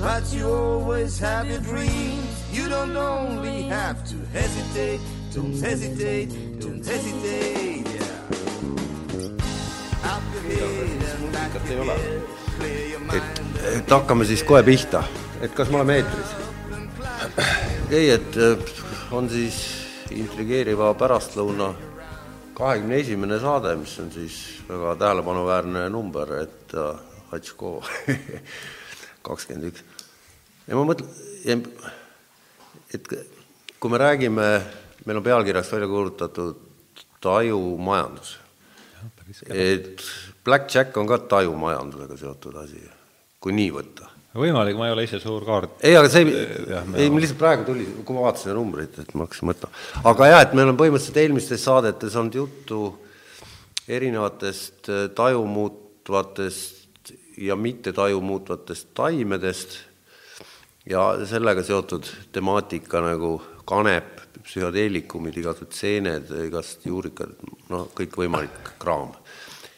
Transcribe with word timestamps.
But 0.00 0.32
you 0.32 0.48
always 0.48 1.18
have 1.18 1.48
your 1.48 1.60
dreams. 1.60 2.44
You 2.52 2.68
don't 2.68 2.96
only 2.96 3.62
have 3.62 4.04
to 4.10 4.16
hesitate, 4.32 5.00
don't 5.34 5.58
hesitate, 5.60 6.60
don't 6.60 6.84
hesitate. 6.84 7.86
Yeah. 7.88 8.14
Up 10.04 10.22
your 10.34 10.68
head 10.68 11.02
and 11.02 11.32
back 11.32 11.54
your 11.70 11.84
head. 11.84 12.22
Clear 12.58 12.88
your 12.88 13.00
mind. 13.00 13.46
et 13.66 13.90
hakkame 13.90 14.24
siis 14.28 14.42
kohe 14.46 14.62
pihta, 14.62 15.02
et 15.42 15.54
kas 15.54 15.70
me 15.70 15.80
oleme 15.80 15.98
eetris? 16.00 16.34
ei, 17.90 18.10
et 18.14 18.36
äh, 18.36 18.62
on 19.16 19.28
siis 19.30 19.58
intrigeeriva 20.14 20.92
pärastlõuna 20.98 21.72
kahekümne 22.56 23.00
esimene 23.02 23.40
saade, 23.42 23.74
mis 23.80 23.96
on 24.00 24.10
siis 24.14 24.38
väga 24.68 24.94
tähelepanuväärne 25.02 25.88
number, 25.90 26.36
et 26.42 26.74
äh, 26.74 27.00
Hatško 27.32 27.72
kakskümmend 29.26 29.70
üks. 29.70 29.84
ja 30.66 30.78
ma 30.78 30.86
mõtlen, 30.88 31.62
et 32.94 33.12
kui 33.80 33.92
me 33.92 34.02
räägime, 34.02 34.48
meil 35.04 35.20
on 35.20 35.26
pealkirjaks 35.26 35.72
välja 35.76 35.90
kuulutatud 35.90 37.04
tajumajandus, 37.24 38.36
et 39.50 40.04
Black 40.46 40.70
Jack 40.74 40.96
on 40.96 41.08
ka 41.10 41.18
tajumajandusega 41.18 42.18
seotud 42.20 42.60
asi, 42.62 42.82
kui 43.42 43.56
nii 43.56 43.72
võtta 43.74 44.12
võimalik, 44.36 44.76
ma 44.78 44.88
ei 44.88 44.94
ole 44.94 45.04
ise 45.06 45.20
suur 45.22 45.44
kaart. 45.46 45.78
ei, 45.86 45.96
aga 45.96 46.10
see 46.12 46.24
ei, 46.26 46.44
ei, 47.04 47.10
lihtsalt 47.10 47.40
praegu 47.40 47.66
tuli, 47.68 47.86
kui 48.04 48.16
ma 48.16 48.26
vaatasin 48.26 48.50
neid 48.50 48.58
numbreid, 48.58 48.98
et 49.02 49.14
ma 49.16 49.26
hakkasin 49.26 49.50
mõtlema. 49.50 49.82
aga 50.12 50.30
jah, 50.30 50.44
et 50.44 50.56
meil 50.58 50.72
on 50.72 50.78
põhimõtteliselt 50.80 51.20
eelmistes 51.22 51.64
saadetes 51.66 52.16
olnud 52.20 52.40
juttu 52.40 52.80
erinevatest 53.88 54.90
äh, 54.92 55.06
taju 55.16 55.44
muutvatest 55.48 56.75
ja 57.36 57.56
mitte 57.56 57.92
taju 57.92 58.20
muutvatest 58.24 58.88
taimedest 58.96 59.76
ja 60.88 61.02
sellega 61.26 61.62
seotud 61.66 62.06
temaatika 62.32 63.00
nagu 63.04 63.36
kanep, 63.66 64.20
psühhedeelikumid, 64.46 65.34
igasugused 65.40 65.74
seened, 65.74 66.30
igast 66.46 66.84
juurikad, 66.86 67.32
noh, 67.72 67.88
kõikvõimalik 67.98 68.70
kraam. 68.78 69.10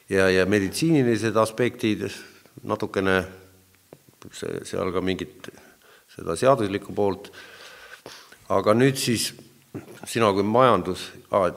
ja, 0.09 0.29
ja 0.31 0.45
meditsiinilised 0.47 1.37
aspektid 1.37 2.05
natukene 2.69 3.23
see, 4.33 4.61
seal 4.69 4.93
ka 4.93 5.01
mingit 5.01 5.49
seda 6.13 6.37
seaduslikku 6.37 6.93
poolt, 6.93 7.31
aga 8.53 8.75
nüüd 8.75 8.99
siis 9.01 9.31
sina 10.09 10.31
kui 10.37 10.43
majandus 10.45 11.09
ah,, 11.31 11.49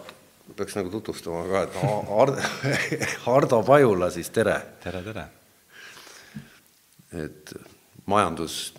peaks 0.56 0.76
nagu 0.78 0.92
tutvustama 0.94 1.44
ka, 1.52 1.62
et 1.68 1.78
Ha- 1.82 2.02
Har- 2.10 2.36
Hardo 3.28 3.62
Pajula 3.68 4.10
siis, 4.14 4.30
tere! 4.30 4.56
tere, 4.84 5.04
tere! 5.04 5.28
Et 7.14 7.54
majandus, 8.06 8.74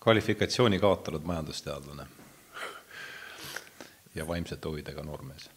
kvalifikatsiooni 0.00 0.78
kaotanud 0.78 1.24
majandusteadlane 1.24 2.06
ja 4.14 4.26
vaimsete 4.28 4.68
huvidega 4.68 5.02
noormees. 5.02 5.50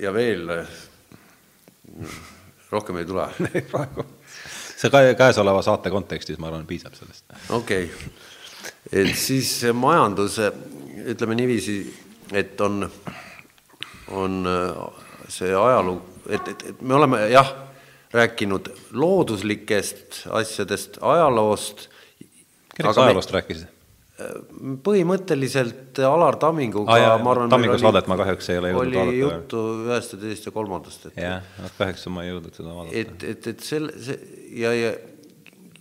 ja 0.00 0.12
veel 0.14 0.50
rohkem 2.70 2.96
ei 2.96 3.06
tule. 3.06 3.28
praegu. 3.70 4.04
see 4.78 4.90
ka 4.90 5.00
käesoleva 5.18 5.62
saate 5.62 5.90
kontekstis, 5.90 6.38
ma 6.38 6.50
arvan, 6.50 6.66
piisab 6.66 6.94
sellest. 6.94 7.24
okei 7.50 7.84
okay., 7.84 8.10
et 8.92 9.16
siis 9.16 9.62
majandus, 9.74 10.38
ütleme 11.06 11.34
niiviisi, 11.38 11.78
et 12.32 12.60
on, 12.60 12.90
on 14.08 14.46
äh, 14.46 14.76
see 15.28 15.54
ajalugu, 15.54 16.22
et, 16.28 16.48
et, 16.48 16.66
et 16.72 16.82
me 16.82 16.94
oleme 16.94 17.24
jah, 17.32 17.54
rääkinud 18.12 18.70
looduslikest 18.92 20.22
asjadest, 20.30 20.98
ajaloost. 21.00 21.88
kelleks 22.76 22.94
sa 22.94 23.04
ajaloost 23.08 23.34
rääkisid? 23.36 23.74
põhimõtteliselt 24.82 26.00
Alar 26.02 26.34
Tamminguga 26.42 26.96
jaa, 26.98 27.18
ma 27.22 27.30
arvan, 27.36 27.52
Tammingu 27.52 27.76
saadet 27.78 28.08
ma 28.10 28.16
kahjuks 28.18 28.48
ei 28.50 28.58
ole 28.58 28.72
jõudnud 28.72 28.88
oli 28.88 28.96
vaadata. 28.98 29.18
juttu 29.20 29.60
ühest 29.84 30.14
ja 30.14 30.18
teisest 30.24 30.48
ja 30.48 30.52
kolmandast, 30.56 31.06
et 31.06 31.20
jah, 31.22 31.52
kahjuks 31.76 32.08
ma 32.10 32.24
ei 32.24 32.32
jõudnud 32.32 32.58
seda 32.58 32.74
vaadata. 32.74 32.96
et, 32.98 33.28
et, 33.30 33.46
et 33.52 33.62
selle, 33.62 33.94
see 34.02 34.18
ja, 34.58 34.72
ja, 34.74 34.90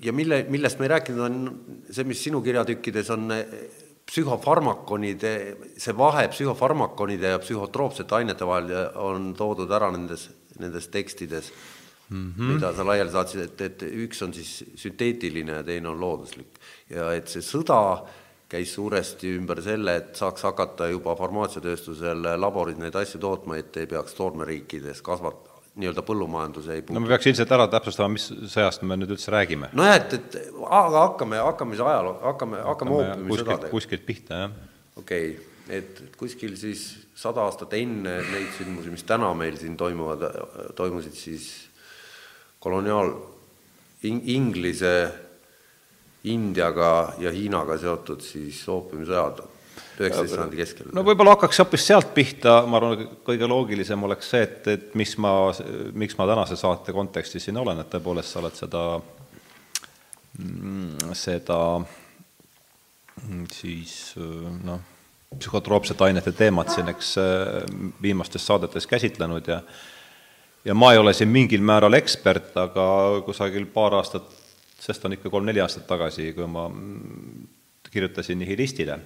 ja 0.06 0.14
mille, 0.14 0.44
millest 0.54 0.78
me 0.78 0.86
ei 0.86 0.94
rääkinud, 0.94 1.24
on 1.26 1.82
see, 1.90 2.06
mis 2.06 2.22
sinu 2.28 2.44
kirjatükkides 2.46 3.10
on 3.16 3.34
eh, 3.34 3.58
psühhofarmakonide, 4.08 5.34
see 5.82 5.98
vahe 5.98 6.28
psühhofarmakonide 6.36 7.34
ja 7.34 7.42
psühhotroopsete 7.42 8.22
ainete 8.22 8.46
vahel 8.48 8.70
on 9.02 9.32
toodud 9.40 9.74
ära 9.74 9.90
nendes, 9.96 10.30
nendes 10.62 10.92
tekstides 10.94 11.50
mm, 12.10 12.34
-hmm. 12.38 12.54
mida 12.54 12.74
sa 12.74 12.86
laiali 12.86 13.12
saatsid, 13.12 13.42
et, 13.42 13.62
et 13.62 13.84
üks 14.06 14.24
on 14.24 14.34
siis 14.34 14.64
sünteetiline 14.76 15.60
ja 15.60 15.64
teine 15.64 15.90
on 15.90 16.00
looduslik. 16.00 16.60
ja 16.90 17.12
et 17.14 17.28
see 17.28 17.42
sõda 17.42 17.82
käis 18.50 18.74
suuresti 18.74 19.34
ümber 19.36 19.62
selle, 19.62 19.96
et 19.96 20.16
saaks 20.16 20.44
hakata 20.48 20.88
juba 20.88 21.16
farmaatsiatööstusel 21.16 22.24
laboris 22.40 22.78
neid 22.80 22.96
asju 22.96 23.20
tootma, 23.20 23.58
et 23.58 23.78
ei 23.78 23.88
peaks 23.88 24.16
toormeriikides 24.16 25.02
kasvat-, 25.04 25.50
nii-öelda 25.78 26.04
põllumajanduse 26.08 26.78
ei 26.78 26.86
no 26.90 27.04
me 27.04 27.12
peaks 27.12 27.28
ilmselt 27.30 27.52
ära 27.58 27.68
täpsustama, 27.72 28.16
mis 28.16 28.30
sõjast 28.54 28.86
me 28.88 28.98
nüüd 28.98 29.14
üldse 29.18 29.34
räägime. 29.34 29.70
nojah, 29.78 30.00
et, 30.00 30.16
et 30.18 30.40
aga 30.64 31.04
hakkame, 31.10 31.42
hakkame 31.50 31.76
siis 31.76 31.86
ajaloo, 31.86 32.16
hakkame, 32.24 32.64
hakkame 32.72 32.96
oopiumi 32.98 33.70
kuskilt, 33.74 34.08
pihta, 34.08 34.42
jah. 34.46 34.58
okei 34.96 35.30
okay., 35.36 35.54
et 35.68 36.00
kuskil 36.16 36.56
siis 36.56 36.88
sada 37.18 37.44
aastat 37.44 37.74
enne 37.76 38.14
neid 38.32 38.52
sündmusi, 38.56 38.92
mis 38.94 39.04
täna 39.04 39.34
meil 39.36 39.58
siin 39.60 39.76
toimuvad, 39.78 40.24
toimusid 40.80 41.18
siis 41.18 41.67
koloniaal 42.60 43.14
in, 44.04 44.22
Inglise, 44.26 44.94
Indiaga 46.24 47.14
ja 47.22 47.32
Hiinaga 47.32 47.78
seotud 47.80 48.24
siis 48.26 48.64
oopiumisõjad 48.70 49.44
üheksateist 49.98 50.34
sajandi 50.36 50.60
keskel. 50.60 50.90
no 50.94 51.04
võib-olla 51.06 51.36
hakkaks 51.36 51.62
hoopis 51.64 51.86
sealt 51.90 52.12
pihta, 52.16 52.60
ma 52.70 52.80
arvan, 52.80 53.06
kõige 53.26 53.50
loogilisem 53.50 54.04
oleks 54.08 54.30
see, 54.34 54.44
et, 54.46 54.68
et 54.74 54.98
mis 55.00 55.16
ma, 55.22 55.32
miks 55.98 56.18
ma 56.20 56.28
tänase 56.30 56.58
saate 56.60 56.94
kontekstis 56.96 57.48
siin 57.48 57.58
olen, 57.62 57.82
et 57.82 57.90
tõepoolest 57.94 58.34
sa 58.34 58.42
oled 58.44 58.58
seda, 58.58 58.84
seda 61.18 61.60
mm, 63.26 63.48
siis 63.54 63.98
noh, 64.68 64.84
psühhotroopsete 65.38 66.08
ainete 66.08 66.34
teemat 66.38 66.72
siin, 66.74 66.90
eks 66.94 67.16
viimastes 68.02 68.46
saadetes 68.48 68.88
käsitlenud 68.90 69.50
ja 69.50 69.62
ja 70.66 70.74
ma 70.74 70.92
ei 70.94 70.98
ole 70.98 71.14
siin 71.14 71.30
mingil 71.30 71.62
määral 71.62 71.94
ekspert, 71.98 72.56
aga 72.58 72.88
kusagil 73.26 73.66
paar 73.74 73.98
aastat, 74.00 74.30
sest 74.80 75.06
on 75.06 75.16
ikka 75.18 75.30
kolm-neli 75.30 75.62
aastat 75.64 75.88
tagasi, 75.88 76.32
kui 76.34 76.48
ma 76.48 76.68
kirjutasin 77.92 78.40
Nihilistile, 78.40 79.00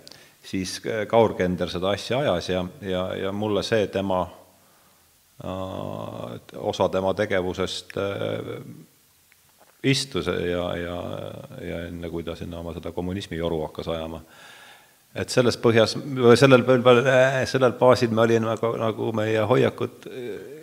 siis 0.44 0.79
Kaur 1.07 1.35
Kender 1.38 1.70
seda 1.70 1.93
asja 1.96 2.20
ajas 2.20 2.49
ja, 2.49 2.66
ja, 2.81 3.03
ja 3.16 3.31
mulle 3.31 3.64
see 3.64 3.87
tema, 3.93 4.23
osa 6.58 6.90
tema 6.90 7.14
tegevusest 7.17 7.97
äh, 7.97 8.55
istus 9.84 10.28
ja, 10.28 10.66
ja, 10.78 10.97
ja 11.61 11.84
enne, 11.87 12.09
kui 12.09 12.23
ta 12.23 12.35
sinna 12.37 12.59
oma 12.61 12.73
seda 12.78 12.91
kommunismi 12.93 13.37
joru 13.37 13.64
hakkas 13.66 13.90
ajama. 13.93 14.22
Et 15.11 15.28
selles 15.34 15.58
põhjas, 15.59 15.97
sellel, 16.40 16.61
sellel 17.49 17.73
baasil 17.79 18.11
me 18.16 18.22
olime 18.23 18.46
nagu, 18.47 18.69
nagu 18.79 19.09
meie 19.16 19.41
hoiakud 19.47 20.05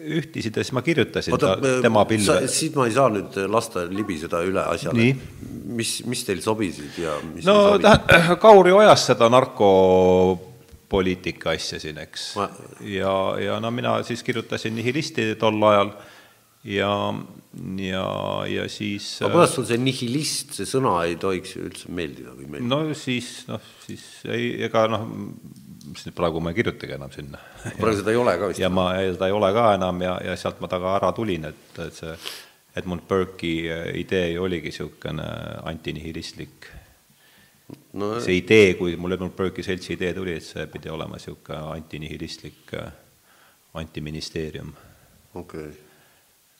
ühtisid 0.08 0.56
ja 0.56 0.62
siis 0.64 0.72
ma 0.76 0.82
kirjutasin 0.84 1.32
oota, 1.36 1.56
ta, 1.60 1.68
tema 1.84 2.04
pilve. 2.08 2.48
siit 2.48 2.74
ma 2.78 2.86
ei 2.88 2.94
saa 2.96 3.08
nüüd 3.12 3.32
lasta 3.52 3.78
libiseda 3.90 4.38
üle 4.48 4.62
asjale. 4.72 4.96
Mis, 5.78 5.90
mis 6.08 6.22
teil 6.24 6.40
sobisid 6.42 6.92
ja 7.02 7.12
mis 7.28 7.44
no 7.46 7.54
tähendab, 7.76 8.38
Kauri 8.40 8.72
ajas 8.80 9.02
seda 9.10 9.26
narkopoliitika 9.32 11.50
asja 11.52 11.78
siin, 11.82 11.98
eks 12.06 12.22
Ma- 12.38 12.54
ja, 12.88 13.14
ja 13.44 13.54
no 13.60 13.68
mina 13.74 13.92
siis 14.08 14.20
kirjutasin 14.24 14.74
nihilisti 14.78 15.22
tol 15.40 15.62
ajal 15.72 15.90
ja, 16.64 17.14
ja, 17.76 18.06
ja 18.50 18.66
siis 18.70 19.06
aga 19.22 19.32
kuidas 19.36 19.54
sul 19.54 19.66
see 19.68 19.78
nihilist, 19.82 20.56
see 20.58 20.66
sõna 20.68 20.96
ei 21.06 21.14
tohiks 21.20 21.54
ju 21.54 21.64
üldse 21.68 21.92
meeldida 21.94 22.34
või 22.34 22.48
meeldida? 22.48 22.70
no 22.72 22.98
siis, 22.98 23.30
noh, 23.50 23.62
siis 23.84 24.04
ei, 24.26 24.50
ega 24.66 24.86
noh, 24.90 25.06
siis 25.94 26.14
praegu 26.16 26.42
ma 26.42 26.52
ei 26.52 26.58
kirjutagi 26.58 26.98
enam 26.98 27.14
sinna. 27.14 27.40
praegu 27.78 28.00
seda 28.00 28.14
ei 28.14 28.20
ole 28.20 28.36
ka 28.40 28.50
vist. 28.50 28.62
ja 28.62 28.72
ma, 28.72 28.90
seda 29.06 29.30
ei 29.30 29.38
ole 29.38 29.52
ka 29.54 29.70
enam 29.78 30.04
ja, 30.04 30.18
ja 30.26 30.36
sealt 30.40 30.60
ma 30.64 30.70
taga 30.70 30.96
ära 30.98 31.12
tulin, 31.16 31.48
et, 31.52 31.80
et 31.86 32.02
see, 32.02 32.18
Edmund 32.78 33.06
Burke'i 33.08 33.54
äh, 33.72 33.86
idee 33.98 34.34
ju 34.34 34.44
oligi 34.46 34.70
niisugune 34.72 35.24
antinihilistlik 35.66 36.68
no 37.98 38.16
see 38.22 38.38
idee, 38.42 38.74
kui 38.78 38.96
mul 39.00 39.16
Edmund 39.16 39.34
Burke'i 39.38 39.66
seltsi 39.66 39.94
idee 39.96 40.12
tuli, 40.16 40.36
et 40.38 40.46
see 40.46 40.66
pidi 40.72 40.90
olema 40.90 41.18
niisugune 41.18 41.74
antinihilistlik 41.78 42.74
äh, 42.78 42.90
antiministeerium. 43.78 44.74
okei 45.34 45.68
okay. 45.68 45.87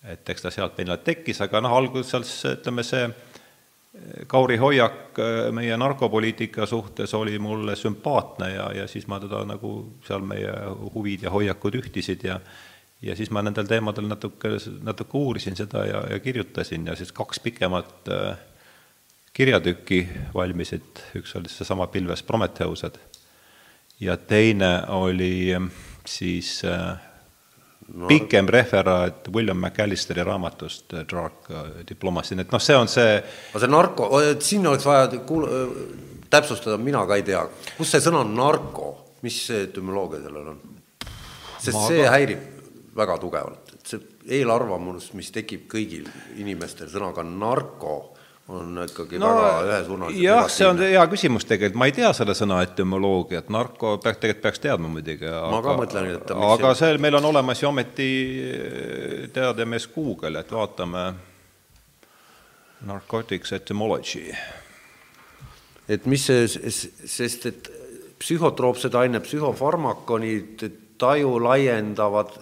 Et 0.05 0.31
eks 0.31 0.43
ta 0.43 0.50
sealt 0.55 0.79
meil 0.79 0.97
tekkis, 1.05 1.41
aga 1.45 1.62
noh, 1.65 1.75
alguses 1.77 2.37
ütleme, 2.55 2.85
see 2.87 3.09
Kauri 4.29 4.56
hoiak 4.61 5.17
meie 5.56 5.77
narkopoliitika 5.81 6.67
suhtes 6.71 7.15
oli 7.19 7.39
mulle 7.43 7.75
sümpaatne 7.77 8.50
ja, 8.53 8.67
ja 8.77 8.85
siis 8.87 9.09
ma 9.11 9.19
teda 9.19 9.41
nagu 9.49 9.73
seal 10.06 10.23
meie 10.23 10.53
huvid 10.95 11.25
ja 11.27 11.33
hoiakud 11.35 11.81
ühtisid 11.81 12.23
ja 12.29 12.39
ja 13.03 13.17
siis 13.17 13.31
ma 13.31 13.43
nendel 13.43 13.67
teemadel 13.67 14.09
natuke, 14.11 14.56
natuke 14.83 15.19
uurisin 15.19 15.56
seda 15.56 15.85
ja, 15.87 16.03
ja 16.11 16.19
kirjutasin 16.19 16.87
ja 16.87 16.97
siis 16.99 17.12
kaks 17.12 17.41
pikemat 17.41 18.11
äh, 18.11 18.39
kirjatükki 19.33 20.01
valmisid, 20.35 21.03
üks 21.19 21.37
oli 21.39 21.51
seesama 21.51 21.87
Pilves 21.87 22.23
Prometheused 22.27 22.99
ja 24.01 24.17
teine 24.17 24.83
oli 24.94 25.55
siis 26.06 26.61
no. 27.94 28.06
pikem 28.11 28.49
referaat 28.50 29.29
William 29.35 29.61
McAllisteri 29.61 30.25
raamatust 30.26 30.94
Dark 31.12 31.49
Diplomacy, 31.88 32.37
nii 32.37 32.46
et 32.46 32.52
noh, 32.55 32.62
see 32.62 32.76
on 32.76 32.90
see 32.90 33.17
aga 33.19 33.62
see 33.64 33.73
narko, 33.73 34.11
siin 34.44 34.67
oleks 34.70 34.87
vaja 34.88 35.08
kuul-, 35.29 35.49
täpsustada, 36.31 36.79
mina 36.81 37.05
ka 37.08 37.19
ei 37.19 37.25
tea, 37.26 37.43
kus 37.76 37.94
see 37.94 38.05
sõna 38.05 38.25
narko, 38.29 38.93
mis 39.26 39.40
etümoloogia 39.55 40.23
sellel 40.26 40.52
on? 40.55 40.61
sest 41.58 41.75
ma 41.75 41.88
see 41.88 42.05
ka... 42.05 42.12
häirib 42.14 42.46
väga 42.99 43.19
tugevalt, 43.23 43.75
et 43.76 43.93
see 43.94 44.38
eelarvamus, 44.38 45.12
mis 45.17 45.31
tekib 45.34 45.67
kõigil 45.70 46.08
inimestel 46.38 46.91
sõnaga 46.93 47.25
narko, 47.26 47.96
on 48.49 48.79
ikkagi 48.85 49.19
no, 49.21 49.29
väga 49.37 49.65
ühesuunaliselt 49.67 50.25
jah, 50.25 50.47
see 50.53 50.69
on 50.69 50.81
hea 50.81 51.05
küsimus 51.12 51.45
tegelikult, 51.49 51.79
ma 51.83 51.89
ei 51.91 51.95
tea 51.97 52.12
selle 52.17 52.35
sõna 52.37 52.62
etümoloogiat, 52.65 53.50
narko 53.53 53.97
peaks, 54.03 54.21
tegelikult 54.23 54.47
peaks 54.47 54.62
teadma 54.65 54.93
muidugi, 54.93 55.29
aga 55.29 55.75
mõtlen, 55.77 56.12
et 56.17 56.33
aga 56.33 56.73
see, 56.79 56.97
meil 57.03 57.19
on 57.21 57.29
olemas 57.29 57.62
ju 57.62 57.69
ometi 57.69 58.11
teademees 59.35 59.89
Google, 59.93 60.41
et 60.41 60.55
vaatame 60.55 61.05
narcotics 62.89 63.53
etymology. 63.53 64.33
et 65.89 66.06
mis 66.06 66.25
see, 66.25 66.49
sest 66.49 67.47
et 67.53 67.73
psühhotroopsed 68.19 68.94
ained, 68.99 69.23
psühhofarmakonid, 69.29 70.65
taju 70.99 71.37
laiendavad 71.43 72.33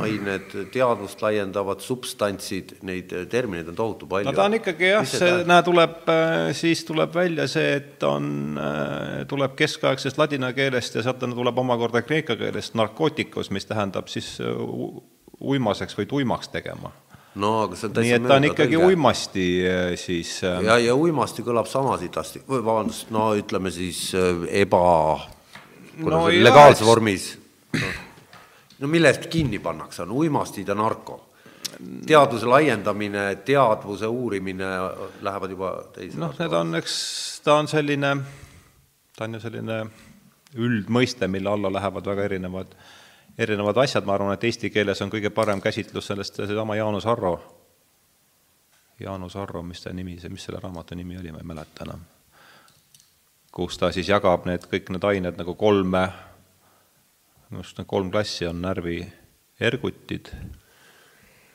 ained, 0.00 0.54
teadvust 0.72 1.20
laiendavad 1.22 1.82
substantsid, 1.84 2.76
neid 2.86 3.12
termineid 3.30 3.68
on 3.72 3.76
tohutu 3.76 4.08
palju. 4.08 4.30
no 4.30 4.36
ta 4.36 4.46
on 4.48 4.56
ikkagi 4.56 4.88
jah, 4.88 5.06
see, 5.08 5.42
näe, 5.48 5.64
tuleb, 5.66 5.98
äh, 6.08 6.48
siis 6.56 6.84
tuleb 6.88 7.12
välja 7.14 7.46
see, 7.50 7.74
et 7.80 8.06
on, 8.08 8.26
äh, 8.56 9.22
tuleb 9.28 9.56
keskaegsest 9.58 10.20
ladina 10.20 10.52
keelest 10.56 10.96
ja 10.96 11.04
sealt 11.04 11.20
tuleb 11.22 11.58
omakorda 11.64 12.02
kreeka 12.06 12.38
keelest 12.40 12.76
narkootikus, 12.78 13.52
mis 13.52 13.68
tähendab 13.68 14.08
siis 14.12 14.34
äh, 14.40 14.52
uimaseks 15.42 15.98
või 15.98 16.08
tuimaks 16.08 16.52
tegema. 16.52 16.92
No 17.42 17.52
aga 17.64 17.76
see 17.76 17.88
on 17.88 17.92
täitsa 17.96 18.04
nii 18.06 18.16
et 18.16 18.28
ta 18.28 18.36
on 18.36 18.46
ikkagi 18.48 18.76
tõlge. 18.76 18.88
uimasti 18.92 19.44
siis 19.96 20.32
ja, 20.44 20.76
ja 20.76 20.96
uimasti 20.96 21.44
kõlab 21.44 21.68
sama 21.68 21.96
sitasti, 22.00 22.42
või 22.48 22.60
vabandust, 22.60 23.08
no 23.12 23.30
ütleme 23.40 23.72
siis 23.72 24.10
eba, 24.52 24.82
no, 26.04 26.24
legaalses 26.28 26.84
vormis. 26.86 27.30
no 27.72 27.92
no 28.82 28.88
mille 28.88 29.12
eest 29.12 29.26
kinni 29.30 29.58
pannakse, 29.62 30.02
on 30.02 30.10
uimastid 30.10 30.68
ja 30.68 30.74
narko. 30.74 31.28
teadvuse 32.06 32.46
laiendamine, 32.46 33.36
teadvuse 33.46 34.06
uurimine 34.06 34.66
lähevad 35.22 35.50
juba 35.50 35.70
teise 35.94 36.18
noh, 36.20 36.34
need 36.38 36.52
on, 36.52 36.74
eks 36.76 36.96
ta 37.44 37.54
on 37.62 37.68
selline, 37.68 38.16
ta 39.16 39.24
on 39.24 39.38
ju 39.38 39.40
selline 39.40 39.78
üldmõiste, 40.58 41.28
mille 41.32 41.48
alla 41.48 41.70
lähevad 41.72 42.06
väga 42.06 42.26
erinevad, 42.28 42.74
erinevad 43.38 43.78
asjad, 43.84 44.04
ma 44.04 44.18
arvan, 44.18 44.34
et 44.34 44.44
eesti 44.44 44.70
keeles 44.70 45.00
on 45.02 45.10
kõige 45.10 45.30
parem 45.30 45.62
käsitlus 45.64 46.10
sellest 46.10 46.42
seesama 46.42 46.76
Jaanus 46.76 47.06
Arro, 47.06 47.36
Jaanus 49.00 49.36
Arro, 49.36 49.62
mis 49.62 49.80
ta 49.82 49.94
nimi, 49.94 50.18
mis 50.28 50.44
selle 50.44 50.60
raamatu 50.60 50.98
nimi 50.98 51.16
oli, 51.18 51.32
ma 51.32 51.40
ei 51.40 51.48
mäleta 51.54 51.86
enam. 51.86 52.04
kus 53.52 53.78
ta 53.78 53.92
siis 53.92 54.08
jagab 54.08 54.46
need, 54.48 54.66
kõik 54.68 54.90
need 54.90 55.04
ained 55.04 55.40
nagu 55.40 55.54
kolme 55.54 56.06
minu 57.52 57.60
arust 57.60 57.76
need 57.76 57.88
kolm 57.88 58.08
klassi 58.08 58.46
on 58.48 58.62
närviergutid, 58.64 60.30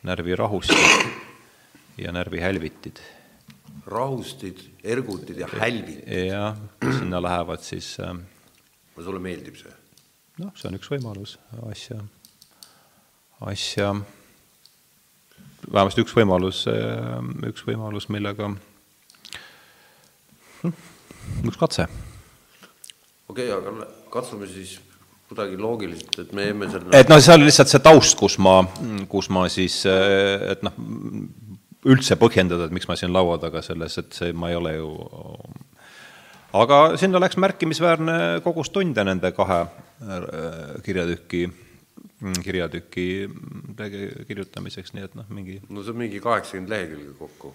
närvirahustid 0.05 1.07
ja 1.97 2.11
närvihälvitid. 2.13 2.99
rahustid, 3.85 4.59
ergutid 4.83 5.39
ja 5.41 5.47
hälvitid? 5.47 6.27
jah, 6.27 6.57
sinna 6.99 7.21
lähevad 7.21 7.65
siis 7.65 7.97
äh, 7.99 8.13
no 8.13 9.03
sulle 9.03 9.19
meeldib 9.19 9.57
see? 9.57 9.73
noh, 10.37 10.53
see 10.53 10.69
on 10.69 10.77
üks 10.77 10.91
võimalus 10.93 11.39
asja, 11.65 11.97
asja, 13.41 13.95
vähemasti 15.65 16.05
üks 16.05 16.13
võimalus, 16.13 16.67
äh, 16.69 17.17
üks 17.49 17.65
võimalus, 17.65 18.05
millega, 18.13 18.51
hm, 20.61 20.77
üks 21.49 21.57
katse. 21.57 21.89
okei 23.33 23.49
okay,, 23.49 23.55
aga 23.57 23.89
katsume 24.13 24.45
siis 24.53 24.77
kuidagi 25.27 25.57
loogiliselt, 25.59 26.19
et 26.23 26.33
me 26.33 26.47
jäime 26.47 26.69
selle 26.71 26.95
et 26.95 27.11
noh, 27.11 27.19
see 27.23 27.35
oli 27.35 27.49
lihtsalt 27.49 27.71
see 27.73 27.83
taust, 27.83 28.17
kus 28.19 28.37
ma, 28.39 28.61
kus 29.11 29.27
ma 29.33 29.47
siis, 29.51 29.81
et 29.87 30.63
noh, 30.63 30.75
üldse 31.87 32.17
põhjendada, 32.19 32.67
et 32.67 32.75
miks 32.75 32.87
ma 32.89 32.95
siin 32.99 33.13
laua 33.15 33.37
taga 33.41 33.61
selles, 33.65 33.97
et 33.99 34.15
see, 34.15 34.33
ma 34.35 34.51
ei 34.51 34.59
ole 34.59 34.77
ju 34.77 34.91
aga 36.55 36.79
sinna 36.99 37.19
läks 37.21 37.37
märkimisväärne 37.41 38.17
kogus 38.45 38.71
tunde 38.73 39.03
nende 39.03 39.31
kahe 39.35 39.59
äh, 39.63 40.27
kirjatüki, 40.85 41.47
kirjatüki 42.43 43.07
kirjutamiseks, 44.29 44.93
nii 44.95 45.07
et 45.09 45.17
noh, 45.17 45.27
mingi 45.33 45.59
no 45.67 45.83
see 45.83 45.95
on 45.95 46.01
mingi 46.05 46.21
kaheksakümmend 46.23 46.71
lehekülge 46.73 47.17
kokku. 47.19 47.53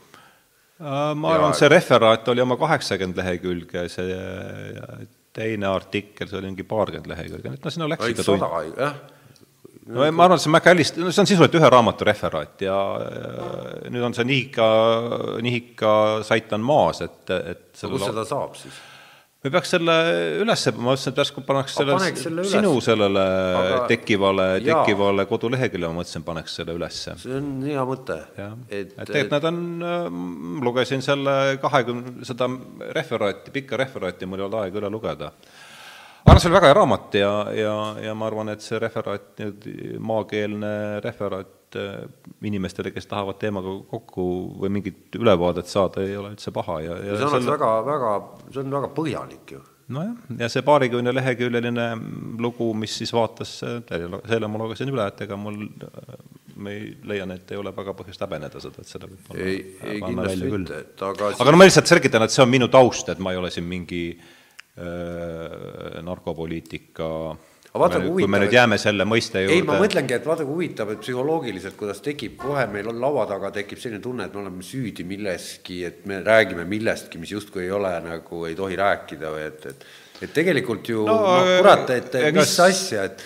Äh, 0.82 1.12
ma 1.16 1.34
arvan, 1.36 1.56
see 1.58 1.70
referaat 1.72 2.28
oli 2.32 2.44
oma 2.44 2.58
kaheksakümmend 2.60 3.18
lehekülge, 3.22 3.88
see 3.92 4.20
teine 5.32 5.68
artikkel, 5.72 6.28
see 6.28 6.38
oli 6.38 6.52
mingi 6.52 6.66
paarkümmend 6.68 7.08
lehekülge, 7.08 7.56
et 7.56 7.64
no 7.64 7.72
sinna 7.72 7.88
läks 7.88 8.12
ikka 8.12 8.26
tund. 8.26 8.44
jah. 8.76 8.96
no 9.88 10.06
ma 10.12 10.26
arvan, 10.26 10.38
et 10.38 10.44
see 10.44 10.52
McAllist-, 10.52 11.00
no 11.00 11.10
see 11.10 11.24
on 11.24 11.30
sisuliselt 11.30 11.58
ühe 11.60 11.72
raamatu 11.72 12.06
referaat 12.08 12.64
ja, 12.66 12.78
ja 13.00 13.92
nüüd 13.92 14.08
on 14.10 14.16
see 14.16 14.28
Nihika, 14.28 14.68
Nihika 15.44 15.94
sait 16.28 16.52
on 16.52 16.64
maas, 16.66 17.02
et, 17.06 17.22
et 17.32 17.68
kus 17.80 18.04
seda 18.04 18.26
saab 18.28 18.58
siis? 18.60 18.80
Me 19.42 19.50
peaks 19.50 19.72
selle 19.74 19.94
üles, 20.42 20.64
ma 20.76 20.84
mõtlesin, 20.86 21.12
et 21.12 21.20
järsku 21.22 21.42
paneks 21.46 21.74
selle, 21.78 21.96
selle 22.18 22.44
sinu 22.46 22.76
sellele 22.84 23.22
Aga... 23.58 23.80
tekkivale, 23.90 24.46
tekkivale 24.62 25.26
koduleheküljele, 25.30 25.90
ma 25.90 26.02
mõtlesin, 26.02 26.24
paneks 26.26 26.54
selle 26.60 26.76
ülesse. 26.78 27.16
see 27.22 27.34
on 27.40 27.48
hea 27.66 27.86
mõte. 27.88 28.20
et, 28.68 28.94
et 28.94 28.94
tegelikult 29.00 29.34
nad 29.34 29.48
on, 29.50 29.58
äh, 29.88 30.06
lugesin 30.68 31.02
selle 31.04 31.36
kahekümne, 31.62 32.22
seda 32.28 32.48
referaati, 32.98 33.54
pikka 33.54 33.80
referaati, 33.80 34.30
mul 34.30 34.44
ei 34.44 34.46
olnud 34.46 34.60
aega 34.62 34.82
üle 34.82 34.92
lugeda. 34.94 35.32
aga 36.22 36.38
see 36.38 36.50
oli 36.50 36.58
väga 36.60 36.70
hea 36.70 36.78
raamat 36.78 37.18
ja, 37.18 37.32
ja, 37.58 37.74
ja 38.06 38.14
ma 38.14 38.30
arvan, 38.30 38.54
et 38.54 38.62
see 38.62 38.78
referaat, 38.82 39.42
maakeelne 40.12 40.76
referaat 41.02 41.58
Äh, 41.76 42.08
inimestele, 42.44 42.90
kes 42.90 43.06
tahavad 43.06 43.38
teemaga 43.40 43.70
kokku 43.88 44.24
või 44.60 44.68
mingit 44.74 45.14
ülevaadet 45.16 45.70
saada, 45.70 46.02
ei 46.04 46.16
ole 46.18 46.32
üldse 46.34 46.50
paha 46.52 46.80
ja, 46.82 46.96
ja 46.98 47.14
see 47.16 47.28
on 47.28 47.36
selle... 47.36 47.52
väga, 47.54 47.68
väga, 47.86 48.10
see 48.48 48.60
on 48.64 48.74
väga 48.74 48.88
põhjalik 48.96 49.52
ju. 49.54 49.60
nojah, 49.94 50.16
ja 50.42 50.48
see 50.52 50.64
paarikümne 50.66 51.14
leheküljeline 51.14 51.86
lugu, 52.42 52.66
mis 52.76 52.96
siis 53.00 53.12
vaatas, 53.14 53.54
selle 53.62 54.50
ma 54.50 54.60
lugesin 54.60 54.90
üle, 54.92 55.06
et 55.06 55.22
ega 55.24 55.38
mul, 55.38 55.62
ma 56.58 56.74
ei, 56.74 56.90
leian, 57.08 57.32
et 57.38 57.54
ei 57.54 57.62
ole 57.62 57.72
väga 57.76 57.94
põhjust 58.02 58.26
häbeneda 58.26 58.60
seda, 58.64 58.82
et 58.82 58.92
seda 58.92 59.08
võib 59.08 59.32
ei, 59.38 59.62
ei 59.94 60.02
kindlasti 60.02 60.50
mitte, 60.56 60.82
et 60.82 61.06
aga 61.08 61.30
aga 61.38 61.54
no 61.54 61.62
ma 61.62 61.70
lihtsalt 61.70 61.94
selgitan, 61.94 62.26
et 62.26 62.34
see 62.34 62.44
on 62.44 62.52
minu 62.52 62.68
taust, 62.74 63.14
et 63.14 63.22
ma 63.22 63.32
ei 63.32 63.40
ole 63.40 63.52
siin 63.54 63.70
mingi 63.70 64.02
äh, 64.18 66.02
narkopoliitika 66.04 67.08
äh, 67.30 67.32
aga 67.32 67.51
vaata, 67.80 68.00
kui 68.00 68.08
huvitav. 68.10 68.26
kui 68.26 68.32
me 68.34 68.40
nüüd 68.42 68.54
jääme 68.54 68.78
selle 68.80 69.06
mõiste 69.08 69.42
juurde. 69.42 69.56
ei, 69.56 69.64
ma 69.66 69.78
mõtlengi, 69.80 70.16
et 70.16 70.26
vaata, 70.28 70.44
kui 70.44 70.56
huvitav, 70.58 70.92
et 70.92 71.02
psühholoogiliselt, 71.02 71.76
kuidas 71.80 72.02
tekib, 72.04 72.36
kohe 72.40 72.66
meil 72.72 72.90
on 72.92 73.00
laua 73.00 73.24
taga 73.30 73.52
tekib 73.54 73.80
selline 73.80 74.02
tunne, 74.04 74.26
et 74.28 74.34
me 74.36 74.42
oleme 74.44 74.66
süüdi 74.66 75.06
milleski, 75.08 75.82
et 75.88 76.06
me 76.10 76.20
räägime 76.26 76.66
millestki, 76.68 77.20
mis 77.22 77.32
justkui 77.32 77.64
ei 77.64 77.72
ole 77.72 77.92
nagu, 78.04 78.44
ei 78.48 78.56
tohi 78.58 78.76
rääkida 78.80 79.32
või 79.36 79.46
et, 79.48 79.68
et 79.72 79.86
et 80.22 80.30
tegelikult 80.30 80.86
ju 80.86 81.02
no, 81.02 81.16
noh, 81.18 81.48
kurat, 81.58 81.88
et 81.96 82.14
egas... 82.20 82.44
mis 82.44 82.58
asja, 82.62 83.06
et 83.08 83.24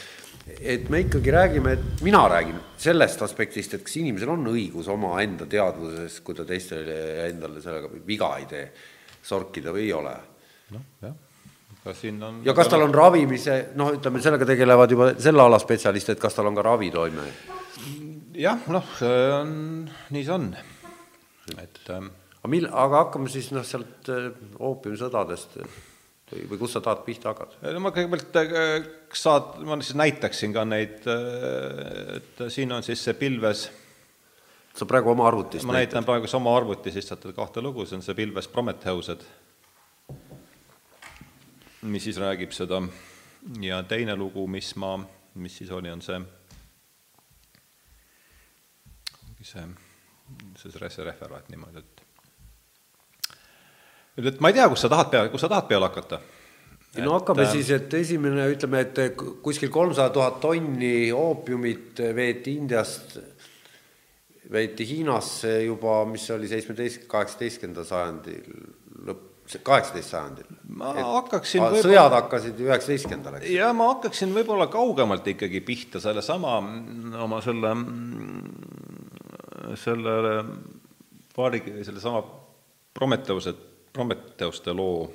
et 0.62 0.86
me 0.94 1.00
ikkagi 1.02 1.32
räägime, 1.34 1.72
et 1.74 2.02
mina 2.06 2.20
räägin 2.30 2.60
sellest 2.78 3.22
aspektist, 3.26 3.74
et 3.74 3.82
kas 3.82 3.96
inimesel 3.98 4.30
on 4.30 4.46
õigus 4.52 4.86
omaenda 4.92 5.48
teadvuses, 5.50 6.20
kui 6.22 6.38
ta 6.38 6.46
teistele 6.46 7.26
endale 7.26 7.60
sellega 7.60 7.90
viga 8.06 8.30
ei 8.38 8.46
tee, 8.48 8.66
sorkida 9.26 9.74
või 9.74 9.88
ei 9.88 9.94
ole. 9.96 10.14
noh, 10.70 10.90
jah 11.02 11.25
kas 11.86 12.02
siin 12.02 12.20
on 12.26 12.42
ja 12.46 12.54
kas 12.56 12.70
tal 12.72 12.84
on 12.86 12.94
ravimise, 12.94 13.58
noh, 13.78 13.94
ütleme, 13.96 14.22
sellega 14.24 14.48
tegelevad 14.48 14.92
juba 14.94 15.10
selle 15.14 15.44
ala 15.44 15.58
spetsialistid, 15.62 16.16
et 16.16 16.22
kas 16.22 16.36
tal 16.36 16.50
on 16.50 16.58
ka 16.58 16.64
ravitoime? 16.66 17.26
jah, 18.36 18.62
noh, 18.72 18.94
see 18.98 19.26
on, 19.32 19.50
nii 20.14 20.24
see 20.26 20.34
on, 20.34 20.48
et 21.62 21.92
ähm, 21.94 22.10
aga 22.40 22.52
mil-, 22.52 22.70
aga 22.84 23.04
hakkame 23.04 23.32
siis 23.32 23.52
noh, 23.54 23.66
sealt 23.66 24.10
äh, 24.12 24.28
oopiumisõdadest 24.58 25.58
või, 25.60 26.44
või 26.50 26.60
kust 26.60 26.76
sa 26.76 26.84
tahad 26.84 27.04
pihta 27.06 27.32
hakata? 27.32 27.62
no 27.70 27.82
ma 27.84 27.94
kõigepealt 27.94 28.38
äh, 28.42 28.76
saad, 29.14 29.56
ma 29.66 29.78
siis 29.80 29.98
näitaksin 29.98 30.54
ka 30.56 30.66
neid, 30.68 31.06
äh, 31.10 32.20
et 32.20 32.46
siin 32.52 32.74
on 32.76 32.86
siis 32.86 33.02
see 33.06 33.16
pilves, 33.18 33.68
sa 34.76 34.88
praegu 34.88 35.14
oma 35.14 35.26
arvutist 35.30 35.66
ma 35.68 35.78
näitan 35.78 36.06
praegu 36.06 36.28
sama 36.30 36.52
arvuti, 36.56 36.92
siis 36.94 37.08
saate 37.08 37.32
kahte 37.36 37.64
lugu, 37.64 37.86
see 37.86 38.00
on 38.00 38.04
see 38.04 38.18
pilves 38.18 38.50
Prometheused, 38.52 39.24
mis 41.82 42.04
siis 42.04 42.16
räägib 42.16 42.52
seda 42.56 42.80
ja 43.60 43.82
teine 43.82 44.16
lugu, 44.16 44.46
mis 44.46 44.74
ma, 44.76 44.96
mis 45.34 45.58
siis 45.58 45.70
oli, 45.70 45.90
on 45.90 46.02
see, 46.02 46.20
see, 49.42 49.66
see, 50.56 50.72
see 50.72 51.04
referaat 51.04 51.50
niimoodi, 51.52 51.84
et 51.84 51.96
et 54.16 54.40
ma 54.40 54.48
ei 54.48 54.56
tea, 54.56 54.68
kus 54.72 54.80
sa 54.86 54.88
tahad 54.88 55.12
peale, 55.12 55.28
kus 55.28 55.44
sa 55.44 55.52
tahad 55.52 55.68
peale 55.68 55.90
hakata? 55.90 56.20
no 57.04 57.12
hakkame 57.18 57.44
et, 57.44 57.52
siis, 57.52 57.70
et 57.76 57.94
esimene, 57.98 58.46
ütleme, 58.54 58.80
et 58.86 59.20
kuskil 59.44 59.70
kolmsada 59.72 60.14
tuhat 60.14 60.40
tonni 60.40 61.10
oopiumit 61.12 62.00
veeti 62.16 62.56
Indiast, 62.56 63.18
veeti 64.52 64.86
Hiinasse 64.88 65.58
juba, 65.66 65.98
mis 66.08 66.24
oli 66.32 66.48
seitsmeteist, 66.48 67.04
kaheksateistkümnendal 67.10 67.84
sajandil 67.88 68.48
kaheksateist 69.62 70.10
sajandil. 70.10 70.48
ma 70.78 70.92
et, 70.94 71.04
hakkaksin 71.06 71.62
võib-olla 71.62 71.84
sõjad 71.86 72.16
hakkasid 72.16 72.64
üheksateistkümnendal, 72.66 73.38
eks? 73.40 73.52
ja 73.54 73.70
ma 73.76 73.90
hakkaksin 73.94 74.34
võib-olla 74.34 74.66
kaugemalt 74.72 75.28
ikkagi 75.34 75.60
pihta 75.66 76.02
sellesama 76.02 76.56
oma 77.24 77.40
selle, 77.44 77.72
selle 79.84 80.16
paari, 81.36 81.62
sellesama 81.86 82.24
Prometheuse 82.96 83.54
Prometheuste 83.96 84.72
loo 84.76 85.06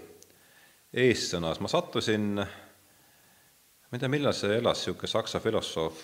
eessõnas, 0.92 1.60
ma 1.62 1.70
sattusin, 1.70 2.32
ma 2.42 3.94
ei 3.94 4.02
tea, 4.02 4.10
millal 4.12 4.34
see 4.36 4.56
elas, 4.58 4.82
niisugune 4.82 5.12
saksa 5.12 5.40
filosoof 5.44 6.00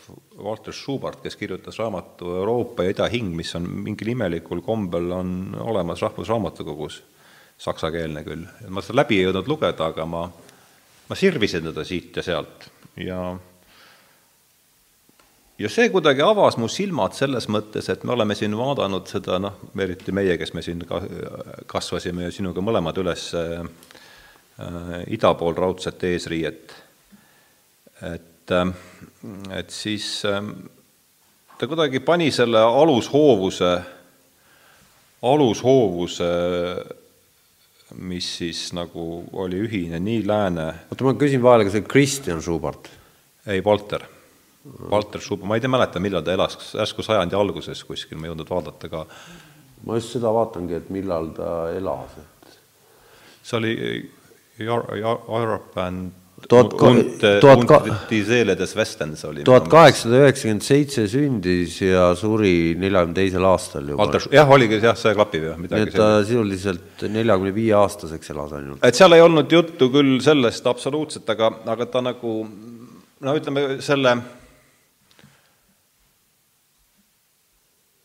Walter 0.45 0.75
Schubert, 0.75 1.23
kes 1.23 1.35
kirjutas 1.39 1.79
raamatu 1.81 2.35
Euroopa 2.37 2.85
ja 2.85 2.93
ida 2.93 3.07
hing, 3.11 3.33
mis 3.35 3.55
on 3.57 3.65
mingil 3.87 4.13
imelikul 4.13 4.61
kombel, 4.65 5.09
on 5.17 5.31
olemas 5.59 6.05
Rahvusraamatukogus, 6.05 7.01
saksakeelne 7.57 8.23
küll. 8.23 8.45
ma 8.69 8.81
seda 8.85 9.01
läbi 9.01 9.19
ei 9.19 9.27
jõudnud 9.27 9.49
lugeda, 9.49 9.91
aga 9.91 10.05
ma, 10.05 10.23
ma 11.09 11.17
sirvisin 11.17 11.69
teda 11.71 11.85
siit 11.87 12.17
ja 12.17 12.25
sealt 12.25 12.67
ja 13.01 13.21
ja 15.57 15.69
see 15.73 15.89
kuidagi 15.93 16.21
avas 16.21 16.57
mu 16.61 16.69
silmad 16.69 17.17
selles 17.17 17.49
mõttes, 17.49 17.89
et 17.89 18.03
me 18.05 18.13
oleme 18.13 18.37
siin 18.37 18.53
vaadanud 18.57 19.09
seda 19.09 19.39
noh, 19.41 19.57
eriti 19.81 20.13
meie, 20.13 20.37
kes 20.37 20.53
me 20.53 20.63
siin 20.65 20.83
ka 20.87 21.01
kasvasime 21.69 22.27
ju 22.27 22.37
sinuga 22.39 22.61
mõlemad 22.61 23.01
üles 23.01 23.29
äh, 23.37 23.61
ida 25.13 25.33
pool 25.37 25.57
raudset 25.57 26.03
eesriiet, 26.11 26.75
et 28.13 28.53
äh,, 28.53 28.73
et 29.57 29.73
siis 29.73 30.21
äh, 30.29 30.43
ta 31.57 31.67
kuidagi 31.67 31.99
pani 32.05 32.29
selle 32.31 32.61
alushoovuse, 32.61 33.73
alushoovuse 35.25 36.31
mis 37.95 38.27
siis 38.41 38.67
nagu 38.75 39.23
oli 39.39 39.61
ühine 39.63 39.99
nii 40.03 40.25
lääne 40.27 40.67
oota, 40.91 41.07
ma 41.07 41.15
küsin 41.19 41.43
vahele, 41.43 41.67
kas 41.67 41.77
see 41.77 41.87
Kristjan 41.87 42.41
Schubert? 42.43 42.89
ei, 43.47 43.61
Walter 43.63 44.03
Walter 44.91 45.21
Schub, 45.21 45.43
ma 45.47 45.55
ei 45.55 45.63
tea, 45.63 45.71
mäleta, 45.71 45.99
millal 46.03 46.23
ta 46.25 46.33
elas, 46.35 46.57
järsku 46.75 47.03
sajandi 47.05 47.37
alguses 47.37 47.83
kuskil, 47.87 48.19
ma 48.19 48.27
ei 48.27 48.33
jõudnud 48.33 48.51
vaadata 48.51 48.89
ka. 48.91 49.03
ma 49.87 49.97
just 49.99 50.15
seda 50.15 50.31
vaatangi, 50.33 50.75
et 50.77 50.89
millal 50.93 51.31
ta 51.37 51.51
elas, 51.75 52.17
et. 52.19 52.57
see 53.43 53.59
oli 53.59 53.73
Europe 54.59 55.79
and 55.81 56.11
tuhat 59.47 59.69
kaheksasada 59.71 60.19
üheksakümmend 60.21 60.61
seitse 60.61 61.07
sündis 61.09 61.79
ja 61.81 62.11
suri 62.15 62.75
neljakümne 62.79 63.17
teisel 63.17 63.47
aastal 63.49 63.89
juba. 63.89 64.05
Jah, 64.31 64.53
oligi 64.53 64.77
jah, 64.83 64.95
see 64.99 65.15
klapib 65.17 65.47
jah, 65.49 65.57
midagi. 65.57 65.81
nii 65.81 65.89
et 65.89 65.97
ta 65.97 66.09
sisuliselt 66.21 67.05
neljakümne 67.09 67.55
viie 67.55 67.73
aastaseks 67.79 68.35
elas 68.35 68.53
ainult. 68.59 68.85
et 68.85 68.99
seal 68.99 69.17
ei 69.17 69.25
olnud 69.25 69.51
juttu 69.51 69.89
küll 69.93 70.19
sellest 70.23 70.69
absoluutselt, 70.69 71.27
aga, 71.33 71.51
aga 71.73 71.89
ta 71.89 72.05
nagu 72.05 72.33
no 72.45 73.37
ütleme, 73.39 73.81
selle 73.81 74.13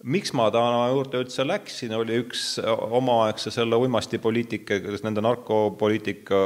miks 0.02 0.32
ma 0.36 0.48
ta 0.52 0.62
juurde 0.90 1.20
üldse 1.22 1.44
läksin, 1.46 1.94
oli 1.96 2.18
üks 2.22 2.56
omaaegse 2.62 3.52
selle 3.54 3.78
uimastipoliitika, 3.82 4.78
nende 5.04 5.22
narkopoliitika, 5.24 6.40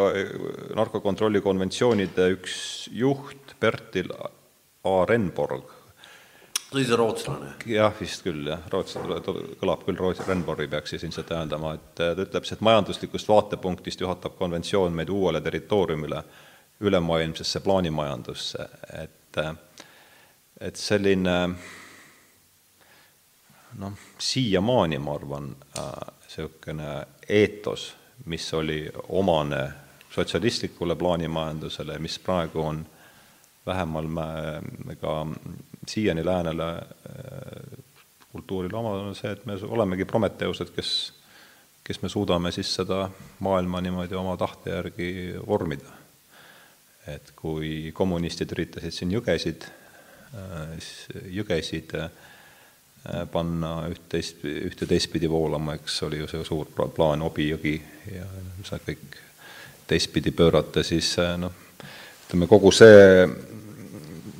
narkokontrolli 0.76 1.42
konventsioonide 1.44 2.28
üks 2.36 2.58
juht, 2.92 3.56
Bertil 3.60 4.12
A. 4.12 4.96
Renborg. 5.08 5.72
oli 6.74 6.84
see 6.84 6.96
rootslane? 6.98 7.54
jah, 7.70 7.94
vist 8.00 8.26
küll 8.26 8.50
jah, 8.50 8.66
rootslane, 8.72 9.20
kõlab 9.60 9.86
küll 9.86 9.96
Rootsi, 10.00 10.26
Renborgi 10.28 10.68
peaks 10.68 10.92
siis 10.92 11.06
ilmselt 11.06 11.30
tähendama, 11.30 11.76
et 11.78 11.94
ta 11.96 12.10
ütleb, 12.12 12.44
et 12.44 12.66
majanduslikust 12.68 13.28
vaatepunktist 13.28 14.04
juhatab 14.04 14.36
konventsioon 14.38 14.92
meid 14.92 15.12
uuele 15.12 15.40
territooriumile, 15.40 16.22
ülemaailmsesse 16.80 17.62
plaanimajandusse, 17.64 18.68
et 19.00 19.40
et 20.56 20.78
selline 20.80 21.32
äh, 21.44 21.72
noh, 23.78 23.92
siiamaani 24.18 24.98
ma 24.98 25.14
arvan, 25.14 25.50
niisugune 26.24 26.92
äh, 26.96 27.06
eetos, 27.28 27.94
mis 28.24 28.54
oli 28.54 28.86
omane 29.08 29.62
sotsialistlikule 30.10 30.96
plaanimajandusele, 30.96 31.98
mis 31.98 32.18
praegu 32.18 32.60
on 32.60 32.86
vähemal 33.66 34.06
ka 35.00 35.26
siiani 35.86 36.24
läänele 36.24 36.68
äh, 36.72 37.78
kultuurile 38.32 38.76
oma, 38.76 38.90
on 38.90 39.14
see, 39.14 39.32
et 39.32 39.46
me 39.46 39.58
olemegi 39.68 40.04
Prometheused, 40.04 40.72
kes, 40.76 40.90
kes 41.84 42.02
me 42.02 42.08
suudame 42.08 42.52
siis 42.52 42.74
seda 42.74 43.06
maailma 43.44 43.80
niimoodi 43.80 44.14
oma 44.14 44.36
tahte 44.36 44.70
järgi 44.70 45.10
vormida. 45.46 45.92
et 47.06 47.28
kui 47.38 47.92
kommunistid 47.94 48.50
üritasid 48.50 48.90
siin 48.90 49.12
jõgesid, 49.14 49.68
äh, 50.34 50.72
jõgesid 51.30 51.92
panna 53.32 53.86
üht-teist, 53.90 54.42
ühte 54.44 54.86
teistpidi 54.88 55.28
voolama, 55.30 55.76
eks 55.78 56.00
oli 56.06 56.22
ju 56.22 56.30
see 56.30 56.44
suur 56.46 56.70
plaan 56.74 57.22
Obi 57.22 57.50
jõgi 57.52 57.76
ja 58.12 58.26
see 58.66 58.80
kõik 58.88 59.20
teistpidi 59.86 60.32
pöörata, 60.34 60.82
siis 60.82 61.12
äh, 61.22 61.36
noh, 61.38 61.52
ütleme 62.26 62.48
kogu 62.50 62.72
see 62.74 63.26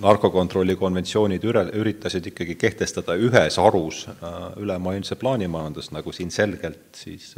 narkokontrolli 0.02 0.74
konventsioonid 0.76 1.44
üre, 1.46 1.62
üritasid 1.78 2.26
ikkagi 2.32 2.56
kehtestada 2.58 3.14
ühes 3.16 3.60
harus 3.62 4.04
äh, 4.10 4.36
ülemaailmse 4.62 5.18
plaanimajandust, 5.20 5.94
nagu 5.94 6.12
siin 6.12 6.34
selgelt 6.34 6.98
siis 6.98 7.34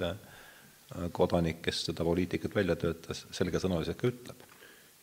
kodanik, 1.13 1.59
kes 1.61 1.83
seda 1.91 2.05
poliitikat 2.05 2.55
välja 2.57 2.73
töötas, 2.81 3.27
selgesõnaliselt 3.37 3.99
ka 4.01 4.09
ütleb. 4.09 4.47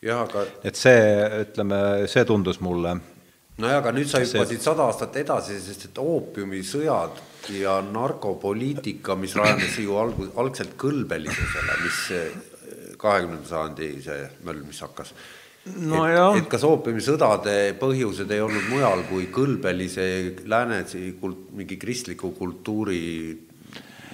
jah, 0.02 0.24
aga 0.24 0.42
et 0.66 0.74
see, 0.74 1.04
ütleme, 1.46 1.78
see 2.10 2.24
tundus 2.26 2.58
mulle 2.60 2.96
nojah, 3.62 3.78
aga 3.80 3.92
nüüd 3.96 4.10
sa 4.10 4.20
hüppasid 4.22 4.64
sada 4.64 4.86
aastat 4.90 5.16
edasi, 5.22 5.56
sest 5.62 5.88
et 5.88 6.02
oopiumisõjad 6.02 7.22
ja 7.56 7.78
narkopoliitika, 7.84 9.16
mis 9.20 9.36
rajanes 9.38 9.78
ju 9.80 9.96
alg-, 10.00 10.28
algselt 10.36 10.76
kõlbelisusele, 10.80 11.80
mis 11.84 12.00
kahekümnenda 13.00 13.48
sajandi 13.48 13.90
see 14.04 14.22
möll, 14.46 14.62
mis 14.66 14.80
hakkas. 14.84 15.12
no 15.82 16.04
et, 16.06 16.42
et 16.42 16.48
kas 16.50 16.64
oopiumisõdade 16.68 17.56
põhjused 17.80 18.30
ei 18.30 18.44
olnud 18.44 18.68
mujal 18.70 19.02
kui 19.08 19.28
kõlbelise 19.34 20.06
lääne 20.46 20.84
kult-, 21.20 21.50
mingi 21.56 21.78
kristliku 21.80 22.32
kultuuri 22.36 23.02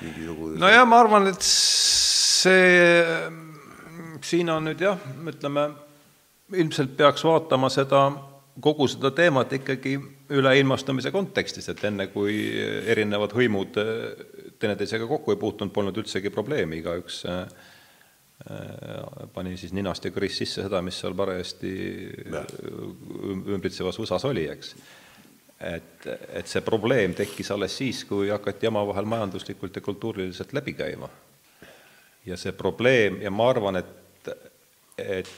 mingisugune 0.02 0.58
nojah, 0.62 0.86
ma 0.88 1.00
arvan, 1.02 1.30
et 1.30 1.46
see, 1.46 3.04
siin 4.24 4.50
on 4.54 4.70
nüüd 4.70 4.82
jah, 4.82 4.98
ütleme, 5.28 5.68
ilmselt 6.52 6.96
peaks 6.98 7.24
vaatama 7.26 7.70
seda 7.72 8.06
kogu 8.60 8.86
seda 8.90 9.10
teemat 9.16 9.52
ikkagi 9.56 9.94
üleilmastumise 10.32 11.12
kontekstis, 11.14 11.68
et 11.72 11.82
enne, 11.88 12.08
kui 12.12 12.34
erinevad 12.92 13.32
hõimud 13.36 13.78
äh, 13.80 14.24
teineteisega 14.60 15.08
kokku 15.08 15.32
ei 15.32 15.40
puutunud, 15.40 15.72
polnud 15.72 16.00
üldsegi 16.02 16.32
probleemi, 16.32 16.82
igaüks 16.82 17.22
äh, 17.30 17.38
äh, 18.50 19.28
pani 19.32 19.56
siis 19.60 19.72
ninast 19.76 20.04
ja 20.04 20.12
kõrist 20.12 20.42
sisse 20.42 20.66
seda, 20.66 20.82
mis 20.84 21.00
seal 21.00 21.16
parajasti 21.16 21.72
ümbritsevas 23.56 24.00
USA-s 24.02 24.28
oli, 24.28 24.44
eks. 24.52 24.74
et, 25.72 26.08
et 26.28 26.50
see 26.50 26.64
probleem 26.66 27.16
tekkis 27.16 27.52
alles 27.54 27.78
siis, 27.80 28.04
kui 28.08 28.28
hakati 28.32 28.68
omavahel 28.68 29.08
majanduslikult 29.08 29.80
ja 29.80 29.84
kultuuriliselt 29.84 30.52
läbi 30.52 30.76
käima. 30.76 31.08
ja 32.26 32.36
see 32.36 32.52
probleem 32.52 33.22
ja 33.22 33.30
ma 33.30 33.48
arvan, 33.50 33.80
et, 33.80 34.28
et 34.98 35.32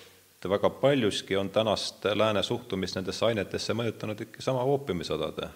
et 0.45 0.51
väga 0.51 0.71
paljuski 0.71 1.37
on 1.41 1.51
tänast 1.51 2.05
lääne 2.05 2.43
suhtumist 2.43 3.01
nendesse 3.01 3.27
ainetesse 3.27 3.75
mõjutanud 3.75 4.21
ikka 4.29 4.43
sama 4.45 4.63
oopiumisõdade 4.69 5.49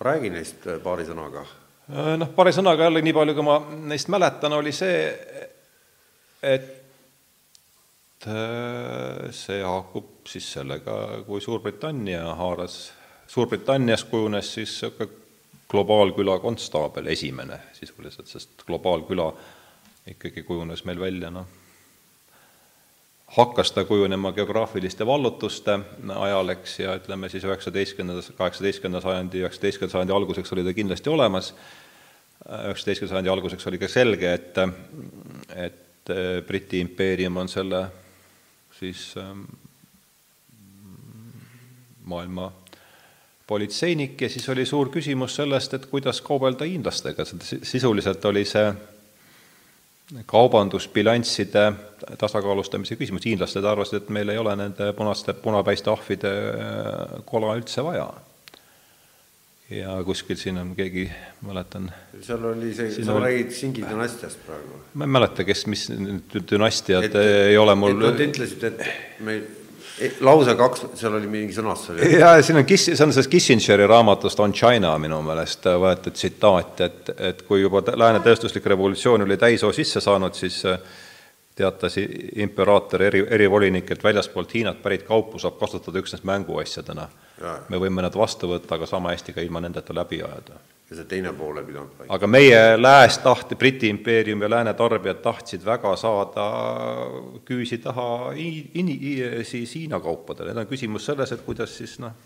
räägi 0.00 0.30
neist 0.32 0.66
äh, 0.66 0.80
paari 0.82 1.04
sõnaga. 1.04 1.44
noh, 2.16 2.28
paari 2.36 2.52
sõnaga 2.56 2.86
jälle, 2.86 3.02
nii 3.04 3.14
palju, 3.16 3.34
kui 3.36 3.44
ma 3.44 3.56
neist 3.90 4.08
mäletan, 4.12 4.54
oli 4.56 4.72
see, 4.72 5.00
et 6.42 6.76
see 9.32 9.62
haakub 9.64 10.28
siis 10.28 10.46
sellega, 10.58 10.96
kui 11.26 11.40
Suurbritannia 11.40 12.34
haaras, 12.36 12.92
Suurbritannias 13.30 14.04
kujunes 14.04 14.54
siis 14.54 14.74
niisugune 14.82 15.18
globaalküla 15.70 16.38
konstaabel, 16.42 17.06
esimene 17.12 17.60
sisuliselt, 17.76 18.26
sest 18.26 18.64
globaalküla 18.66 19.28
ikkagi 20.10 20.42
kujunes 20.42 20.82
meil 20.84 21.00
välja, 21.00 21.30
noh, 21.30 21.46
hakkas 23.36 23.72
ta 23.72 23.84
kujunema 23.84 24.32
geograafiliste 24.32 25.06
vallutuste 25.06 25.78
ajal, 26.16 26.48
eks, 26.56 26.78
ja 26.82 26.96
ütleme 26.98 27.28
siis 27.30 27.44
üheksateistkümnendas, 27.46 28.32
kaheksateistkümnenda 28.38 29.02
sajandi, 29.04 29.44
üheksateistkümnenda 29.44 29.92
sajandi 29.92 30.16
alguseks 30.16 30.52
oli 30.52 30.64
ta 30.66 30.74
kindlasti 30.74 31.10
olemas, 31.10 31.52
üheksateistkümnenda 32.48 33.14
sajandi 33.14 33.34
alguseks 33.36 33.70
oli 33.70 33.78
ka 33.78 33.88
selge, 33.88 34.34
et 34.34 34.60
et 35.66 36.14
Briti 36.46 36.80
impeerium 36.80 37.36
on 37.36 37.48
selle 37.48 37.84
siis 38.78 39.12
ähm, 39.20 39.44
maailma 42.04 42.52
politseinik 43.46 44.20
ja 44.20 44.28
siis 44.28 44.48
oli 44.48 44.66
suur 44.66 44.90
küsimus 44.90 45.36
sellest, 45.36 45.74
et 45.74 45.86
kuidas 45.90 46.20
kaubelda 46.24 46.64
hiinlastega, 46.64 47.26
sisuliselt 47.62 48.24
oli 48.24 48.44
see 48.48 48.72
kaubandusbilansside 50.26 51.66
tasakaalustamise 52.18 52.96
küsimus, 52.98 53.26
hiinlased 53.28 53.64
arvasid, 53.64 54.00
et 54.00 54.10
meil 54.14 54.32
ei 54.32 54.40
ole 54.40 54.56
nende 54.58 54.90
punaste, 54.96 55.34
punapäiste 55.38 55.92
ahvide 55.92 56.32
äh, 56.32 57.14
kola 57.28 57.54
üldse 57.58 57.84
vaja. 57.86 58.08
ja 59.70 60.00
kuskil 60.02 60.34
siin 60.36 60.58
on 60.58 60.72
keegi, 60.74 61.04
mäletan 61.46 61.92
seal 62.26 62.42
oli 62.48 62.72
see, 62.74 62.90
sa 63.04 63.14
oli... 63.14 63.28
räägid 63.28 63.52
Singi 63.54 63.84
dünastiast 63.86 64.42
praegu? 64.46 64.80
ma 64.94 65.06
ei 65.06 65.14
mäleta, 65.18 65.46
kes, 65.46 65.66
mis 65.70 65.86
dünastiad 66.50 67.14
ei 67.22 67.58
ole 67.58 67.76
mul 67.78 67.94
et 67.94 68.02
nad 68.02 68.24
ütlesid, 68.26 68.66
et 68.66 69.22
meil 69.22 69.46
lause 70.24 70.54
kaks, 70.56 70.84
seal 71.00 71.16
oli 71.18 71.28
mingi 71.30 71.54
sõnastus 71.56 71.94
oli. 71.94 72.10
jaa, 72.18 72.38
siin 72.42 72.60
on 72.60 72.66
Kiss, 72.68 72.90
see 72.92 73.04
on 73.04 73.12
sellest 73.12 73.30
Kissingeri 73.32 73.86
raamatust 73.90 74.40
On 74.40 74.52
China 74.56 74.94
minu 75.02 75.20
meelest 75.26 75.68
võetud 75.82 76.16
tsitaat, 76.16 76.80
et, 76.86 77.12
et 77.30 77.44
kui 77.48 77.62
juba 77.64 77.82
lääne 77.94 78.22
tööstuslik 78.24 78.66
revolutsioon 78.72 79.26
oli 79.26 79.36
täishoo 79.40 79.72
sisse 79.76 80.00
saanud, 80.04 80.36
siis 80.38 80.62
äh, 80.68 80.78
teatas 81.60 81.96
imperaator 82.00 83.04
eri, 83.08 83.22
erivolinik, 83.36 83.90
et 83.92 84.04
väljaspoolt 84.04 84.54
Hiinat 84.56 84.82
pärit 84.82 85.06
kaupu 85.08 85.38
saab 85.38 85.58
kasutada 85.60 86.00
üksnes 86.00 86.24
mänguasjadena. 86.26 87.08
me 87.68 87.78
võime 87.80 88.02
nad 88.04 88.16
vastu 88.16 88.50
võtta, 88.50 88.76
aga 88.76 88.86
sama 88.86 89.14
hästi 89.14 89.32
ka 89.32 89.40
ilma 89.40 89.60
nendeta 89.64 89.94
läbi 89.96 90.22
ajada. 90.22 90.58
Ja 90.90 90.96
see 90.98 91.06
teine 91.06 91.30
pool 91.32 91.60
ei 91.60 91.64
pidanud 91.64 91.92
paika. 91.96 92.14
aga 92.14 92.26
meie 92.26 92.60
lääs 92.80 93.18
tahti, 93.22 93.56
Briti 93.56 93.88
impeerium 93.88 94.42
ja 94.42 94.50
lääne 94.50 94.74
tarbijad 94.74 95.20
tahtsid 95.22 95.64
väga 95.64 95.94
saada 95.96 96.46
küüsi 97.46 97.78
taha 97.78 98.32
in-, 98.34 99.44
siis 99.46 99.74
Hiina 99.78 100.00
kaupadele, 100.00 100.50
nüüd 100.50 100.64
on 100.64 100.72
küsimus 100.72 101.06
selles, 101.06 101.32
et 101.32 101.44
kuidas 101.46 101.76
siis 101.78 101.94
noh, 102.02 102.16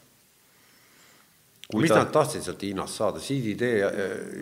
mis 1.76 1.92
ta... 1.92 2.00
nad 2.00 2.14
tahtsid 2.16 2.46
sealt 2.46 2.64
Hiinast 2.64 3.02
saada, 3.02 3.20
siididee 3.20 3.76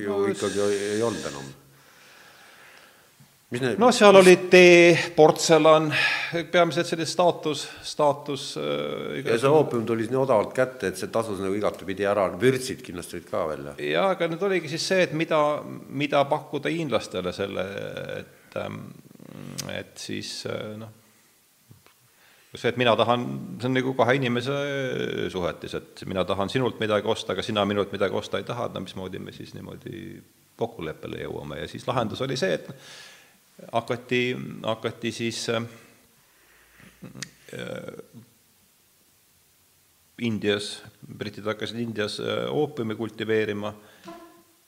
ju 0.05 0.15
no, 0.15 0.31
ikkagi 0.31 0.63
ei 0.71 1.03
olnud 1.03 1.29
enam 1.33 1.51
Need... 3.53 3.77
no 3.77 3.91
seal 3.93 4.17
oli 4.17 4.33
tee, 4.49 4.95
portselan, 5.13 5.91
peamiselt 6.53 6.89
selline 6.89 7.09
staatus, 7.09 7.67
staatus 7.85 8.47
äh, 8.57 9.19
ja 9.27 9.37
see 9.37 9.51
oopium 9.53 9.85
tuli 9.89 10.07
nii 10.09 10.21
odavalt 10.23 10.55
kätte, 10.57 10.89
et 10.89 11.01
see 11.01 11.11
tasus 11.13 11.43
nagu 11.43 11.53
igatepidi 11.59 12.07
ära, 12.09 12.31
vürtsid 12.41 12.81
kindlasti 12.87 13.19
olid 13.19 13.29
ka 13.29 13.43
veel. 13.51 13.69
jaa, 13.91 14.07
aga 14.15 14.31
nüüd 14.33 14.47
oligi 14.49 14.73
siis 14.73 14.89
see, 14.95 15.05
et 15.05 15.13
mida, 15.19 15.43
mida 15.93 16.25
pakkuda 16.31 16.73
hiinlastele 16.73 17.37
selle, 17.37 17.67
et, 18.23 18.57
ähm, 18.63 18.81
et 19.75 19.93
siis 20.01 20.33
äh, 20.49 20.73
noh, 20.81 20.97
see, 22.57 22.73
et 22.73 22.81
mina 22.81 22.97
tahan, 22.97 23.29
see 23.61 23.69
on 23.69 23.77
nagu 23.83 23.93
kahe 24.01 24.17
inimese 24.17 24.59
suhetes, 25.37 25.77
et 25.77 26.07
mina 26.09 26.25
tahan 26.25 26.49
sinult 26.53 26.81
midagi 26.81 27.05
osta, 27.05 27.37
aga 27.37 27.45
sina 27.45 27.69
minult 27.69 27.93
midagi 27.93 28.17
osta 28.17 28.41
ei 28.41 28.49
taha, 28.49 28.71
et 28.71 28.81
no 28.81 28.87
mismoodi 28.89 29.21
me 29.21 29.37
siis 29.37 29.53
niimoodi 29.61 30.23
kokkuleppele 30.57 31.27
jõuame 31.27 31.61
ja 31.61 31.69
siis 31.69 31.85
lahendus 31.89 32.25
oli 32.25 32.41
see, 32.41 32.57
et 32.57 32.73
hakati, 33.73 34.37
hakati 34.63 35.13
siis 35.13 35.49
äh, 35.51 35.63
Indias, 40.23 40.83
britid 41.19 41.47
hakkasid 41.47 41.81
Indias 41.81 42.21
äh, 42.21 42.47
oopiumi 42.51 42.95
kultiveerima 42.95 43.75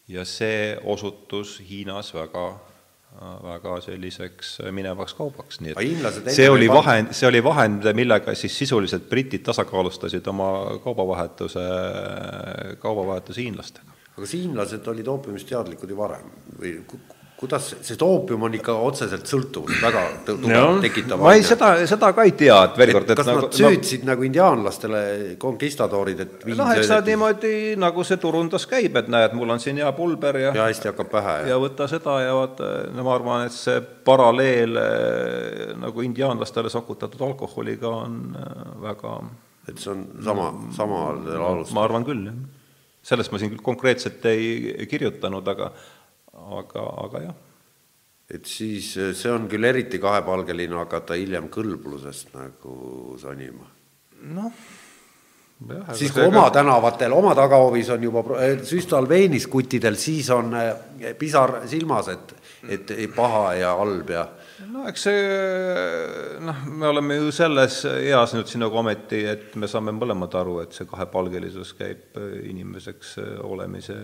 ja 0.08 0.24
see 0.24 0.76
osutus 0.84 1.60
Hiinas 1.64 2.14
väga 2.14 2.46
väga 3.22 3.76
selliseks 3.84 4.56
minevaks 4.74 5.14
kaubaks, 5.14 5.60
nii 5.62 5.74
et 5.78 6.30
see 6.34 6.48
oli 6.50 6.66
vahend, 6.70 7.12
see 7.14 7.28
oli 7.28 7.42
vahend, 7.44 7.86
millega 7.94 8.34
siis 8.34 8.56
sisuliselt 8.58 9.06
britid 9.10 9.44
tasakaalustasid 9.46 10.26
oma 10.32 10.48
kaubavahetuse, 10.82 11.66
kaubavahetuse 12.82 13.44
hiinlastega. 13.44 13.94
aga 14.14 14.24
kas 14.24 14.34
hiinlased 14.34 14.90
olid 14.90 15.10
oopiumist 15.14 15.46
teadlikud 15.46 15.94
ju 15.94 15.98
varem 15.98 16.26
või 16.58 16.74
kuidas, 17.44 17.70
sest 17.84 18.02
oopium 18.04 18.46
on 18.48 18.56
ikka 18.58 18.74
otseselt 18.86 19.28
sõltuvust 19.28 19.82
väga 19.84 20.02
tugevalt 20.26 20.82
tekitav 20.84 21.22
ma 21.22 21.34
ei, 21.36 21.44
seda, 21.46 21.74
seda 21.88 22.10
ka 22.16 22.26
ei 22.26 22.34
tea, 22.38 22.56
et 22.68 22.80
veel 22.80 22.94
kord, 22.96 23.12
et 23.12 23.20
kas 23.20 23.30
nagu, 23.30 23.44
nad 23.44 23.58
süüdsid 23.60 24.04
no, 24.04 24.10
nagu 24.12 24.26
indiaanlastele, 24.28 25.02
konkistadoorid, 25.42 26.24
et 26.24 26.44
noh, 26.50 26.72
eks 26.74 26.92
nad 26.94 27.12
niimoodi, 27.12 27.54
nagu 27.80 28.06
see 28.08 28.20
turundus 28.22 28.66
käib, 28.70 28.96
et 29.00 29.10
näed, 29.12 29.36
mul 29.36 29.54
on 29.54 29.62
siin 29.62 29.80
hea 29.82 29.92
pulber 29.96 30.40
ja 30.40 30.52
ja 30.56 30.68
hästi 30.70 30.90
hakkab 30.92 31.12
pähe. 31.12 31.38
ja 31.50 31.60
võta 31.60 31.88
seda 31.90 32.18
ja 32.24 32.34
vaata, 32.36 32.74
no 32.94 33.06
ma 33.06 33.16
arvan, 33.18 33.46
et 33.48 33.56
see 33.56 33.80
paralleel 34.06 34.82
eh, 34.82 35.72
nagu 35.80 36.04
indiaanlastele 36.06 36.72
sokutatud 36.72 37.22
alkoholiga 37.28 37.96
on 38.04 38.20
eh, 38.40 38.62
väga 38.84 39.18
et 39.68 39.80
see 39.80 39.92
on 39.92 40.04
sama, 40.24 40.50
samal 40.76 41.20
alusel? 41.34 41.74
ma 41.76 41.84
arvan 41.86 42.04
küll, 42.06 42.28
jah. 42.28 42.40
sellest 43.12 43.32
ma 43.32 43.40
siin 43.40 43.52
küll 43.54 43.64
konkreetselt 43.64 44.24
ei 44.28 44.88
kirjutanud, 44.90 45.48
aga 45.54 45.70
aga, 46.60 46.84
aga 47.06 47.24
jah. 47.26 47.34
et 48.34 48.46
siis 48.48 48.94
eh, 48.96 49.12
see 49.16 49.32
on 49.32 49.48
küll 49.50 49.64
eriti 49.64 50.00
kahepalgeline 50.02 50.76
hakata 50.82 51.18
hiljem 51.18 51.50
kõlblusest 51.52 52.34
nagu 52.36 53.18
sonima. 53.20 53.68
noh 54.34 54.52
jah, 55.68 55.92
siis 55.96 56.12
kui 56.12 56.24
oma 56.26 56.48
ka... 56.48 56.58
tänavatel, 56.60 57.12
oma 57.16 57.34
tagahoovis 57.38 57.90
on 57.94 58.08
juba 58.08 58.24
eh, 58.42 58.56
süstalveenis 58.66 59.46
kuttidel, 59.50 59.96
siis 60.00 60.30
on 60.34 60.54
eh, 60.58 61.12
pisar 61.18 61.62
silmas, 61.70 62.10
et, 62.14 62.34
et 62.68 62.96
paha 63.14 63.54
ja 63.60 63.74
halb 63.78 64.10
ja 64.14 64.26
no 64.84 64.92
eks 64.92 65.06
see, 65.06 65.20
noh, 66.44 66.62
me 66.68 66.88
oleme 66.90 67.16
ju 67.16 67.32
selles 67.32 67.80
eas 67.88 68.34
nüüd 68.36 68.50
siin 68.50 68.64
nagu 68.66 68.76
ometi, 68.76 69.22
et 69.30 69.56
me 69.60 69.68
saame 69.70 69.94
mõlemad 69.96 70.36
aru, 70.36 70.58
et 70.64 70.76
see 70.76 70.88
kahepalgelisus 70.90 71.72
käib 71.78 72.18
inimeseks 72.20 73.16
olemise 73.46 73.96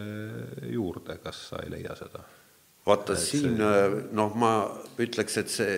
juurde, 0.73 1.19
kas 1.21 1.49
sa 1.51 1.65
ei 1.67 1.75
leia 1.77 1.97
seda? 1.99 2.25
vaata 2.89 3.13
et 3.13 3.21
siin 3.21 3.59
see... 3.61 4.05
noh, 4.17 4.33
ma 4.41 4.53
ütleks, 5.05 5.37
et 5.43 5.53
see 5.53 5.75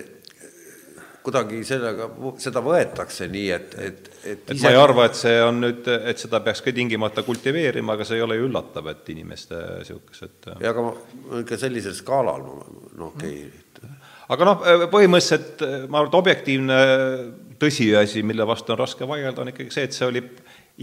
kuidagi 1.23 1.61
sellega, 1.67 2.07
seda 2.43 2.63
võetakse 2.63 3.27
nii, 3.31 3.49
et, 3.55 3.75
et, 3.79 4.07
et 4.23 4.55
ise... 4.55 4.55
et 4.55 4.63
ma 4.63 4.71
ei 4.71 4.79
arva, 4.79 5.09
et 5.09 5.19
see 5.19 5.35
on 5.43 5.59
nüüd, 5.65 5.87
et 6.11 6.23
seda 6.23 6.39
peaks 6.43 6.63
ka 6.63 6.71
tingimata 6.75 7.25
kultiveerima, 7.27 7.97
aga 7.97 8.07
see 8.07 8.21
ei 8.21 8.23
ole 8.23 8.39
ju 8.39 8.47
üllatav, 8.47 8.87
et 8.91 9.11
inimeste 9.15 9.59
niisugused 9.81 10.49
ja 10.63 10.71
aga 10.71 10.87
ikka 11.43 11.59
sellisel 11.59 11.95
skaalal, 11.99 12.47
no 12.95 13.11
okei 13.11 13.35
okay 13.35 13.62
aga 14.31 14.47
noh, 14.47 14.65
põhimõtteliselt 14.91 15.63
ma 15.91 15.99
arvan, 15.99 16.09
et 16.11 16.19
objektiivne 16.19 16.77
tõsiasi, 17.59 18.23
mille 18.23 18.47
vastu 18.47 18.73
on 18.73 18.79
raske 18.79 19.07
vaielda, 19.07 19.43
on 19.43 19.51
ikkagi 19.53 19.73
see, 19.73 19.87
et 19.89 19.97
see 19.97 20.07
oli 20.07 20.23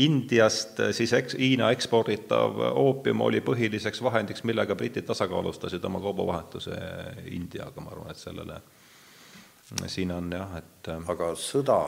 Indiast 0.00 0.78
siis 0.94 1.10
eks-, 1.16 1.34
Hiina 1.38 1.72
eksporditav 1.74 2.60
oopium 2.78 3.24
oli 3.26 3.40
põhiliseks 3.42 4.02
vahendiks, 4.06 4.44
millega 4.46 4.76
britid 4.78 5.08
tasakaalustasid 5.08 5.84
oma 5.88 5.98
kaubavahetuse 6.04 6.76
Indiaga, 7.34 7.82
ma 7.82 7.90
arvan, 7.90 8.12
et 8.12 8.22
sellele 8.22 8.60
siin 9.90 10.12
on 10.14 10.30
jah, 10.34 10.54
et 10.58 10.92
aga 10.94 11.32
sõda? 11.38 11.80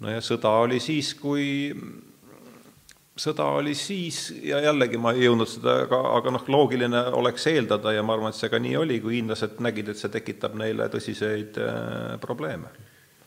no 0.00 0.12
ja 0.12 0.20
sõda 0.24 0.52
oli 0.64 0.80
siis, 0.80 1.14
kui 1.16 1.72
sõda 3.22 3.46
oli 3.58 3.74
siis 3.78 4.32
ja 4.42 4.60
jällegi 4.62 4.98
ma 5.00 5.12
ei 5.14 5.26
jõudnud 5.26 5.50
seda, 5.50 5.76
aga, 5.86 6.00
aga 6.18 6.32
noh, 6.34 6.46
loogiline 6.50 7.02
oleks 7.18 7.46
eeldada 7.52 7.94
ja 7.94 8.02
ma 8.06 8.16
arvan, 8.16 8.32
et 8.32 8.38
see 8.38 8.50
ka 8.52 8.60
nii 8.62 8.74
oli, 8.80 8.98
kui 9.04 9.18
hiinlased 9.18 9.60
nägid, 9.64 9.92
et 9.92 10.00
see 10.00 10.10
tekitab 10.12 10.56
neile 10.58 10.88
tõsiseid 10.92 11.60
äh, 11.62 12.16
probleeme. 12.22 12.72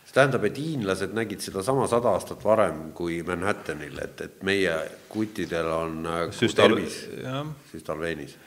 see 0.03 0.17
tähendab, 0.17 0.43
et 0.49 0.59
hiinlased 0.59 1.15
nägid 1.15 1.43
sedasama 1.45 1.87
sada 1.91 2.11
aastat 2.15 2.43
varem 2.43 2.89
kui 2.97 3.21
Manhattanil, 3.27 3.97
et, 4.03 4.21
et 4.27 4.43
meie 4.43 4.75
kuttidel 5.09 5.71
on 5.71 5.97
äh, 6.05 6.21
Süstal, 6.35 6.75
tervis 6.75 7.01
süstalveenis. 7.71 8.37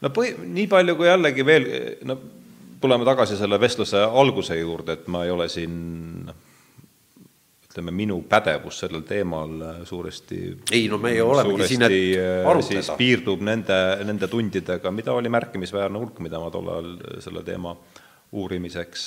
no 0.00 0.12
põhi, 0.14 0.34
nii 0.44 0.68
palju 0.72 0.96
kui 0.96 1.10
jällegi 1.10 1.46
veel, 1.46 1.70
no 2.08 2.20
tuleme 2.80 3.04
tagasi 3.04 3.36
selle 3.36 3.60
vestluse 3.60 4.04
alguse 4.06 4.56
juurde, 4.56 4.96
et 4.96 5.08
ma 5.10 5.24
ei 5.26 5.34
ole 5.34 5.48
siin 5.52 6.30
ütleme, 7.78 7.94
minu 7.94 8.18
pädevus 8.28 8.82
sellel 8.82 9.04
teemal 9.06 9.62
äh, 9.62 9.78
suuresti 9.86 10.40
ei 10.74 10.88
no 10.90 10.98
meie 10.98 11.22
olemegi 11.22 11.68
siin, 11.70 11.86
et 11.86 11.96
äh, 12.18 12.48
arutleda. 12.48 12.96
piirdub 12.98 13.44
nende, 13.46 13.78
nende 14.08 14.28
tundidega, 14.28 14.90
mida 14.90 15.14
oli 15.14 15.30
märkimisväärne 15.32 15.98
hulk, 16.02 16.18
mida 16.24 16.40
ma 16.42 16.50
tol 16.50 16.68
ajal 16.74 16.92
selle 17.22 17.44
teema 17.46 17.76
uurimiseks 18.32 19.06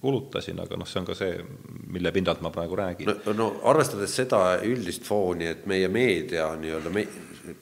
kulutasin, 0.00 0.60
aga 0.62 0.76
noh, 0.78 0.86
see 0.86 1.00
on 1.00 1.06
ka 1.08 1.14
see, 1.18 1.40
mille 1.90 2.12
pinnalt 2.14 2.42
ma 2.44 2.52
praegu 2.54 2.76
räägin. 2.78 3.08
no, 3.26 3.34
no 3.34 3.48
arvestades 3.66 4.14
seda 4.14 4.60
üldist 4.62 5.08
fooni, 5.08 5.48
et 5.50 5.66
meie 5.66 5.88
meedia 5.90 6.52
nii-öelda 6.60 6.92
me, 6.94 7.06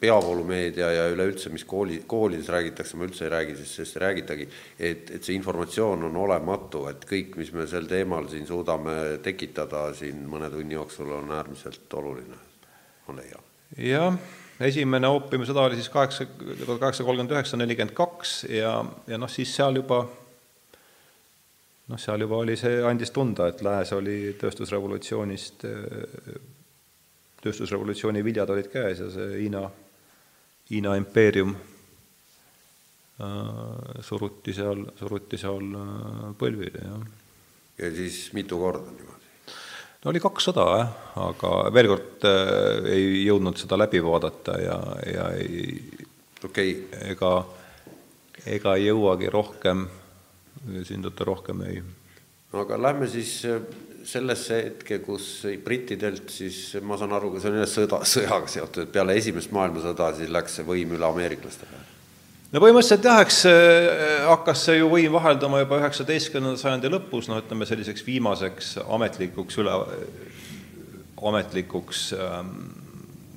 peavoolumeedia 0.00 0.90
ja 0.92 1.04
üleüldse, 1.12 1.50
mis 1.54 1.64
kooli, 1.68 2.00
koolides 2.06 2.48
räägitakse, 2.52 2.96
ma 2.96 3.06
üldse 3.08 3.26
ei 3.26 3.32
räägi, 3.32 3.56
sest 3.60 3.78
sellest 3.78 3.98
ei 3.98 4.02
räägitagi, 4.04 4.48
et, 4.78 5.12
et 5.18 5.24
see 5.26 5.36
informatsioon 5.38 6.08
on 6.08 6.18
olematu, 6.26 6.86
et 6.90 7.06
kõik, 7.08 7.36
mis 7.40 7.52
me 7.56 7.66
sel 7.70 7.88
teemal 7.90 8.28
siin 8.32 8.48
suudame 8.48 8.96
tekitada 9.24 9.86
siin 9.96 10.24
mõne 10.30 10.50
tunni 10.52 10.76
jooksul, 10.76 11.12
on 11.18 11.32
äärmiselt 11.36 11.96
oluline, 12.00 12.42
ma 13.06 13.16
leian. 13.20 13.48
jah, 13.80 14.20
esimene 14.60 15.10
oopiumsõda 15.12 15.68
oli 15.68 15.80
siis 15.80 15.90
kaheksa, 15.92 16.28
tuhat 16.36 16.80
kaheksasada 16.80 17.08
kolmkümmend 17.08 17.36
üheksa, 17.36 17.60
nelikümmend 17.60 17.96
kaks 17.96 18.38
ja, 18.50 18.78
ja 19.06 19.20
noh, 19.20 19.32
siis 19.32 19.54
seal 19.56 19.82
juba 19.82 20.04
noh, 21.86 22.00
seal 22.00 22.24
juba 22.24 22.42
oli 22.42 22.56
see, 22.58 22.80
andis 22.86 23.12
tunda, 23.14 23.48
et 23.50 23.62
lääs 23.64 23.92
oli 23.96 24.34
tööstusrevolutsioonist, 24.40 25.66
tööstusrevolutsiooni 27.46 28.24
viljad 28.26 28.50
olid 28.52 28.68
käes 28.72 29.02
ja 29.04 29.08
see 29.12 29.28
Hiina, 29.40 29.62
Hiina 30.70 30.96
impeerium 30.98 31.54
äh, 31.56 31.60
suruti 34.06 34.54
seal, 34.56 34.82
suruti 34.98 35.38
seal 35.40 35.66
äh, 35.82 36.32
põlvili, 36.38 36.82
jah. 36.82 37.04
ja 37.82 37.92
siis 37.94 38.16
mitu 38.36 38.58
korda 38.60 38.90
niimoodi? 38.90 39.30
no 40.02 40.12
oli 40.12 40.22
kaks 40.22 40.50
sõda, 40.50 40.64
jah, 40.80 40.90
aga 41.28 41.52
veel 41.74 41.88
kord 41.94 42.26
äh, 42.30 42.90
ei 42.96 43.04
jõudnud 43.26 43.56
seda 43.62 43.78
läbi 43.78 44.02
vaadata 44.04 44.58
ja, 44.62 44.80
ja 45.12 45.30
ei 45.38 45.78
okei 46.44 46.74
okay. 46.74 47.12
ega, 47.14 47.32
ega 48.58 48.76
ei 48.76 48.90
jõuagi 48.90 49.30
rohkem 49.32 49.86
esindada 50.80 51.24
rohkem 51.26 51.62
ei. 51.66 51.82
no 52.52 52.64
aga 52.64 52.78
lähme 52.80 53.08
siis 53.10 53.38
äh, 53.48 53.60
sellesse 54.06 54.60
hetke, 54.60 55.00
kus 55.02 55.26
brittidelt 55.64 56.30
siis, 56.30 56.76
ma 56.86 56.98
saan 56.98 57.14
aru, 57.16 57.32
see 57.40 57.50
on 57.50 57.58
jälle 57.58 57.70
sõda, 57.70 58.00
sõjaga 58.06 58.48
seotud, 58.50 58.86
et 58.86 58.94
peale 58.94 59.16
esimest 59.18 59.52
maailmasõda 59.54 60.12
siis 60.18 60.30
läks 60.32 60.58
see 60.58 60.66
võim 60.68 60.94
üle 60.96 61.08
ameeriklaste 61.08 61.66
peale? 61.66 61.84
no 62.52 62.62
põhimõtteliselt 62.62 63.08
jah, 63.10 63.20
eks 63.24 63.40
äh, 63.50 64.28
hakkas 64.30 64.64
see 64.68 64.78
ju 64.78 64.88
võim 64.92 65.18
vahelduma 65.18 65.64
juba 65.64 65.80
üheksateistkümnenda 65.82 66.60
sajandi 66.60 66.92
lõpus, 66.92 67.30
no 67.30 67.40
ütleme 67.42 67.66
selliseks 67.68 68.06
viimaseks 68.06 68.72
ametlikuks 68.84 69.60
üle, 69.62 69.76
ametlikuks 71.32 72.08
ähm, 72.14 72.56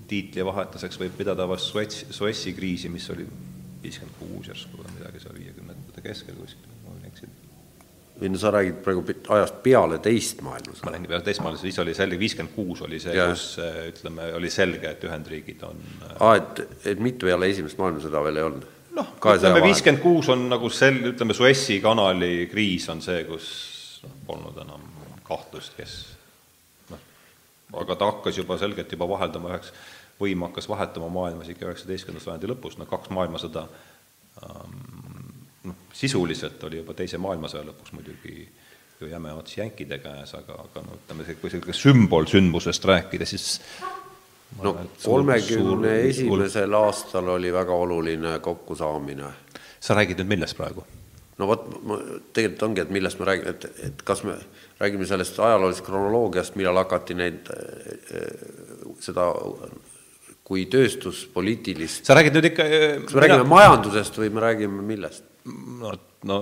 tiitlivahetuseks 0.09 1.01
võib 1.01 1.17
pidada 1.17 1.49
vast 1.49 1.71
Suessi, 1.71 2.09
Suessi 2.13 2.53
kriisi, 2.57 2.93
mis 2.93 3.09
oli 3.13 3.25
viiskümmend 3.81 4.21
kuus 4.21 4.51
järsku 4.53 4.77
või 4.77 4.99
midagi 4.99 5.23
seal 5.23 5.37
viiekümnendate 5.39 6.05
keskel 6.05 6.37
kuskil 6.37 6.68
või 8.19 8.31
no 8.33 8.39
sa 8.41 8.51
räägid 8.51 8.81
praegu 8.83 9.03
ajast 9.35 9.61
peale 9.63 9.99
teist 10.03 10.41
maailmasõda? 10.43 10.85
ma 10.85 10.93
räägin 10.95 11.11
peale 11.11 11.25
teist 11.25 11.43
maailmasõda, 11.43 11.69
siis 11.69 11.79
oli 11.83 11.95
selge, 11.95 12.19
viiskümmend 12.19 12.55
kuus 12.55 12.81
oli 12.85 12.99
see, 12.99 13.15
kus 13.15 13.45
äh, 13.63 13.79
ütleme, 13.93 14.27
oli 14.39 14.51
selge, 14.53 14.91
et 14.91 15.05
Ühendriigid 15.07 15.63
on 15.67 15.79
äh, 16.03 16.13
aa, 16.17 16.35
et, 16.39 16.61
et 16.93 17.03
mitte 17.03 17.29
peale 17.29 17.49
esimest 17.51 17.79
maailmasõda 17.79 18.23
veel 18.27 18.41
ei 18.41 18.47
olnud? 18.49 18.67
noh, 18.99 19.11
ütleme 19.23 19.63
viiskümmend 19.63 20.03
kuus 20.03 20.31
on 20.33 20.47
nagu 20.51 20.71
sel-, 20.73 21.01
ütleme, 21.13 21.35
Suessi 21.37 21.79
kanali 21.83 22.49
kriis 22.51 22.89
on 22.91 23.03
see, 23.05 23.23
kus 23.29 23.49
noh, 24.03 24.17
polnud 24.27 24.59
enam 24.65 24.83
kahtlust, 25.27 25.75
kes 25.77 25.95
noh, 26.91 27.05
aga 27.83 27.95
ta 27.95 28.11
hakkas 28.11 28.41
juba 28.41 28.59
selgelt 28.59 28.91
juba 28.91 29.07
vaheldama 29.09 29.53
üheks, 29.53 29.71
võim 30.19 30.43
hakkas 30.49 30.67
vahetama 30.67 31.07
maailmas 31.13 31.51
ikka 31.51 31.69
üheksateistkümnenda 31.69 32.25
sajandi 32.25 32.51
lõpus, 32.51 32.75
no 32.79 32.89
kaks 32.89 33.13
maailmasõda 33.15 33.67
ähm, 34.43 35.08
noh, 35.63 35.75
sisuliselt 35.93 36.63
oli 36.63 36.81
juba 36.81 36.95
Teise 36.97 37.19
maailmasõja 37.21 37.65
lõpus 37.67 37.93
muidugi 37.95 38.47
ju 38.99 39.07
jäme 39.07 39.33
ots 39.33 39.57
jänkide 39.57 39.99
käes, 40.03 40.33
aga, 40.35 40.59
aga 40.65 40.83
no 40.83 40.99
ütleme, 40.99 41.25
see, 41.25 41.39
kui 41.39 41.49
niisugune 41.49 41.75
sümbolsündmusest 41.77 42.85
rääkida, 42.89 43.27
siis 43.29 43.61
no 44.63 44.75
kolmekümne 45.03 45.99
esimesel 46.09 46.73
aastal 46.79 47.35
oli 47.35 47.53
väga 47.53 47.73
oluline 47.73 48.39
kokkusaamine. 48.43 49.35
sa 49.79 49.95
räägid 49.95 50.19
nüüd 50.19 50.27
millest 50.35 50.57
praegu? 50.57 50.83
no 51.39 51.47
vot, 51.47 51.67
ma, 51.87 51.99
tegelikult 52.35 52.63
ongi, 52.67 52.81
et 52.83 52.89
millest 52.91 53.19
me 53.19 53.29
räägime, 53.29 53.53
et, 53.55 53.69
et 53.87 54.01
kas 54.03 54.23
me 54.27 54.35
räägime 54.79 55.07
sellest 55.07 55.39
ajaloolisest 55.39 55.85
kronoloogiast, 55.85 56.57
millal 56.59 56.81
hakati 56.83 57.15
neid, 57.15 57.47
seda 58.99 59.29
kui 60.43 60.65
tööstuspoliitilist 60.71 62.09
sa 62.09 62.17
räägid 62.17 62.35
nüüd 62.35 62.51
ikka 62.51 62.65
kas 62.65 63.15
me 63.15 63.21
mina... 63.21 63.23
räägime 63.23 63.49
majandusest 63.53 64.19
või 64.19 64.31
me 64.33 64.43
räägime 64.43 64.83
millest? 64.83 65.23
No, 65.79 65.93
no 66.29 66.37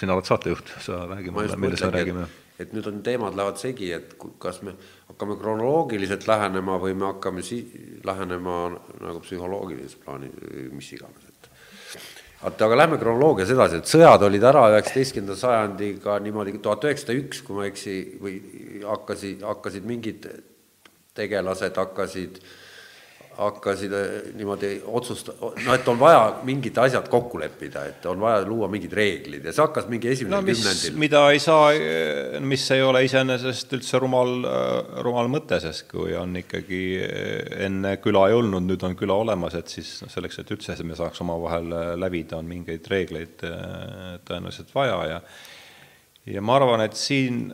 sina 0.00 0.16
oled 0.16 0.28
saatejuht, 0.28 0.72
sa 0.84 1.04
räägi 1.10 1.34
mulle, 1.34 1.56
millest 1.56 1.84
me 1.86 1.92
räägime. 1.96 2.26
et 2.60 2.72
nüüd 2.76 2.86
on, 2.86 3.00
teemad 3.02 3.36
lähevad 3.38 3.58
segi, 3.58 3.90
et 3.96 4.14
kas 4.42 4.60
me 4.62 4.74
hakkame 5.08 5.36
kronoloogiliselt 5.40 6.26
lähenema 6.30 6.78
või 6.82 6.94
me 6.94 7.08
hakkame 7.10 7.44
si-, 7.46 7.64
lähenema 8.06 8.58
nagu 9.00 9.22
psühholoogilises 9.24 9.98
plaanis, 10.04 10.36
mis 10.70 10.92
iganes, 10.94 11.26
et 11.28 11.50
vaata, 12.42 12.68
aga 12.68 12.80
lähme 12.84 13.00
kronoloogias 13.02 13.50
edasi, 13.54 13.82
et 13.82 13.90
sõjad 13.90 14.26
olid 14.28 14.46
ära 14.52 14.68
üheksateistkümnenda 14.74 15.38
sajandiga 15.38 16.18
niimoodi, 16.22 16.58
tuhat 16.62 16.86
üheksasada 16.88 17.18
üks, 17.18 17.42
kui 17.46 17.58
ma 17.58 17.66
ei 17.66 17.74
eksi, 17.74 17.96
või 18.22 18.40
hakkasid, 18.86 19.46
hakkasid 19.48 19.88
mingid 19.88 20.28
tegelased 21.18 21.76
hakkasid 21.76 22.38
äh, 22.40 22.58
hakkasid 23.36 23.92
eh, 23.92 24.08
niimoodi 24.36 24.70
otsusta-, 24.86 25.34
no 25.40 25.74
et 25.74 25.88
on 25.88 25.98
vaja 26.00 26.22
mingid 26.46 26.76
asjad 26.82 27.08
kokku 27.12 27.40
leppida, 27.40 27.84
et 27.88 28.06
on 28.10 28.20
vaja 28.20 28.42
luua 28.46 28.68
mingid 28.72 28.92
reeglid 28.96 29.46
ja 29.46 29.54
see 29.54 29.64
hakkas 29.64 29.88
mingi 29.92 30.10
esimesel 30.12 30.36
no, 30.36 30.42
kümnendil. 30.46 30.98
mida 31.00 31.22
ei 31.32 31.40
saa, 31.42 31.70
mis 32.44 32.66
ei 32.74 32.84
ole 32.84 33.04
iseenesest 33.06 33.72
üldse 33.78 34.00
rumal, 34.02 34.34
rumal 35.06 35.30
mõte, 35.32 35.58
sest 35.62 35.88
kui 35.90 36.16
on 36.18 36.36
ikkagi 36.42 36.82
eh, 37.06 37.64
enne 37.68 37.96
küla 38.02 38.26
ei 38.30 38.38
olnud, 38.38 38.66
nüüd 38.68 38.86
on 38.88 38.98
küla 38.98 39.16
olemas, 39.24 39.56
et 39.58 39.72
siis 39.72 39.94
noh, 40.04 40.12
selleks, 40.12 40.42
et 40.42 40.54
üldse 40.56 40.78
me 40.86 40.98
saaks 40.98 41.24
omavahel 41.24 41.72
eh, 41.72 41.90
lävida, 42.00 42.42
on 42.42 42.48
mingeid 42.50 42.88
reegleid 42.92 43.40
tõenäoliselt 43.42 44.72
vaja 44.76 45.02
ja 45.14 45.20
ja 46.30 46.42
ma 46.44 46.54
arvan, 46.54 46.84
et 46.84 46.94
siin 46.94 47.48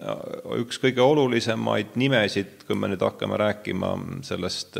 üks 0.59 0.77
kõige 0.83 1.01
olulisemaid 1.01 1.95
nimesid, 1.97 2.67
kui 2.69 2.77
me 2.77 2.91
nüüd 2.93 3.01
hakkame 3.01 3.39
rääkima 3.41 3.95
sellest 4.27 4.77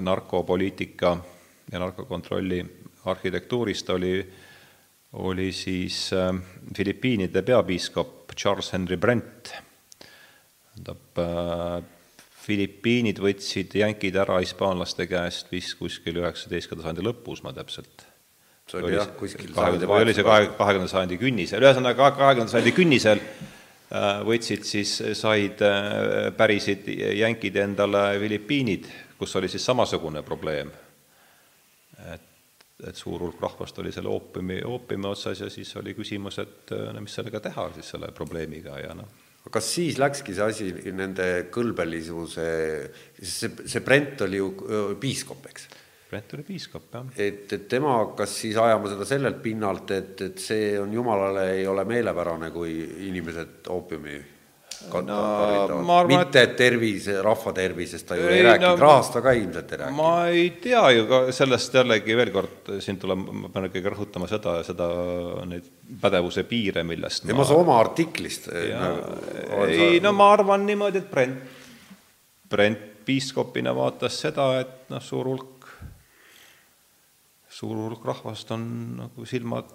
narkopoliitika 0.00 1.16
ja 1.72 1.78
narkokontrolli 1.78 2.64
arhitektuurist 3.04 3.90
oli, 3.90 4.32
oli 5.12 5.52
siis 5.52 6.10
äh, 6.12 6.34
Filipiinide 6.76 7.42
peapiiskop 7.42 8.32
Charles 8.36 8.72
Henry 8.72 8.96
Brent. 8.96 9.52
tähendab, 10.72 11.18
äh, 11.18 11.82
Filipiinid 12.42 13.20
võtsid 13.22 13.74
jänkid 13.78 14.16
ära 14.18 14.40
hispaanlaste 14.42 15.06
käest 15.06 15.52
vist 15.52 15.76
kuskil 15.78 16.16
üheksateistkümnenda 16.18 16.88
sajandi 16.88 17.04
lõpus, 17.06 17.42
ma 17.44 17.52
täpselt 17.54 18.06
see 18.66 18.80
oli 18.80 18.96
jah, 18.96 19.10
kuskil 19.18 19.52
sajandi 19.54 19.88
või 19.90 20.06
oli 20.06 20.14
see 20.16 20.26
kahe, 20.26 20.48
kahekümnenda 20.58 20.90
sajandi 20.90 21.18
künnisel, 21.20 21.62
ühesõnaga 21.62 22.10
kahekümnenda 22.16 22.54
sajandi 22.54 22.72
künnisel 22.76 23.22
võtsid 24.24 24.62
siis, 24.64 24.90
said, 25.18 25.60
pärisid 26.36 26.86
jänkid 27.18 27.58
endale 27.60 28.06
Filipiinid 28.22 28.86
kus 29.22 29.36
oli 29.38 29.48
siis 29.48 29.64
samasugune 29.64 30.22
probleem. 30.26 30.70
et, 32.12 32.30
et 32.88 32.98
suur 32.98 33.22
hulk 33.22 33.42
rahvast 33.42 33.76
oli 33.78 33.92
selle 33.94 34.10
oopiumi, 34.10 34.56
oopiumi 34.66 35.06
otsas 35.06 35.44
ja 35.44 35.50
siis 35.50 35.70
oli 35.78 35.94
küsimus, 35.94 36.40
et 36.42 36.72
no 36.72 37.02
mis 37.04 37.14
sellega 37.14 37.40
teha 37.44 37.68
siis 37.76 37.92
selle 37.94 38.10
probleemiga 38.16 38.80
ja 38.82 38.96
noh 38.98 39.20
kas 39.52 39.68
siis 39.74 39.96
läkski 39.98 40.34
see 40.34 40.44
asi 40.46 40.66
nende 40.94 41.24
kõlbelisuse, 41.50 42.44
see, 43.18 43.48
see 43.66 43.80
Brent 43.82 44.22
oli 44.26 44.38
ju 44.38 44.52
piiskop, 45.02 45.48
eks? 45.50 45.64
Brent 46.12 46.34
oli 46.36 46.42
piiskop, 46.44 46.90
jah. 46.92 47.06
et, 47.16 47.46
et 47.56 47.62
tema 47.72 47.94
hakkas 48.02 48.34
siis 48.42 48.56
ajama 48.60 48.90
seda 48.92 49.06
sellelt 49.08 49.38
pinnalt, 49.40 49.94
et, 49.96 50.20
et 50.26 50.42
see 50.44 50.74
on 50.76 50.92
jumalale 50.92 51.46
ei 51.54 51.64
ole 51.66 51.86
meelepärane, 51.88 52.50
kui 52.52 52.74
inimesed 53.08 53.70
oopiumi 53.72 54.18
no, 55.06 55.16
ma 55.86 55.98
arvan, 56.02 56.10
mitte 56.10 56.42
et 56.42 56.52
tervise, 56.58 57.14
rahva 57.24 57.54
tervisest 57.56 58.10
ta 58.10 58.18
ju 58.18 58.26
ei, 58.26 58.40
ei 58.40 58.44
rääkinud 58.44 58.76
no,, 58.76 58.82
rahast 58.84 59.14
ta 59.16 59.22
ka 59.24 59.32
ilmselt 59.38 59.72
ei 59.72 59.80
rääkinud. 59.82 59.98
ma 60.02 60.12
ei 60.28 60.50
tea 60.60 60.82
ju 60.98 61.06
ka 61.08 61.22
sellest 61.38 61.80
jällegi 61.80 62.18
veel 62.18 62.32
kord, 62.34 62.72
siin 62.84 63.00
tuleb, 63.00 63.24
ma 63.44 63.52
pean 63.54 63.70
ikkagi 63.70 63.94
rõhutama 63.94 64.28
seda, 64.30 64.58
seda, 64.66 64.90
neid 65.48 65.68
pädevuse 66.02 66.44
piire, 66.48 66.84
millest 66.88 67.24
ei, 67.28 67.36
ma 67.38 67.48
saan 67.48 67.64
oma 67.64 67.78
artiklist 67.80 68.50
ja, 68.52 68.84
nagu, 68.84 69.64
ei 69.64 69.96
sa... 69.96 70.06
no 70.08 70.16
ma 70.20 70.32
arvan 70.36 70.68
niimoodi, 70.68 71.04
et 71.06 71.10
Brent, 71.12 71.60
Brent 72.52 72.88
piiskopina 73.06 73.74
vaatas 73.76 74.20
seda, 74.26 74.52
et 74.60 74.92
noh, 74.92 75.02
suur 75.02 75.32
hulk, 75.32 75.61
suur 77.52 77.76
hulk 77.84 78.04
rahvast 78.08 78.50
on 78.54 78.64
nagu 79.02 79.26
silmad 79.28 79.70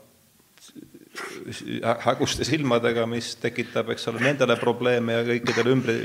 häguste 2.04 2.46
silmadega, 2.46 3.06
mis 3.10 3.36
tekitab, 3.42 3.92
eks 3.94 4.10
ole, 4.12 4.22
nendele 4.24 4.58
probleeme 4.60 5.16
ja 5.16 5.26
kõikidele 5.26 5.74
ümbri, 5.74 5.96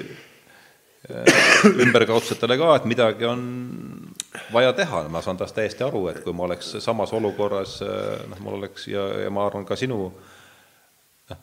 ümberkaudsetele 1.84 2.56
ka, 2.60 2.68
et 2.78 2.86
midagi 2.88 3.26
on 3.28 3.42
vaja 4.54 4.72
teha, 4.76 5.02
ma 5.12 5.22
saan 5.24 5.40
tast 5.40 5.56
täiesti 5.56 5.84
aru, 5.84 6.06
et 6.12 6.22
kui 6.24 6.36
ma 6.36 6.46
oleks 6.46 6.76
samas 6.84 7.12
olukorras, 7.16 7.80
noh, 8.30 8.44
mul 8.44 8.60
oleks 8.60 8.86
ja, 8.92 9.08
ja 9.24 9.32
ma 9.34 9.46
arvan 9.48 9.66
ka 9.68 9.76
sinu, 9.78 10.06
noh, 11.32 11.42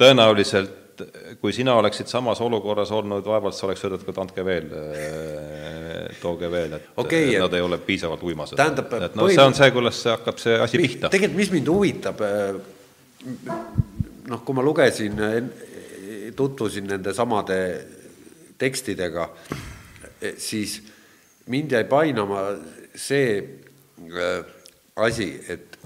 tõenäoliselt 0.00 0.82
kui 1.40 1.52
sina 1.52 1.74
oleksid 1.76 2.08
samas 2.08 2.40
olukorras 2.40 2.90
olnud, 2.96 3.24
vaevalt 3.26 3.56
sa 3.56 3.66
oleks 3.68 3.84
öelnud, 3.84 4.04
et 4.08 4.20
andke 4.22 4.44
veel, 4.46 4.70
tooge 6.22 6.48
veel, 6.50 6.72
et 6.78 6.88
et- 6.98 7.38
nad 7.40 7.54
ei 7.54 7.60
ole 7.64 7.78
piisavalt 7.78 8.22
uimased. 8.22 8.56
Tähendab, 8.56 8.92
et 9.02 9.14
põhim- 9.14 9.34
see 9.34 9.44
on 9.44 9.54
see, 9.54 9.70
kuidas 9.70 10.02
see 10.02 10.12
hakkab 10.16 10.38
see 10.38 10.58
asi 10.60 10.78
pihta. 10.78 11.08
tegelikult, 11.12 11.36
mis 11.36 11.50
mind 11.52 11.68
huvitab, 11.68 12.20
noh, 14.28 14.42
kui 14.44 14.54
ma 14.56 14.62
lugesin, 14.62 15.16
tutvusin 16.36 16.86
nende 16.90 17.12
samade 17.16 17.58
tekstidega, 18.58 19.28
siis 20.40 20.78
mind 21.52 21.72
jäi 21.76 21.84
painama 21.88 22.46
see 22.96 23.36
äh, 23.40 24.44
asi, 24.96 25.28
et, 25.52 25.76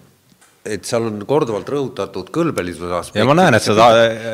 et 0.65 0.85
seal 0.87 1.09
on 1.09 1.19
korduvalt 1.29 1.69
rõhutatud 1.73 2.31
kõlbelisuse 2.35 2.95
aspekti. 3.01 3.19
Ja 3.19 3.27
ma 3.29 3.35
näen, 3.39 3.57
et 3.59 3.65
seda- 3.67 3.89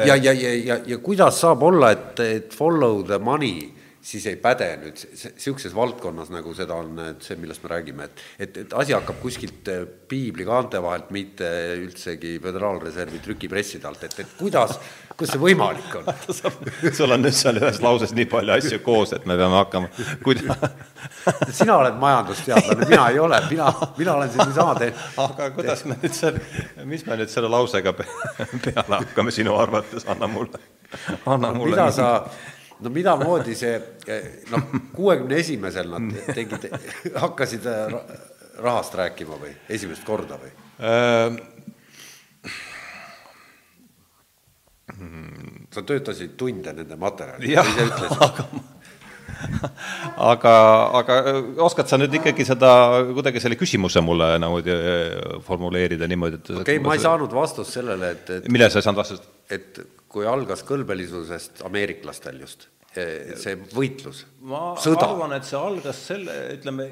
ja, 0.07 0.17
ja, 0.17 0.33
ja, 0.33 0.53
ja, 0.55 0.79
ja 0.87 0.99
kuidas 1.03 1.41
saab 1.41 1.63
olla, 1.67 1.91
et, 1.97 2.21
et 2.21 2.55
follow 2.57 3.03
the 3.09 3.19
money 3.19 3.71
siis 4.07 4.27
ei 4.31 4.37
päde 4.39 4.69
nüüd 4.81 5.01
niisuguses 5.01 5.75
valdkonnas, 5.75 6.31
nagu 6.31 6.53
seda 6.55 6.77
on 6.79 7.01
see, 7.23 7.37
millest 7.41 7.65
me 7.65 7.73
räägime, 7.73 8.07
et 8.07 8.23
et, 8.47 8.61
et 8.63 8.75
asi 8.79 8.95
hakkab 8.95 9.19
kuskilt 9.23 9.69
eh, 9.73 9.83
piibli 10.09 10.47
kaante 10.47 10.81
vahelt, 10.83 11.11
mitte 11.15 11.49
üldsegi 11.81 12.37
Föderaalreservi 12.43 13.19
trükipresside 13.25 13.89
alt, 13.89 14.05
et, 14.07 14.15
et 14.23 14.37
kuidas, 14.39 14.77
kuidas 15.15 15.35
see 15.35 15.43
võimalik 15.43 15.99
on? 15.99 16.11
sul 16.99 17.17
on 17.17 17.25
nüüd 17.25 17.35
seal 17.35 17.59
ühes 17.61 17.83
lauses 17.83 18.15
nii 18.17 18.29
palju 18.31 18.55
asju 18.57 18.81
koos, 18.87 19.17
et 19.17 19.27
me 19.27 19.39
peame 19.41 19.59
hakkama, 19.59 19.91
kuida-, 20.25 20.73
sina 21.59 21.81
oled 21.81 21.99
majandusteadlane, 22.03 22.87
mina 22.87 23.11
ei 23.11 23.23
ole, 23.23 23.43
mina, 23.51 23.73
mina 23.99 24.19
olen 24.21 24.33
siin 24.33 24.51
niisama 24.53 24.77
teinud. 24.79 25.07
aga 25.27 25.51
kuidas 25.57 25.87
me 25.89 25.99
nüüd 26.03 26.15
selle, 26.15 26.45
mis 26.87 27.07
me 27.09 27.19
nüüd 27.19 27.33
selle 27.33 27.51
lausega 27.51 27.97
pe- 27.97 28.11
peale 28.69 29.01
hakkame 29.01 29.35
sinu 29.35 29.59
arvates, 29.59 30.07
anna 30.07 30.31
mulle, 30.31 30.63
anna 31.27 31.51
mulle. 31.57 31.75
mida 31.75 31.91
sa, 31.95 32.13
no 32.81 32.91
midamoodi 32.93 33.55
see, 33.57 33.81
noh, 34.53 34.63
kuuekümne 34.97 35.37
esimesel 35.41 35.89
nad 35.95 36.03
tegid, 36.37 36.63
hakkasid 37.17 37.65
ra- 37.67 38.03
rahast 38.63 38.95
rääkima 38.99 39.35
või 39.41 39.53
esimest 39.77 40.05
korda 40.07 40.35
või? 40.41 40.51
Äh, 40.81 41.37
sa 45.75 45.81
töötasid 45.83 46.33
tunde 46.41 46.73
nende 46.77 46.97
materjalidega, 47.01 47.65
aga, 50.31 50.31
aga, 50.31 50.55
aga 51.01 51.15
oskad 51.67 51.87
sa 51.91 51.97
nüüd 52.01 52.15
ikkagi 52.21 52.43
seda, 52.49 52.71
kuidagi 53.11 53.39
selle 53.43 53.57
küsimuse 53.61 54.01
mulle 54.05 54.29
nagu 54.41 54.57
äh, 54.63 54.69
formuleerida 55.45 56.07
niimoodi, 56.09 56.37
et 56.41 56.47
okei 56.55 56.63
okay,, 56.63 56.79
ma 56.85 56.93
ei 56.97 57.03
saanud 57.05 57.33
vastust 57.37 57.71
sellele, 57.77 58.07
et, 58.17 58.27
et, 58.39 58.45
millele 58.53 58.71
sa 58.73 58.79
ei 58.81 58.87
saanud 58.89 59.01
vastust? 59.03 59.25
et 59.53 59.71
kui 60.17 60.25
algas 60.29 60.65
kõlbelisusest 60.65 61.61
ameeriklastel 61.69 62.41
just 62.41 62.71
eh, 62.97 63.35
see 63.37 63.59
võitlus, 63.75 64.25
ma 64.49 64.71
sõda, 64.81 65.11
arvan, 65.11 65.37
et 65.37 65.45
see 65.45 65.59
algas 65.61 66.01
selle, 66.09 66.37
ütleme, 66.57 66.87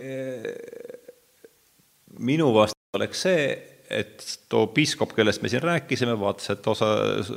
minu 2.21 2.51
vastus 2.55 2.99
oleks 2.99 3.25
see, 3.25 3.47
et 3.95 4.21
too 4.53 4.69
piiskop, 4.77 5.15
kellest 5.17 5.43
me 5.45 5.51
siin 5.53 5.63
rääkisime, 5.65 6.19
vaatas, 6.21 6.51
et 6.55 6.69
osa 6.69 6.91
äh, 7.23 7.33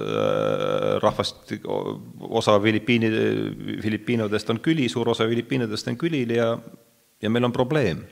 rahvast, 1.04 1.56
osa 2.42 2.58
Filipiini, 2.64 3.12
Filipiinidest 3.84 4.52
on 4.54 4.62
küli, 4.64 4.90
suur 4.92 5.14
osa 5.16 5.28
Filipiinidest 5.30 5.92
on 5.92 6.00
külil 6.00 6.36
ja, 6.36 6.52
ja 7.24 7.32
meil 7.32 7.48
on 7.48 7.56
probleem. 7.56 8.06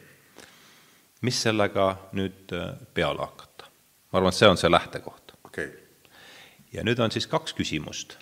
mis 1.26 1.38
sellega 1.42 1.86
nüüd 2.14 2.52
peale 2.94 3.24
hakata? 3.24 3.66
ma 4.12 4.20
arvan, 4.20 4.32
et 4.32 4.38
see 4.38 4.48
on 4.48 4.60
see 4.60 4.70
lähtekoht. 4.70 5.25
Ja 6.76 6.84
nüüd 6.84 7.00
on 7.00 7.12
siis 7.12 7.28
kaks 7.32 7.54
küsimust. 7.56 8.18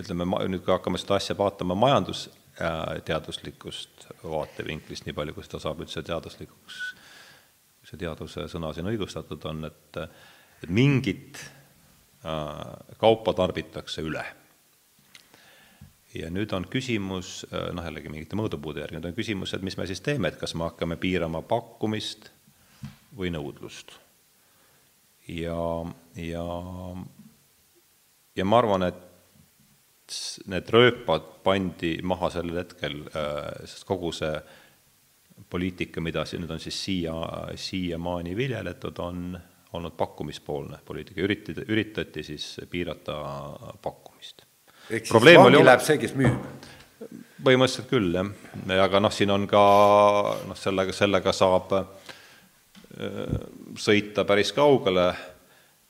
ütleme, 0.00 0.24
ma 0.24 0.38
nüüd, 0.48 0.62
kui 0.64 0.72
hakkame 0.72 0.98
seda 1.02 1.14
asja 1.18 1.34
vaatama 1.38 1.74
majandusteaduslikust 1.78 4.06
vaatevinklist, 4.22 5.06
nii 5.06 5.14
palju, 5.16 5.34
kui 5.36 5.44
seda 5.46 5.58
saab 5.62 5.78
üldse 5.84 6.00
teaduslikuks, 6.06 6.74
see 7.90 7.98
teaduse 8.00 8.40
sõna 8.52 8.68
siin 8.74 8.90
õigustatud 8.92 9.42
on, 9.50 9.58
et, 9.68 9.90
et 10.62 10.70
mingit 10.70 11.34
kaupa 13.00 13.30
tarbitakse 13.36 14.00
üle. 14.04 14.24
ja 16.14 16.30
nüüd 16.30 16.52
on 16.56 16.64
küsimus, 16.66 17.46
noh 17.50 17.84
jällegi 17.86 18.08
mingite 18.10 18.36
mõõdupuude 18.38 18.80
järgi, 18.82 18.96
nüüd 18.98 19.10
on 19.10 19.18
küsimus, 19.18 19.54
et 19.54 19.62
mis 19.62 19.76
me 19.78 19.86
siis 19.86 20.00
teeme, 20.02 20.28
et 20.28 20.38
kas 20.40 20.54
me 20.54 20.62
hakkame 20.66 20.96
piirama 21.00 21.42
pakkumist 21.42 22.30
või 23.16 23.28
nõudlust 23.34 24.09
ja, 25.30 25.60
ja, 26.16 26.46
ja 28.36 28.44
ma 28.48 28.58
arvan, 28.58 28.86
et 28.88 29.06
need 30.50 30.72
rööpad 30.74 31.28
pandi 31.46 31.96
maha 32.02 32.32
sellel 32.34 32.64
hetkel, 32.64 33.04
sest 33.62 33.86
kogu 33.88 34.10
see 34.14 34.32
poliitika, 35.50 36.02
mida 36.02 36.24
siin 36.28 36.42
nüüd 36.44 36.54
on 36.54 36.62
siis 36.62 36.76
siia, 36.84 37.14
siiamaani 37.58 38.34
viljeletud, 38.36 38.98
on 39.02 39.38
olnud 39.72 39.94
pakkumispoolne 39.98 40.80
poliitika, 40.86 41.22
üritati, 41.22 41.64
üritati 41.70 42.24
siis 42.26 42.56
piirata 42.70 43.16
pakkumist. 43.82 44.42
ehk 44.90 45.06
siis 45.06 45.14
Probleem 45.14 45.40
oli 45.40 45.44
vangi 45.44 45.60
ole- 45.62 45.70
läheb 45.70 45.86
see, 45.86 45.98
kes 45.98 46.14
müüb. 46.18 46.66
põhimõtteliselt 47.44 47.88
küll, 47.88 48.10
jah. 48.14 48.82
aga 48.84 49.00
noh, 49.00 49.12
siin 49.14 49.30
on 49.30 49.46
ka 49.48 49.62
noh, 50.48 50.58
sellega, 50.58 50.92
sellega 50.92 51.32
saab 51.32 51.72
öö, 51.72 53.38
sõita 53.78 54.24
päris 54.28 54.52
kaugele, 54.56 55.10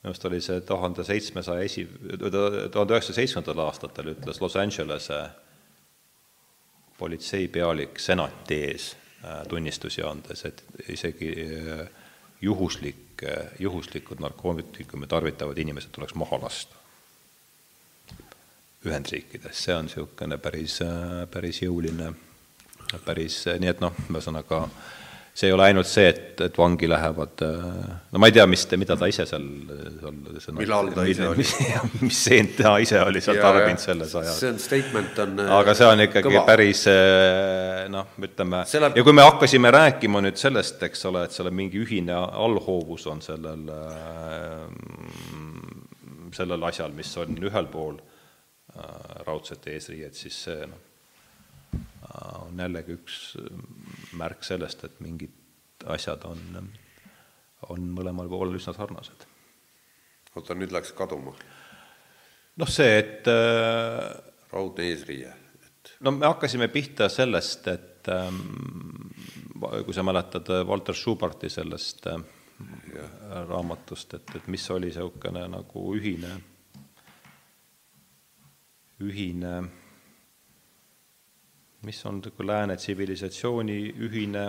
minu 0.01 0.11
arust 0.11 0.25
oli 0.29 0.41
see 0.41 0.61
tuhande 0.65 1.05
seitsmesaja 1.05 1.65
esi-, 1.65 1.87
tuhande 2.19 2.97
üheksasaja 2.97 3.21
seitsmendal 3.21 3.63
aastatel 3.67 4.13
ütles 4.15 4.41
Los 4.41 4.57
Angelese 4.59 5.21
politseipealik 6.97 7.99
senati 7.99 8.59
ees 8.67 8.91
äh, 9.25 9.41
tunnistusi 9.49 10.03
andes, 10.05 10.45
et 10.45 10.63
isegi 10.89 11.31
äh, 11.47 11.87
juhuslik, 12.41 13.23
juhuslikud 13.59 14.21
narkootikumi 14.21 15.07
tarvitavad 15.07 15.57
inimesed 15.57 15.93
tuleks 15.93 16.15
maha 16.15 16.41
lasta. 16.41 16.77
Ühendriikides, 18.85 19.59
see 19.61 19.75
on 19.77 19.85
niisugune 19.85 20.39
päris, 20.41 20.79
päris 21.29 21.59
jõuline, 21.61 22.07
päris, 23.05 23.43
nii 23.61 23.69
et 23.69 23.83
noh, 23.83 23.93
ühesõnaga 24.09 24.63
see 25.33 25.47
ei 25.47 25.53
ole 25.55 25.63
ainult 25.69 25.87
see, 25.87 26.09
et, 26.11 26.41
et 26.43 26.57
vangi 26.59 26.89
lähevad, 26.91 27.43
no 28.11 28.19
ma 28.19 28.27
ei 28.27 28.35
tea, 28.35 28.43
mis, 28.51 28.65
mida 28.81 28.97
ta 28.99 29.07
ise 29.07 29.23
seal, 29.29 29.45
seal 30.03 30.57
Mille 30.57 30.75
all 30.75 30.91
ta 30.95 31.05
ise 31.07 31.29
oli? 31.29 31.39
mis, 31.45 31.53
mis 32.03 32.19
seent 32.27 32.57
ta 32.59 32.73
ise 32.83 32.99
oli 32.99 33.21
seal 33.23 33.39
tarbinud 33.39 33.79
selles 33.81 34.15
ajas 34.19 34.41
see 34.43 34.51
on 34.51 34.59
statement 34.59 35.21
on 35.23 35.39
aga 35.61 35.75
see 35.77 35.87
on 35.87 36.05
ikkagi 36.07 36.27
kõva. 36.27 36.43
päris 36.49 36.83
eh, 36.91 37.85
noh, 37.93 38.11
ütleme 38.27 38.65
ja 38.67 39.07
kui 39.07 39.15
me 39.15 39.25
hakkasime 39.29 39.71
rääkima 39.71 40.23
nüüd 40.27 40.39
sellest, 40.41 40.83
eks 40.89 41.07
ole, 41.07 41.23
et 41.27 41.35
seal 41.35 41.47
on 41.47 41.57
mingi 41.61 41.79
ühine 41.79 42.17
allhoovus 42.19 43.07
on 43.11 43.23
sellel, 43.23 43.65
sellel 46.35 46.69
asjal, 46.69 46.91
mis 46.95 47.15
on 47.23 47.39
ühel 47.39 47.71
pool 47.71 47.95
äh, 47.95 49.19
raudset 49.27 49.71
eesriiet, 49.71 50.17
siis 50.17 50.43
see 50.49 50.67
noh, 50.67 50.90
on 52.41 52.59
jällegi 52.59 52.95
üks 52.97 53.19
märk 54.19 54.43
sellest, 54.43 54.83
et 54.87 54.99
mingid 55.03 55.85
asjad 55.89 56.25
on, 56.29 56.71
on 57.69 57.91
mõlemal 57.95 58.29
poolel 58.29 58.59
üsna 58.59 58.73
sarnased. 58.75 59.27
oota, 60.35 60.55
nüüd 60.55 60.73
läks 60.73 60.93
kaduma. 60.97 61.33
noh, 62.57 62.69
see, 62.69 62.99
et 62.99 63.29
äh, 63.31 64.11
raudne 64.51 64.89
eesriie, 64.91 65.33
et 65.63 65.95
no 66.01 66.15
me 66.17 66.27
hakkasime 66.27 66.67
pihta 66.73 67.09
sellest, 67.09 67.67
et 67.71 68.11
ähm, 68.11 68.43
kui 69.85 69.93
sa 69.93 70.03
mäletad 70.03 70.49
Walter 70.67 70.95
Schubarti 70.97 71.49
sellest 71.49 72.07
äh, 72.11 72.21
raamatust, 73.49 74.13
et, 74.19 74.35
et 74.35 74.47
mis 74.51 74.69
oli 74.71 74.91
niisugune 74.91 75.45
nagu 75.49 75.85
ühine, 75.97 76.35
ühine, 79.01 79.53
mis 81.87 82.05
on 82.05 82.21
nagu 82.21 82.45
lääne 82.45 82.75
tsivilisatsiooni 82.77 83.79
ühine 84.05 84.45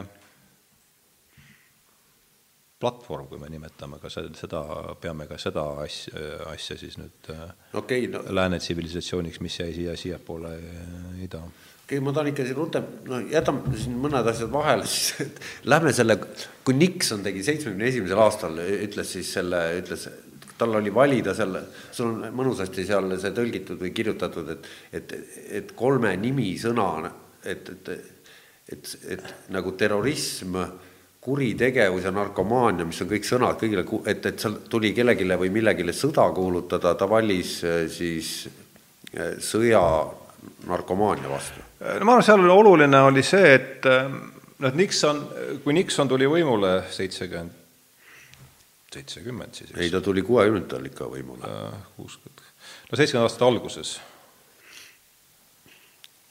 platvorm, 2.82 3.28
kui 3.30 3.38
me 3.38 3.48
nimetame 3.52 4.00
ka 4.02 4.10
se- 4.10 4.28
seda, 4.36 4.62
peame 5.00 5.28
ka 5.30 5.38
seda 5.40 5.64
asja, 5.84 6.22
asja 6.50 6.76
siis 6.80 6.98
nüüd 6.98 7.30
äh, 7.34 7.52
okay, 7.78 8.08
no 8.10 8.24
lääne 8.34 8.58
tsivilisatsiooniks, 8.62 9.38
mis 9.44 9.60
jäi 9.60 9.70
siia 9.76 9.94
siiapoole 9.96 10.50
ida. 11.22 11.42
okei 11.44 11.84
okay,, 11.86 12.00
ma 12.02 12.14
tahan 12.16 12.32
ikka 12.32 12.48
siin 12.48 12.58
rutem, 12.58 12.90
no 13.06 13.22
jätame 13.30 13.78
siin 13.78 13.94
mõned 14.02 14.32
asjad 14.34 14.50
vahele 14.52 14.88
siis, 14.92 15.28
et 15.28 15.40
lähme 15.70 15.94
selle, 15.94 16.18
kui 16.66 16.76
Nixon 16.78 17.22
tegi 17.24 17.44
seitsmekümne 17.46 17.88
esimesel 17.92 18.24
aastal, 18.24 18.58
ütles 18.88 19.14
siis 19.16 19.30
selle, 19.38 19.62
ütles, 19.78 20.08
tal 20.62 20.78
oli 20.78 20.94
valida 20.94 21.34
seal, 21.34 21.58
sul 21.90 22.12
on 22.12 22.38
mõnusasti 22.38 22.86
seal 22.86 23.10
see 23.18 23.34
tõlgitud 23.34 23.80
või 23.82 23.90
kirjutatud, 23.94 24.54
et, 24.54 24.70
et, 24.94 25.14
et 25.60 25.74
kolme 25.78 26.14
nimisõna, 26.22 26.88
et, 27.42 27.74
et, 27.74 27.92
et, 28.70 28.96
et 29.16 29.28
nagu 29.54 29.74
terrorism, 29.78 30.58
kuritegevus 31.22 32.06
ja 32.06 32.10
narkomaania, 32.14 32.86
mis 32.86 32.98
on 33.02 33.10
kõik 33.12 33.26
sõnad 33.26 33.58
kõigile, 33.60 33.84
et, 34.10 34.24
et 34.26 34.42
seal 34.42 34.56
tuli 34.70 34.90
kellelegi 34.94 35.26
või 35.38 35.52
millegile 35.54 35.94
sõda 35.94 36.24
kuulutada, 36.34 36.96
ta 36.98 37.06
valis 37.10 37.60
eh, 37.66 37.84
siis 37.90 38.32
eh, 39.14 39.36
sõja 39.38 39.82
narkomaania 40.66 41.30
vastu. 41.30 41.62
no 41.78 42.06
ma 42.06 42.16
arvan, 42.16 42.26
seal 42.26 42.42
oli 42.42 42.54
oluline 42.54 43.02
oli 43.06 43.22
see, 43.22 43.54
et 43.54 43.86
noh, 43.86 44.68
et 44.70 44.78
Nixon, 44.78 45.22
kui 45.62 45.74
Nixon 45.78 46.10
tuli 46.10 46.26
võimule 46.30 46.80
seitsekümmend 46.90 47.61
seitsekümmend 48.92 49.54
siis. 49.54 49.70
ei, 49.76 49.90
ta 49.90 50.00
tuli 50.00 50.22
kuuekümnendatel 50.26 50.88
ikka 50.90 51.08
võimule. 51.12 51.52
kuuskümmend, 51.96 52.42
no 52.90 52.96
seitsmekümnenda 52.98 53.28
aastate 53.28 53.48
alguses. 53.48 53.94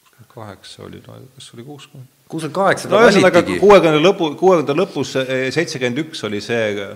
kuuskümmend 0.04 0.32
kaheksa 0.36 0.84
oli, 0.88 1.02
no 1.08 1.18
kas 1.36 1.52
oli 1.56 1.66
kuuskümmend? 1.68 2.14
kuuskümmend 2.28 2.56
kaheksa 2.56 2.90
ta 2.90 3.02
valitigi. 3.02 3.60
kuuekümnenda 3.60 4.04
lõpu, 4.06 4.32
kuuekümnenda 4.40 4.78
lõpus, 4.78 5.16
eh, 5.24 5.50
seitsekümmend 5.54 6.06
üks 6.06 6.24
oli 6.28 6.42
see, 6.42 6.88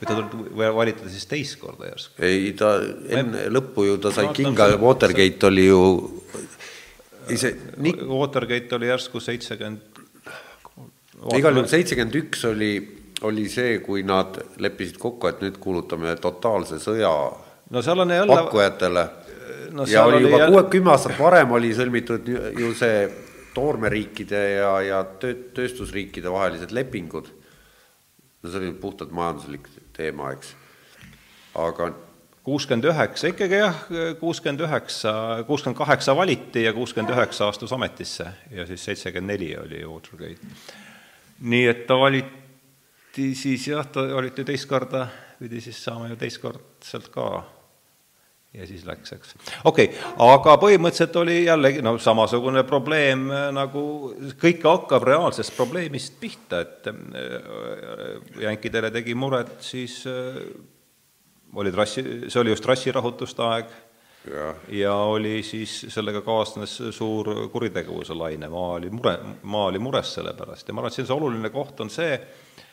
või 0.00 0.64
ta 0.64 0.72
valiti 0.76 1.08
siis 1.12 1.26
teist 1.30 1.58
korda 1.60 1.88
järsku? 1.90 2.20
ei, 2.24 2.52
ta 2.58 2.76
enne 3.08 3.46
lõppu 3.52 3.86
ju 3.88 3.98
ta 4.02 4.12
sai 4.12 4.28
no, 4.28 4.36
kinga, 4.36 4.68
Watergate 4.82 5.48
oli 5.48 5.66
ju 5.68 5.82
ise 7.32 7.54
nii... 7.76 7.94
Watergate 8.10 8.76
oli 8.76 8.90
järsku 8.90 9.22
seitsekümmend 9.24 10.02
igal 11.36 11.56
juhul 11.56 11.68
seitsekümmend 11.70 12.20
üks 12.20 12.44
oli 12.48 12.70
oli 13.22 13.48
see, 13.48 13.78
kui 13.84 14.02
nad 14.06 14.36
leppisid 14.60 14.98
kokku, 15.00 15.30
et 15.30 15.40
nüüd 15.44 15.60
kuulutame 15.62 16.16
totaalse 16.20 16.80
sõja 16.82 17.12
no 17.70 17.82
seal 17.82 18.02
on 18.04 18.10
jälle 18.10 18.34
pakkujatele 18.34 19.06
no, 19.72 19.86
ja 19.88 20.04
oli 20.04 20.22
juba 20.22 20.46
kuue, 20.46 20.64
kümme 20.70 20.92
aastat 20.94 21.18
varem 21.18 21.56
oli 21.56 21.72
sõlmitud 21.76 22.28
ju 22.60 22.72
see 22.76 23.06
toormeriikide 23.56 24.42
ja, 24.58 24.72
ja 24.84 25.02
töö, 25.20 25.34
tööstusriikide 25.56 26.32
vahelised 26.32 26.74
lepingud. 26.76 27.30
no 28.42 28.50
see 28.50 28.60
oli 28.60 28.72
puhtalt 28.80 29.14
majanduslik 29.16 29.68
teema, 29.96 30.30
eks, 30.36 30.52
aga 31.56 31.90
kuuskümmend 32.46 32.86
üheksa, 32.92 33.32
ikkagi 33.32 33.62
jah, 33.62 33.78
kuuskümmend 34.20 34.62
üheksa, 34.68 35.12
kuuskümmend 35.48 35.78
kaheksa 35.78 36.14
valiti 36.16 36.66
ja 36.66 36.74
kuuskümmend 36.76 37.14
üheksa 37.16 37.48
astus 37.48 37.72
ametisse 37.72 38.28
ja 38.52 38.66
siis 38.68 38.84
seitsekümmend 38.84 39.32
neli 39.32 39.54
oli 39.58 39.84
Watergate. 39.84 40.52
nii 41.40 41.66
et 41.72 41.86
ta 41.88 41.98
valiti 41.98 42.45
valiti, 43.16 43.34
siis 43.34 43.68
jah, 43.68 43.86
ta 43.86 44.00
olite 44.16 44.44
teist 44.44 44.68
korda, 44.68 45.06
pidi 45.38 45.60
siis 45.60 45.82
saama 45.84 46.08
ju 46.08 46.16
teistkordselt 46.16 47.08
ka. 47.10 47.44
ja 48.54 48.66
siis 48.66 48.84
läks, 48.86 49.12
eks. 49.12 49.34
okei 49.64 49.86
okay,, 49.86 50.12
aga 50.18 50.56
põhimõtteliselt 50.56 51.16
oli 51.16 51.44
jällegi 51.44 51.82
no 51.82 51.98
samasugune 51.98 52.62
probleem 52.64 53.26
nagu 53.52 54.14
kõike 54.40 54.64
hakkab 54.64 55.04
reaalsest 55.04 55.56
probleemist 55.56 56.16
pihta, 56.20 56.60
et 56.60 56.86
äh, 56.88 56.94
jänkidele 58.40 58.90
tegi 58.90 59.14
muret 59.14 59.60
siis 59.60 60.06
äh, 60.06 60.40
oli 61.54 61.72
trassi, 61.72 62.28
see 62.28 62.40
oli 62.40 62.50
just 62.50 62.64
rassirahutuste 62.64 63.42
aeg 63.42 63.68
ja. 64.32 64.54
ja 64.68 64.94
oli 64.94 65.42
siis, 65.42 65.86
sellega 65.92 66.22
kaasnes 66.22 66.78
suur 66.96 67.48
kuritegevuse 67.52 68.14
laine, 68.14 68.48
maa 68.48 68.76
oli 68.80 68.90
mure, 68.90 69.18
maa 69.42 69.68
oli 69.72 69.78
mures 69.78 70.16
selle 70.16 70.32
pärast 70.36 70.68
ja 70.68 70.74
ma 70.74 70.80
arvan, 70.80 70.94
et 70.94 71.00
siin 71.00 71.08
see 71.08 71.16
oluline 71.20 71.52
koht 71.52 71.84
on 71.84 71.92
see, 71.92 72.16
Äh, 72.16 72.65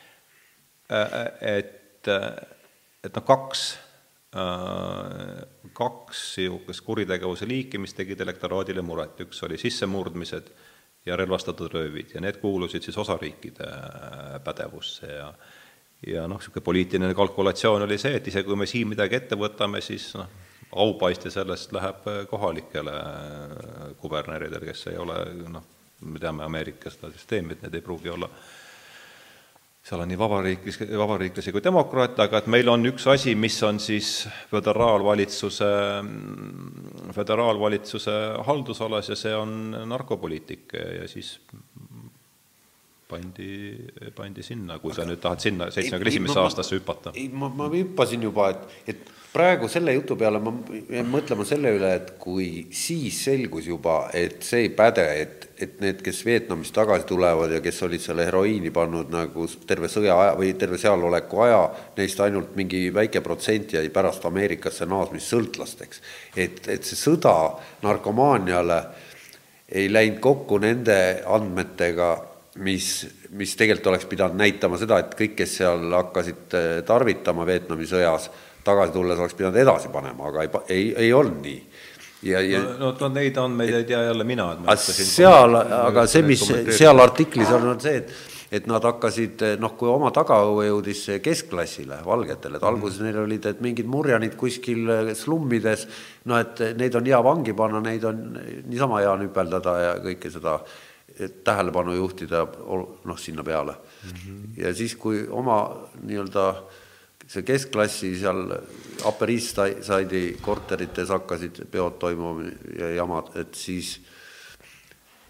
et, 1.41 2.07
et 3.03 3.15
noh, 3.15 3.25
kaks, 3.25 3.63
äh, 4.37 5.41
kaks 5.73 6.21
niisugust 6.41 6.85
kuritegevuse 6.85 7.47
liiki, 7.49 7.81
mis 7.81 7.95
tegid 7.97 8.21
elektoraadile 8.25 8.83
muret, 8.85 9.19
üks 9.25 9.43
oli 9.47 9.57
sissemurdmised 9.61 10.53
ja 11.05 11.17
relvastatud 11.19 11.73
röövid 11.73 12.13
ja 12.15 12.21
need 12.23 12.39
kuulusid 12.41 12.85
siis 12.85 12.97
osariikide 12.97 13.67
äh, 13.67 14.39
pädevusse 14.43 15.11
ja 15.17 15.33
ja 16.07 16.25
noh, 16.27 16.35
niisugune 16.35 16.63
poliitiline 16.63 17.13
kalkulatsioon 17.15 17.85
oli 17.85 17.97
see, 17.97 18.17
et 18.17 18.25
isegi 18.27 18.43
kui 18.47 18.57
me 18.59 18.65
siin 18.67 18.89
midagi 18.91 19.15
ette 19.15 19.37
võtame, 19.39 19.79
siis 19.81 20.09
noh, 20.19 20.27
aupaiste 20.83 21.31
sellest 21.31 21.71
läheb 21.71 22.09
kohalikele 22.27 22.95
kuberneridele, 24.01 24.65
kes 24.67 24.89
ei 24.91 24.97
ole 24.99 25.15
noh, 25.47 25.63
me 26.03 26.19
teame 26.19 26.43
Ameerika 26.43 26.91
seda 26.91 27.07
süsteemi, 27.13 27.55
et 27.55 27.63
need 27.63 27.77
ei 27.79 27.85
pruugi 27.85 28.11
olla 28.11 28.27
äh, 28.27 28.51
seal 29.83 29.99
on 29.99 30.07
nii 30.07 30.19
vabariiklis, 30.19 30.77
vabariiklasi 30.95 31.51
kui 31.51 31.63
demokraate, 31.63 32.23
aga 32.23 32.39
et 32.39 32.45
meil 32.51 32.69
on 32.71 32.87
üks 32.87 33.03
asi, 33.11 33.33
mis 33.35 33.57
on 33.67 33.81
siis 33.83 34.11
föderaalvalitsuse, 34.51 35.71
föderaalvalitsuse 37.17 38.15
haldusalas 38.47 39.11
ja 39.11 39.17
see 39.19 39.35
on 39.35 39.57
narkopoliitika 39.91 40.85
ja 41.01 41.09
siis 41.11 41.35
pandi, 43.11 43.49
pandi 44.15 44.45
sinna, 44.45 44.79
kui 44.79 44.95
sa 44.95 45.03
nüüd 45.07 45.19
tahad 45.23 45.43
sinna 45.43 45.67
seitsmekümne 45.73 46.15
esimesse 46.15 46.39
aastasse 46.39 46.79
hüpata. 46.79 47.11
ei, 47.19 47.27
ma, 47.27 47.51
ma 47.51 47.67
hüppasin 47.73 48.23
juba, 48.23 48.49
et, 48.55 48.95
et 48.95 49.11
praegu 49.33 49.67
selle 49.71 49.93
jutu 49.95 50.15
peale 50.17 50.37
ma 50.43 50.51
jään 50.93 51.07
mõtlema 51.09 51.45
selle 51.47 51.71
üle, 51.73 51.89
et 51.97 52.11
kui 52.21 52.67
siis 52.73 53.17
selgus 53.25 53.65
juba, 53.65 54.05
et 54.13 54.43
see 54.45 54.67
ei 54.67 54.69
päde, 54.77 55.05
et, 55.23 55.47
et 55.57 55.79
need, 55.81 56.03
kes 56.05 56.19
Vietnamist 56.27 56.75
tagasi 56.75 57.07
tulevad 57.09 57.55
ja 57.55 57.61
kes 57.65 57.81
olid 57.87 58.03
selle 58.03 58.27
heroiini 58.27 58.69
pannud 58.73 59.09
nagu 59.13 59.47
terve 59.69 59.89
sõja 59.89 60.19
aja 60.21 60.35
või 60.37 60.51
terve 60.59 60.77
sealoleku 60.81 61.41
aja, 61.47 61.63
neist 61.97 62.21
ainult 62.21 62.53
mingi 62.59 62.85
väike 62.93 63.23
protsent 63.25 63.73
jäi 63.73 63.89
pärast 63.93 64.25
Ameerikasse 64.29 64.85
naasmist 64.89 65.33
sõltlasteks. 65.33 66.03
et, 66.37 66.61
et 66.69 66.85
see 66.85 66.99
sõda 66.99 67.33
narkomaaniale 67.81 68.79
ei 69.73 69.89
läinud 69.89 70.21
kokku 70.21 70.61
nende 70.61 71.23
andmetega, 71.25 72.13
mis, 72.61 73.07
mis 73.33 73.57
tegelikult 73.57 73.95
oleks 73.95 74.05
pidanud 74.05 74.37
näitama 74.37 74.77
seda, 74.77 75.01
et 75.01 75.15
kõik, 75.17 75.39
kes 75.41 75.57
seal 75.63 75.89
hakkasid 75.97 76.53
tarvitama 76.85 77.47
Vietnami 77.49 77.89
sõjas, 77.89 78.29
tagasi 78.63 78.93
tulles 78.93 79.19
oleks 79.19 79.37
pidanud 79.37 79.61
edasi 79.61 79.91
panema, 79.93 80.29
aga 80.29 80.43
ei, 80.43 80.51
ei, 80.69 80.85
ei 81.05 81.13
olnud 81.13 81.41
nii. 81.43 81.63
ja, 82.29 82.41
ja 82.41 82.61
no, 82.79 82.93
no 82.99 83.09
neid 83.13 83.37
andmeid 83.37 83.79
ei 83.81 83.87
tea 83.87 84.03
jälle 84.09 84.27
mina, 84.27 84.51
et 84.53 84.61
ma 84.65 84.77
seal, 84.79 85.57
aga 85.57 86.05
see, 86.09 86.23
mis 86.27 86.45
seal 86.77 87.03
artiklis 87.03 87.51
on, 87.55 87.73
on 87.75 87.81
see, 87.83 87.97
et 88.03 88.13
et 88.53 88.67
nad 88.69 88.85
hakkasid 88.85 89.41
noh, 89.57 89.71
kui 89.73 89.89
oma 89.89 90.11
tagaõue 90.13 90.67
jõudis 90.67 90.99
keskklassile, 91.25 91.95
valgetele, 92.05 92.59
et 92.59 92.65
alguses 92.69 92.99
neil 93.01 93.17
olid, 93.23 93.47
et 93.49 93.63
mingid 93.65 93.87
murjanid 93.89 94.35
kuskil 94.37 94.91
slummides, 95.17 95.87
noh, 96.29 96.37
et 96.37 96.61
neid 96.77 96.93
on 96.99 97.09
hea 97.09 97.21
vangi 97.25 97.55
panna, 97.57 97.81
neid 97.81 98.05
on 98.05 98.19
niisama 98.67 99.01
hea 99.01 99.15
nüpeldada 99.23 99.73
ja 99.81 99.95
kõike 100.03 100.29
seda 100.35 100.59
tähelepanu 101.17 101.97
juhtida 101.97 102.43
noh, 102.45 103.17
sinna 103.17 103.41
peale 103.45 103.73
mm. 103.73 104.13
-hmm. 104.13 104.45
ja 104.61 104.73
siis, 104.73 104.95
kui 105.01 105.25
oma 105.29 105.57
nii-öelda 106.05 106.45
äh, 106.49 106.79
see 107.33 107.45
keskklassi 107.47 108.13
seal 108.21 108.45
Upper 109.09 109.31
East 109.33 109.57
Side'i 109.87 110.35
korterites 110.41 111.09
hakkasid 111.09 111.63
peod 111.71 111.97
toimuma 112.01 112.45
ja 112.77 112.93
jamad, 112.99 113.33
et 113.41 113.55
siis, 113.57 113.95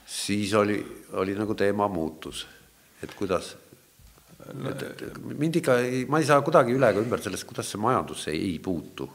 siis 0.06 0.54
oli, 0.60 0.82
oli 1.20 1.36
nagu 1.38 1.56
teema 1.56 1.88
muutus, 1.88 2.46
et 3.04 3.16
kuidas 3.16 3.54
et 4.44 5.18
mind 5.24 5.56
ikka, 5.62 5.78
ma 6.12 6.20
ei 6.20 6.28
saa 6.28 6.44
kuidagi 6.44 6.76
üle 6.76 6.90
ega 6.92 7.00
ümber 7.00 7.22
sellest, 7.24 7.48
kuidas 7.48 7.70
see 7.72 7.82
majandusse 7.82 8.34
ei 8.36 8.58
puutu. 8.64 9.10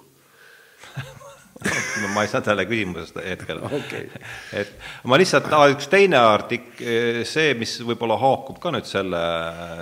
No 1.58 2.06
ma 2.14 2.22
ei 2.22 2.28
saa 2.30 2.38
talle 2.46 2.62
küsimusest 2.70 3.16
hetkel. 3.18 3.58
Okay.. 3.66 4.04
et 4.54 4.68
ma 5.10 5.16
lihtsalt, 5.18 5.48
üks 5.74 5.88
teine 5.90 6.20
artik-, 6.22 6.78
see, 7.26 7.48
mis 7.58 7.72
võib-olla 7.82 8.14
haakub 8.22 8.60
ka 8.62 8.70
nüüd 8.70 8.86
selle, 8.86 9.22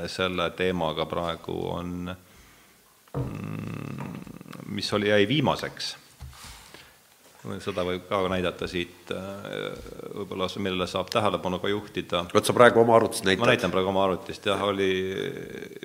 selle 0.09 0.47
teemaga 0.57 1.05
praegu, 1.11 1.59
on 1.75 2.09
mis 4.77 4.93
oli, 4.93 5.09
jäi 5.09 5.29
viimaseks. 5.29 5.97
seda 7.63 7.85
võib 7.87 8.09
ka 8.09 8.19
näidata 8.27 8.67
siit, 8.67 9.11
äh, 9.15 9.45
võib-olla 10.17 10.49
millele 10.59 10.89
saab 10.91 11.11
tähelepanu 11.15 11.61
ka 11.63 11.69
juhtida. 11.71 12.25
vot 12.35 12.45
sa 12.45 12.53
praegu 12.53 12.81
oma 12.83 12.97
arvutist 12.97 13.25
näitad? 13.25 13.45
ma 13.45 13.51
näitan 13.53 13.71
praegu 13.71 13.93
oma 13.93 14.05
arvutist, 14.05 14.47
jah, 14.47 14.63
oli, 14.67 14.89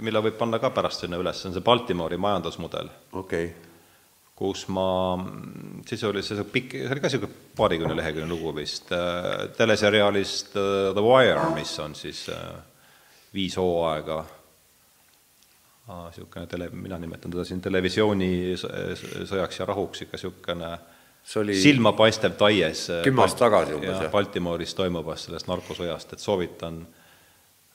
mille 0.02 0.24
võib 0.26 0.40
panna 0.40 0.60
ka 0.60 0.72
pärast 0.74 1.06
sinna 1.06 1.20
üles, 1.22 1.38
see 1.42 1.52
on 1.52 1.54
see 1.58 1.68
Baltimoori 1.68 2.18
majandusmudel. 2.18 2.90
okei 3.12 3.46
okay 3.46 3.70
kus 4.42 4.64
ma, 4.74 5.22
siis 5.86 6.02
oli 6.10 6.24
see 6.26 6.42
pikk, 6.50 6.72
see 6.74 6.90
oli 6.90 7.02
ka 7.02 7.10
niisugune 7.12 7.36
paarikümne 7.56 7.94
lehekülje 8.00 8.26
lugu 8.26 8.56
vist, 8.58 8.90
äh, 8.90 9.52
teleseriaalist 9.58 10.56
äh, 10.58 10.94
The 10.98 11.04
Wire, 11.06 11.52
mis 11.54 11.78
on 11.80 11.94
siis 11.96 12.26
viis 13.34 13.58
hooaega 13.62 14.24
niisugune 15.88 16.48
tele, 16.48 16.70
mina 16.74 16.98
nimetan 17.02 17.32
teda 17.34 17.46
siin 17.48 17.62
televisioonisõjaks 17.62 19.60
ja 19.60 19.66
rahuks, 19.70 20.06
ikka 20.06 20.18
niisugune 20.18 20.72
oli... 21.42 21.56
silmapaistev 21.62 22.38
taies 22.38 22.88
kümme 23.06 23.26
aastat 23.26 23.48
tagasi 23.48 23.76
umbes, 23.78 23.98
jah? 23.98 24.12
Baltimooris 24.14 24.74
toimuvast 24.78 25.30
sellest 25.30 25.50
narkosõjast, 25.50 26.14
et 26.16 26.24
soovitan 26.24 26.84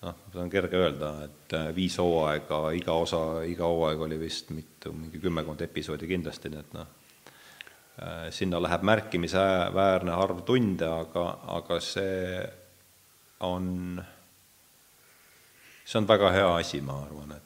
noh, 0.06 0.16
seda 0.30 0.44
on 0.44 0.52
kerge 0.52 0.78
öelda, 0.80 1.12
et 1.26 1.56
äh, 1.56 1.70
viis 1.76 1.96
hooaega, 2.00 2.60
iga 2.76 2.96
osa, 3.00 3.22
iga 3.48 3.68
hooaeg 3.68 4.04
oli 4.06 4.18
vist 4.20 4.52
mitu, 4.54 4.92
mingi 4.96 5.20
kümmekond 5.22 5.62
episoodi 5.66 6.08
kindlasti, 6.10 6.52
nii 6.52 6.62
et 6.62 6.76
noh, 6.76 6.92
äh, 8.02 8.26
sinna 8.34 8.60
läheb 8.62 8.84
märkimisväärne 8.86 10.14
arv 10.14 10.44
tunde, 10.48 10.90
aga, 10.90 11.26
aga 11.56 11.80
see 11.82 12.44
on, 13.46 13.98
see 15.84 16.00
on 16.00 16.08
väga 16.08 16.32
hea 16.36 16.54
asi, 16.60 16.82
ma 16.84 17.00
arvan, 17.06 17.36
et, 17.38 17.45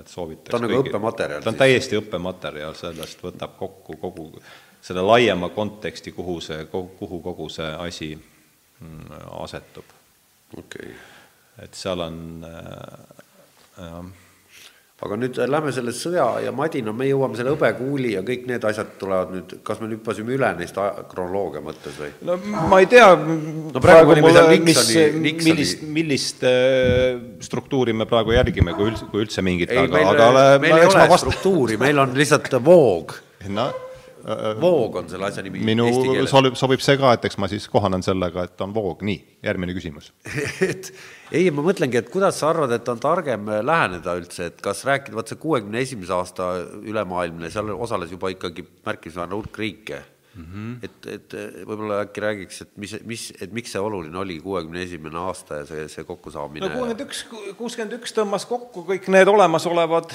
et 0.00 0.08
soovitaks 0.08 0.50
ta 0.50 0.58
on 0.58 0.66
nagu 0.66 0.80
õppematerjal 0.82 1.44
ta 1.44 1.52
on 1.52 1.60
täiesti 1.60 1.98
õppematerjal, 2.00 2.74
sellest 2.78 3.22
võtab 3.24 3.56
kokku 3.58 3.96
kogu 4.00 4.32
selle 4.80 5.04
laiema 5.04 5.50
konteksti, 5.52 6.12
kuhu 6.16 6.40
see, 6.40 6.64
kuhu 6.72 7.20
kogu 7.22 7.48
see 7.52 7.70
asi 7.86 8.14
mm, 8.16 9.24
asetub. 9.44 9.96
okei 10.56 10.92
okay 10.92 10.98
et 11.64 11.76
seal 11.76 12.00
on 12.00 12.44
äh, 12.46 13.24
jah. 13.76 14.04
Aga 15.00 15.16
nüüd 15.16 15.38
lähme 15.48 15.72
selle 15.72 15.94
sõja 15.96 16.26
ja 16.44 16.52
madina, 16.52 16.92
me 16.96 17.06
jõuame 17.08 17.38
selle 17.38 17.54
hõbekuuli 17.54 18.12
ja 18.18 18.22
kõik 18.26 18.44
need 18.50 18.64
asjad 18.68 18.92
tulevad 19.00 19.32
nüüd, 19.32 19.54
kas 19.64 19.80
me 19.80 19.88
hüppasime 19.94 20.34
üle 20.36 20.50
neist 20.58 20.76
kronoloogia 21.10 21.62
mõttes 21.64 21.96
või? 22.00 22.10
no 22.28 22.36
ma 22.68 22.82
ei 22.82 22.88
tea 22.90 23.08
no 23.16 23.80
praegu 23.82 24.14
olime 24.16 24.32
seal 24.36 24.52
Nixoni, 24.52 25.06
Nixoni 25.24 25.54
millist, 25.54 25.84
millist 25.98 26.44
äh, 26.48 27.20
struktuuri 27.44 27.96
me 27.96 28.08
praegu 28.10 28.36
järgime, 28.36 28.76
kui 28.76 28.90
üldse, 28.92 29.08
kui 29.12 29.24
üldse 29.24 29.44
mingit, 29.46 29.72
aga, 29.72 30.04
aga 30.12 30.48
meil 30.62 30.82
ei 30.82 30.90
ole 30.90 31.22
struktuuri, 31.24 31.80
meil 31.80 32.04
on 32.04 32.12
lihtsalt 32.20 32.60
voog 32.64 33.16
no 33.48 33.70
voog 34.60 35.00
on 35.00 35.08
selle 35.10 35.28
asja 35.30 35.44
nimi 35.46 35.62
minu 35.64 35.86
sobib, 36.30 36.56
sobib 36.58 36.84
see 36.84 36.98
ka, 37.00 37.14
et 37.16 37.24
eks 37.28 37.38
ma 37.40 37.48
siis 37.50 37.66
kohanen 37.70 38.04
sellega, 38.04 38.44
et 38.48 38.64
on 38.64 38.74
voog, 38.74 39.04
nii, 39.06 39.18
järgmine 39.46 39.74
küsimus. 39.76 40.12
Et 40.70 40.92
ei, 41.32 41.50
ma 41.54 41.62
mõtlengi, 41.64 42.00
et 42.00 42.08
kuidas 42.10 42.40
sa 42.40 42.50
arvad, 42.50 42.72
et 42.74 42.88
on 42.90 42.98
targem 43.00 43.46
läheneda 43.62 44.16
üldse, 44.18 44.50
et 44.50 44.62
kas 44.64 44.82
rääkida, 44.88 45.14
vot 45.16 45.30
see 45.30 45.38
kuuekümne 45.40 45.82
esimese 45.82 46.14
aasta 46.16 46.48
ülemaailmne, 46.82 47.50
seal 47.54 47.70
osales 47.76 48.10
juba 48.10 48.32
ikkagi 48.34 48.66
märkimisväärne 48.86 49.38
hulk 49.38 49.60
riike 49.62 50.00
Mm 50.34 50.44
-hmm. 50.44 50.74
et, 50.82 51.06
et 51.06 51.34
võib-olla 51.66 52.04
äkki 52.04 52.22
räägiks, 52.22 52.60
et 52.62 52.76
mis, 52.78 52.92
mis, 53.04 53.22
et 53.42 53.52
miks 53.52 53.72
see 53.74 53.80
oluline 53.82 54.18
oli, 54.18 54.36
kuuekümne 54.40 54.82
esimene 54.82 55.18
aasta 55.18 55.56
ja 55.58 55.64
see, 55.66 55.88
see 55.90 56.04
kokkusaamine? 56.06 56.68
no 56.68 56.70
kuuskümmend 56.70 57.00
üks, 57.02 57.22
kuuskümmend 57.58 57.96
üks 57.98 58.14
tõmbas 58.14 58.46
kokku 58.46 58.84
kõik 58.86 59.08
need 59.10 59.28
olemasolevad, 59.28 60.14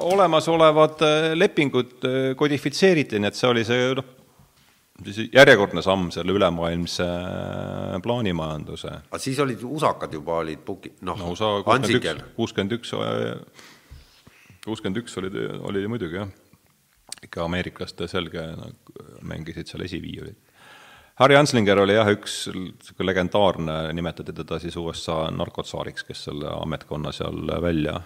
olemasolevad 0.00 1.04
äh, 1.04 1.26
lepingud 1.36 2.06
äh, 2.08 2.30
kodifitseeriti, 2.40 3.20
nii 3.20 3.28
et 3.28 3.36
see 3.36 3.50
oli 3.50 3.64
see 3.68 3.90
noh, 3.98 4.08
siis 5.04 5.28
järjekordne 5.34 5.84
samm 5.84 6.08
selle 6.14 6.32
ülemaailmse 6.32 7.08
plaanimajanduse. 8.02 8.94
aga 9.10 9.20
siis 9.20 9.42
olid 9.44 9.60
usakad 9.68 10.16
juba 10.16 10.38
olid 10.40 10.64
puki-, 10.64 10.94
noh 11.04 11.20
no, 11.20 11.34
üks, 11.34 12.24
kuuskümmend 12.40 12.78
üks, 12.78 12.96
kuuskümmend 14.64 15.02
üks 15.04 15.20
oli, 15.20 15.34
oli 15.60 15.84
muidugi 15.92 16.22
jah 16.22 16.32
ikka 17.22 17.44
ameeriklaste 17.44 18.08
selge 18.10 18.42
nagu 18.58 19.06
mängisid 19.22 19.70
seal 19.70 19.84
esiviiulit. 19.86 20.40
Harry 21.20 21.36
Anslinger 21.38 21.78
oli 21.78 21.94
jah, 21.94 22.08
üks 22.10 22.48
niisugune 22.50 23.06
legendaarne, 23.06 23.76
nimetati 23.94 24.34
teda 24.34 24.58
siis 24.58 24.74
USA 24.80 25.28
narkotsaariks, 25.30 26.02
kes 26.08 26.24
selle 26.26 26.50
ametkonna 26.58 27.12
seal 27.14 27.54
välja 27.62 28.00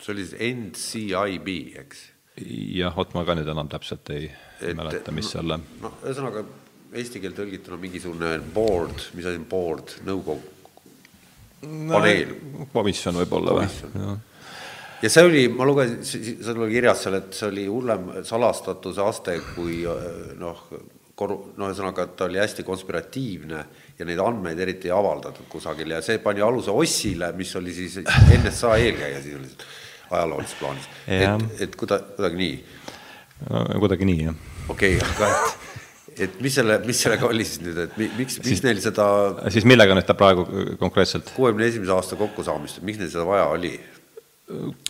see 0.00 0.12
oli 0.14 0.24
siis 0.24 0.40
NCIB, 0.56 1.48
eks? 1.82 2.06
jah, 2.76 2.94
vot 2.96 3.12
ma 3.14 3.24
ka 3.28 3.36
nüüd 3.36 3.48
enam 3.52 3.68
täpselt 3.68 4.08
ei 4.14 4.30
et, 4.30 4.72
mäleta, 4.76 5.12
mis 5.12 5.26
no, 5.28 5.32
selle 5.34 5.58
no 5.82 5.92
ühesõnaga, 6.00 6.44
eesti 6.96 7.20
keel 7.20 7.34
tõlgituna 7.36 7.76
mingisugune 7.80 8.30
board, 8.54 9.10
mis 9.16 9.28
asi 9.28 9.40
on 9.40 9.46
board, 9.50 9.96
nõukogu, 10.06 10.56
paneel 11.60 12.32
no,? 12.38 12.68
komisjon 12.72 13.20
võib-olla 13.20 13.58
või? 13.60 14.16
Ja 15.02 15.10
see 15.10 15.26
oli, 15.26 15.42
ma 15.52 15.66
lugesin, 15.68 16.00
seal 16.04 16.60
oli 16.60 16.72
kirjas 16.74 17.04
seal, 17.06 17.18
et 17.20 17.36
see 17.36 17.48
oli 17.50 17.66
hullem 17.70 18.08
salastatuse 18.26 19.04
aste 19.04 19.36
kui 19.54 19.82
noh, 20.40 20.64
koru-, 21.20 21.40
no 21.58 21.68
ühesõnaga, 21.70 22.06
et 22.06 22.16
ta 22.18 22.28
oli 22.28 22.40
hästi 22.40 22.64
konspiratiivne 22.66 23.62
ja 23.98 24.08
neid 24.08 24.20
andmeid 24.24 24.60
eriti 24.60 24.90
ei 24.90 24.96
avaldatud 24.96 25.48
kusagil 25.52 25.96
ja 25.96 26.02
see 26.04 26.20
pani 26.24 26.44
aluse 26.44 26.74
Ossile, 26.74 27.32
mis 27.36 27.54
oli 27.60 27.74
siis 27.76 28.00
NSA 28.40 28.76
eelkäija 28.84 29.22
sisuliselt 29.24 29.66
ajaloolises 30.10 30.58
plaanis. 30.60 30.92
et, 31.06 31.64
et 31.66 31.80
kuida-, 31.80 32.02
kuidagi 32.16 32.40
nii 32.40 32.54
no,? 33.48 33.64
kuidagi 33.82 34.08
nii, 34.08 34.22
jah. 34.28 34.46
okei 34.68 34.96
okay,, 34.96 35.10
aga 35.16 35.32
et 35.32 35.68
et 36.20 36.40
mis 36.42 36.52
selle, 36.52 36.76
mis 36.84 36.98
sellega 37.00 37.28
oli 37.30 37.44
siis 37.46 37.62
nüüd, 37.64 37.78
et 37.86 37.94
miks, 37.96 38.16
miks 38.18 38.40
siis, 38.44 38.60
neil 38.64 38.80
seda 38.82 39.06
siis 39.52 39.64
millega 39.68 39.94
nüüd 39.96 40.08
ta 40.08 40.16
praegu 40.18 40.44
konkreetselt? 40.80 41.32
kuuekümne 41.36 41.70
esimese 41.70 41.94
aasta 41.94 42.18
kokkusaamist, 42.20 42.82
miks 42.84 43.00
neil 43.00 43.12
seda 43.12 43.24
vaja 43.28 43.46
oli? 43.54 43.72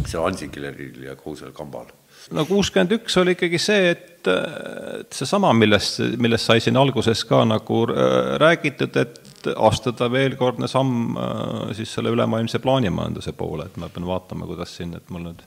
Seal 0.07 0.27
Ansikileril 0.27 1.09
ja 1.09 1.17
kogu 1.19 1.37
sellel 1.39 1.57
kambal? 1.57 1.91
no 2.37 2.45
kuuskümmend 2.49 2.93
üks 2.99 3.17
oli 3.21 3.35
ikkagi 3.37 3.59
see, 3.61 3.93
et, 3.95 4.29
et 4.29 5.17
seesama, 5.17 5.53
millest, 5.57 6.03
millest 6.21 6.51
sai 6.51 6.61
siin 6.63 6.79
alguses 6.81 7.23
ka 7.29 7.43
nagu 7.49 7.85
äh, 7.89 8.35
räägitud, 8.43 8.99
et 9.01 9.49
astuda 9.57 10.11
veelkordne 10.13 10.69
samm 10.69 11.17
äh, 11.17 11.71
siis 11.79 11.95
selle 11.97 12.13
ülemaailmse 12.15 12.61
plaanimajanduse 12.63 13.33
poole, 13.39 13.71
et 13.71 13.81
ma 13.81 13.89
pean 13.93 14.09
vaatama, 14.09 14.49
kuidas 14.51 14.77
siin, 14.77 14.93
et 14.99 15.09
mul 15.15 15.31
nüüd 15.31 15.47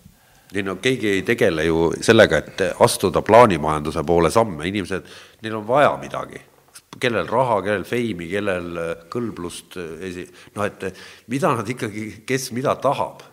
ei 0.53 0.61
no 0.61 0.75
keegi 0.77 1.09
ei 1.09 1.21
tegele 1.25 1.63
ju 1.65 1.77
sellega, 2.05 2.37
et 2.43 2.59
astuda 2.85 3.23
plaanimajanduse 3.25 4.03
poole 4.05 4.29
samme, 4.33 4.67
inimesed, 4.69 5.07
neil 5.41 5.55
on 5.57 5.67
vaja 5.67 5.95
midagi. 6.01 6.41
kellel 7.01 7.25
raha, 7.25 7.55
kellel 7.65 7.83
feimi, 7.89 8.27
kellel 8.29 8.75
kõlblust, 9.09 9.79
noh 10.53 10.65
et 10.67 10.83
mida 11.27 11.49
nad 11.57 11.69
ikkagi, 11.69 12.03
kes 12.29 12.51
mida 12.53 12.75
tahab 12.77 13.23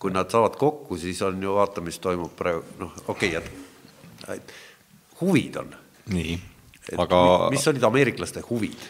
kui 0.00 0.12
nad 0.14 0.30
saavad 0.32 0.56
kokku, 0.56 0.96
siis 0.98 1.20
on 1.22 1.42
ju, 1.42 1.54
vaata, 1.58 1.82
mis 1.84 1.98
toimub 2.00 2.32
praegu, 2.36 2.64
noh, 2.80 2.94
okei 3.12 3.36
okay,, 3.36 4.36
et 4.36 4.54
huvid 5.20 5.60
on. 5.60 5.74
nii, 6.14 6.38
aga 6.98 7.20
mis 7.52 7.68
olid 7.68 7.84
ameeriklaste 7.90 8.42
huvid? 8.48 8.88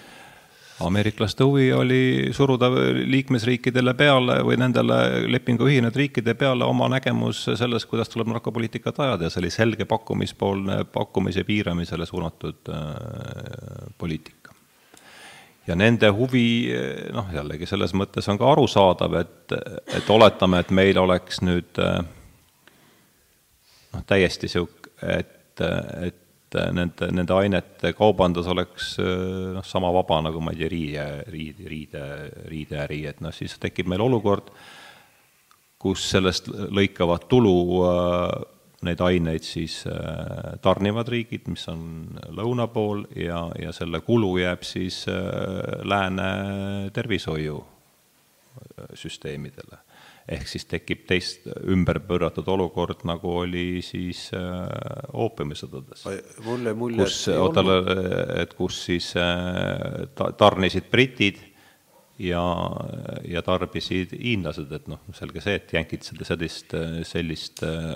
ameeriklaste 0.80 1.44
huvi 1.44 1.72
oli 1.72 2.02
suruda 2.32 2.70
liikmesriikidele 3.04 3.92
peale 3.94 4.38
või 4.46 4.56
nendele 4.62 4.96
lepingu 5.28 5.66
ühinenud 5.68 5.96
riikide 5.96 6.34
peale 6.40 6.64
oma 6.64 6.88
nägemus 6.88 7.42
sellest, 7.52 7.88
kuidas 7.90 8.08
tuleb 8.08 8.30
narkopoliitikat 8.32 9.02
ajada 9.04 9.28
ja 9.28 9.34
see 9.34 9.42
oli 9.42 9.52
selge 9.52 9.84
pakkumispoolne, 9.90 10.84
pakkumise 10.94 11.44
piiramisele 11.44 12.06
suunatud 12.08 12.72
äh, 12.72 13.92
poliitika 13.98 14.39
ja 15.68 15.76
nende 15.76 16.08
huvi 16.14 16.72
noh, 17.14 17.28
jällegi 17.34 17.66
selles 17.68 17.92
mõttes 17.96 18.28
on 18.32 18.38
ka 18.40 18.52
arusaadav, 18.52 19.14
et, 19.20 19.52
et 19.96 20.10
oletame, 20.10 20.60
et 20.62 20.70
meil 20.74 20.98
oleks 20.98 21.42
nüüd 21.44 21.80
noh, 23.92 24.02
täiesti 24.06 24.48
sihuke, 24.50 24.90
et, 25.18 25.60
et 25.60 26.58
nende, 26.74 27.10
nende 27.14 27.36
ainete 27.36 27.92
kaubandus 27.94 28.48
oleks 28.50 28.96
noh, 28.98 29.64
sama 29.66 29.92
vaba 29.94 30.20
nagu 30.26 30.42
ma 30.42 30.54
ei 30.54 30.62
tea, 30.62 30.68
riide, 30.72 31.06
riide, 31.30 31.68
riide, 31.70 32.04
riideäri, 32.50 33.00
et 33.12 33.20
noh, 33.24 33.34
siis 33.34 33.58
tekib 33.62 33.86
meil 33.90 34.02
olukord, 34.02 34.50
kus 35.80 36.10
sellest 36.12 36.50
lõikavad 36.50 37.28
tulu 37.30 37.56
äh, 37.88 38.32
neid 38.86 39.00
aineid 39.04 39.42
siis 39.44 39.82
äh, 39.88 39.92
tarnivad 40.64 41.08
riigid, 41.12 41.48
mis 41.52 41.66
on 41.68 41.80
lõuna 42.36 42.66
pool 42.72 43.04
ja, 43.16 43.50
ja 43.60 43.72
selle 43.76 44.00
kulu 44.04 44.38
jääb 44.40 44.62
siis 44.64 45.06
äh, 45.10 45.16
lääne 45.84 46.22
tervishoiusüsteemidele. 46.96 49.78
ehk 50.30 50.46
siis 50.48 50.64
tekib 50.70 51.06
teist 51.08 51.46
ümberpööratud 51.66 52.48
olukord, 52.48 53.00
nagu 53.04 53.38
oli 53.42 53.82
siis 53.82 54.30
äh, 54.36 54.40
oopiumisõdades. 55.12 56.04
mulle, 56.44 56.74
mulje 56.74 57.04
kus, 57.04 57.28
oota, 57.36 57.60
et 58.40 58.54
kus 58.54 58.84
siis 58.86 59.12
ta, 59.12 60.32
tarnisid 60.32 60.84
britid 60.90 61.49
ja, 62.20 62.42
ja 63.28 63.42
tarbisid 63.46 64.12
hiinlased, 64.16 64.72
et 64.76 64.90
noh, 64.90 65.00
selge 65.16 65.42
see, 65.44 65.56
et 65.60 65.72
jänkid 65.76 66.04
seda 66.06 66.28
sellist, 66.28 66.76
sellist 67.08 67.64
äh, 67.66 67.94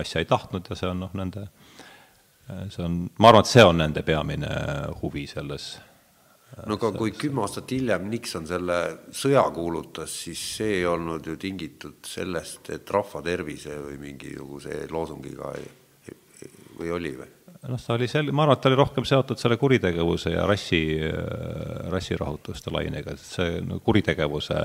asja 0.00 0.22
ei 0.22 0.28
tahtnud 0.30 0.68
ja 0.70 0.78
see 0.78 0.90
on 0.90 1.02
noh, 1.06 1.16
nende, 1.16 1.48
see 2.46 2.84
on, 2.84 3.02
ma 3.18 3.32
arvan, 3.32 3.44
et 3.46 3.52
see 3.54 3.64
on 3.64 3.80
nende 3.80 4.04
peamine 4.06 4.52
huvi 5.00 5.26
selles 5.30 5.74
no 6.62 6.76
aga 6.76 6.90
kui 6.94 7.14
kümme 7.18 7.42
aastat 7.44 7.72
hiljem 7.74 8.06
Nixon 8.10 8.46
selle 8.46 8.78
sõja 9.14 9.42
kuulutas, 9.54 10.12
siis 10.26 10.42
see 10.58 10.78
ei 10.78 10.84
olnud 10.86 11.26
ju 11.26 11.36
tingitud 11.40 12.04
sellest, 12.06 12.70
et 12.74 12.90
rahva 12.94 13.22
tervise 13.26 13.78
või 13.82 13.98
mingisuguse 14.02 14.84
loosungiga 14.92 15.54
või 16.78 16.92
oli 16.94 17.16
või? 17.18 17.33
Noh, 17.68 17.80
ta 17.80 17.96
oli 17.96 18.08
sel-, 18.10 18.32
ma 18.32 18.44
arvan, 18.44 18.58
et 18.58 18.64
ta 18.64 18.72
oli 18.72 18.80
rohkem 18.80 19.06
seotud 19.08 19.40
selle 19.40 19.58
kuritegevuse 19.60 20.34
ja 20.34 20.44
rassi, 20.48 20.82
rassirahutuste 21.92 22.72
lainega, 22.74 23.16
et 23.16 23.24
see 23.24 23.58
no, 23.64 23.80
kuritegevuse 23.84 24.60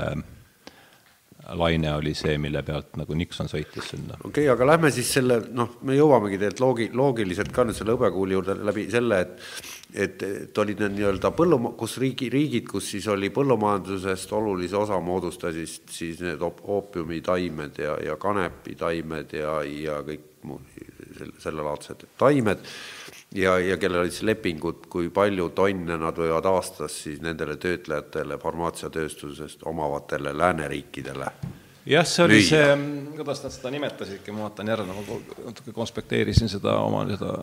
laine 1.56 1.94
oli 1.96 2.14
see, 2.14 2.38
mille 2.38 2.62
pealt 2.66 2.98
nagu 3.00 3.16
Nixon 3.18 3.50
sõitis 3.50 3.90
sinna. 3.94 4.18
okei 4.20 4.46
okay,, 4.46 4.50
aga 4.54 4.68
lähme 4.74 4.92
siis 4.94 5.10
selle, 5.18 5.40
noh, 5.56 5.80
me 5.88 5.96
jõuamegi 5.98 6.38
tegelikult 6.38 6.66
loogi-, 6.66 6.90
loogiliselt 7.02 7.52
ka 7.56 7.66
nüüd 7.66 7.78
selle 7.78 7.96
hõbekuuli 7.96 8.38
juurde 8.38 8.58
läbi 8.60 8.88
selle, 8.92 9.22
et 9.26 9.78
et, 9.90 10.22
et 10.22 10.60
olid 10.62 10.84
need 10.84 11.00
nii-öelda 11.00 11.32
põlluma-, 11.34 11.72
kus 11.80 11.98
riigi, 12.02 12.30
riigid, 12.30 12.68
kus 12.70 12.92
siis 12.92 13.08
oli 13.10 13.32
põllumajandusest 13.34 14.36
olulise 14.38 14.78
osa 14.78 15.00
moodustasid 15.02 15.90
siis 15.90 16.22
need 16.22 16.44
oopiumitaimed 16.46 17.82
ja, 17.82 17.98
ja 18.12 18.20
kanepitaimed 18.22 19.34
ja, 19.40 19.58
ja 19.66 19.98
kõik 20.06 20.30
muud 20.46 20.89
sellelaadsed 21.40 22.06
taimed 22.18 22.66
ja, 23.36 23.58
ja 23.60 23.78
kellel 23.78 24.04
olid 24.04 24.16
siis 24.16 24.28
lepingud, 24.30 24.86
kui 24.92 25.10
palju 25.14 25.50
tonne 25.58 25.98
nad 26.02 26.18
võivad 26.18 26.50
aastas 26.50 26.98
siis 27.06 27.22
nendele 27.26 27.58
töötlejatele 27.62 28.40
farmaatsiatööstusest 28.42 29.66
omavatele 29.70 30.34
lääneriikidele 30.38 31.32
jah, 31.90 32.08
see 32.08 32.26
oli 32.26 32.40
lüüa. 32.40 32.50
see, 32.50 33.14
kuidas 33.18 33.44
nad 33.46 33.56
seda 33.56 33.72
nimetasidki, 33.74 34.34
ma 34.36 34.48
vaatan 34.48 34.74
järele, 34.74 34.96
ma 34.96 35.22
natuke 35.46 35.74
konspekteerisin 35.76 36.52
seda 36.52 36.80
oma 36.84 37.06
seda 37.10 37.38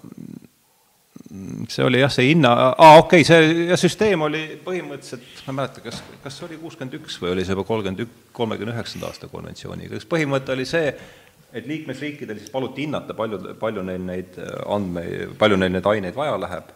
see 1.68 1.84
oli 1.84 2.00
jah, 2.00 2.12
see 2.12 2.30
hinna, 2.30 2.52
aa 2.76 2.98
okei 3.00 3.24
okay,, 3.24 3.26
see 3.26 3.68
ja 3.70 3.78
süsteem 3.80 4.22
oli 4.26 4.42
põhimõtteliselt, 4.64 5.26
ma 5.46 5.52
ei 5.52 5.58
mäleta, 5.60 5.82
kas, 5.84 6.00
kas 6.22 6.38
see 6.38 6.46
oli 6.48 6.58
kuuskümmend 6.60 6.98
üks 7.00 7.18
või 7.22 7.32
oli 7.34 7.46
see 7.46 7.56
juba 7.56 7.66
kolmkümmend 7.68 8.04
ük-, 8.04 8.18
kolmekümne 8.36 8.74
üheksanda 8.76 9.10
aasta 9.10 9.30
konventsiooniga, 9.32 9.96
kas 9.96 10.08
põhimõte 10.10 10.54
oli 10.54 10.66
see, 10.68 10.92
et 11.52 11.66
liikmesriikidel 11.66 12.40
siis 12.40 12.52
paluti 12.52 12.86
hinnata, 12.86 13.14
palju, 13.14 13.54
palju 13.60 13.84
neil 13.86 14.02
neid 14.06 14.38
andmeid, 14.66 15.36
palju 15.38 15.58
neil 15.60 15.74
neid 15.76 15.90
aineid 15.92 16.16
vaja 16.18 16.36
läheb 16.40 16.72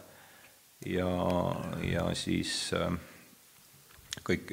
ja, 0.89 1.09
ja 1.85 2.05
siis 2.17 2.71
äh, 2.77 2.93
kõik 4.27 4.51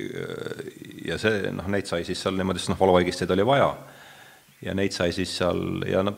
ja 1.06 1.18
see, 1.20 1.50
noh, 1.54 1.68
neid 1.70 1.88
sai 1.88 2.04
siis 2.06 2.20
seal 2.22 2.36
niimoodi, 2.38 2.62
sest 2.62 2.74
noh, 2.74 2.80
valuvaigisteid 2.80 3.32
oli 3.34 3.46
vaja. 3.46 3.72
ja 4.62 4.74
neid 4.74 4.94
sai 4.94 5.12
siis 5.14 5.36
seal 5.38 5.84
ja 5.88 6.02
noh, 6.06 6.16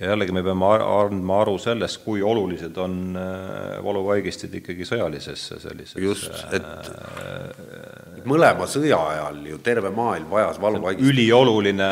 ja 0.00 0.12
jällegi 0.12 0.34
me 0.34 0.42
peame 0.44 0.68
andma 0.80 1.40
aru 1.42 1.58
sellest, 1.60 2.00
kui 2.04 2.22
olulised 2.24 2.76
on 2.80 3.16
äh, 3.18 3.76
valuvaigistid 3.84 4.54
ikkagi 4.62 4.86
sõjalises 4.88 5.44
sellises 5.62 5.98
just, 6.00 6.32
et 6.54 6.64
äh, 6.92 8.22
mõlema 8.28 8.68
sõja 8.70 8.98
ajal 9.12 9.42
ju 9.52 9.60
terve 9.64 9.92
maailm 9.94 10.30
vajas 10.32 10.60
valuvaigistid. 10.62 11.12
ülioluline 11.12 11.90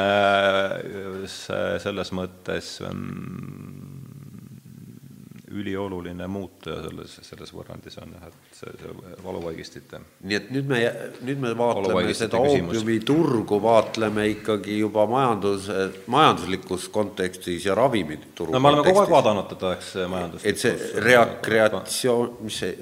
äh, 1.26 1.28
selles 1.82 2.12
mõttes 2.16 2.78
mm, 2.88 3.79
ülioluline 5.50 6.26
muutuja 6.30 6.76
selles, 6.84 7.16
selles 7.26 7.50
võrrandis 7.54 7.96
on 7.98 8.12
jah, 8.14 8.26
et 8.28 8.58
see, 8.58 8.74
see 8.78 9.14
valuvaigistite. 9.24 10.00
nii 10.22 10.36
et 10.38 10.50
nüüd 10.54 10.68
me, 10.70 10.80
nüüd 11.26 11.42
me 11.42 11.50
vaatleme 11.58 12.14
seda 12.14 12.38
oopiumiturgu, 12.38 13.58
vaatleme 13.62 14.28
ikkagi 14.36 14.78
juba 14.78 15.06
majandus, 15.10 15.66
majanduslikus 16.10 16.86
kontekstis 16.94 17.66
ja 17.66 17.74
ravimiturgu 17.78 18.54
no 18.54 18.62
me 18.62 18.72
oleme 18.72 18.86
kogu 18.86 19.02
aeg 19.02 19.16
vaadanud 19.16 19.50
teda, 19.54 19.74
eks, 19.78 19.90
majanduslikus 20.14 20.54
et 20.54 20.62
see 20.62 21.02
rekreatsioon, 21.08 22.38
mis 22.46 22.62
see 22.62 22.72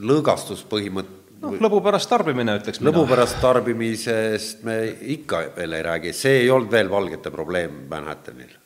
lõõgastuspõhimõte 0.00 1.20
noh, 1.44 1.60
lõbu 1.68 1.84
pärast 1.84 2.08
tarbimine, 2.10 2.56
ütleks 2.62 2.80
mina. 2.80 2.90
lõbu 2.90 3.04
pärast 3.12 3.40
tarbimisest 3.44 4.64
me 4.66 4.80
ikka 5.18 5.44
veel 5.60 5.76
ei 5.76 5.88
räägi, 5.92 6.16
see 6.16 6.42
ei 6.42 6.50
olnud 6.50 6.72
veel 6.72 6.90
valgete 6.92 7.32
probleem 7.34 7.84
Manhattanil, 7.92 8.60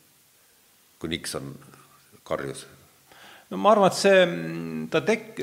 kui 1.02 1.16
Nixon 1.16 1.56
karjus 2.28 2.68
no 3.51 3.61
ma 3.61 3.72
arvan, 3.72 3.92
et 3.92 3.99
see, 3.99 4.24
ta 4.92 5.03
tek-, 5.07 5.40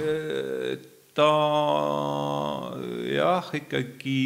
ta 1.15 1.29
jah, 3.09 3.51
ikkagi 3.55 4.17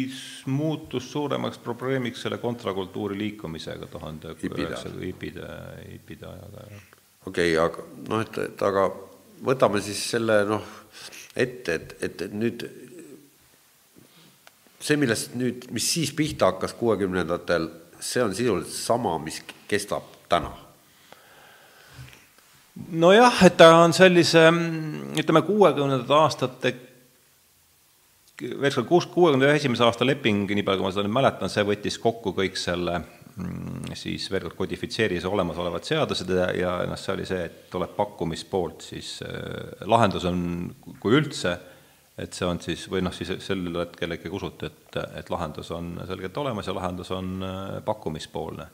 muutus 0.50 1.10
suuremaks 1.12 1.60
probleemiks 1.62 2.24
selle 2.26 2.40
kontrakultuuri 2.42 3.18
liikumisega 3.18 3.88
tuhande 3.92 4.34
üheksasaja 4.34 5.04
hipide, 5.04 5.50
hipide 5.92 6.26
ajaga. 6.26 6.66
okei 7.26 7.54
okay,, 7.54 7.58
aga 7.62 7.86
noh, 8.08 8.24
et, 8.24 8.40
et 8.48 8.64
aga 8.70 8.88
võtame 9.46 9.82
siis 9.84 10.02
selle 10.16 10.42
noh, 10.50 10.66
ette, 11.36 11.78
et, 11.78 11.94
et, 12.02 12.24
et 12.26 12.34
nüüd 12.34 12.66
see, 14.80 14.96
millest 14.98 15.36
nüüd, 15.38 15.68
mis 15.74 15.86
siis 15.94 16.10
pihta 16.16 16.50
hakkas 16.50 16.74
kuuekümnendatel, 16.80 17.68
see 18.00 18.24
on 18.24 18.34
sisuliselt 18.34 18.74
sama, 18.74 19.14
mis 19.22 19.38
kestab 19.70 20.10
täna 20.32 20.50
nojah, 22.88 23.42
et 23.46 23.56
ta 23.60 23.72
on 23.82 23.92
sellise, 23.96 24.48
ütleme, 25.20 25.42
kuuekümnendate 25.46 26.16
aastate 26.16 26.74
veel 28.40 28.74
kord, 28.74 28.88
kuus, 28.88 29.06
kuuekümne 29.12 29.52
esimese 29.54 29.84
aasta 29.84 30.06
leping, 30.06 30.48
nii 30.48 30.64
palju 30.66 30.80
kui 30.80 30.86
ma 30.86 30.92
seda 30.94 31.06
nüüd 31.06 31.16
mäletan, 31.16 31.52
see 31.52 31.64
võttis 31.66 31.98
kokku 32.00 32.32
kõik 32.36 32.56
selle 32.60 32.96
mm, 33.00 33.90
siis 33.98 34.28
veel 34.32 34.46
kord 34.46 34.56
kodifitseeris 34.62 35.26
olemasolevad 35.28 35.86
seadused 35.88 36.32
ja, 36.36 36.48
ja 36.56 36.76
noh, 36.88 37.00
see 37.00 37.14
oli 37.16 37.28
see, 37.28 37.42
et 37.50 37.58
tuleb 37.72 37.92
pakkumispoolt, 37.98 38.86
siis 38.92 39.18
äh, 39.26 39.84
lahendus 39.90 40.26
on, 40.30 40.40
kui 41.02 41.18
üldse, 41.18 41.56
et 42.20 42.36
see 42.36 42.48
on 42.48 42.60
siis, 42.64 42.86
või 42.92 43.04
noh, 43.04 43.14
siis 43.16 43.32
sel 43.44 43.64
hetkel 43.76 44.16
ikkagi 44.16 44.36
usuti, 44.40 44.70
et, 44.70 45.00
et 45.20 45.32
lahendus 45.32 45.72
on 45.76 45.94
selgelt 46.08 46.36
olemas 46.40 46.68
ja 46.68 46.76
lahendus 46.76 47.12
on 47.16 47.36
äh, 47.44 47.80
pakkumispoolne. 47.84 48.70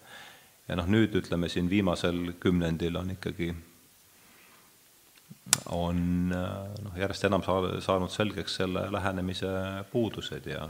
ja 0.68 0.78
noh, 0.78 0.86
nüüd 0.90 1.14
ütleme 1.14 1.50
siin 1.50 1.70
viimasel 1.70 2.36
kümnendil 2.42 3.02
on 3.02 3.14
ikkagi 3.18 3.52
on 5.72 6.00
noh, 6.30 6.96
järjest 6.98 7.28
enam 7.28 7.44
saa-, 7.46 7.78
saanud 7.84 8.12
selgeks 8.12 8.58
selle 8.60 8.86
lähenemise 8.92 9.50
puudused 9.92 10.46
ja 10.50 10.66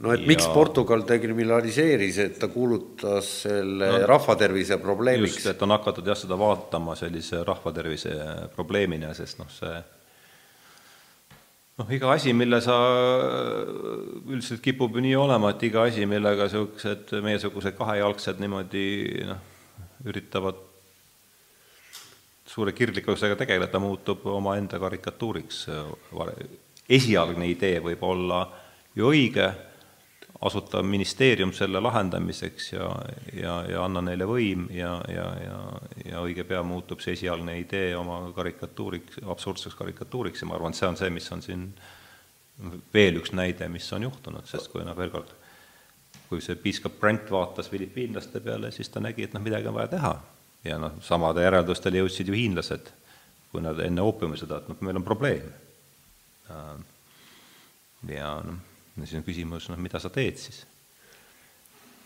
no 0.00 0.12
et 0.14 0.24
ja... 0.24 0.28
miks 0.30 0.48
Portugal 0.54 1.04
dekriminaliseeris, 1.08 2.18
et 2.24 2.38
ta 2.40 2.48
kuulutas 2.52 3.30
selle 3.44 3.92
no, 3.92 4.02
rahvatervise 4.10 4.80
probleemiks? 4.82 5.38
just, 5.40 5.50
et 5.52 5.64
on 5.66 5.76
hakatud 5.76 6.06
jah, 6.06 6.18
seda 6.18 6.38
vaatama 6.40 6.96
sellise 6.98 7.42
rahvatervise 7.46 8.14
probleemina, 8.56 9.12
sest 9.16 9.40
noh, 9.42 9.50
see 9.52 9.74
noh, 11.80 11.92
iga 11.96 12.14
asi, 12.14 12.34
mille 12.36 12.60
sa, 12.64 12.78
üldiselt 14.28 14.64
kipub 14.64 14.96
ju 14.96 15.04
nii 15.04 15.16
olema, 15.18 15.54
et 15.54 15.68
iga 15.68 15.86
asi, 15.88 16.08
millega 16.08 16.48
niisugused 16.48 17.14
meiesugused 17.24 17.78
kahejalgsed 17.78 18.42
niimoodi 18.42 18.88
noh, 19.28 19.46
üritavad 20.08 20.66
suure 22.50 22.72
kirglikkusega 22.74 23.36
tegeleda, 23.38 23.78
muutub 23.78 24.26
omaenda 24.26 24.78
karikatuuriks. 24.78 25.66
esialgne 26.88 27.46
idee 27.46 27.78
võib 27.84 28.02
olla 28.02 28.40
ju 28.96 29.10
õige, 29.12 29.50
asuta 30.40 30.82
ministeerium 30.82 31.52
selle 31.52 31.82
lahendamiseks 31.84 32.72
ja, 32.72 32.88
ja, 33.36 33.54
ja 33.68 33.84
anna 33.84 34.00
neile 34.00 34.26
võim 34.26 34.66
ja, 34.72 34.94
ja, 35.12 35.26
ja, 35.44 35.58
ja 36.04 36.22
õige 36.24 36.46
pea 36.48 36.62
muutub 36.64 37.04
see 37.04 37.12
esialgne 37.18 37.58
idee 37.60 37.92
oma 37.96 38.22
karikatuuriks, 38.34 39.20
absurdseks 39.28 39.76
karikatuuriks 39.76 40.42
ja 40.42 40.48
ma 40.48 40.56
arvan, 40.56 40.74
et 40.74 40.80
see 40.80 40.88
on 40.88 40.98
see, 40.98 41.12
mis 41.12 41.30
on 41.36 41.44
siin 41.44 41.68
veel 42.94 43.20
üks 43.20 43.34
näide, 43.36 43.68
mis 43.68 43.86
on 43.92 44.08
juhtunud, 44.08 44.48
sest 44.48 44.72
kui 44.72 44.82
noh, 44.84 44.96
veel 44.96 45.12
kord, 45.12 45.36
kui 46.32 46.42
see 46.42 46.56
piiskop 46.58 46.98
Brent 47.00 47.30
vaatas 47.30 47.68
filipiinlaste 47.70 48.40
peale, 48.40 48.72
siis 48.72 48.88
ta 48.88 49.02
nägi, 49.04 49.28
et 49.28 49.36
noh, 49.36 49.44
midagi 49.44 49.68
on 49.70 49.76
vaja 49.76 49.92
teha 49.94 50.14
ja 50.64 50.78
noh, 50.80 50.98
samade 51.04 51.44
järeldustele 51.44 52.02
jõudsid 52.02 52.28
ju 52.28 52.36
hiinlased, 52.36 52.90
kui 53.50 53.62
nad 53.64 53.78
enne 53.82 54.04
oopiumisõda, 54.04 54.60
et 54.60 54.70
noh, 54.70 54.80
meil 54.86 55.00
on 55.00 55.06
probleem. 55.06 55.48
ja 58.08 58.34
noh, 58.44 58.58
siis 59.04 59.18
on 59.20 59.26
küsimus, 59.26 59.68
noh, 59.70 59.80
mida 59.80 60.00
sa 60.02 60.10
teed 60.12 60.38
siis? 60.38 60.64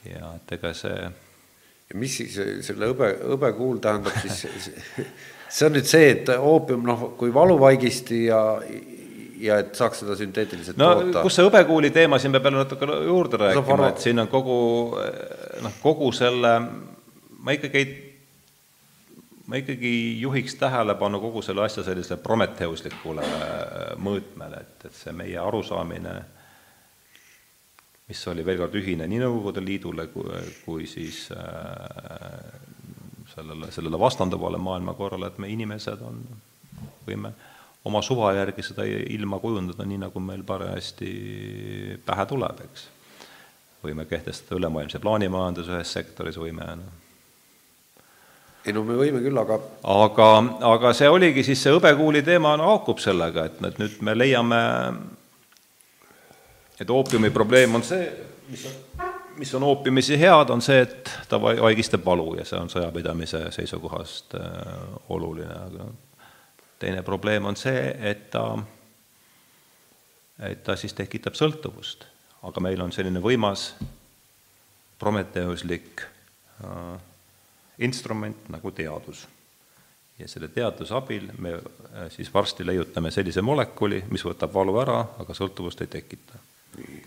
ja 0.05 0.35
et 0.37 0.53
ega 0.53 0.75
see 0.77 0.97
ja 1.01 1.97
mis 1.97 2.17
siis 2.19 2.35
selle 2.67 2.91
hõbe, 2.91 3.09
hõbekuul 3.25 3.79
tähendab 3.81 4.19
siis, 4.21 4.69
see 5.55 5.69
on 5.69 5.73
nüüd 5.79 5.89
see, 5.89 6.11
et 6.13 6.29
oopium 6.37 6.85
noh, 6.85 7.07
kui 7.19 7.33
valuvaigisti 7.35 8.27
ja 8.27 8.43
ja 9.45 9.59
et 9.61 9.75
saaks 9.77 10.01
seda 10.05 10.17
sünteetiliselt 10.17 10.79
no, 10.81 10.91
toota. 11.01 11.23
kus 11.25 11.37
see 11.39 11.45
hõbekuuli 11.45 11.91
teema, 11.93 12.21
siin 12.21 12.33
peab 12.37 12.49
jälle 12.49 12.63
natuke 12.63 12.89
juurde 13.09 13.41
rääkima, 13.41 13.89
et 13.91 14.05
siin 14.05 14.23
on 14.23 14.29
kogu 14.33 14.59
noh, 15.65 15.79
kogu 15.83 16.11
selle, 16.17 16.53
ma 17.45 17.57
ikkagi 17.57 17.81
ei 17.81 17.95
ma 19.47 19.61
ikkagi 19.61 20.21
juhiks 20.21 20.55
tähelepanu 20.61 21.21
kogu 21.21 21.43
selle 21.43 21.65
asja 21.65 21.85
sellisele 21.85 22.21
prometeuslikule 22.23 23.25
äh, 23.25 23.91
mõõtmele, 24.01 24.63
et, 24.65 24.87
et 24.89 24.97
see 24.97 25.13
meie 25.17 25.39
arusaamine, 25.41 26.15
mis 28.09 28.23
oli 28.33 28.45
veel 28.45 28.61
kord 28.61 28.77
ühine 28.81 29.09
nii 29.09 29.21
Nõukogude 29.23 29.65
Liidule 29.65 30.09
kui, 30.13 30.41
kui 30.65 30.89
siis 30.89 31.27
äh, 31.37 32.63
sellele, 33.35 33.71
sellele 33.73 34.01
vastanduvale 34.01 34.61
maailmakorrale, 34.61 35.29
et 35.29 35.39
me 35.43 35.53
inimesed 35.53 36.05
on, 36.05 36.23
võime 37.07 37.35
oma 37.85 38.01
suva 38.03 38.33
järgi 38.33 38.65
seda 38.65 38.87
ilma 38.89 39.39
kujundada 39.43 39.85
nii, 39.85 40.01
nagu 40.07 40.21
meil 40.25 40.45
parajasti 40.47 41.15
pähe 42.07 42.27
tuleb, 42.33 42.65
eks. 42.65 42.89
võime 43.85 44.07
kehtestada 44.09 44.57
ülemaailmse 44.57 45.01
plaanimajanduse 45.05 45.75
ühes 45.77 45.93
sektoris, 45.93 46.41
võime 46.41 46.69
noh, 46.81 47.04
ei 48.65 48.73
no 48.73 48.85
me 48.85 48.97
võime 48.97 49.21
küll, 49.25 49.39
aga 49.41 49.59
aga, 49.93 50.29
aga 50.71 50.93
see 50.97 51.09
oligi 51.13 51.45
siis, 51.45 51.61
see 51.63 51.75
hõbekuuli 51.75 52.25
teema 52.25 52.55
no, 52.61 52.71
haakub 52.73 53.03
sellega, 53.03 53.49
et, 53.51 53.61
et 53.69 53.81
nüüd 53.83 53.99
me 54.07 54.15
leiame, 54.17 54.61
et 56.81 56.91
oopiumi 56.91 57.33
probleem 57.35 57.77
on 57.77 57.85
see, 57.85 58.07
mis 58.49 58.65
on, 58.71 59.05
mis 59.37 59.55
on 59.55 59.69
oopiumisi 59.69 60.19
head, 60.21 60.53
on 60.55 60.65
see, 60.65 60.81
et 60.87 61.13
ta 61.29 61.41
vaigistab 61.43 62.05
valu 62.07 62.39
ja 62.39 62.49
see 62.49 62.61
on 62.61 62.73
sõjapidamise 62.73 63.47
seisukohast 63.55 64.39
äh, 64.41 64.89
oluline, 65.13 65.61
aga 65.69 65.91
teine 66.81 67.05
probleem 67.07 67.53
on 67.53 67.57
see, 67.61 67.85
et 68.01 68.31
ta, 68.33 68.49
et 70.49 70.65
ta 70.65 70.77
siis 70.77 70.97
tekitab 70.97 71.37
sõltuvust. 71.39 72.09
aga 72.45 72.61
meil 72.61 72.81
on 72.85 72.93
selline 72.93 73.21
võimas 73.21 73.75
prometeuslik 74.99 76.01
äh, 76.65 76.97
instrument 77.79 78.49
nagu 78.49 78.71
teadus. 78.71 79.29
ja 80.19 80.29
selle 80.31 80.49
teaduse 80.49 80.95
abil 80.95 81.27
me 81.39 81.55
äh, 81.55 82.09
siis 82.09 82.35
varsti 82.35 82.67
leiutame 82.67 83.11
sellise 83.11 83.43
molekuli, 83.43 84.05
mis 84.11 84.23
võtab 84.25 84.53
valu 84.55 84.77
ära, 84.79 85.01
aga 85.19 85.35
sõltuvust 85.35 85.81
ei 85.83 85.91
tekita. 85.91 86.39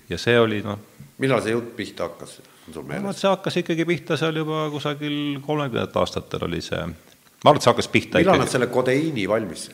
ja 0.10 0.18
see 0.18 0.40
oli 0.40 0.62
noh 0.64 0.80
millal 1.18 1.42
see 1.44 1.56
jutt 1.56 1.74
pihta 1.76 2.08
hakkas, 2.08 2.40
on 2.68 2.74
sul 2.74 2.88
meeles? 2.88 3.22
see 3.22 3.30
hakkas 3.32 3.60
ikkagi 3.64 3.86
pihta 3.86 4.18
seal 4.20 4.36
juba 4.44 4.68
kusagil 4.74 5.40
kolmekümnendatel 5.46 6.04
aastatel 6.04 6.48
oli 6.50 6.62
see, 6.62 6.84
ma 6.86 7.52
arvan, 7.52 7.60
et 7.60 7.66
see 7.66 7.74
hakkas 7.74 7.92
pihta 7.94 8.22
millal 8.22 8.36
ikkagi. 8.36 8.46
nad 8.46 8.54
selle 8.54 8.70
kodeiini 8.74 9.28
valmis 9.30 9.70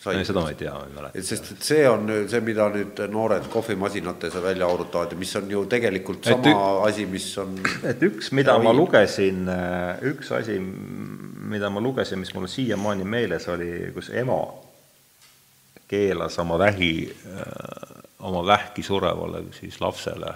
said? 0.00 0.24
seda 0.26 0.40
ma 0.40 0.52
ei 0.52 0.58
tea, 0.58 0.72
ma 0.74 0.86
ei 0.86 0.94
mäleta. 0.94 1.18
et 1.18 1.26
sest 1.26 1.50
et 1.54 1.66
see 1.70 1.84
on 1.90 2.06
see, 2.30 2.40
mida 2.44 2.68
nüüd 2.74 3.00
noored 3.12 3.48
kohvimasinates 3.52 4.36
välja 4.42 4.68
aurutavad 4.68 5.12
ja 5.12 5.18
mis 5.18 5.34
on 5.40 5.50
ju 5.50 5.64
tegelikult 5.70 6.26
Et 6.26 6.32
sama 6.32 6.54
ü- 6.54 6.88
asi, 6.88 7.06
mis 7.10 7.26
on 7.42 7.56
et 7.88 8.02
üks, 8.06 8.32
mida 8.36 8.58
ma 8.62 8.74
lugesin, 8.76 9.48
üks 10.12 10.32
asi, 10.38 10.58
mida 10.58 11.70
ma 11.70 11.82
lugesin, 11.84 12.20
mis 12.22 12.34
mul 12.36 12.48
siiamaani 12.50 13.06
meeles 13.08 13.48
oli, 13.48 13.70
kus 13.94 14.10
ema 14.14 14.38
keelas 15.88 16.36
oma 16.38 16.58
vähi, 16.60 16.92
oma 18.28 18.44
vähki 18.46 18.82
surevale 18.84 19.46
siis 19.56 19.80
lapsele 19.80 20.34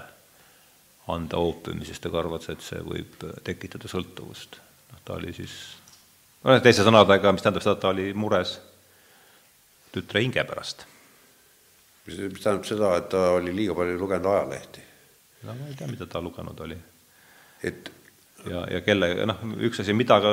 anda 1.13 1.37
oopiumi, 1.37 1.85
sest 1.85 2.05
ta 2.05 2.13
arvas, 2.19 2.49
et 2.49 2.63
see 2.65 2.81
võib 2.87 3.25
tekitada 3.45 3.91
sõltuvust. 3.91 4.57
noh, 4.93 5.01
ta 5.05 5.17
oli 5.19 5.33
siis, 5.37 5.55
noh, 6.45 6.61
teiste 6.63 6.87
sõnadega, 6.87 7.35
mis 7.35 7.43
tähendab 7.45 7.65
seda, 7.65 7.75
et 7.77 7.83
ta 7.83 7.91
oli 7.91 8.13
mures 8.15 8.55
tütre 9.93 10.23
hinge 10.25 10.45
pärast. 10.45 10.87
mis 12.07 12.17
tähendab 12.17 12.65
seda, 12.67 12.97
et 12.99 13.13
ta 13.13 13.29
oli 13.37 13.55
liiga 13.55 13.75
palju 13.79 13.99
lugenud 13.99 14.33
ajalehti. 14.33 14.87
no 15.43 15.55
ma 15.55 15.69
ei 15.69 15.77
tea, 15.79 15.91
mida 15.91 16.07
ta 16.07 16.21
lugenud 16.21 16.61
oli 16.61 16.79
et 17.63 17.93
ja, 18.51 18.65
ja 18.71 18.81
kellega, 18.83 19.27
noh, 19.29 19.43
üks 19.69 19.83
asi, 19.83 19.95
mida 19.97 20.19
ka 20.23 20.33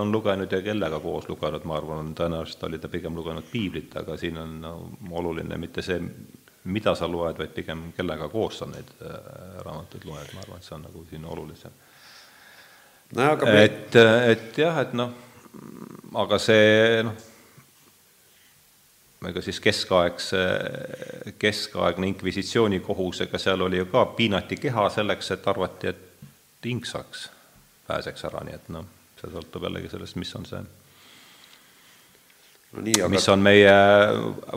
on 0.00 0.12
lugenud 0.14 0.52
ja 0.52 0.60
kellega 0.64 1.00
koos 1.02 1.28
lugenud, 1.30 1.66
ma 1.68 1.78
arvan, 1.78 2.02
on 2.06 2.16
tõenäoliselt 2.18 2.66
oli 2.68 2.80
ta 2.82 2.90
pigem 2.92 3.16
lugenud 3.18 3.46
piiblit, 3.50 3.94
aga 4.00 4.18
siin 4.18 4.40
on 4.42 4.58
no, 4.64 4.74
oluline 5.20 5.58
mitte 5.60 5.84
see, 5.86 6.00
mida 6.68 6.94
sa 6.98 7.08
loed, 7.10 7.38
vaid 7.38 7.54
pigem 7.54 7.88
kellega 7.96 8.28
koos 8.32 8.60
sa 8.62 8.68
neid 8.70 8.90
äh, 8.98 9.14
raamatuid 9.64 10.08
loed, 10.08 10.34
ma 10.34 10.44
arvan, 10.44 10.58
et 10.58 10.68
see 10.68 10.76
on 10.76 10.84
nagu 10.88 11.04
siin 11.10 11.30
olulisem. 11.36 11.78
aga 13.28 13.48
me, 13.48 13.64
et, 13.64 13.98
et 14.34 14.62
jah, 14.64 14.82
et 14.82 14.98
noh, 14.98 15.14
aga 16.26 16.42
see 16.42 17.02
noh, 17.06 17.26
ega 19.26 19.42
siis 19.42 19.58
keskaegse, 19.60 20.42
keskaegne 21.38 22.06
inkvisitsioonikohus, 22.12 23.24
ega 23.26 23.38
seal 23.42 23.64
oli 23.66 23.80
ju 23.80 23.88
ka, 23.90 24.04
piinati 24.18 24.56
keha 24.62 24.86
selleks, 24.94 25.32
et 25.34 25.48
arvati, 25.50 25.90
et 25.90 26.66
hing 26.66 26.86
saaks, 26.86 27.28
pääseks 27.88 28.28
ära, 28.28 28.44
nii 28.46 28.54
et 28.54 28.68
noh, 28.74 28.86
see 29.18 29.32
sõltub 29.32 29.66
jällegi 29.66 29.90
sellest, 29.90 30.18
mis 30.22 30.34
on 30.38 30.46
see, 30.46 30.60
no 32.72 32.84
nii, 32.84 33.00
aga 33.00 33.10
mis 33.14 33.26
on 33.32 33.42
meie 33.42 33.72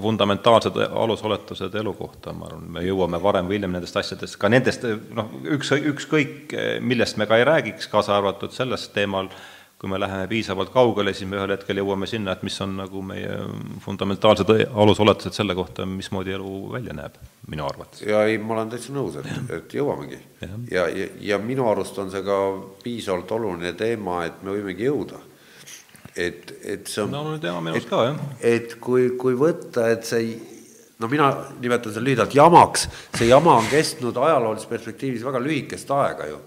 fundamentaalsed 0.04 0.78
alusoletused 0.90 1.80
elu 1.82 1.96
kohta, 1.98 2.36
ma 2.36 2.52
arvan, 2.52 2.68
me 2.78 2.86
jõuame 2.86 3.22
varem 3.24 3.50
või 3.50 3.58
hiljem 3.58 3.74
nendest 3.78 3.98
asjadest, 3.98 4.38
ka 4.42 4.52
nendest 4.52 4.86
noh, 5.16 5.34
üks, 5.58 5.74
ükskõik, 5.94 6.54
millest 6.86 7.18
me 7.18 7.30
ka 7.30 7.42
ei 7.42 7.48
räägiks, 7.50 7.90
kaasa 7.90 8.14
arvatud 8.20 8.54
sellest 8.54 8.94
teemal, 8.94 9.32
kui 9.82 9.90
me 9.90 9.98
läheme 9.98 10.28
piisavalt 10.30 10.70
kaugele, 10.70 11.10
siis 11.18 11.26
me 11.26 11.40
ühel 11.40 11.56
hetkel 11.56 11.80
jõuame 11.82 12.06
sinna, 12.06 12.36
et 12.36 12.44
mis 12.46 12.54
on 12.62 12.76
nagu 12.78 13.02
meie 13.02 13.32
fundamentaalsed 13.82 14.52
alusoletused 14.70 15.34
selle 15.34 15.56
kohta, 15.58 15.88
mismoodi 15.90 16.36
elu 16.36 16.52
välja 16.76 16.94
näeb, 16.94 17.16
minu 17.50 17.66
arvates. 17.66 18.04
ja 18.06 18.20
ei, 18.30 18.38
ma 18.38 18.60
olen 18.60 18.70
täitsa 18.70 18.94
nõus, 18.94 19.18
et, 19.18 19.32
et 19.58 19.74
jõuamegi. 19.74 20.20
Jah. 20.44 20.54
ja, 20.76 20.86
ja, 21.00 21.08
ja 21.32 21.42
minu 21.42 21.66
arust 21.72 21.98
on 21.98 22.14
see 22.14 22.22
ka 22.28 22.38
piisavalt 22.84 23.34
oluline 23.40 23.74
teema, 23.80 24.20
et 24.30 24.46
me 24.46 24.54
võimegi 24.54 24.86
jõuda. 24.86 25.24
et, 26.14 26.54
et 26.62 26.86
see 26.86 27.02
on 27.02 27.16
no 27.16 27.26
oluline 27.26 27.42
teema 27.42 27.66
minu 27.66 27.80
arust 27.80 27.90
ka, 27.90 28.06
jah. 28.12 28.24
et 28.54 28.78
kui, 28.86 29.10
kui 29.18 29.34
võtta, 29.40 29.90
et 29.96 30.06
see, 30.06 30.36
no 31.02 31.10
mina 31.10 31.32
nimetan 31.58 31.96
seda 31.98 32.06
lühidalt 32.06 32.38
jamaks, 32.38 32.86
see 33.18 33.34
jama 33.34 33.58
on 33.64 33.74
kestnud 33.74 34.22
ajaloolises 34.30 34.70
perspektiivis 34.70 35.26
väga 35.26 35.42
lühikest 35.42 35.98
aega 35.98 36.30
ju. 36.30 36.38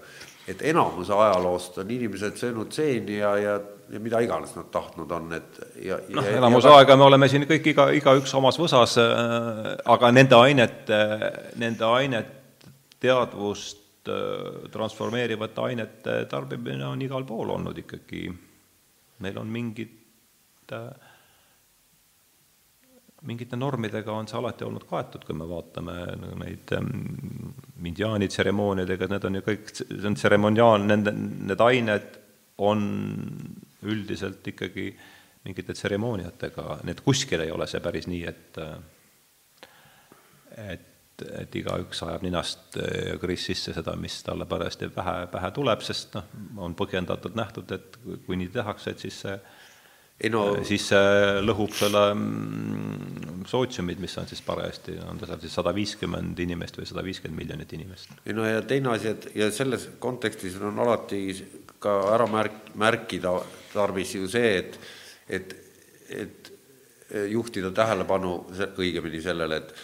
Et 0.47 0.61
enamuse 0.61 1.13
ajaloost 1.13 1.79
on 1.81 1.91
inimesed 1.91 2.37
söönud 2.37 2.73
seeni 2.73 3.17
ja, 3.17 3.31
ja, 3.37 3.55
ja 3.89 4.01
mida 4.01 4.19
iganes 4.21 4.53
nad 4.55 4.69
tahtnud 4.73 5.11
on, 5.11 5.31
et 5.37 5.59
ja 5.81 5.97
noh, 6.13 6.27
enamus 6.37 6.67
ja, 6.67 6.75
aega 6.79 6.97
me 6.97 7.07
oleme 7.07 7.29
siin 7.31 7.47
kõik 7.49 7.71
iga, 7.73 7.87
igaüks 7.97 8.33
omas 8.37 8.59
võsas, 8.61 8.97
aga 9.95 10.11
nende 10.13 10.37
ainete, 10.37 11.01
nende 11.61 11.89
ainet, 11.89 12.33
teadvust 13.01 14.09
äh, 14.09 14.69
transformeerivate 14.73 15.65
ainete 15.69 16.19
tarbimine 16.31 16.85
on 16.87 17.01
igal 17.05 17.25
pool 17.27 17.51
olnud 17.57 17.77
ikkagi, 17.85 18.27
meil 19.25 19.41
on 19.41 19.51
mingid, 19.51 19.97
mingite 23.25 23.57
normidega 23.57 24.13
on 24.13 24.27
see 24.29 24.37
alati 24.39 24.65
olnud 24.67 24.85
kaetud, 24.89 25.25
kui 25.25 25.35
me 25.37 25.47
vaatame 25.49 25.95
neid 26.41 26.73
ähm, 26.77 26.91
indiaani 27.85 28.29
tseremooniadega, 28.31 29.09
need 29.11 29.27
on 29.29 29.39
ju 29.39 29.43
kõik, 29.45 29.71
see 29.81 30.07
on 30.09 30.17
tseremoniaal, 30.17 30.85
nende, 30.85 31.13
need 31.51 31.63
ained 31.65 32.19
on 32.65 32.85
üldiselt 33.85 34.45
ikkagi 34.47 34.89
mingite 35.45 35.75
tseremooniatega, 35.77 36.79
need 36.87 37.01
kuskil 37.05 37.43
ei 37.45 37.51
ole 37.53 37.67
see 37.69 37.81
päris 37.83 38.07
nii, 38.09 38.23
et 38.31 38.61
et, 40.55 41.25
et 41.41 41.55
igaüks 41.59 42.01
ajab 42.05 42.23
ninast 42.25 42.77
ja 42.79 43.17
kõris 43.21 43.43
sisse 43.49 43.73
seda, 43.75 43.93
mis 43.99 44.15
talle 44.25 44.47
parajasti 44.49 44.89
pähe, 44.95 45.17
pähe 45.31 45.51
tuleb, 45.55 45.83
sest 45.85 46.15
noh, 46.15 46.31
on 46.65 46.75
põhjendatult 46.79 47.35
nähtud, 47.37 47.71
et 47.75 47.99
kui- 48.03 48.19
kui 48.25 48.39
nii 48.39 48.51
tehakse, 48.55 48.95
et 48.95 49.03
siis 49.05 49.19
see 49.25 49.37
ei 50.23 50.31
no 50.31 50.45
siis 50.63 50.85
see 50.93 51.41
lõhub 51.43 51.73
selle 51.75 52.03
mm, 52.13 52.84
sootsiumid, 53.49 53.99
mis 54.01 54.17
on 54.17 54.27
siis 54.29 54.41
parajasti, 54.45 54.97
on 55.09 55.19
ta 55.19 55.29
seal 55.29 55.41
siis 55.43 55.55
sada 55.59 55.73
viiskümmend 55.75 56.39
inimest 56.45 56.79
või 56.79 56.87
sada 56.89 57.03
viiskümmend 57.05 57.41
miljonit 57.43 57.73
inimest. 57.77 58.17
ei 58.25 58.35
no 58.37 58.45
ja 58.47 58.61
teine 58.65 58.93
asi, 58.95 59.13
et 59.13 59.29
ja 59.35 59.49
selles 59.53 59.89
kontekstis 59.99 60.57
on 60.61 60.79
alati 60.85 61.21
ka 61.79 61.95
ära 62.15 62.27
märk-, 62.31 62.73
märkida 62.79 63.35
tarvis 63.73 64.15
ju 64.15 64.29
see, 64.31 64.57
et, 64.61 64.79
et, 65.29 65.57
et 66.09 66.53
juhtida 67.31 67.71
tähelepanu 67.75 68.37
õigemini 68.77 69.21
sellele, 69.23 69.61
et 69.61 69.75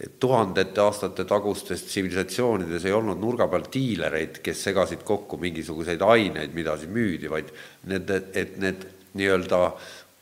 et 0.00 0.14
tuhandete 0.16 0.80
aastate 0.80 1.26
tagustes 1.28 1.82
tsivilisatsioonides 1.84 2.86
ei 2.88 2.94
olnud 2.96 3.20
nurga 3.20 3.44
peal 3.52 3.66
diilereid, 3.72 4.38
kes 4.44 4.62
segasid 4.70 5.02
kokku 5.04 5.36
mingisuguseid 5.42 6.00
aineid, 6.06 6.54
mida 6.56 6.72
siis 6.80 6.88
müüdi, 6.88 7.28
vaid 7.28 7.50
need, 7.90 8.08
et 8.32 8.56
need 8.62 8.86
nii-öelda 9.20 9.58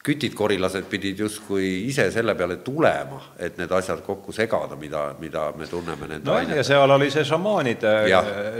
kütid-korilased 0.08 0.88
pidid 0.90 1.20
justkui 1.24 1.68
ise 1.88 2.08
selle 2.14 2.34
peale 2.38 2.58
tulema, 2.64 3.20
et 3.38 3.58
need 3.60 3.72
asjad 3.78 4.00
kokku 4.06 4.32
segada, 4.32 4.78
mida, 4.80 5.04
mida 5.20 5.48
me 5.58 5.68
tunneme 5.70 6.08
nende 6.08 6.28
nojah, 6.28 6.56
ja 6.58 6.64
seal 6.66 6.96
oli 6.96 7.10
see 7.14 7.26
šamaanide 7.28 7.94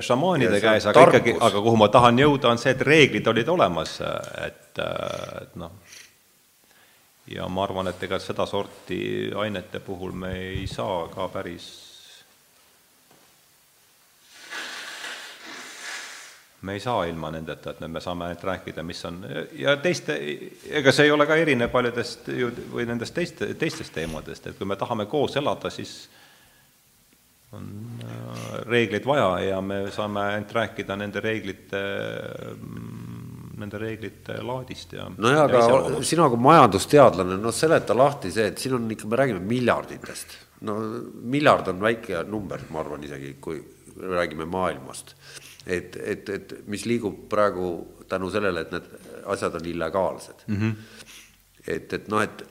šamaanide 0.05 0.61
käes, 0.61 0.89
aga 0.91 1.01
tarkus. 1.01 1.23
ikkagi, 1.23 1.37
aga 1.49 1.65
kuhu 1.65 1.81
ma 1.81 1.89
tahan 1.93 2.21
jõuda, 2.25 2.53
on 2.53 2.61
see, 2.61 2.77
et 2.77 2.85
reeglid 2.87 3.33
olid 3.33 3.53
olemas, 3.55 3.99
et, 4.45 4.83
et 5.43 5.59
noh, 5.61 5.75
ja 7.33 7.49
ma 7.49 7.65
arvan, 7.65 7.91
et 7.93 8.09
ega 8.09 8.21
sedasorti 8.23 9.03
ainete 9.37 9.81
puhul 9.85 10.13
me 10.17 10.35
ei 10.53 10.67
saa 10.71 11.07
ka 11.13 11.29
päris 11.33 11.88
me 16.61 16.75
ei 16.75 16.81
saa 16.81 17.05
ilma 17.07 17.31
nendeta, 17.31 17.71
et 17.71 17.83
me 17.87 18.01
saame 18.03 18.27
ainult 18.27 18.45
rääkida, 18.45 18.83
mis 18.83 19.05
on, 19.07 19.21
ja 19.59 19.77
teiste, 19.83 20.17
ega 20.81 20.93
see 20.95 21.07
ei 21.07 21.13
ole 21.15 21.27
ka 21.29 21.37
erinev 21.39 21.71
paljudest 21.71 22.31
ju 22.35 22.51
või 22.73 22.87
nendest 22.89 23.15
teiste, 23.15 23.53
teistest 23.59 23.95
teemadest, 23.95 24.49
et 24.51 24.59
kui 24.59 24.67
me 24.67 24.77
tahame 24.79 25.07
koos 25.11 25.37
elada, 25.39 25.71
siis 25.71 26.01
on 27.55 27.69
äh, 28.05 28.49
reegleid 28.67 29.07
vaja 29.09 29.29
ja 29.45 29.61
me 29.65 29.85
saame 29.95 30.25
ainult 30.35 30.51
rääkida 30.53 30.99
nende 31.01 31.23
reeglite, 31.25 31.81
nende 33.59 33.81
reeglite 33.81 34.37
laadist 34.45 34.93
ja 34.99 35.07
nojah, 35.15 35.47
ja 35.55 35.63
aga 35.79 36.03
sina 36.05 36.29
kui 36.29 36.43
majandusteadlane, 36.43 37.39
no 37.41 37.55
seleta 37.55 37.97
lahti 37.97 38.35
see, 38.35 38.51
et 38.51 38.61
siin 38.61 38.77
on 38.77 38.91
ikka, 38.93 39.09
me 39.09 39.23
räägime 39.23 39.41
miljarditest. 39.47 40.37
no 40.67 40.77
miljard 41.23 41.71
on 41.71 41.81
väike 41.81 42.25
number, 42.27 42.67
ma 42.75 42.83
arvan 42.83 43.07
isegi, 43.07 43.37
kui 43.41 43.63
räägime 43.99 44.45
maailmast. 44.45 45.15
Et, 45.69 45.97
et, 45.97 46.29
et 46.29 46.55
mis 46.67 46.85
liigub 46.89 47.29
praegu 47.29 47.71
tänu 48.09 48.31
sellele, 48.33 48.65
et 48.65 48.73
need 48.73 48.87
asjad 49.29 49.55
on 49.55 49.67
illegaalsed 49.67 50.45
mm. 50.47 50.57
-hmm. 50.57 50.75
et, 51.67 51.93
et 51.93 52.09
noh, 52.09 52.23
et 52.23 52.45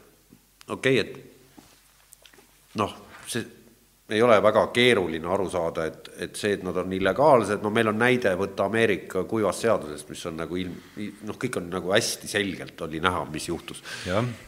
okei 0.67 0.99
okay,, 0.99 1.11
et 1.11 2.75
noh, 2.75 2.93
see 3.27 3.45
ei 4.09 4.21
ole 4.21 4.37
väga 4.43 4.61
keeruline 4.71 5.27
aru 5.27 5.49
saada, 5.51 5.85
et, 5.89 6.09
et 6.23 6.35
see, 6.39 6.53
et 6.55 6.61
nad 6.63 6.77
on 6.79 6.93
illegaalsed, 6.95 7.59
no 7.63 7.71
meil 7.75 7.89
on 7.91 7.97
näide 7.99 8.31
võtta 8.39 8.67
Ameerika 8.69 9.25
kuivast 9.27 9.65
seadusest, 9.65 10.07
mis 10.13 10.21
on 10.29 10.37
nagu 10.39 10.59
ilm, 10.59 10.77
noh, 11.27 11.35
kõik 11.41 11.57
on 11.59 11.67
nagu 11.73 11.91
hästi 11.91 12.29
selgelt 12.31 12.79
oli 12.87 13.01
näha, 13.03 13.25
mis 13.33 13.49
juhtus. 13.49 13.83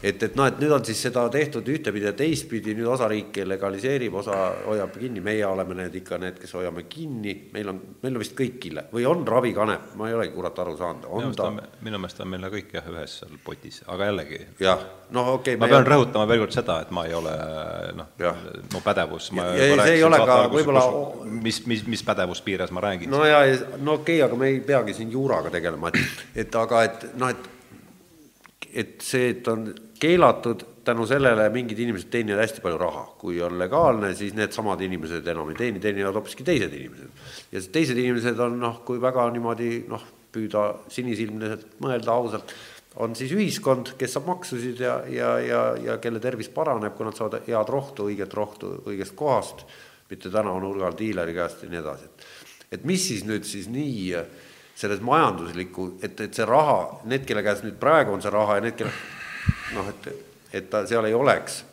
et, 0.02 0.22
et 0.22 0.38
noh, 0.38 0.48
et 0.48 0.62
nüüd 0.62 0.72
on 0.72 0.86
siis 0.88 1.02
seda 1.04 1.26
tehtud 1.32 1.68
ühtepidi 1.68 2.08
ja 2.08 2.14
teistpidi, 2.16 2.72
nüüd 2.78 2.88
osa 2.94 3.08
riike 3.12 3.44
legaliseerib, 3.48 4.16
osa 4.22 4.38
hoiab 4.64 4.96
kinni, 4.96 5.20
meie 5.24 5.44
oleme 5.46 5.76
need 5.82 6.00
ikka 6.00 6.20
need, 6.24 6.40
kes 6.40 6.56
hoiame 6.56 6.86
kinni, 6.88 7.36
meil 7.52 7.74
on, 7.74 7.82
meil 8.00 8.16
on 8.16 8.24
vist 8.24 8.36
kõik 8.38 8.64
ille- 8.70 8.88
või 8.94 9.04
on 9.10 9.26
ravikanep, 9.28 9.92
ma 10.00 10.08
ei 10.08 10.16
olegi 10.16 10.32
kurat 10.38 10.64
aru 10.64 10.76
saanud, 10.80 11.04
on 11.10 11.36
ta 11.36 11.52
minu 11.52 12.00
meelest 12.00 12.24
on 12.24 12.32
meil 12.32 12.48
kõik 12.56 12.72
jah, 12.80 12.88
ühes 12.96 13.20
seal 13.20 13.36
potis, 13.44 13.82
aga 13.92 14.08
jällegi, 14.08 14.40
jah, 14.64 14.88
noh, 15.14 15.34
okei 15.36 15.54
okay, 15.54 15.60
ma 15.60 15.68
pean 15.70 15.86
rõhutama 15.86 16.26
veel 16.30 16.42
kord 16.44 16.54
seda, 16.54 16.80
et 16.84 16.90
ma 16.94 17.04
ei 17.08 17.14
ole 17.16 17.34
noh 17.98 18.10
mu 18.74 18.82
pädevus, 18.84 19.30
ma 19.36 19.50
Ja- 19.50 19.70
ja 19.70 19.84
see 19.84 19.94
ei 19.98 20.04
ole 20.06 20.20
ka 20.24 20.40
võib-olla- 20.52 21.26
mis, 21.26 21.62
mis, 21.66 21.86
mis 21.86 22.02
pädevuspiires 22.06 22.70
ma 22.70 22.80
räägin 22.80 23.10
no 23.10 23.24
ja, 23.26 23.42
no 23.78 24.00
okei 24.00 24.20
okay,, 24.20 24.26
aga 24.28 24.36
me 24.36 24.52
ei 24.54 24.60
peagi 24.60 24.94
siin 24.94 25.10
juuraga 25.10 25.50
tegelema, 25.50 25.88
et, 25.88 26.26
et 26.46 26.60
aga 26.64 26.84
et 26.84 27.08
noh, 27.16 27.28
et 27.28 27.50
et 28.74 29.00
see, 29.02 29.30
et 29.34 29.48
on 29.50 29.64
keelatud, 30.00 30.62
tänu 30.84 31.04
sellele 31.06 31.48
mingid 31.52 31.78
inimesed 31.82 32.08
teenivad 32.12 32.44
hästi 32.44 32.62
palju 32.64 32.78
raha, 32.80 33.02
kui 33.20 33.40
on 33.42 33.58
legaalne, 33.58 34.12
siis 34.16 34.34
needsamad 34.36 34.80
inimesed 34.86 35.26
enam 35.32 35.50
ei 35.52 35.58
teeni, 35.58 35.82
teenivad 35.82 36.16
hoopiski 36.18 36.46
teised 36.46 36.72
inimesed. 36.76 37.10
ja 37.52 37.62
teised 37.72 37.98
inimesed 37.98 38.38
on 38.40 38.58
noh, 38.60 38.80
kui 38.86 39.00
väga 39.02 39.26
niimoodi 39.34 39.84
noh, 39.90 40.04
püüda 40.30 40.66
sinisilmselt 40.88 41.80
mõelda 41.82 42.14
ausalt, 42.14 42.54
on 42.96 43.14
siis 43.16 43.32
ühiskond, 43.36 43.94
kes 43.98 44.16
saab 44.16 44.26
maksusid 44.32 44.80
ja, 44.82 44.96
ja, 45.06 45.30
ja, 45.38 45.62
ja 45.78 45.98
kelle 46.02 46.20
tervis 46.20 46.50
paraneb, 46.50 46.96
kui 46.96 47.06
nad 47.06 47.16
saavad 47.16 47.46
head 47.46 47.70
rohtu, 47.70 48.08
õiget 48.10 48.34
rohtu 48.34 48.72
õigest 48.90 49.14
kohast, 49.18 49.64
mitte 50.10 50.30
tänavanurgal 50.30 50.96
diileri 50.98 51.34
käest 51.36 51.62
ja 51.62 51.70
nii 51.70 51.82
edasi, 51.84 52.10
et 52.10 52.28
et 52.70 52.84
mis 52.86 53.02
siis 53.02 53.24
nüüd 53.26 53.42
siis 53.46 53.66
nii 53.70 54.14
selles 54.78 55.00
majandusliku, 55.04 55.96
et, 56.02 56.20
et 56.22 56.34
see 56.34 56.46
raha, 56.46 57.02
need, 57.10 57.24
kelle 57.28 57.42
käes 57.44 57.64
nüüd 57.66 57.76
praegu 57.80 58.14
on 58.14 58.22
see 58.22 58.30
raha 58.32 58.58
ja 58.58 58.64
need, 58.64 58.76
kelle 58.78 58.92
noh, 59.74 59.88
et, 59.90 60.06
et 60.54 60.70
ta 60.70 60.84
seal 60.88 61.08
ei 61.08 61.16
oleks. 61.16 61.64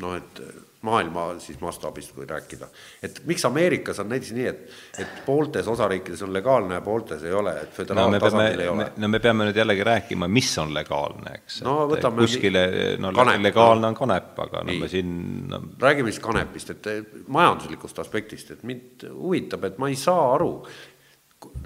Noh, 0.00 0.14
et 0.16 0.40
maailma 0.82 1.38
siis 1.38 1.60
mastaabist 1.60 2.12
kui 2.12 2.26
rääkida. 2.26 2.66
et 3.02 3.20
miks 3.26 3.44
Ameerikas 3.44 4.00
on 4.00 4.08
näiteks 4.08 4.32
nii, 4.32 4.46
et, 4.46 4.62
et 4.98 5.20
pooltes 5.26 5.68
osariikides 5.68 6.22
on 6.22 6.32
legaalne 6.32 6.74
ja 6.74 6.80
pooltes 6.80 7.22
ei 7.22 7.32
ole, 7.32 7.52
et 7.62 7.78
no 7.78 8.08
me 8.10 8.18
peame, 8.18 8.20
föderaaltasandil 8.20 8.60
ei 8.60 8.68
ole. 8.68 8.86
no 8.96 9.08
me 9.08 9.20
peame 9.22 9.46
nüüd 9.46 9.60
jällegi 9.62 9.84
rääkima, 9.86 10.28
mis 10.28 10.50
on 10.58 10.74
legaalne, 10.74 11.36
eks. 11.38 11.60
No 11.66 11.76
võtame 11.90 12.26
kuskile, 12.26 12.64
no 12.98 13.12
kanep, 13.14 13.42
legaalne 13.46 13.92
on 13.92 13.98
kanep, 13.98 14.32
aga 14.46 14.64
no 14.66 14.78
me 14.82 14.90
siin 14.90 15.12
no, 15.52 15.62
räägime 15.82 16.10
siis 16.10 16.22
kanepist, 16.24 16.74
et 16.74 16.90
majanduslikust 17.28 18.02
aspektist, 18.02 18.50
et 18.56 18.66
mind 18.66 19.06
huvitab, 19.10 19.70
et 19.70 19.78
ma 19.82 19.90
ei 19.92 19.98
saa 19.98 20.32
aru, 20.34 20.52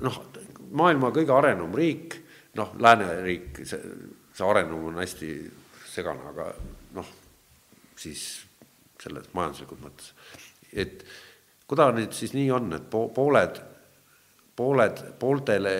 noh, 0.04 0.22
maailma 0.76 1.12
kõige 1.16 1.32
arenum 1.36 1.72
riik, 1.76 2.20
noh, 2.60 2.76
lääneriik, 2.84 3.64
see, 3.64 3.80
see 4.36 4.44
arenum 4.48 4.90
on 4.90 5.00
hästi 5.00 5.30
segane, 5.88 6.34
aga 6.34 6.50
noh, 6.96 7.14
siis 7.96 8.45
selles 9.06 9.30
majanduslikult 9.36 9.84
mõttes, 9.84 10.12
et 10.72 11.06
kui 11.66 11.78
ta 11.78 11.88
nüüd 11.94 12.14
siis 12.14 12.34
nii 12.36 12.50
on, 12.54 12.68
et 12.78 12.90
po-, 12.90 13.08
pooled, 13.14 13.62
pooled, 14.56 15.02
pooltele 15.20 15.76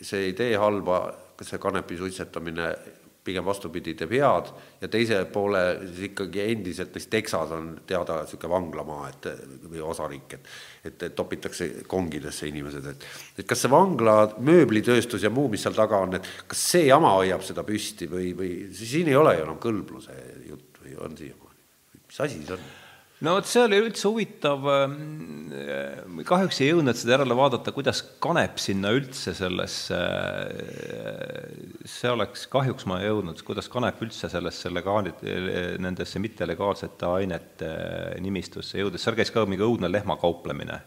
see 0.00 0.28
ei 0.28 0.34
tee 0.38 0.56
halba, 0.60 1.04
see 1.42 1.58
kanepi 1.58 1.96
suitsetamine 1.98 2.68
pigem 3.22 3.44
vastupidi, 3.46 3.94
teeb 3.94 4.12
head 4.16 4.48
ja 4.82 4.88
teise 4.90 5.20
poole 5.30 5.60
siis 5.84 6.08
ikkagi 6.08 6.42
endiselt, 6.42 6.90
näiteks 6.90 7.06
Texas 7.10 7.52
on 7.54 7.68
teada 7.86 8.18
niisugune 8.22 8.50
vanglamaa, 8.50 9.10
et 9.12 9.28
või 9.70 9.82
osariik, 9.86 10.34
et 10.38 10.48
et, 10.82 11.02
et 11.06 11.14
topitakse 11.14 11.68
kongidesse 11.90 12.48
inimesed, 12.50 12.88
et 12.90 13.06
et 13.38 13.46
kas 13.46 13.62
see 13.62 13.70
vangla, 13.70 14.16
mööblitööstus 14.42 15.22
ja 15.22 15.30
muu, 15.30 15.46
mis 15.52 15.62
seal 15.62 15.78
taga 15.78 16.02
on, 16.02 16.18
et 16.18 16.26
kas 16.50 16.66
see 16.72 16.88
jama 16.88 17.14
hoiab 17.20 17.46
seda 17.46 17.62
püsti 17.66 18.10
või, 18.10 18.32
või 18.38 18.52
siin 18.74 19.12
ei 19.12 19.18
ole 19.18 19.36
ju 19.38 19.46
enam 19.46 19.62
kõlbluse 19.62 20.18
jutt 20.48 20.82
või 20.82 20.98
on 20.98 21.16
siiamaani? 21.16 21.41
Mis 22.12 22.20
asi 22.20 22.42
see 22.44 22.54
on? 22.54 22.64
no 23.22 23.36
vot, 23.36 23.46
see 23.48 23.62
oli 23.62 23.78
üldse 23.80 24.08
huvitav, 24.10 24.64
ähm, 24.68 26.18
kahjuks 26.28 26.58
ei 26.60 26.72
jõudnud 26.72 26.98
seda 26.98 27.14
järele 27.14 27.36
vaadata, 27.38 27.72
kuidas 27.74 28.02
kanep 28.22 28.58
sinna 28.60 28.90
üldse 28.92 29.32
sellesse, 29.38 30.00
see 31.88 32.10
oleks, 32.10 32.48
kahjuks 32.52 32.88
ma 32.90 32.98
ei 33.00 33.08
jõudnud, 33.08 33.40
kuidas 33.46 33.70
kanep 33.72 34.02
üldse 34.04 34.28
sellesse 34.32 34.72
legaali-, 34.74 35.14
nendesse 35.82 36.20
mittelegaalsete 36.22 37.12
ainete 37.20 37.70
nimistusse 38.24 38.82
jõudis, 38.82 39.06
seal 39.06 39.16
käis 39.18 39.32
ka 39.32 39.46
mingi 39.46 39.64
õudne 39.64 39.90
lehmakauplemine. 39.92 40.80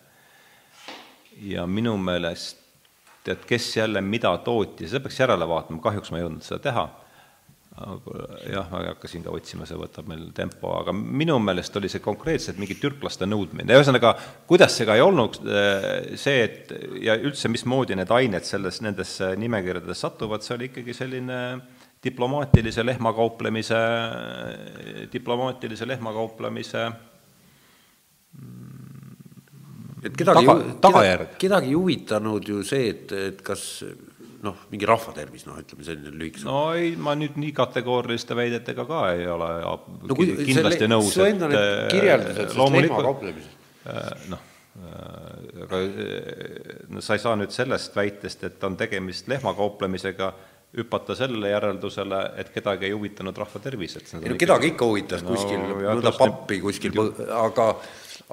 ja 1.41 1.65
minu 1.67 1.97
meelest, 1.97 2.61
et 3.27 3.47
kes 3.47 3.71
jälle 3.77 4.03
mida 4.03 4.37
tootis, 4.43 4.91
seda 4.91 5.01
peaks 5.07 5.23
järele 5.23 5.47
vaatama, 5.49 5.81
kahjuks 5.81 6.11
ma 6.11 6.19
ei 6.19 6.27
jõudnud 6.27 6.45
seda 6.45 6.61
teha 6.67 6.85
aga 7.75 8.27
jah, 8.47 8.67
ma 8.71 8.79
ei 8.85 8.87
hakka 8.87 9.09
siin 9.11 9.23
ka 9.25 9.33
otsima, 9.35 9.65
see 9.67 9.75
võtab 9.75 10.07
meil 10.07 10.29
tempo, 10.35 10.69
aga 10.79 10.93
minu 10.95 11.35
meelest 11.43 11.75
oli 11.75 11.89
see 11.91 11.99
konkreetselt 12.03 12.59
mingi 12.61 12.77
türklaste 12.79 13.27
nõudmine, 13.27 13.67
ühesõnaga, 13.75 14.13
kuidas 14.47 14.77
see 14.77 14.87
ka 14.87 14.95
ei 14.95 15.03
olnud, 15.03 15.41
see, 16.15 16.37
et 16.45 16.71
ja 17.03 17.17
üldse, 17.19 17.51
mismoodi 17.51 17.97
need 17.99 18.13
ained 18.15 18.47
selles, 18.47 18.79
nendesse 18.85 19.33
nimekirjadesse 19.41 20.05
satuvad, 20.07 20.45
see 20.45 20.55
oli 20.55 20.69
ikkagi 20.71 20.95
selline 20.95 21.41
diplomaatilise 22.05 22.85
lehmakauplemise, 22.85 23.81
diplomaatilise 25.11 25.87
lehmakauplemise 25.89 26.85
et 30.05 30.13
kedagi 30.15 30.45
Taga- 30.45 30.75
tagajärg. 30.83 31.27
keda- 31.33 31.39
kedagi 31.41 31.71
ei 31.73 31.77
huvitanud 31.79 32.47
ju 32.47 32.63
see, 32.63 32.89
et, 32.93 33.11
et 33.11 33.41
kas 33.41 33.83
noh, 34.45 34.57
mingi 34.71 34.87
rahvatervis, 34.89 35.45
noh, 35.49 35.59
ütleme 35.61 35.85
selline 35.87 36.13
lühikese 36.15 36.47
no 36.47 36.59
ei, 36.77 36.93
ma 37.01 37.15
nüüd 37.19 37.37
nii 37.41 37.53
kategooriliste 37.57 38.37
väidetega 38.37 38.85
ka 38.89 39.03
ei 39.15 39.27
ole 39.31 39.51
no 39.65 40.17
kui 40.17 40.31
kindlasti 40.39 40.89
nõus, 40.91 41.13
su 41.15 41.25
enda 41.27 41.49
need 41.51 41.61
äh, 41.61 41.85
kirjeldused 41.93 42.57
lehmakauplemisest. 42.59 43.63
Äh, 43.85 44.27
noh, 44.33 44.43
äh, 44.81 45.63
aga 45.67 45.81
no 46.95 47.03
sa 47.05 47.17
ei 47.17 47.23
saa 47.23 47.37
nüüd 47.39 47.53
sellest 47.55 47.95
väitest, 47.97 48.45
et 48.49 48.67
on 48.67 48.77
tegemist 48.79 49.29
lehmakauplemisega, 49.31 50.33
hüpata 50.75 51.15
sellele 51.15 51.53
järeldusele, 51.53 52.17
et 52.41 52.49
kedagi 52.51 52.89
ei 52.89 52.95
huvitanud 52.95 53.37
rahva 53.39 53.61
tervis, 53.63 53.95
et 53.99 54.09
ei 54.19 54.33
no 54.33 54.39
kedagi 54.39 54.73
ikka 54.73 54.89
huvitas 54.89 55.23
No, 55.23 55.31
kuskil 55.31 55.61
mõnda 55.71 56.11
pappi 56.17 56.59
kuskil, 56.63 56.97
aga 57.31 57.69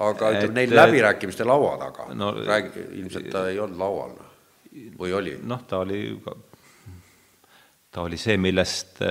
aga 0.03 0.33
ütleme, 0.33 0.49
Et- 0.49 0.55
neil 0.57 0.77
läbirääkimiste 0.77 1.45
laua 1.47 1.77
taga 1.79 2.09
No- 2.15 2.33
räägi, 2.33 2.89
ilmselt 3.03 3.31
ta 3.31 3.49
ei 3.49 3.61
olnud 3.61 3.79
laual, 3.79 4.15
noh. 4.17 4.32
Või 4.99 5.13
oli? 5.17 5.37
noh, 5.43 5.63
ta 5.69 5.83
oli, 5.85 6.01
ta 7.91 8.07
oli 8.07 8.19
see, 8.21 8.39
millest, 8.41 9.03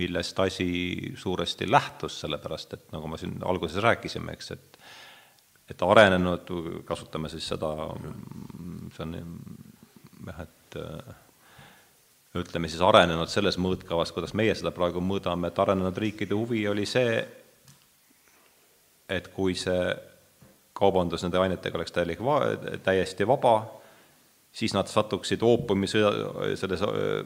millest 0.00 0.40
asi 0.46 0.70
suuresti 1.16 1.70
lähtus, 1.70 2.20
sellepärast 2.24 2.76
et 2.78 2.92
nagu 2.94 3.10
me 3.10 3.18
siin 3.20 3.38
alguses 3.46 3.82
rääkisime, 3.82 4.36
eks, 4.38 4.50
et 4.56 4.82
et 5.70 5.82
arenenud, 5.86 6.48
kasutame 6.82 7.28
siis 7.30 7.44
seda, 7.46 7.68
see 8.90 9.04
on 9.04 9.12
jah, 10.26 10.40
et 10.42 10.78
ütleme 12.40 12.70
siis 12.70 12.82
arenenud 12.82 13.30
selles 13.30 13.58
mõõtkavas, 13.58 14.12
kuidas 14.14 14.34
meie 14.38 14.54
seda 14.58 14.72
praegu 14.74 15.02
mõõdame, 15.02 15.50
et 15.50 15.58
arenenud 15.62 15.98
riikide 15.98 16.34
huvi 16.34 16.64
oli 16.70 16.86
see, 16.90 17.20
et 19.10 19.30
kui 19.34 19.56
see 19.58 19.94
kaubandus 20.80 21.24
nende 21.24 21.40
ainetega 21.42 21.78
oleks 21.78 21.94
täielik 21.94 22.22
va-, 22.24 22.54
täiesti 22.84 23.26
vaba, 23.26 23.56
siis 24.52 24.74
nad 24.74 24.90
satuksid 24.90 25.42
oopumisõda, 25.46 26.50
selles 26.58 26.82
öö, 26.86 27.22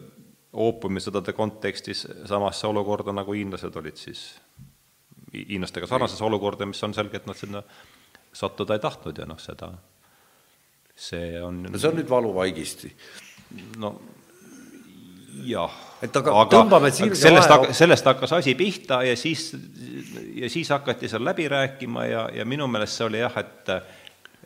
oopumisõdade 0.55 1.35
kontekstis 1.35 2.05
samasse 2.29 2.67
olukorda, 2.69 3.15
nagu 3.17 3.35
hiinlased 3.35 3.77
olid 3.81 3.99
siis, 3.99 4.27
hiinlastega 5.35 5.89
sarnasesse 5.91 6.25
olukorda, 6.25 6.67
mis 6.69 6.83
on 6.87 6.95
selge, 6.95 7.19
et 7.19 7.27
nad 7.27 7.39
sinna 7.39 7.63
sattuda 8.35 8.77
ei 8.77 8.83
tahtnud 8.83 9.19
ja 9.19 9.27
noh, 9.27 9.41
seda, 9.43 9.73
see 10.95 11.41
on 11.43 11.65
no 11.67 11.79
see 11.79 11.91
on 11.91 11.99
nüüd 11.99 12.11
valuvaigisti. 12.11 12.93
no 13.83 13.95
jah. 15.43 15.75
Et 16.05 16.17
aga 16.21 16.35
tõmbame 16.51 16.91
aga 16.91 16.97
sirge 16.97 17.19
sellest 17.19 17.51
vahe- 17.51 17.75
sellest 17.75 18.07
hakkas 18.11 18.35
asi 18.39 18.55
pihta 18.59 19.01
ja 19.07 19.17
siis, 19.19 19.49
ja 20.37 20.51
siis 20.53 20.71
hakati 20.71 21.09
seal 21.11 21.25
läbi 21.25 21.49
rääkima 21.51 22.07
ja, 22.07 22.25
ja 22.35 22.45
minu 22.47 22.69
meelest 22.71 23.01
see 23.01 23.09
oli 23.09 23.23
jah, 23.23 23.39
et 23.43 23.73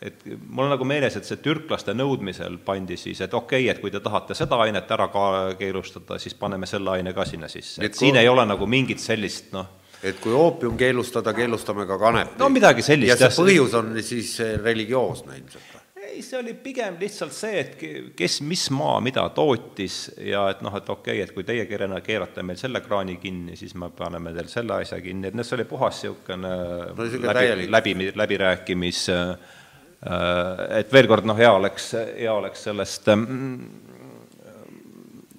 et 0.03 0.23
mul 0.27 0.67
on 0.67 0.73
nagu 0.75 0.87
meeles, 0.87 1.17
et 1.19 1.27
see 1.27 1.41
türklaste 1.43 1.95
nõudmisel 1.97 2.59
pandi 2.65 2.97
siis, 2.97 3.21
et 3.25 3.35
okei 3.35 3.65
okay,, 3.65 3.73
et 3.73 3.81
kui 3.83 3.91
te 3.91 4.01
tahate 4.05 4.37
seda 4.39 4.61
ainet 4.65 4.91
ära 4.95 5.09
ka 5.13 5.25
keelustada, 5.59 6.21
siis 6.23 6.37
paneme 6.39 6.67
selle 6.71 6.95
aine 6.95 7.15
ka 7.17 7.27
sinna 7.29 7.49
sisse, 7.49 7.81
Et 7.81 7.91
et 7.91 7.97
kui- 7.97 8.07
siin 8.07 8.21
ei 8.21 8.29
ole 8.29 8.47
nagu 8.47 8.67
mingit 8.67 9.03
sellist 9.03 9.53
noh, 9.53 9.67
et 10.03 10.21
kui 10.23 10.33
oopium 10.33 10.77
keelustada, 10.79 11.35
keelustame 11.35 11.87
ka 11.87 11.99
kanepi. 11.99 12.39
No 12.39 12.49
midagi 12.49 12.83
sellist, 12.83 13.11
ja 13.11 13.17
see 13.19 13.29
jah. 13.29 13.43
põhjus 13.43 13.75
on 13.75 14.03
siis 14.03 14.39
religioosne 14.63 15.41
ilmselt 15.41 15.75
või? 15.75 15.85
ei, 16.09 16.23
see 16.23 16.39
oli 16.39 16.55
pigem 16.55 16.97
lihtsalt 17.01 17.35
see, 17.37 17.61
et 17.61 17.75
kes, 18.17 18.41
mis 18.47 18.69
maa 18.75 18.99
mida 19.05 19.27
tootis 19.35 19.99
ja 20.25 20.47
et 20.53 20.63
noh, 20.65 20.75
et 20.79 20.89
okei 20.89 21.19
okay,, 21.19 21.25
et 21.27 21.35
kui 21.35 21.45
teie 21.47 21.67
keerana 21.69 22.01
keerate 22.05 22.43
meil 22.47 22.59
selle 22.61 22.81
kraani 22.85 23.19
kinni, 23.23 23.57
siis 23.61 23.75
me 23.79 23.91
paneme 23.95 24.33
teil 24.37 24.49
selle 24.51 24.79
asja 24.79 25.01
kinni, 25.05 25.29
et 25.29 25.37
noh, 25.39 25.47
see 25.47 25.59
oli 25.59 25.67
puhas 25.69 26.03
niisugune 26.03 26.53
no, 26.97 27.09
läbi, 27.29 27.69
läbi, 27.71 28.13
läbirääkimis 28.17 29.05
äh, 29.15 29.57
et 29.99 30.93
veel 30.95 31.09
kord, 31.11 31.27
noh, 31.27 31.39
hea 31.39 31.51
oleks, 31.51 31.93
hea 31.97 32.33
oleks 32.33 32.61
sellest 32.69 33.09
mm, 33.11 33.89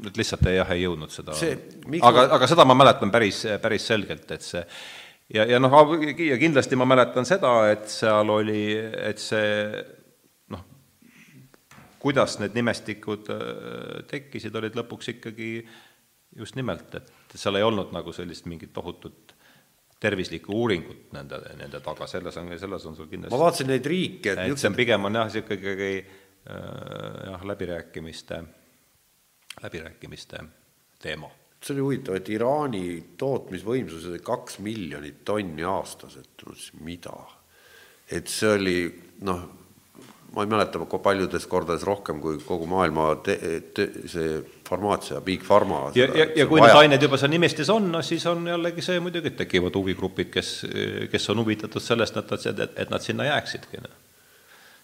et 0.08 0.18
lihtsalt 0.20 0.48
ei, 0.48 0.58
jah, 0.60 0.72
ei 0.76 0.84
jõudnud 0.84 1.12
seda, 1.12 1.36
aga, 2.08 2.26
aga 2.38 2.48
seda 2.48 2.66
ma 2.68 2.76
mäletan 2.78 3.12
päris, 3.12 3.44
päris 3.64 3.88
selgelt, 3.88 4.28
et 4.36 4.46
see 4.46 4.64
ja, 5.36 5.46
ja 5.46 5.60
noh, 5.62 5.76
ja 6.24 6.38
kindlasti 6.42 6.80
ma 6.80 6.88
mäletan 6.90 7.28
seda, 7.28 7.54
et 7.74 7.88
seal 7.92 8.32
oli, 8.34 8.64
et 8.78 9.22
see 9.22 9.82
noh, 10.54 10.64
kuidas 12.02 12.40
need 12.42 12.56
nimestikud 12.58 13.32
äh, 13.36 13.44
tekkisid, 14.10 14.56
olid 14.56 14.78
lõpuks 14.80 15.14
ikkagi 15.16 15.52
just 16.40 16.56
nimelt, 16.60 16.96
et 16.96 17.36
seal 17.36 17.60
ei 17.60 17.66
olnud 17.66 17.94
nagu 17.96 18.14
sellist 18.16 18.48
mingit 18.50 18.74
tohutut 18.74 19.29
tervislikku 20.00 20.56
uuringut 20.56 21.12
nende, 21.16 21.42
nende 21.60 21.82
taga, 21.84 22.08
selles 22.08 22.38
on, 22.40 22.54
selles 22.60 22.86
on 22.88 22.96
sul 22.96 23.10
kindlasti 23.12 23.36
ma 23.36 23.42
vaatasin 23.44 23.70
neid 23.74 23.90
riike, 23.92 24.34
et, 24.34 24.46
et 24.48 24.62
see 24.62 24.72
on 24.72 24.78
pigem 24.78 25.10
on 25.10 25.20
jah, 25.20 25.28
niisugune 25.28 25.60
ikkagi 25.60 25.92
äh, 26.00 27.28
jah, 27.34 27.46
läbirääkimiste 27.52 28.42
läbirääkimiste 29.64 30.40
teema. 31.02 31.30
see 31.64 31.74
oli 31.76 31.84
huvitav, 31.84 32.16
et 32.16 32.30
Iraani 32.32 32.84
tootmisvõimsused 33.20 34.14
olid 34.14 34.24
kaks 34.24 34.60
miljonit 34.64 35.24
tonni 35.28 35.66
aastas, 35.68 36.16
et 36.22 36.46
mida, 36.80 37.16
et 38.08 38.32
see 38.32 38.54
oli 38.56 38.78
noh, 39.28 39.42
ma 40.32 40.46
ei 40.46 40.52
mäleta, 40.54 40.80
paljudes 41.04 41.48
kordades 41.52 41.84
rohkem 41.84 42.22
kui 42.24 42.40
kogu 42.46 42.70
maailma 42.70 43.10
te, 43.26 43.36
te, 43.76 43.90
see 44.08 44.40
farmaatsia, 44.70 45.22
Big 45.26 45.44
Pharma. 45.46 45.92
ja, 45.96 46.08
ja, 46.16 46.28
ja 46.36 46.46
kui 46.50 46.62
need 46.62 46.78
ained 46.78 47.02
juba 47.02 47.18
seal 47.18 47.32
nimestis 47.34 47.70
on, 47.74 47.90
no 47.94 48.02
siis 48.06 48.26
on 48.30 48.46
jällegi 48.48 48.86
see 48.86 49.00
muidugi, 49.04 49.34
et 49.34 49.40
tekivad 49.44 49.76
huvigrupid, 49.80 50.30
kes, 50.34 50.52
kes 51.12 51.30
on 51.34 51.42
huvitatud 51.44 51.84
sellest, 51.84 52.20
et 52.22 52.36
nad, 52.36 52.48
et, 52.54 52.78
et 52.86 52.94
nad 52.94 53.06
sinna 53.06 53.28
jääksidki. 53.32 53.82
Noh. 53.86 53.96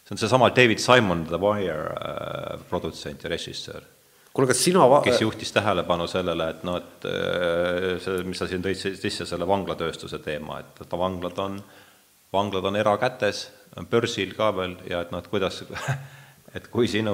see 0.06 0.16
on 0.18 0.22
seesama 0.22 0.50
David 0.56 0.82
Simon, 0.82 1.26
The 1.30 1.42
Wire 1.42 1.92
äh, 1.94 2.66
produtsent 2.70 3.24
ja 3.24 3.30
režissöör 3.30 3.86
kuule, 4.36 4.50
kas 4.52 4.64
sina 4.64 4.84
va-... 4.90 5.02
kes 5.06 5.22
juhtis 5.22 5.54
tähelepanu 5.56 6.08
sellele, 6.12 6.50
et 6.52 6.64
noh, 6.68 6.78
et 6.82 7.08
äh, 7.10 7.90
see, 8.04 8.24
mis 8.28 8.42
sa 8.42 8.50
siin 8.52 8.64
tõid 8.66 8.80
sisse, 9.00 9.28
selle 9.30 9.48
vanglatööstuse 9.48 10.20
teema, 10.26 10.60
et, 10.60 10.84
et 10.84 10.98
vanglad 11.00 11.40
on, 11.40 11.62
vanglad 12.36 12.68
on 12.68 12.76
erakätes, 12.80 13.48
börsil 13.92 14.36
ka 14.36 14.52
veel 14.56 14.76
ja 14.90 15.02
et 15.06 15.12
noh, 15.14 15.24
et 15.24 15.32
kuidas 15.32 15.62
et 16.56 16.68
kui 16.72 16.88
sinu, 16.88 17.14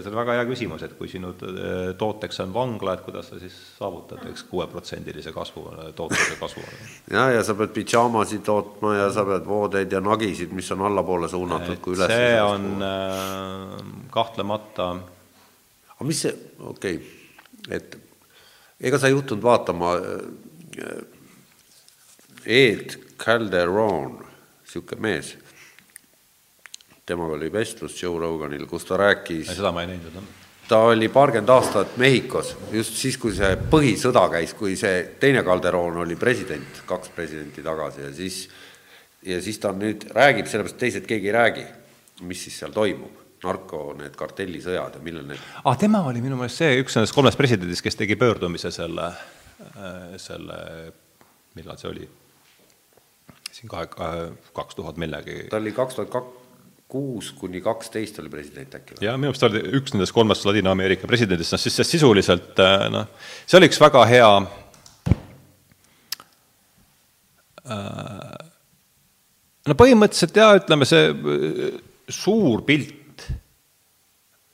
see 0.00 0.08
on 0.08 0.16
väga 0.16 0.38
hea 0.38 0.44
küsimus, 0.48 0.84
et 0.86 0.94
kui 0.96 1.10
sinu 1.12 1.34
äh, 1.44 1.90
tooteks 1.98 2.40
on 2.46 2.54
vangla, 2.54 2.94
et 2.96 3.02
kuidas 3.04 3.28
sa 3.30 3.40
siis 3.40 3.56
saavutad, 3.76 4.22
eks, 4.30 4.46
kuueprotsendilise 4.50 5.34
kasvu, 5.36 5.66
tootluse 5.98 6.38
kasvu? 6.40 6.64
ja, 7.12 7.28
ja 7.34 7.42
sa 7.44 7.56
pead 7.58 7.74
pidžaamasid 7.76 8.46
tootma 8.46 8.94
ja 8.96 9.10
sa 9.12 9.26
pead 9.28 9.44
voodeid 9.48 9.92
ja 9.92 10.00
nagisid, 10.04 10.54
mis 10.56 10.70
on 10.72 10.86
allapoole 10.88 11.28
suunatud, 11.32 11.76
kui 11.84 11.98
üles 11.98 12.12
see 12.12 12.32
on 12.40 12.72
äh, 12.86 13.76
kahtlemata 14.14 14.94
aga 15.96 16.08
mis 16.08 16.24
see, 16.26 16.32
okei 16.60 16.98
okay,, 16.98 17.76
et 17.76 17.96
ega 18.80 19.00
sa 19.00 19.08
ei 19.08 19.16
juhtunud 19.16 19.44
vaatama 19.44 19.96
äh, 19.96 20.96
Ed 22.46 22.92
Calderon, 23.18 24.20
niisugune 24.62 25.02
mees, 25.02 25.32
temaga 27.06 27.36
oli 27.38 27.52
vestlus 27.52 28.02
Joe 28.02 28.18
Roganil, 28.20 28.66
kus 28.66 28.84
ta 28.88 28.98
rääkis 29.00 29.52
seda 29.54 29.72
ma 29.72 29.84
ei 29.86 29.94
näinud, 29.94 30.14
jah 30.14 30.34
ta 30.68 30.78
oli 30.78 31.08
paarkümmend 31.08 31.48
aastat 31.48 31.96
Mehhikos, 31.96 32.56
just 32.72 32.96
siis, 32.98 33.18
kui 33.22 33.34
see 33.34 33.52
põhisõda 33.70 34.24
käis, 34.32 34.54
kui 34.58 34.74
see 34.78 35.02
teine 35.20 35.44
Calderon 35.46 36.00
oli 36.02 36.16
president, 36.18 36.82
kaks 36.88 37.12
presidenti 37.14 37.62
tagasi 37.62 38.02
ja 38.02 38.10
siis, 38.14 38.40
ja 39.26 39.38
siis 39.42 39.60
ta 39.62 39.70
nüüd 39.76 40.08
räägib, 40.16 40.48
sellepärast 40.50 40.78
teised 40.80 41.06
keegi 41.06 41.30
ei 41.30 41.36
räägi, 41.36 41.64
mis 42.26 42.42
siis 42.46 42.58
seal 42.62 42.74
toimub 42.74 43.22
narko, 43.46 43.92
need 43.98 44.16
kartellisõjad 44.18 44.96
ja 44.98 45.02
millal 45.04 45.26
need 45.28 45.42
ah, 45.62 45.76
tema 45.78 46.00
oli 46.08 46.22
minu 46.24 46.38
meelest 46.40 46.62
see 46.62 46.80
üks 46.80 46.96
nendest 46.98 47.14
kolmest 47.14 47.38
presidendist, 47.38 47.84
kes 47.84 47.98
tegi 47.98 48.16
pöördumise 48.18 48.72
selle, 48.74 49.10
äh, 49.68 50.16
selle, 50.22 50.58
millal 51.58 51.78
see 51.78 51.92
oli? 51.92 52.08
siin 53.56 53.70
kahe, 53.70 53.86
kaks 54.56 54.76
tuhat 54.76 54.98
millegi. 55.00 55.46
ta 55.52 55.60
oli 55.60 55.70
kaks 55.76 56.00
tuhat 56.00 56.10
kak-, 56.12 56.34
kuus 56.88 57.32
kuni 57.34 57.60
kaksteist 57.64 58.20
oli 58.22 58.30
president 58.30 58.76
äkki 58.78 58.96
või? 58.96 59.06
jaa, 59.06 59.16
minu 59.18 59.32
meelest 59.32 59.42
ta 59.42 59.50
oli 59.50 59.62
üks 59.80 59.94
nendest 59.94 60.14
kolmest 60.14 60.46
Ladina-Ameerika 60.46 61.08
presidendist, 61.10 61.54
noh 61.54 61.62
siis 61.62 61.80
sisuliselt 61.90 62.62
äh, 62.62 62.86
noh, 62.92 63.08
see 63.46 63.58
oli 63.58 63.70
üks 63.70 63.80
väga 63.82 64.04
hea 64.10 64.30
äh, 67.66 68.36
no 69.66 69.78
põhimõtteliselt 69.82 70.38
jaa, 70.38 70.54
ütleme 70.60 70.86
see 70.88 71.10
suur 72.08 72.62
pilt 72.66 73.26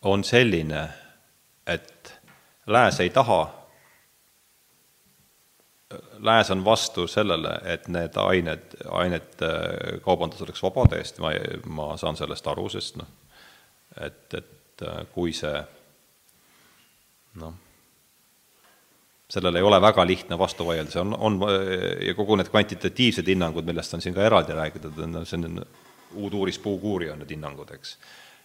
on 0.02 0.24
selline, 0.26 0.86
et 1.66 2.14
lääs 2.66 2.98
ei 3.02 3.10
taha, 3.14 3.44
lääs 6.18 6.50
on 6.50 6.64
vastu 6.64 7.06
sellele, 7.06 7.56
et 7.64 7.88
need 7.88 8.16
ained, 8.20 8.76
ainete 8.90 9.50
kaubandus 10.04 10.42
oleks 10.42 10.62
vaba, 10.62 10.86
täiesti. 10.90 11.22
Ma, 11.22 11.32
ma 11.66 11.90
saan 12.00 12.16
sellest 12.16 12.46
aru, 12.46 12.68
sest 12.72 12.98
noh, 13.00 13.10
et, 14.00 14.26
et 14.38 14.86
kui 15.14 15.34
see 15.36 15.60
noh, 17.42 17.54
sellele 19.32 19.62
ei 19.62 19.68
ole 19.68 19.80
väga 19.80 20.04
lihtne 20.06 20.38
vastu 20.38 20.66
vaielda, 20.68 20.92
see 20.92 21.04
on, 21.04 21.14
on 21.16 21.38
ja 22.06 22.14
kogu 22.18 22.36
need 22.36 22.50
kvantitatiivsed 22.52 23.28
hinnangud, 23.32 23.64
millest 23.68 23.94
on 23.96 24.04
siin 24.04 24.16
ka 24.16 24.26
eraldi 24.26 24.56
räägitud, 24.56 24.98
see 25.24 25.40
on 25.40 25.62
uuduuris 26.20 26.58
puukuuri 26.60 27.08
on 27.10 27.22
need 27.22 27.32
hinnangud, 27.32 27.72
eks 27.72 27.96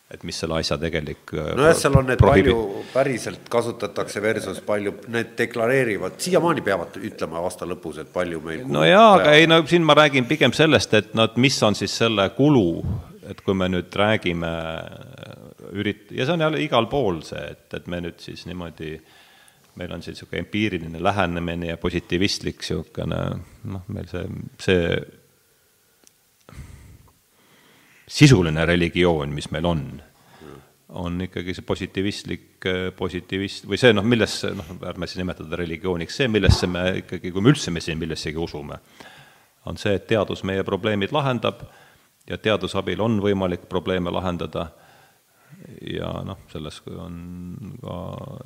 et 0.08 0.24
mis 0.24 0.38
selle 0.39 0.55
asja 0.62 0.78
tegelik 0.80 1.34
äh, 1.36 1.49
nojah, 1.58 1.76
seal 1.76 1.97
on 1.99 2.08
need 2.08 2.22
prohibi... 2.22 2.53
palju 2.53 2.84
päriselt 2.93 3.49
kasutatakse 3.51 4.22
versus 4.24 4.62
palju, 4.66 4.93
need 5.12 5.34
deklareerivad, 5.39 6.16
siiamaani 6.24 6.64
peavad 6.64 6.95
ütlema 7.01 7.41
aasta 7.43 7.68
lõpus, 7.68 7.99
et 8.03 8.14
palju 8.14 8.39
meil 8.45 8.64
no 8.72 8.86
jaa, 8.88 9.18
aga 9.18 9.36
ei 9.36 9.49
no 9.51 9.60
siin 9.68 9.84
ma 9.88 9.97
räägin 9.99 10.30
pigem 10.30 10.55
sellest, 10.55 10.95
et 10.97 11.14
noh, 11.18 11.28
et 11.28 11.38
mis 11.43 11.60
on 11.68 11.76
siis 11.76 11.97
selle 12.03 12.30
kulu, 12.38 12.70
et 13.28 13.43
kui 13.43 13.58
me 13.58 13.68
nüüd 13.74 13.91
räägime 13.99 14.53
äh, 14.55 15.70
ürit-, 15.76 16.16
ja 16.16 16.26
see 16.26 16.38
on 16.38 16.47
jälle 16.47 16.64
igal 16.64 16.88
pool 16.91 17.22
see, 17.28 17.43
et, 17.51 17.68
et 17.76 17.91
me 17.91 17.99
nüüd 18.08 18.24
siis 18.24 18.47
niimoodi 18.47 18.95
meil 19.78 19.91
on 19.93 20.01
siin 20.01 20.16
niisugune 20.16 20.39
empiiriline 20.41 21.03
lähenemine 21.03 21.74
ja 21.74 21.78
positiivistlik 21.78 22.64
niisugune 22.64 23.22
noh, 23.76 23.84
meil 23.91 24.08
see, 24.10 24.24
see 24.64 24.84
sisuline 28.08 28.66
religioon, 28.66 29.34
mis 29.36 29.49
meil 29.51 29.68
on, 29.68 29.82
on 30.95 31.20
ikkagi 31.26 31.55
see 31.58 31.66
positiivistlik, 31.68 32.68
positiivist, 32.95 33.68
või 33.68 33.80
see 33.82 33.91
noh, 33.95 34.05
millesse, 34.08 34.53
noh, 34.55 34.72
ärme 34.88 35.10
siis 35.10 35.20
nimetada 35.22 35.60
religiooniks, 35.60 36.22
see, 36.22 36.32
millesse 36.32 36.70
me 36.72 36.86
ikkagi, 37.03 37.34
kui 37.36 37.43
me 37.43 37.51
üldse 37.51 37.74
me 37.76 37.84
siin 37.84 37.99
millessegi 37.99 38.39
usume, 38.39 38.80
on 39.68 39.80
see, 39.80 39.97
et 39.99 40.08
teadus 40.08 40.45
meie 40.47 40.64
probleemid 40.68 41.12
lahendab 41.16 41.66
ja 42.28 42.39
teaduse 42.39 42.80
abil 42.80 43.01
on 43.03 43.20
võimalik 43.24 43.68
probleeme 43.72 44.12
lahendada. 44.14 44.70
Ja 45.88 46.10
noh, 46.28 46.41
selles 46.51 46.82
on 46.91 47.14
ka, 47.82 47.93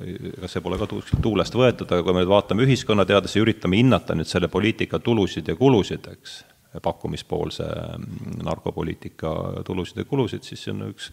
ega 0.06 0.48
see 0.48 0.62
pole 0.64 0.78
ka 0.80 0.86
tuulest 0.88 1.56
võetud, 1.58 1.90
aga 1.90 1.98
kui 2.02 2.14
me 2.14 2.22
nüüd 2.22 2.30
vaatame 2.30 2.64
ühiskonnateadlasi 2.64 3.42
üritame 3.42 3.80
hinnata 3.80 4.14
nüüd 4.16 4.30
selle 4.30 4.48
poliitika 4.48 5.00
tulusid 5.02 5.50
ja 5.50 5.56
kulusid, 5.58 6.06
eks, 6.14 6.36
pakkumispoolse 6.82 7.64
mm, 7.64 8.42
narkopoliitika 8.46 9.34
tulusid 9.66 10.02
ja 10.02 10.04
kulusid, 10.08 10.42
siis 10.46 10.64
see 10.64 10.72
on 10.74 10.86
üks 10.88 11.10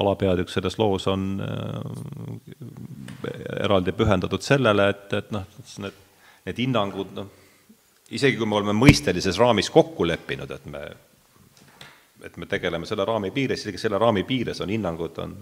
alapeatükk 0.00 0.50
selles 0.50 0.78
loos 0.78 1.06
on 1.10 1.26
äh, 1.44 1.48
eraldi 3.64 3.92
pühendatud 3.94 4.42
sellele, 4.42 4.88
et, 4.90 5.12
et 5.12 5.32
noh, 5.34 5.44
need, 5.84 5.98
need 6.48 6.62
hinnangud, 6.64 7.12
noh, 7.14 7.28
isegi 8.14 8.38
kui 8.38 8.48
me 8.48 8.58
oleme 8.58 8.74
mõistelises 8.76 9.38
raamis 9.40 9.70
kokku 9.72 10.06
leppinud, 10.08 10.50
et 10.50 10.66
me, 10.70 10.82
et 12.24 12.36
me 12.40 12.48
tegeleme 12.50 12.88
selle 12.90 13.06
raami 13.06 13.30
piires, 13.34 13.62
isegi 13.62 13.84
selle 13.86 14.00
raami 14.02 14.24
piires 14.26 14.60
on 14.64 14.72
hinnangud, 14.74 15.20
on 15.22 15.36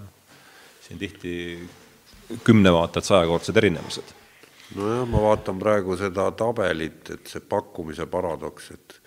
siin 0.82 1.00
tihti 1.00 1.36
kümne 2.44 2.72
vaata 2.72 3.00
et 3.00 3.08
sajakordsed 3.08 3.56
erinevused. 3.56 4.14
nojah, 4.76 5.06
ma 5.08 5.20
vaatan 5.28 5.58
praegu 5.58 5.96
seda 6.00 6.30
tabelit, 6.36 7.10
et 7.10 7.26
see 7.28 7.40
pakkumise 7.40 8.06
paradoks, 8.06 8.70
et 8.76 9.01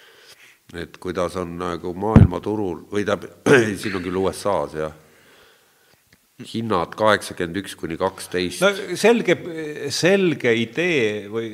et 0.74 0.98
kuidas 1.02 1.36
on 1.38 1.58
nagu 1.60 1.94
maailmaturul 1.94 2.86
või 2.92 3.06
tähendab, 3.06 3.50
siin 3.82 3.98
on 4.00 4.06
küll 4.06 4.22
USA-s 4.24 4.78
jah, 4.80 4.96
hinnad 6.52 6.96
kaheksakümmend 7.00 7.62
üks 7.62 7.76
kuni 7.80 7.98
kaksteist. 8.00 8.64
no 8.64 8.98
selge, 8.98 9.38
selge 9.94 10.52
idee 10.60 11.30
või 11.32 11.52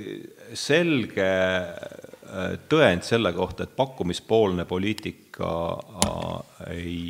selge 0.57 1.27
äh, 1.27 2.55
tõend 2.71 3.05
selle 3.05 3.33
kohta, 3.35 3.67
et 3.67 3.75
pakkumispoolne 3.77 4.65
poliitika 4.69 5.51
äh, 6.07 6.71
ei, 6.71 7.03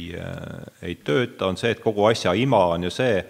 ei 0.81 0.97
tööta, 1.05 1.47
on 1.47 1.59
see, 1.61 1.71
et 1.75 1.83
kogu 1.83 2.09
asja 2.09 2.35
ima 2.35 2.65
on 2.73 2.89
ju 2.89 2.93
see, 2.97 3.21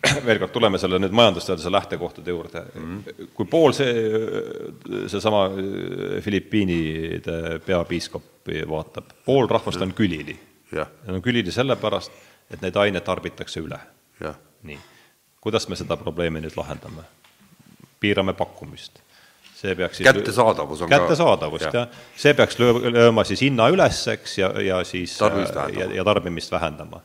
veel 0.26 0.38
kord, 0.40 0.52
tuleme 0.54 0.78
selle 0.80 0.98
nüüd 1.02 1.14
majandusteaduse 1.16 1.72
lähtekohtade 1.72 2.30
juurde 2.30 2.62
mm. 2.74 2.84
-hmm. 2.90 3.28
kui 3.34 3.46
pool 3.46 3.72
see, 3.76 3.92
seesama 5.12 5.48
Filipiinide 6.24 7.60
peapiiskop 7.66 8.48
vaatab, 8.68 9.12
pool 9.24 9.48
rahvast 9.48 9.80
on 9.80 9.92
külili. 9.94 10.38
Nad 10.72 11.14
on 11.14 11.22
külili 11.22 11.52
sellepärast, 11.52 12.12
et 12.50 12.62
neid 12.62 12.76
aineid 12.76 13.04
tarbitakse 13.04 13.60
üle. 13.60 13.78
nii, 14.62 14.78
kuidas 15.40 15.68
me 15.68 15.76
seda 15.76 15.96
probleemi 15.96 16.40
nüüd 16.40 16.56
lahendame? 16.56 17.04
piirame 18.00 18.32
pakkumist. 18.32 19.00
see 19.60 19.74
peaks 19.76 19.96
siis 19.96 20.06
kättesaadavus 20.08 20.82
on 20.82 20.88
kättesaadavust, 20.88 21.74
jah. 21.74 21.88
see 22.16 22.34
peaks 22.34 22.56
lööma 22.58 23.24
siis 23.24 23.40
hinna 23.44 23.68
üles, 23.68 24.06
eks, 24.08 24.38
ja, 24.38 24.48
ja 24.60 24.84
siis 24.84 25.18
tarbimist 25.18 25.54
ja, 25.76 25.88
ja 25.94 26.04
tarbimist 26.04 26.52
vähendama 26.52 27.02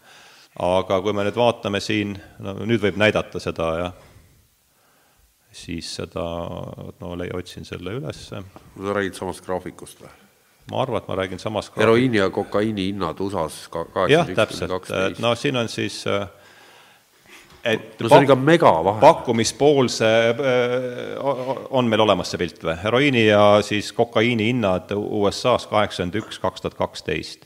aga 0.64 1.00
kui 1.04 1.14
me 1.16 1.26
nüüd 1.28 1.38
vaatame 1.40 1.82
siin, 1.84 2.16
no 2.40 2.56
nüüd 2.64 2.84
võib 2.84 3.00
näidata 3.00 3.42
seda 3.44 3.72
ja 3.80 3.90
siis 5.56 5.90
seda, 6.00 6.24
no 7.00 7.16
otsin 7.38 7.68
selle 7.68 7.96
ülesse. 8.00 8.44
sa 8.44 8.94
räägid 8.96 9.16
samast 9.16 9.46
graafikust 9.46 10.02
või? 10.04 10.12
ma 10.72 10.82
arvan, 10.82 11.04
et 11.04 11.08
ma 11.08 11.20
räägin 11.20 11.40
samast 11.40 11.76
heroiini 11.78 12.18
ja 12.18 12.30
kokaiini 12.30 12.90
hinnad 12.90 13.20
USA-s 13.22 13.68
ka 13.70 14.08
jah, 14.10 14.28
täpselt, 14.36 15.20
no 15.20 15.36
siin 15.36 15.56
on 15.60 15.70
siis 15.70 16.04
et 17.66 18.00
no 18.00 18.10
see 18.10 18.18
on 18.18 18.28
ikka 18.28 18.38
mega 18.40 18.72
vahe. 18.86 19.02
pakkumispoolse, 19.02 20.12
on 21.70 21.90
meil 21.90 22.06
olemas 22.06 22.32
see 22.32 22.42
pilt 22.42 22.64
või? 22.64 22.78
heroiini 22.84 23.28
ja 23.28 23.44
siis 23.66 23.92
kokaiini 23.94 24.52
hinnad 24.54 24.96
USA-s 24.96 25.68
kaheksakümmend 25.72 26.24
üks, 26.24 26.40
kaks 26.42 26.66
tuhat 26.66 26.80
kaksteist 26.80 27.46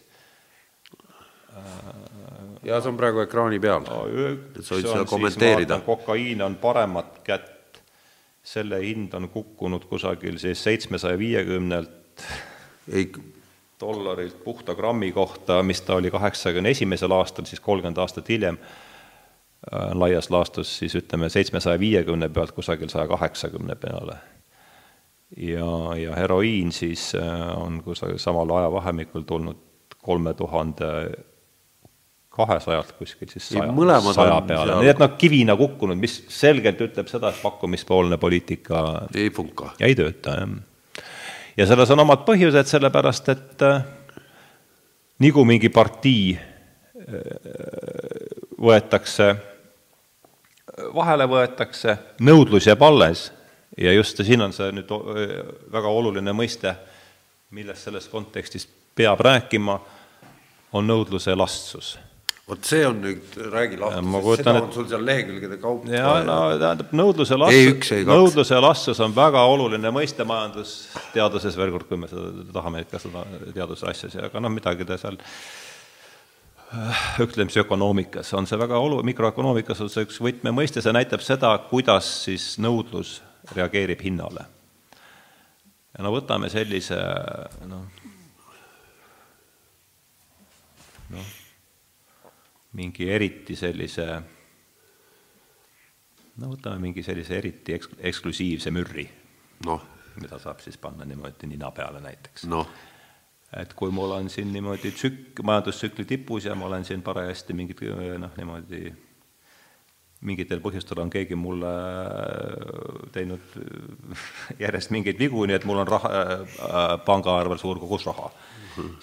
ja 2.64 2.82
see 2.82 2.91
on 2.91 2.97
praegu 2.99 3.24
ekraani 3.24 3.60
peal 3.64 3.86
no,. 3.86 4.03
sa 4.60 4.76
võid 4.76 4.89
seda 4.89 5.05
kommenteerida. 5.07 5.80
kokaiin 5.86 6.41
on 6.45 6.60
paremat 6.62 7.20
kätt, 7.24 7.82
selle 8.43 8.82
hind 8.84 9.14
on 9.14 9.30
kukkunud 9.30 9.86
kusagil 9.89 10.39
siis 10.41 10.64
seitsmesaja 10.64 11.18
viiekümnelt 11.20 12.26
ei 12.91 13.12
dollarilt 13.80 14.43
puhta 14.43 14.76
grammi 14.76 15.12
kohta, 15.12 15.64
mis 15.64 15.82
ta 15.82 15.95
oli 15.95 16.12
kaheksakümne 16.12 16.70
esimesel 16.70 17.12
aastal, 17.16 17.45
siis 17.45 17.60
kolmkümmend 17.64 17.97
aastat 17.97 18.30
hiljem, 18.30 18.57
äh, 18.60 19.91
laias 19.93 20.30
laastus 20.30 20.78
siis 20.82 20.95
ütleme 20.99 21.30
seitsmesaja 21.30 21.80
viiekümne 21.80 22.30
pealt 22.30 22.51
kusagil 22.51 22.91
saja 22.91 23.07
kaheksakümne 23.07 23.76
peale. 23.76 24.18
ja, 25.38 25.95
ja 25.95 26.16
heroiin 26.16 26.72
siis 26.72 27.16
äh, 27.16 27.64
on 27.64 27.84
kusagil 27.84 28.18
samal 28.18 28.49
ajavahemikul 28.49 29.22
tulnud 29.22 29.57
kolme 30.01 30.34
tuhande 30.34 30.86
kahesajalt 32.39 32.91
kuskil 32.99 33.29
siis 33.31 33.49
saja, 33.51 33.99
saja 34.15 34.39
peale, 34.47 34.79
nii 34.79 34.91
et 34.93 35.01
noh, 35.01 35.13
kivina 35.19 35.55
kukkunud, 35.59 35.99
mis 35.99 36.21
selgelt 36.31 36.81
ütleb 36.85 37.09
seda, 37.11 37.33
et 37.33 37.41
pakkumispoolne 37.43 38.19
poliitika 38.21 38.83
ei 39.15 39.29
funka. 39.35 39.73
ei 39.83 39.97
tööta, 39.97 40.37
jah. 40.39 41.03
ja 41.59 41.67
selles 41.69 41.91
on 41.95 42.05
omad 42.05 42.23
põhjused, 42.27 42.71
sellepärast 42.71 43.31
et 43.35 43.65
äh, 43.67 43.83
nii 45.19 45.33
kui 45.35 45.49
mingi 45.49 45.71
partii 45.73 46.23
äh, 46.35 46.41
võetakse, 48.59 49.33
vahele 50.95 51.27
võetakse, 51.27 51.97
nõudlus 52.23 52.69
jääb 52.69 52.83
alles 52.87 53.29
ja 53.77 53.93
just 53.93 54.19
siin 54.23 54.41
on 54.41 54.55
see 54.55 54.71
nüüd 54.75 54.91
väga 55.71 55.87
oluline 55.91 56.33
mõiste, 56.35 56.75
millest 57.55 57.87
selles 57.87 58.07
kontekstis 58.11 58.67
peab 58.95 59.21
rääkima, 59.23 59.79
on 60.75 60.85
nõudluse 60.85 61.31
elastsus 61.33 61.97
vot 62.49 62.65
see 62.65 62.81
on 62.87 62.97
nüüd, 63.03 63.35
räägi 63.53 63.77
lahti, 63.77 64.01
sest 64.01 64.41
seda 64.41 64.53
on 64.57 64.71
sul 64.73 64.87
seal 64.89 65.05
lehekülgede 65.05 65.59
kaupa. 65.61 65.91
ja 65.93 66.13
no 66.25 66.37
tähendab, 66.57 66.91
nõudluse 66.97 67.35
elastsus, 67.37 67.91
nõudluse 68.09 68.57
elastsus 68.57 69.01
on 69.05 69.13
väga 69.15 69.43
oluline 69.51 69.91
mõiste 69.93 70.25
majandusteaduses, 70.27 71.57
veel 71.59 71.73
kord, 71.75 71.87
kui 71.89 72.01
me 72.01 72.09
seda 72.09 72.47
tahame 72.55 72.83
ikka 72.85 73.01
seda 73.05 73.23
teaduse 73.53 73.89
asjas, 73.91 74.17
aga 74.29 74.41
noh, 74.41 74.53
midagi 74.53 74.87
ta 74.89 74.97
seal 75.01 75.19
äh, 75.21 77.07
ütlemisi 77.25 77.61
ökonoomikas 77.61 78.33
on 78.39 78.49
see 78.49 78.59
väga 78.61 78.81
olu-, 78.81 79.03
mikroökonoomikas 79.11 79.85
on 79.85 79.93
see 79.93 80.07
üks 80.07 80.21
võtmemõiste, 80.23 80.81
see 80.85 80.95
näitab 80.95 81.25
seda, 81.25 81.53
kuidas 81.69 82.09
siis 82.25 82.55
nõudlus 82.61 83.19
reageerib 83.53 84.01
hinnale. 84.05 84.47
ja 85.93 86.05
no 86.05 86.15
võtame 86.17 86.49
sellise 86.49 86.97
noh, 87.69 87.85
noh 91.13 91.35
mingi 92.78 93.09
eriti 93.09 93.55
sellise 93.57 94.05
no 96.39 96.51
võtame 96.53 96.80
mingi 96.84 97.03
sellise 97.05 97.38
eriti 97.39 97.76
eks-, 97.78 97.95
eksklusiivse 98.11 98.72
mürri 98.74 99.07
noh, 99.65 99.84
mida 100.22 100.39
saab 100.41 100.61
siis 100.63 100.78
panna 100.78 101.07
niimoodi 101.07 101.49
nina 101.49 101.72
peale 101.76 102.01
näiteks 102.03 102.45
noh. 102.51 102.70
et 103.57 103.74
kui 103.74 103.91
mul 103.91 104.13
on 104.15 104.30
siin 104.30 104.53
niimoodi 104.53 104.93
tsük-, 104.95 105.43
majandustsükli 105.43 106.05
tipus 106.05 106.45
ja 106.45 106.55
ma 106.55 106.70
olen 106.70 106.86
siin 106.86 107.01
parajasti 107.05 107.57
mingit 107.57 107.82
noh, 108.22 108.36
niimoodi 108.38 108.93
mingitel 110.22 110.59
põhjustel 110.59 110.99
on 110.99 111.09
keegi 111.09 111.38
mulle 111.39 111.74
teinud 113.15 113.57
järjest 114.63 114.91
mingeid 114.91 115.20
vigu, 115.20 115.45
nii 115.47 115.59
et 115.59 115.67
mul 115.70 115.84
on 115.84 115.88
raha 115.88 116.13
äh,, 116.15 116.95
pangaarvel 117.05 117.61
suur 117.61 117.80
kogus 117.80 118.07
raha 118.09 118.32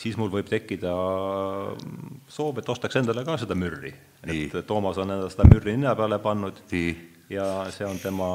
siis 0.01 0.17
mul 0.21 0.31
võib 0.33 0.49
tekkida 0.51 0.93
soov, 2.33 2.61
et 2.61 2.71
ostaks 2.73 2.99
endale 3.01 3.25
ka 3.27 3.37
seda 3.41 3.57
mürri. 3.59 3.93
et 4.27 4.57
Toomas 4.67 4.99
on 4.99 5.11
endale 5.11 5.31
seda 5.33 5.49
mürri 5.51 5.77
nina 5.77 5.95
peale 5.99 6.19
pannud 6.23 6.63
Nii. 6.73 6.95
ja 7.31 7.67
see 7.75 7.87
on 7.87 7.99
tema 7.99 8.29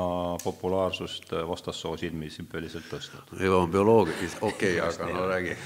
populaarsust 0.44 1.32
vastassoo 1.48 1.96
silmis 1.98 2.40
hüppeliselt 2.40 2.90
tõstnud. 2.92 3.34
Eva 3.40 3.64
on 3.64 3.72
bioloog, 3.72 4.14
okei 4.42 4.78
okay,, 4.80 4.80
aga 4.88 5.10
no 5.14 5.28
räägi. 5.30 5.58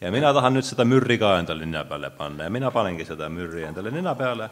ja 0.00 0.12
mina 0.12 0.32
tahan 0.34 0.56
nüüd 0.56 0.68
seda 0.68 0.84
mürri 0.84 1.18
ka 1.18 1.38
endale 1.38 1.66
nina 1.66 1.84
peale 1.84 2.10
panna 2.10 2.48
ja 2.48 2.50
mina 2.50 2.70
panengi 2.70 3.04
seda 3.08 3.28
mürri 3.28 3.66
endale 3.68 3.90
nina 3.90 4.14
peale, 4.14 4.50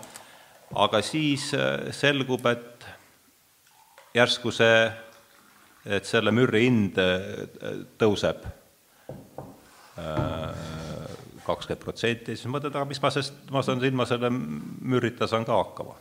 aga 0.74 1.02
siis 1.02 1.50
äh, 1.54 1.90
selgub, 1.92 2.46
et 2.46 2.86
järsku 4.14 4.52
see, 4.54 4.86
et 5.86 6.06
selle 6.06 6.32
mürri 6.34 6.66
hind 6.66 6.98
äh, 7.00 7.84
tõuseb 7.98 8.46
Äh, 10.00 10.54
kakskümmend 11.44 11.82
protsenti, 11.82 12.36
siis 12.36 12.48
mõtled, 12.52 12.72
aga 12.72 12.86
mis 12.88 13.00
ma 13.02 13.10
sest, 13.12 13.34
ma 13.52 13.62
saan 13.64 13.82
ilma 13.84 14.06
selle 14.08 14.30
mürrita 14.30 15.26
saan 15.28 15.44
ka 15.48 15.56
hakkama. 15.58 15.96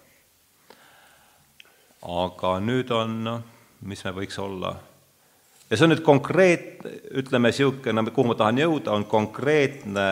aga 2.00 2.52
nüüd 2.64 2.92
on, 2.96 3.16
noh, 3.26 3.42
mis 3.90 4.04
me 4.06 4.14
võiks 4.16 4.38
olla, 4.40 4.72
ja 5.68 5.76
see 5.76 5.88
on 5.88 5.92
nüüd 5.92 6.04
konkreet-, 6.06 6.86
ütleme 7.20 7.52
niisugune, 7.52 8.06
kuhu 8.14 8.30
ma 8.30 8.38
tahan 8.40 8.62
jõuda, 8.62 8.94
on 8.94 9.08
konkreetne 9.10 10.08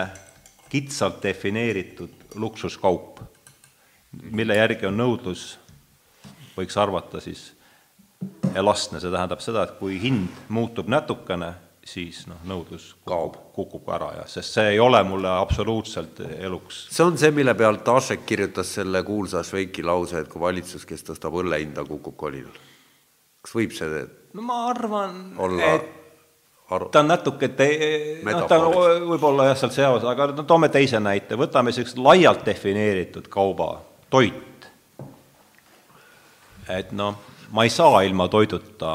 kitsalt 0.68 1.22
defineeritud 1.22 2.34
luksuskaup, 2.34 3.22
mille 4.12 4.56
järgi 4.56 4.88
on 4.88 4.98
nõudlus, 4.98 5.58
võiks 6.56 6.76
arvata 6.80 7.20
siis, 7.22 7.52
elastne, 8.56 9.00
see 9.00 9.12
tähendab 9.12 9.42
seda, 9.44 9.64
et 9.66 9.78
kui 9.78 9.98
hind 10.02 10.46
muutub 10.54 10.88
natukene 10.90 11.52
siis 11.88 12.24
noh, 12.28 12.40
nõudlus 12.48 12.90
kaob, 13.08 13.36
kukub 13.56 13.86
ära 13.94 14.10
ja, 14.18 14.24
sest 14.28 14.58
see 14.58 14.74
ei 14.74 14.80
ole 14.82 15.00
mulle 15.08 15.30
absoluutselt 15.30 16.20
eluks. 16.36 16.86
see 16.92 17.04
on 17.06 17.16
see, 17.20 17.30
mille 17.32 17.54
pealt 17.56 17.88
Ašek 17.88 18.26
kirjutas 18.28 18.74
selle 18.80 19.02
kuulsa 19.06 19.44
Šveiki 19.46 19.84
lause, 19.86 20.20
et 20.20 20.28
kui 20.32 20.42
valitsus, 20.42 20.84
kes 20.88 21.06
tõstab 21.06 21.38
õlle 21.40 21.62
hinda, 21.62 21.86
kukub 21.88 22.16
kolinal. 22.18 22.58
kas 23.44 23.54
võib 23.56 23.72
see 23.76 24.02
no 24.34 24.44
ma 24.44 24.66
arvan, 24.72 25.22
et 25.62 25.94
Ar 26.68 26.84
ta 26.92 27.00
on 27.00 27.08
natuke 27.08 27.48
te-, 27.56 28.20
noh, 28.26 28.42
ta 28.44 28.58
võib-olla 28.60 29.46
jah, 29.48 29.54
seal 29.56 29.70
seos, 29.72 30.02
aga 30.04 30.26
no 30.36 30.44
toome 30.48 30.68
teise 30.68 31.00
näite, 31.00 31.38
võtame 31.40 31.72
sellist 31.72 31.96
laialt 31.96 32.42
defineeritud 32.44 33.30
kauba, 33.32 33.70
toit. 34.10 34.68
et 36.68 36.92
noh, 36.92 37.16
ma 37.50 37.64
ei 37.64 37.70
saa 37.72 38.02
ilma 38.04 38.28
toiduta 38.28 38.92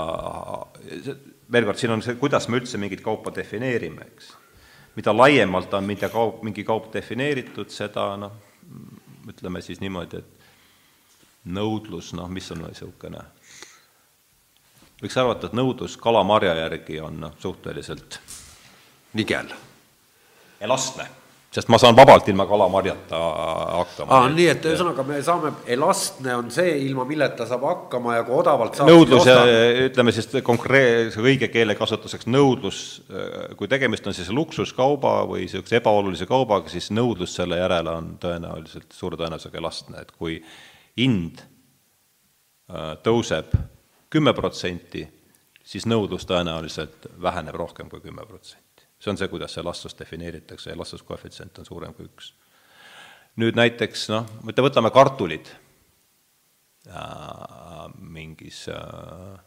veel 1.52 1.66
kord, 1.66 1.80
siin 1.80 1.94
on 1.96 2.04
see, 2.06 2.18
kuidas 2.22 2.48
me 2.50 2.60
üldse 2.62 2.78
mingit 2.82 3.02
kaupa 3.06 3.34
defineerime, 3.36 4.06
eks. 4.14 4.32
mida 4.96 5.14
laiemalt 5.16 5.74
on 5.74 5.88
mida 5.90 6.10
kaup, 6.14 6.44
mingi 6.46 6.66
kaup 6.66 6.92
defineeritud, 6.94 7.70
seda 7.74 8.12
noh, 8.18 8.36
ütleme 9.30 9.62
siis 9.62 9.82
niimoodi, 9.82 10.22
et 10.22 11.50
nõudlus, 11.54 12.14
noh, 12.18 12.30
mis 12.32 12.50
on 12.54 12.64
niisugune, 12.64 13.24
võiks 15.02 15.18
arvata, 15.20 15.50
et 15.50 15.58
nõudlus 15.58 15.98
kalamarja 16.02 16.56
järgi 16.62 17.02
on 17.04 17.20
noh, 17.26 17.36
suhteliselt 17.42 18.20
nigel. 19.14 19.52
elastne. 20.62 21.10
Sest 21.54 21.70
ma 21.70 21.78
saan 21.78 21.96
vabalt 21.96 22.28
ilma 22.32 22.46
kalamarjata 22.50 23.20
hakkama. 23.78 24.10
aa, 24.18 24.30
nii 24.34 24.48
et 24.56 24.66
ühesõnaga 24.66 25.06
me 25.06 25.20
saame, 25.26 25.52
elastne 25.76 26.36
on 26.40 26.50
see, 26.54 26.72
ilma 26.88 27.06
milleta 27.06 27.46
saab 27.50 27.68
hakkama 27.68 28.18
ja 28.18 28.24
kui 28.28 28.38
odavalt 28.40 28.80
saab 28.80 28.90
nõudlus 28.90 29.28
ja 29.30 29.38
ütleme 29.86 30.16
siis 30.16 30.32
konkreetse 30.46 31.22
õige 31.22 31.52
keelekasutuseks 31.54 32.30
nõudlus, 32.34 32.80
kui 33.60 33.70
tegemist 33.70 34.10
on 34.10 34.18
siis 34.18 34.32
luksuskauba 34.34 35.20
või 35.30 35.46
niisuguse 35.46 35.78
ebaolulise 35.78 36.28
kaubaga, 36.30 36.72
siis 36.74 36.90
nõudlus 36.96 37.38
selle 37.38 37.62
järele 37.62 37.94
on 37.94 38.16
tõenäoliselt 38.24 38.98
suure 38.98 39.20
tõenäosusega 39.22 39.62
elastne, 39.62 40.02
et 40.02 40.12
kui 40.18 40.40
hind 40.98 41.44
äh, 41.44 42.96
tõuseb 43.06 43.54
kümme 44.14 44.34
protsenti, 44.38 45.06
siis 45.64 45.86
nõudlus 45.90 46.26
tõenäoliselt 46.30 47.12
väheneb 47.22 47.62
rohkem 47.62 47.90
kui 47.94 48.02
kümme 48.02 48.26
protsenti 48.26 48.63
see 49.04 49.12
on 49.12 49.20
see, 49.20 49.28
kuidas 49.28 49.52
see 49.52 49.64
elastsust 49.64 50.00
defineeritakse, 50.00 50.72
elastsuskoefitsient 50.72 51.60
on 51.60 51.68
suurem 51.68 51.96
kui 51.98 52.08
üks. 52.08 52.32
nüüd 53.42 53.58
näiteks 53.58 54.08
noh, 54.14 54.30
võtame 54.46 54.94
kartulid. 54.94 55.50
Äh, 56.84 57.88
mingis 57.98 58.66
äh, 58.72 59.40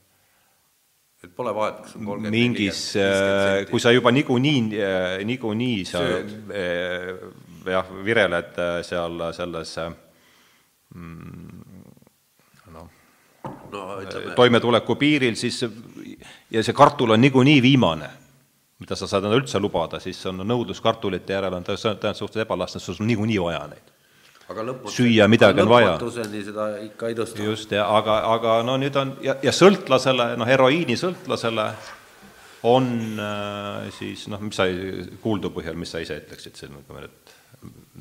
et 1.26 1.32
pole 1.36 1.52
vahet, 1.54 1.80
kas 1.84 1.96
on 1.96 2.06
kolmkümmend 2.06 2.34
mingis, 2.34 2.80
äh, 3.00 3.64
kui 3.70 3.80
sa 3.82 3.92
juba 3.94 4.12
niikuinii, 4.14 4.60
äh, 4.80 5.24
niikuinii 5.26 5.84
sa 5.88 6.02
äh, 6.04 7.08
jah, 7.72 7.88
vireled 8.04 8.60
seal 8.86 9.24
selles 9.36 9.72
mm, 10.94 11.64
noh 12.74 12.86
no, 13.72 13.82
ütleme, 14.02 14.36
toimetuleku 14.38 14.98
piiril, 15.00 15.38
siis 15.40 15.62
ja 16.52 16.62
see 16.62 16.76
kartul 16.76 17.16
on 17.16 17.24
niikuinii 17.24 17.58
viimane 17.64 18.12
mida 18.82 18.96
sa 18.96 19.08
saad 19.08 19.24
endale 19.24 19.40
üldse 19.40 19.60
lubada, 19.62 20.00
siis 20.02 20.18
on 20.28 20.42
nõudlus 20.44 20.82
kartulite 20.84 21.36
järele 21.36 21.56
on 21.56 21.64
tõenäoliselt 21.64 22.02
suhteliselt 22.18 22.42
ebalastne, 22.44 22.80
sul 22.82 22.98
on 23.00 23.10
niikuinii 23.10 23.38
vaja 23.40 23.62
neid. 23.72 23.92
süüa 24.92 25.28
midagi 25.28 25.62
on 25.64 25.68
vaja. 25.68 25.98
seda 25.98 26.68
ikka 26.84 27.08
ei 27.08 27.14
tõsta. 27.18 27.42
just, 27.42 27.72
ja 27.72 27.86
aga, 27.96 28.18
aga 28.34 28.62
no 28.62 28.76
nüüd 28.76 28.96
on 28.96 29.16
ja, 29.24 29.36
ja 29.42 29.52
sõltlasele, 29.52 30.34
noh, 30.36 30.46
heroiinisõltlasele 30.46 31.70
on 32.66 32.92
äh, 33.20 33.88
siis 33.96 34.26
noh, 34.28 34.40
mis 34.42 34.56
sa 34.58 34.68
kuuldu 35.22 35.50
põhjal, 35.54 35.76
mis 35.78 35.90
sa 35.94 36.02
ise 36.02 36.18
ütleksid 36.20 36.56
siin, 36.58 36.76
kui 36.86 36.96
me 36.96 37.06
nüüd 37.06 37.34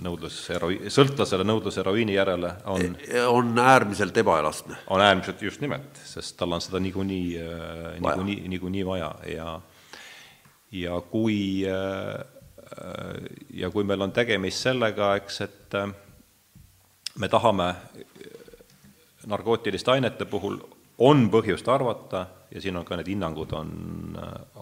nõudlus 0.05 0.41
heroi-, 0.51 0.89
sõltlasele 0.91 1.45
nõudlus 1.47 1.77
heroiini 1.79 2.17
järele 2.17 2.51
on 2.71 2.97
e, 3.07 3.21
on 3.23 3.53
äärmiselt 3.59 4.17
ebaelastne. 4.17 4.75
on 4.91 5.01
äärmiselt, 5.01 5.41
just 5.41 5.63
nimelt, 5.63 6.01
sest 6.03 6.35
tal 6.37 6.51
on 6.51 6.63
seda 6.63 6.81
niikuinii, 6.83 7.29
äh, 7.39 7.87
niikuinii, 8.01 8.41
niikuinii 8.55 8.85
vaja 8.85 9.13
ja 9.31 9.55
ja 10.81 11.01
kui, 11.01 11.63
äh, 11.67 12.25
ja 13.53 13.69
kui 13.71 13.83
meil 13.83 14.01
on 14.01 14.13
tegemist 14.15 14.65
sellega, 14.67 15.15
eks, 15.19 15.41
et 15.45 15.77
äh, 15.79 15.91
me 17.19 17.29
tahame 17.31 17.69
narkootiliste 19.25 19.95
ainete 19.95 20.27
puhul 20.29 20.59
on 21.05 21.29
põhjust 21.31 21.67
arvata 21.71 22.25
ja 22.51 22.61
siin 22.61 22.77
on 22.77 22.85
ka 22.87 22.97
need 22.99 23.09
hinnangud 23.11 23.51
on, 23.57 23.71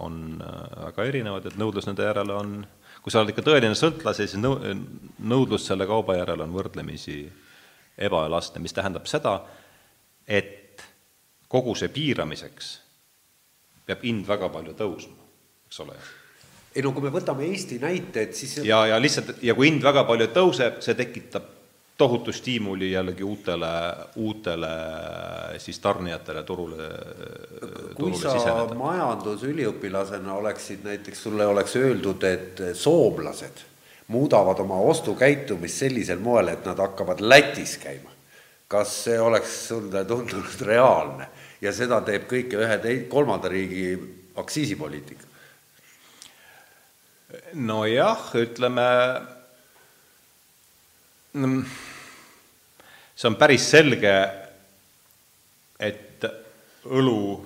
on 0.02 0.20
väga 0.40 1.06
erinevad, 1.10 1.46
et 1.46 1.58
nõudlus 1.60 1.86
nende 1.90 2.08
järele 2.08 2.34
on, 2.34 2.56
kui 3.04 3.14
sa 3.14 3.22
oled 3.22 3.34
ikka 3.34 3.46
tõeline 3.46 3.76
sõltlase, 3.78 4.28
siis 4.28 4.42
nõu-, 4.42 4.62
nõudlus 5.30 5.68
selle 5.68 5.86
kauba 5.90 6.18
järele 6.18 6.48
on 6.48 6.56
võrdlemisi 6.56 7.20
ebaelastne, 8.08 8.64
mis 8.64 8.74
tähendab 8.74 9.06
seda, 9.10 9.36
et 10.26 10.82
koguse 11.52 11.92
piiramiseks 11.94 12.72
peab 13.86 14.08
hind 14.08 14.26
väga 14.26 14.50
palju 14.50 14.74
tõusma 14.80 15.23
eks 15.74 15.80
ole. 15.80 15.98
ei 16.76 16.82
no 16.82 16.92
kui 16.94 17.06
me 17.06 17.12
võtame 17.14 17.48
Eesti 17.50 17.80
näite, 17.82 18.28
et 18.28 18.38
siis 18.38 18.60
ja, 18.66 18.86
ja 18.90 19.02
lihtsalt, 19.02 19.38
ja 19.42 19.56
kui 19.58 19.70
hind 19.70 19.84
väga 19.84 20.06
palju 20.06 20.30
tõuseb, 20.34 20.80
see 20.86 20.96
tekitab 20.98 21.50
tohutu 21.98 22.34
stiimuli 22.34 22.92
jällegi 22.92 23.24
uutele, 23.24 23.72
uutele 24.22 24.70
siis 25.62 25.78
tarnijatele 25.80 26.42
turule, 26.44 26.88
kui 27.98 28.16
sa 28.18 28.34
siseneda. 28.34 28.78
majandusüliõpilasena 28.78 30.34
oleksid 30.42 30.82
näiteks, 30.86 31.22
sulle 31.28 31.46
oleks 31.46 31.76
öeldud, 31.78 32.26
et 32.26 32.64
soomlased 32.78 33.62
muudavad 34.14 34.60
oma 34.60 34.82
ostukäitumist 34.90 35.86
sellisel 35.86 36.20
moel, 36.20 36.50
et 36.56 36.66
nad 36.66 36.82
hakkavad 36.82 37.22
Lätis 37.22 37.78
käima. 37.82 38.10
kas 38.68 39.04
see 39.06 39.20
oleks 39.22 39.68
sulle 39.68 40.02
tundunud 40.06 40.62
reaalne 40.66 41.28
ja 41.62 41.70
seda 41.74 42.00
teeb 42.02 42.26
kõike 42.26 42.58
ühe 42.58 42.78
tei-, 42.82 43.04
kolmanda 43.10 43.52
riigi 43.54 43.94
aktsiisipoliitika? 44.42 45.33
Nojah, 47.54 48.30
ütleme, 48.36 48.88
mm, 51.34 51.66
see 53.16 53.30
on 53.30 53.38
päris 53.40 53.66
selge, 53.70 54.14
et 55.80 56.26
õlu 56.86 57.46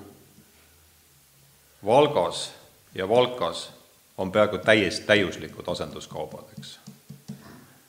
Valgas 1.86 2.52
ja 2.96 3.08
Valkas 3.10 3.70
on 4.18 4.32
peaaegu 4.32 4.58
täiesti 4.58 5.06
täiuslikud 5.06 5.68
asenduskaubad, 5.72 6.50
eks. 6.58 6.80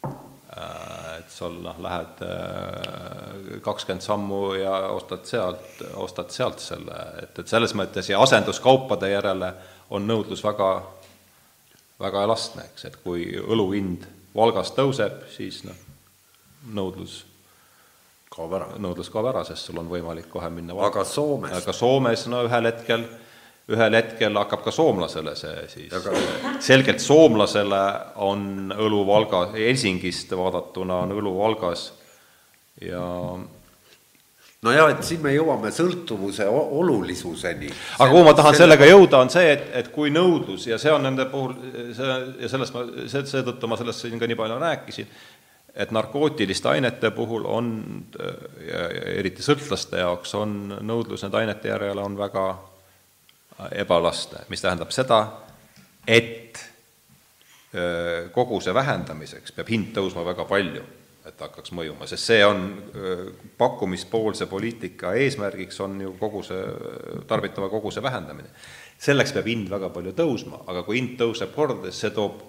Äh, 0.04 1.18
et 1.18 1.30
sul 1.30 1.56
noh, 1.64 1.78
lähed 1.82 2.22
äh, 2.22 3.58
kakskümmend 3.64 4.04
sammu 4.04 4.42
ja 4.58 4.76
ostad 4.94 5.24
sealt, 5.26 5.82
ostad 5.96 6.30
sealt 6.34 6.62
selle, 6.62 7.00
et, 7.22 7.38
et 7.38 7.48
selles 7.48 7.74
mõttes 7.74 8.10
ja 8.10 8.20
asenduskaupade 8.22 9.10
järele 9.10 9.52
on 9.90 10.06
nõudlus 10.06 10.44
väga 10.44 10.70
väga 12.00 12.22
elastne, 12.26 12.68
eks, 12.72 12.84
et 12.88 13.00
kui 13.02 13.26
õlu 13.38 13.70
hind 13.74 14.06
Valgas 14.36 14.70
tõuseb, 14.76 15.24
siis 15.34 15.62
noh, 15.66 15.78
nõudlus 16.74 17.22
kaob 18.30 18.52
ära. 18.54 18.68
nõudlus 18.78 19.10
kaob 19.10 19.30
ära, 19.32 19.42
sest 19.48 19.66
sul 19.66 19.80
on 19.80 19.88
võimalik 19.90 20.28
kohe 20.30 20.50
minna 20.52 20.76
aga 20.86 21.04
Soomes? 21.04 21.54
aga 21.58 21.74
Soomes 21.74 22.26
no 22.30 22.44
ühel 22.46 22.70
hetkel, 22.70 23.06
ühel 23.72 23.98
hetkel 23.98 24.38
hakkab 24.38 24.62
ka 24.66 24.74
soomlasele 24.74 25.34
see 25.38 25.66
siis 25.72 25.94
aga..., 25.96 26.14
selgelt 26.62 27.02
soomlasele 27.02 27.82
on 28.28 28.74
õlu 28.76 29.04
Valga, 29.08 29.48
Helsingist 29.56 30.30
vaadatuna 30.38 31.02
on 31.06 31.16
õlu 31.18 31.34
Valgas 31.38 31.88
ja 32.84 33.02
nojah, 34.66 34.90
et 34.90 35.02
siin 35.06 35.22
me 35.22 35.32
jõuame 35.34 35.70
sõltuvuse 35.74 36.46
olulisuseni. 36.50 37.70
aga 37.98 38.10
kuhu 38.10 38.24
ma 38.26 38.34
tahan 38.34 38.56
selle... 38.56 38.74
sellega 38.74 38.90
jõuda, 38.90 39.22
on 39.22 39.30
see, 39.30 39.52
et, 39.54 39.66
et 39.80 39.90
kui 39.94 40.10
nõudlus 40.10 40.66
ja 40.66 40.78
see 40.82 40.92
on 40.94 41.06
nende 41.06 41.28
puhul, 41.30 41.54
see 41.94 42.16
ja 42.42 42.50
sellest 42.50 42.74
ma, 42.74 42.84
see, 43.06 43.22
seetõttu 43.32 43.70
ma 43.70 43.78
sellest 43.78 44.06
siin 44.06 44.18
ka 44.18 44.30
nii 44.30 44.38
palju 44.38 44.58
rääkisin, 44.62 45.12
et 45.78 45.94
narkootiliste 45.94 46.72
ainete 46.72 47.12
puhul 47.14 47.46
on 47.46 47.70
ja, 48.18 48.82
ja 48.82 49.04
eriti 49.20 49.46
sõltlaste 49.46 50.02
jaoks 50.02 50.34
on 50.38 50.58
nõudlus 50.82 51.22
nende 51.22 51.42
ainete 51.44 51.70
järele 51.70 52.02
on 52.02 52.18
väga 52.18 52.48
ebalastne, 53.78 54.42
mis 54.50 54.62
tähendab 54.62 54.90
seda, 54.94 55.22
et 56.06 56.58
koguse 58.34 58.72
vähendamiseks 58.74 59.52
peab 59.54 59.70
hind 59.70 59.90
tõusma 59.94 60.24
väga 60.26 60.46
palju 60.48 60.82
et 61.28 61.40
hakkaks 61.44 61.72
mõjuma, 61.76 62.08
sest 62.08 62.30
see 62.30 62.44
on 62.46 62.66
pakkumispoolse 63.58 64.48
poliitika 64.50 65.14
eesmärgiks 65.20 65.80
on 65.84 66.00
ju 66.00 66.14
koguse, 66.20 66.58
tarbitava 67.28 67.68
koguse 67.72 68.02
vähendamine. 68.02 68.48
selleks 68.98 69.32
peab 69.32 69.46
hind 69.46 69.68
väga 69.70 69.92
palju 69.94 70.12
tõusma, 70.12 70.64
aga 70.66 70.82
kui 70.82 70.98
hind 70.98 71.18
tõuseb 71.20 71.52
kordades, 71.54 72.00
see 72.00 72.10
toob 72.10 72.40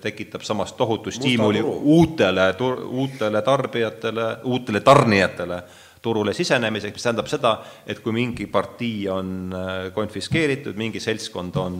tekitab 0.00 0.42
samas 0.44 0.72
tohutu 0.76 1.10
stiimuli 1.10 1.60
uutele, 1.62 2.50
uutele 2.84 3.42
tarbijatele, 3.42 4.26
uutele 4.44 4.80
tarnijatele 4.80 5.62
turule 6.02 6.32
sisenemiseks, 6.36 6.96
mis 6.96 7.04
tähendab 7.04 7.28
seda, 7.28 7.52
et 7.86 8.00
kui 8.00 8.12
mingi 8.16 8.46
partii 8.48 9.08
on 9.12 9.52
konfiskeeritud, 9.94 10.76
mingi 10.80 11.00
seltskond 11.00 11.56
on 11.60 11.76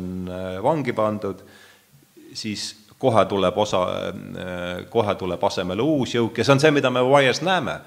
vangi 0.64 0.92
pandud, 0.96 1.40
siis 2.36 2.68
kohe 3.00 3.24
tuleb 3.24 3.58
osa, 3.58 3.80
kohe 4.92 5.14
tuleb 5.16 5.44
asemele 5.48 5.82
uus 5.82 6.14
jõuk 6.14 6.38
ja 6.38 6.44
see 6.44 6.54
on 6.56 6.62
see, 6.62 6.72
mida 6.74 6.90
me 6.92 7.02
Wires 7.06 7.40
näeme. 7.46 7.80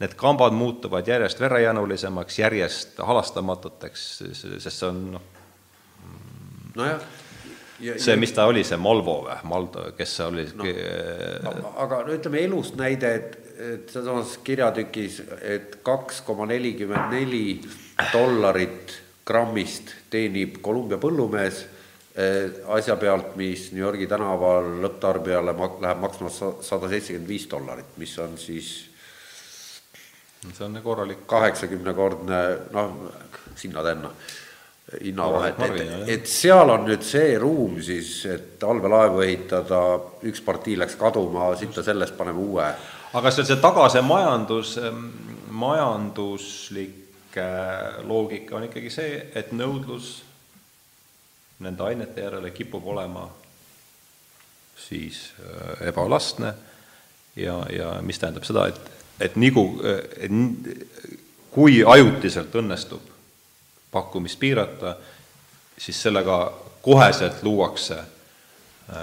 Need 0.00 0.14
kambad 0.16 0.54
muutuvad 0.56 1.08
järjest 1.08 1.40
verejanulisemaks, 1.40 2.38
järjest 2.40 3.00
halastamatuteks, 3.04 4.04
sest 4.32 4.70
see 4.72 4.86
on 4.88 5.00
noh, 5.16 5.26
nojah, 6.76 7.02
see, 7.96 8.16
mis 8.20 8.32
ta 8.36 8.46
oli, 8.48 8.64
see 8.64 8.78
Malvo 8.80 9.18
või, 9.26 9.36
Maldo, 9.48 9.90
kes 9.96 10.16
see 10.18 10.28
oli 10.28 10.46
no,? 10.56 10.70
aga 11.84 12.02
no 12.06 12.16
ütleme 12.16 12.40
elust 12.44 12.76
näide, 12.80 13.12
et, 13.16 13.36
et 13.60 13.92
sealsamas 13.92 14.38
kirjatükis, 14.44 15.20
et 15.40 15.78
kaks 15.86 16.22
koma 16.24 16.48
nelikümmend 16.48 17.12
neli 17.16 17.44
dollarit 18.12 18.96
grammist 19.28 19.94
teenib 20.12 20.62
Kolumbia 20.64 21.00
põllumees 21.00 21.64
asja 22.74 22.96
pealt, 22.98 23.36
mis 23.38 23.68
New 23.72 23.84
Yorgi 23.84 24.08
tänaval 24.10 24.66
lõpptarbijale 24.82 25.54
mak-, 25.54 25.78
läheb 25.82 26.00
maksma 26.02 26.30
sada 26.32 26.88
seitsekümmend 26.90 27.28
viis 27.28 27.46
dollarit, 27.50 27.92
mis 28.02 28.16
on 28.18 28.34
siis 28.38 28.90
see 30.48 30.64
on 30.64 30.80
korralik 30.82 31.26
kaheksakümnekordne, 31.26 32.36
noh, 32.72 32.92
sinna-tänna. 33.56 34.10
hinnavahet, 35.04 35.54
et, 35.62 36.08
et 36.10 36.26
seal 36.26 36.66
on 36.72 36.80
nüüd 36.88 37.04
see 37.06 37.36
ruum 37.38 37.76
siis, 37.84 38.08
et 38.26 38.64
allveelaevu 38.66 39.20
ehitada, 39.22 39.78
üks 40.26 40.42
partii 40.42 40.74
läks 40.80 40.96
kaduma, 40.98 41.52
sitta 41.60 41.84
sellest 41.86 42.16
paneme 42.18 42.42
uue. 42.42 42.64
aga 43.14 43.30
see, 43.30 43.44
see 43.46 43.60
tagasi 43.62 44.02
majandus, 44.02 44.72
majanduslik 45.62 47.38
äh, 47.38 48.00
loogika 48.02 48.58
on 48.58 48.66
ikkagi 48.66 48.90
see, 48.90 49.14
et 49.38 49.54
nõudlus 49.54 50.10
nende 51.60 51.84
ainete 51.84 52.24
järele 52.24 52.50
kipub 52.50 52.86
olema 52.86 53.28
siis 54.88 55.32
äh, 55.40 55.88
ebalastne. 55.88 56.54
Ja, 57.36 57.60
ja 57.72 57.92
mis 58.02 58.18
tähendab 58.18 58.44
seda, 58.44 58.66
et, 58.68 58.80
et 59.22 59.36
nagu, 59.38 59.62
et 59.86 60.32
n- 60.32 60.56
kui 61.54 61.78
ajutiselt 61.86 62.54
õnnestub 62.58 63.04
pakkumist 63.90 64.38
piirata, 64.38 64.96
siis 65.78 65.98
sellega 66.02 66.40
koheselt 66.82 67.42
luuakse, 67.42 67.96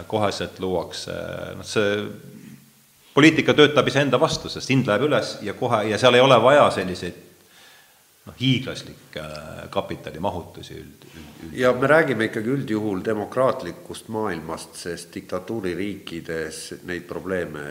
koheselt 0.08 0.60
luuakse, 0.60 1.16
noh 1.56 1.66
see 1.68 2.04
poliitika 3.16 3.56
töötab 3.58 3.88
iseenda 3.88 4.20
vastu, 4.20 4.52
sest 4.52 4.70
hind 4.70 4.88
läheb 4.88 5.08
üles 5.08 5.38
ja 5.42 5.56
kohe, 5.58 5.86
ja 5.90 5.98
seal 5.98 6.20
ei 6.20 6.24
ole 6.24 6.38
vaja 6.44 6.68
selliseid 6.76 7.24
noh, 8.28 8.36
hiiglaslikke 8.40 9.24
kapitalimahutusi 9.74 10.78
üld, 10.78 11.08
üld, 11.08 11.28
üld. 11.48 11.58
ja 11.58 11.74
me 11.74 11.90
räägime 11.90 12.30
ikkagi 12.30 12.54
üldjuhul 12.54 13.04
demokraatlikust 13.06 14.12
maailmast, 14.14 14.76
sest 14.80 15.14
diktatuuririikides 15.16 16.64
neid 16.88 17.08
probleeme 17.10 17.68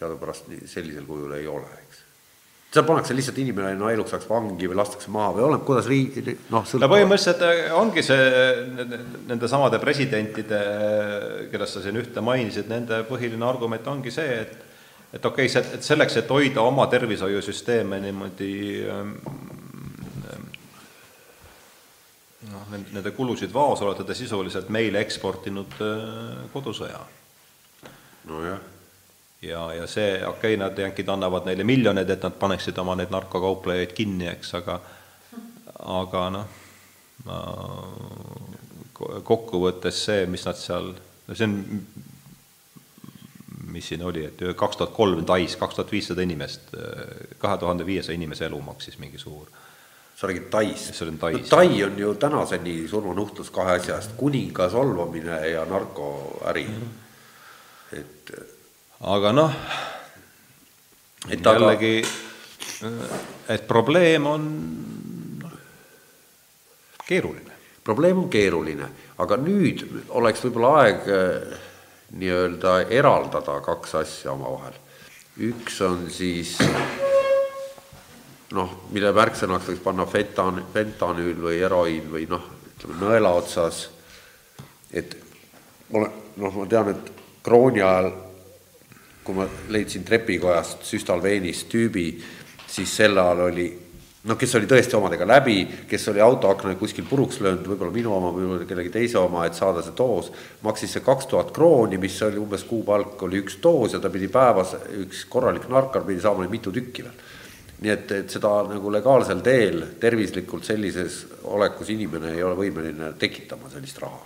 teadupärast 0.00 0.48
sellisel 0.70 1.04
kujul 1.08 1.34
ei 1.36 1.46
ole, 1.50 1.68
eks. 1.82 2.00
seal 2.72 2.86
pannakse 2.88 3.14
lihtsalt 3.16 3.38
inimene 3.42 3.74
no 3.78 3.90
eluks 3.92 4.14
ajaks 4.16 4.30
vangi 4.30 4.70
või 4.70 4.80
lastakse 4.80 5.12
maha 5.12 5.34
või 5.36 5.46
oleneb, 5.48 5.66
kuidas 5.68 5.90
riik, 5.90 6.18
noh, 6.54 6.64
no 6.64 6.90
põhimõtteliselt 6.94 7.44
äh, 7.46 7.62
ongi 7.76 8.04
see 8.06 8.88
nende 9.28 9.50
samade 9.50 9.80
presidentide, 9.82 10.64
kellest 11.52 11.76
sa 11.76 11.84
siin 11.84 12.00
ühte 12.00 12.24
mainisid, 12.24 12.68
nende 12.72 13.04
põhiline 13.08 13.46
argument 13.46 13.86
ongi 13.92 14.14
see, 14.14 14.42
et 14.42 14.58
et 15.10 15.24
okei 15.26 15.48
okay,, 15.50 15.62
et 15.74 15.82
selleks, 15.82 16.20
et 16.20 16.28
hoida 16.30 16.62
oma 16.62 16.84
tervishoiusüsteeme 16.86 17.98
niimoodi 17.98 18.52
ähm, 18.86 19.16
noh, 22.48 22.59
nende 22.70 23.10
kulusid 23.16 23.52
vaos, 23.54 23.82
olete 23.82 24.04
te 24.06 24.14
sisuliselt 24.14 24.68
meile 24.72 25.00
eksportinud 25.04 25.80
äh, 25.84 26.44
kodusõja. 26.52 27.00
nojah, 28.30 28.60
ja, 29.42 29.62
ja 29.74 29.86
see, 29.86 30.16
okei 30.26 30.54
okay,, 30.54 30.60
nad 30.60 30.78
jänkid 30.78 31.08
annavad 31.08 31.48
neile 31.48 31.64
miljoneid, 31.64 32.10
et 32.10 32.22
nad 32.22 32.36
paneksid 32.38 32.78
oma 32.78 32.96
neid 32.98 33.12
narkokauplejaid 33.14 33.94
kinni, 33.96 34.28
eks, 34.34 34.54
aga 34.60 34.80
aga 35.80 36.26
noh, 36.34 36.58
kokkuvõttes 39.24 40.04
see, 40.04 40.26
mis 40.28 40.44
nad 40.44 40.58
seal, 40.60 40.92
no 41.26 41.36
see 41.36 41.48
on, 41.48 41.56
mis 43.70 43.88
siin 43.88 44.04
oli, 44.04 44.26
et 44.28 44.44
kaks 44.58 44.76
tuhat 44.76 44.92
kolm 44.92 45.24
Tais, 45.26 45.56
kaks 45.56 45.78
tuhat 45.78 45.92
viissada 45.92 46.24
inimest, 46.26 46.74
kahe 47.40 47.58
tuhande 47.58 47.86
viiesaja 47.86 48.18
inimese 48.18 48.48
elu 48.50 48.60
maksis 48.66 48.98
mingi 49.00 49.18
suur 49.18 49.48
sa 50.20 50.26
räägid 50.28 50.50
Tais. 50.50 50.90
See 50.92 51.08
on 51.08 51.18
Tais. 51.18 51.38
no 51.40 51.48
Tai 51.48 51.84
on 51.84 51.98
ju 51.98 52.14
tänaseni 52.14 52.88
surmanuhtlus 52.88 53.50
kahe 53.50 53.78
asja 53.78 53.96
eest, 53.96 54.10
kuninga 54.16 54.68
solvamine 54.70 55.38
ja 55.48 55.64
narkoäri 55.64 56.64
mm. 56.68 56.74
-hmm. 56.74 57.98
et 58.00 58.32
aga 59.00 59.32
noh, 59.32 59.52
Et 61.30 61.46
aga- 61.46 61.52
jällegi, 61.52 62.04
et 63.48 63.66
probleem 63.68 64.26
on 64.26 64.44
keeruline. 67.08 67.50
probleem 67.84 68.18
on 68.18 68.28
keeruline, 68.30 68.88
aga 69.18 69.36
nüüd 69.36 69.84
oleks 70.08 70.44
võib-olla 70.44 70.74
aeg 70.82 71.08
eh, 71.08 71.58
nii-öelda 72.12 72.80
eraldada 72.90 73.60
kaks 73.60 73.94
asja 73.94 74.32
omavahel. 74.32 74.74
üks 75.38 75.80
on 75.80 76.10
siis 76.10 76.58
noh, 78.56 78.72
mille 78.90 79.12
märksõnaks 79.14 79.70
võiks 79.70 79.84
panna 79.84 80.06
fetan-, 80.10 80.64
fentanüül 80.72 81.38
või 81.44 81.60
heroiin 81.60 82.08
või 82.10 82.26
noh, 82.30 82.46
ütleme 82.72 82.98
nõela 83.02 83.34
otsas. 83.38 83.88
et 84.92 85.16
ole, 85.92 86.10
noh, 86.36 86.54
ma 86.54 86.66
tean, 86.66 86.90
et 86.90 87.12
krooni 87.42 87.82
ajal, 87.82 88.10
kui 89.24 89.36
ma 89.36 89.46
leidsin 89.68 90.04
trepikojast 90.04 90.82
süstalveenist 90.88 91.68
tüübi, 91.70 92.08
siis 92.66 92.96
sel 92.96 93.18
ajal 93.18 93.46
oli 93.50 93.68
noh, 94.28 94.36
kes 94.36 94.54
oli 94.58 94.68
tõesti 94.68 94.96
omadega 94.98 95.26
läbi, 95.28 95.62
kes 95.88 96.08
oli 96.12 96.20
autoakna 96.20 96.74
kuskil 96.80 97.06
puruks 97.08 97.40
löönud, 97.40 97.64
võib-olla 97.70 97.94
minu 97.94 98.12
oma, 98.12 98.32
võib-olla 98.34 98.66
kellegi 98.68 98.92
teise 98.92 99.18
oma, 99.20 99.46
et 99.48 99.56
saada 99.56 99.84
see 99.84 99.96
doos, 99.96 100.28
maksis 100.66 100.92
see 100.96 101.04
kaks 101.04 101.30
tuhat 101.30 101.54
krooni, 101.56 101.98
mis 102.00 102.18
oli 102.26 102.40
umbes 102.40 102.66
kuupalk, 102.68 103.22
oli 103.24 103.40
üks 103.40 103.56
doos 103.62 103.96
ja 103.96 104.02
ta 104.02 104.12
pidi 104.12 104.28
päevas, 104.32 104.74
üks 105.00 105.24
korralik 105.30 105.68
narkar 105.72 106.04
pidi 106.08 106.20
saama 106.20 106.48
mitu 106.50 106.72
tükki 106.74 107.06
veel. 107.06 107.28
Nii 107.80 107.92
et, 107.92 108.12
et 108.12 108.32
seda 108.32 108.50
nagu 108.68 108.92
legaalsel 108.92 109.40
teel 109.44 109.82
tervislikult 110.00 110.66
sellises 110.68 111.22
olekus 111.48 111.88
inimene 111.94 112.34
ei 112.36 112.42
ole 112.44 112.58
võimeline 112.58 113.14
tekitama 113.18 113.70
sellist 113.72 113.98
raha. 114.02 114.20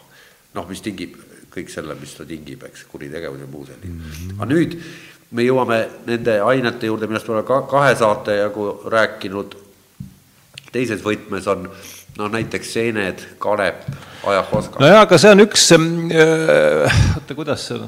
noh, 0.54 0.68
mis 0.68 0.82
tingib 0.82 1.16
kõik 1.54 1.70
selle, 1.70 1.94
mis 1.98 2.14
ta 2.14 2.26
tingib, 2.26 2.62
eks, 2.66 2.86
kuritegevus 2.90 3.40
ja 3.40 3.50
muu 3.50 3.66
selline 3.66 3.94
mm. 3.94 4.00
-hmm. 4.10 4.38
aga 4.38 4.50
nüüd 4.50 4.78
me 5.30 5.42
jõuame 5.42 5.78
nende 6.06 6.40
ainete 6.42 6.86
juurde, 6.86 7.06
millest 7.06 7.28
me 7.28 7.34
oleme 7.34 7.46
ka 7.48 7.62
kahe 7.70 7.94
saate 7.98 8.36
jagu 8.38 8.66
rääkinud 8.90 9.54
teises 10.74 11.02
võtmes 11.02 11.46
on 11.50 11.68
no 12.18 12.28
näiteks 12.28 12.72
seened, 12.72 13.22
kanep, 13.38 13.86
ajahuaska. 14.26 14.80
nojah, 14.82 15.02
aga 15.06 15.18
see 15.18 15.30
on 15.34 15.44
üks, 15.46 15.66
oota, 15.74 17.34
kuidas 17.34 17.68
see, 17.70 17.78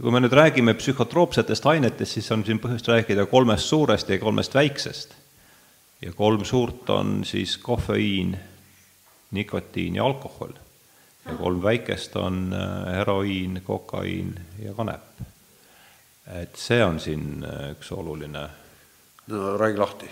kui 0.00 0.12
me 0.14 0.20
nüüd 0.22 0.32
räägime 0.32 0.74
psühhotroopsetest 0.78 1.66
ainetest, 1.68 2.16
siis 2.16 2.30
on 2.32 2.44
siin 2.46 2.60
põhjust 2.62 2.88
rääkida 2.88 3.26
kolmest 3.28 3.68
suurest 3.68 4.08
ja 4.08 4.18
kolmest 4.18 4.54
väiksest. 4.54 5.14
ja 6.00 6.12
kolm 6.16 6.44
suurt 6.44 6.90
on 6.90 7.24
siis 7.24 7.58
kofeiin, 7.58 8.38
nikotiin 9.30 9.96
ja 9.96 10.04
alkohol. 10.04 10.52
ja 11.26 11.34
kolm 11.36 11.62
väikest 11.62 12.16
on 12.16 12.54
äh, 12.54 12.94
heroiin, 12.94 13.62
kokaiin 13.64 14.34
ja 14.64 14.74
kanep. 14.74 15.20
et 16.40 16.56
see 16.56 16.84
on 16.84 17.00
siin 17.00 17.44
äh, 17.44 17.70
üks 17.76 17.92
oluline 17.92 18.48
no 19.26 19.56
räägi 19.56 19.78
lahti, 19.78 20.10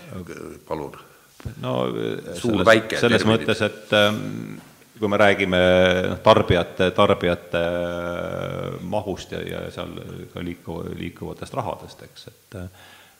palun. 0.67 0.97
no 1.61 1.75
Suur 2.33 2.53
selles, 2.53 2.65
väike 2.65 2.99
selles 2.99 3.23
terminid. 3.23 3.47
mõttes, 3.47 3.65
et 3.65 3.93
ähm, 3.93 4.59
kui 4.99 5.07
me 5.07 5.17
räägime 5.17 5.59
noh, 6.09 6.21
tarbijate, 6.23 6.91
tarbijate 6.95 7.65
äh, 7.65 8.79
mahust 8.81 9.31
ja, 9.31 9.41
ja 9.41 9.65
seal 9.71 9.93
ka 10.33 10.43
liiku-, 10.43 10.83
liikuvatest 10.99 11.59
rahadest, 11.59 12.07
eks, 12.09 12.27
et 12.33 12.63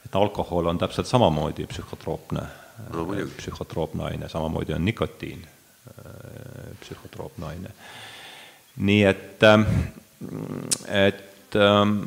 et 0.06 0.16
alkohol 0.16 0.70
on 0.72 0.78
täpselt 0.80 1.10
samamoodi 1.10 1.66
psühhotroopne 1.68 2.46
No 2.94 3.06
muidugi. 3.06 3.34
psühhotroopne 3.38 4.04
aine, 4.04 4.30
samamoodi 4.30 4.74
on 4.74 4.86
nikotiin 4.86 5.42
äh, 5.44 6.76
psühhotroopne 6.82 7.46
aine. 7.46 7.72
nii 8.78 9.04
et, 9.04 9.44
et 10.88 11.56
ähm, 11.56 11.98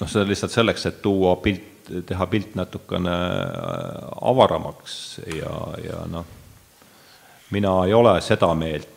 noh, 0.00 0.08
see 0.08 0.22
on 0.22 0.28
lihtsalt 0.28 0.54
selleks, 0.54 0.86
et 0.88 1.02
tuua 1.02 1.36
pilt, 1.36 1.90
teha 2.08 2.26
pilt 2.32 2.54
natukene 2.56 3.12
äh, 3.12 4.08
avaramaks 4.32 4.96
ja, 5.36 5.52
ja 5.84 6.00
noh, 6.08 6.24
mina 7.50 7.74
ei 7.86 7.94
ole 7.94 8.20
seda 8.24 8.54
meelt, 8.54 8.88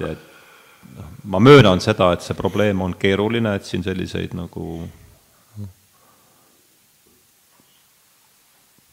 et 0.00 0.26
noh, 0.96 1.10
ma 1.24 1.40
möönan 1.40 1.80
seda, 1.80 2.12
et 2.12 2.22
see 2.22 2.36
probleem 2.38 2.80
on 2.80 2.94
keeruline, 2.98 3.56
et 3.56 3.64
siin 3.64 3.82
selliseid 3.84 4.36
nagu 4.38 4.86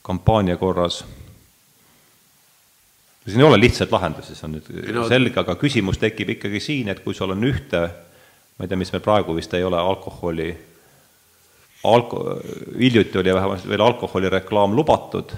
kampaania 0.06 0.58
korras 0.58 1.04
siin 3.28 3.42
ei 3.42 3.48
ole 3.48 3.60
lihtsaid 3.60 3.92
lahendusi, 3.92 4.36
see 4.36 4.46
on 4.48 4.56
nüüd 4.58 4.94
no- 4.94 5.08
selge, 5.10 5.40
aga 5.42 5.56
küsimus 5.60 5.98
tekib 6.02 6.36
ikkagi 6.36 6.62
siin, 6.62 6.92
et 6.94 7.02
kui 7.04 7.16
sul 7.18 7.34
on 7.34 7.44
ühte, 7.48 7.82
ma 8.56 8.66
ei 8.66 8.70
tea, 8.72 8.80
mis 8.80 8.94
meil 8.94 9.04
praegu 9.06 9.36
vist 9.38 9.54
ei 9.58 9.66
ole, 9.66 9.80
alkoholi, 9.82 10.50
alko-, 11.90 12.38
hiljuti 12.78 13.22
oli 13.22 13.34
vähemasti 13.34 13.72
veel 13.72 13.86
alkoholireklaam 13.88 14.78
lubatud, 14.78 15.34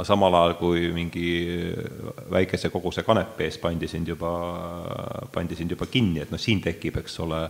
aga 0.00 0.08
samal 0.08 0.36
ajal, 0.38 0.54
kui 0.56 0.88
mingi 0.96 1.26
väikese 2.32 2.70
koguse 2.72 3.04
kanepi 3.04 3.44
eest 3.44 3.60
pandi 3.60 3.88
sind 3.90 4.08
juba, 4.08 4.30
pandi 5.32 5.58
sind 5.58 5.76
juba 5.76 5.88
kinni, 5.90 6.22
et 6.24 6.32
noh, 6.32 6.40
siin 6.40 6.62
tekib, 6.64 6.96
eks 7.02 7.18
ole, 7.20 7.42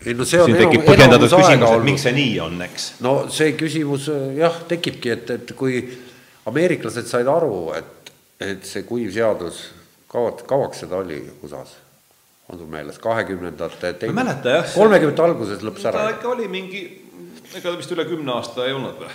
ei 0.00 0.16
no 0.16 0.24
see 0.24 0.40
on 0.40 0.48
siin 0.48 0.62
tekib 0.62 0.86
põhjendatud 0.86 1.28
küsimus, 1.28 1.68
et 1.76 1.84
miks 1.84 2.06
see 2.06 2.16
nii 2.16 2.34
on, 2.40 2.56
eks. 2.64 2.88
no 3.04 3.14
see 3.32 3.52
küsimus 3.60 4.08
äh, 4.12 4.26
jah, 4.40 4.56
tekibki, 4.70 5.12
et, 5.12 5.34
et 5.36 5.54
kui 5.58 5.82
ameeriklased 6.48 7.08
said 7.10 7.28
aru, 7.28 7.68
et, 7.76 8.12
et 8.40 8.64
see 8.64 8.86
kuiv 8.88 9.12
seadus, 9.12 9.66
kaua, 10.08 10.32
kauaks 10.48 10.86
seda 10.86 11.02
oli 11.04 11.20
USA-s? 11.44 11.82
on 12.48 12.58
sul 12.60 12.68
meeles, 12.68 12.98
kahekümnendate 13.00 13.94
Ma 13.94 14.04
ei 14.04 14.16
mäleta, 14.16 14.58
jah. 14.58 14.66
kolmekümnendate 14.74 15.24
alguses 15.24 15.62
lõppes 15.64 15.86
ära. 15.88 16.10
ikka 16.12 16.28
oli 16.32 16.48
mingi, 16.52 16.82
ega 17.54 17.70
ta 17.70 17.76
vist 17.76 17.92
üle 17.92 18.04
kümne 18.08 18.34
aasta 18.36 18.66
ei 18.68 18.76
olnud 18.76 19.00
või? 19.00 19.08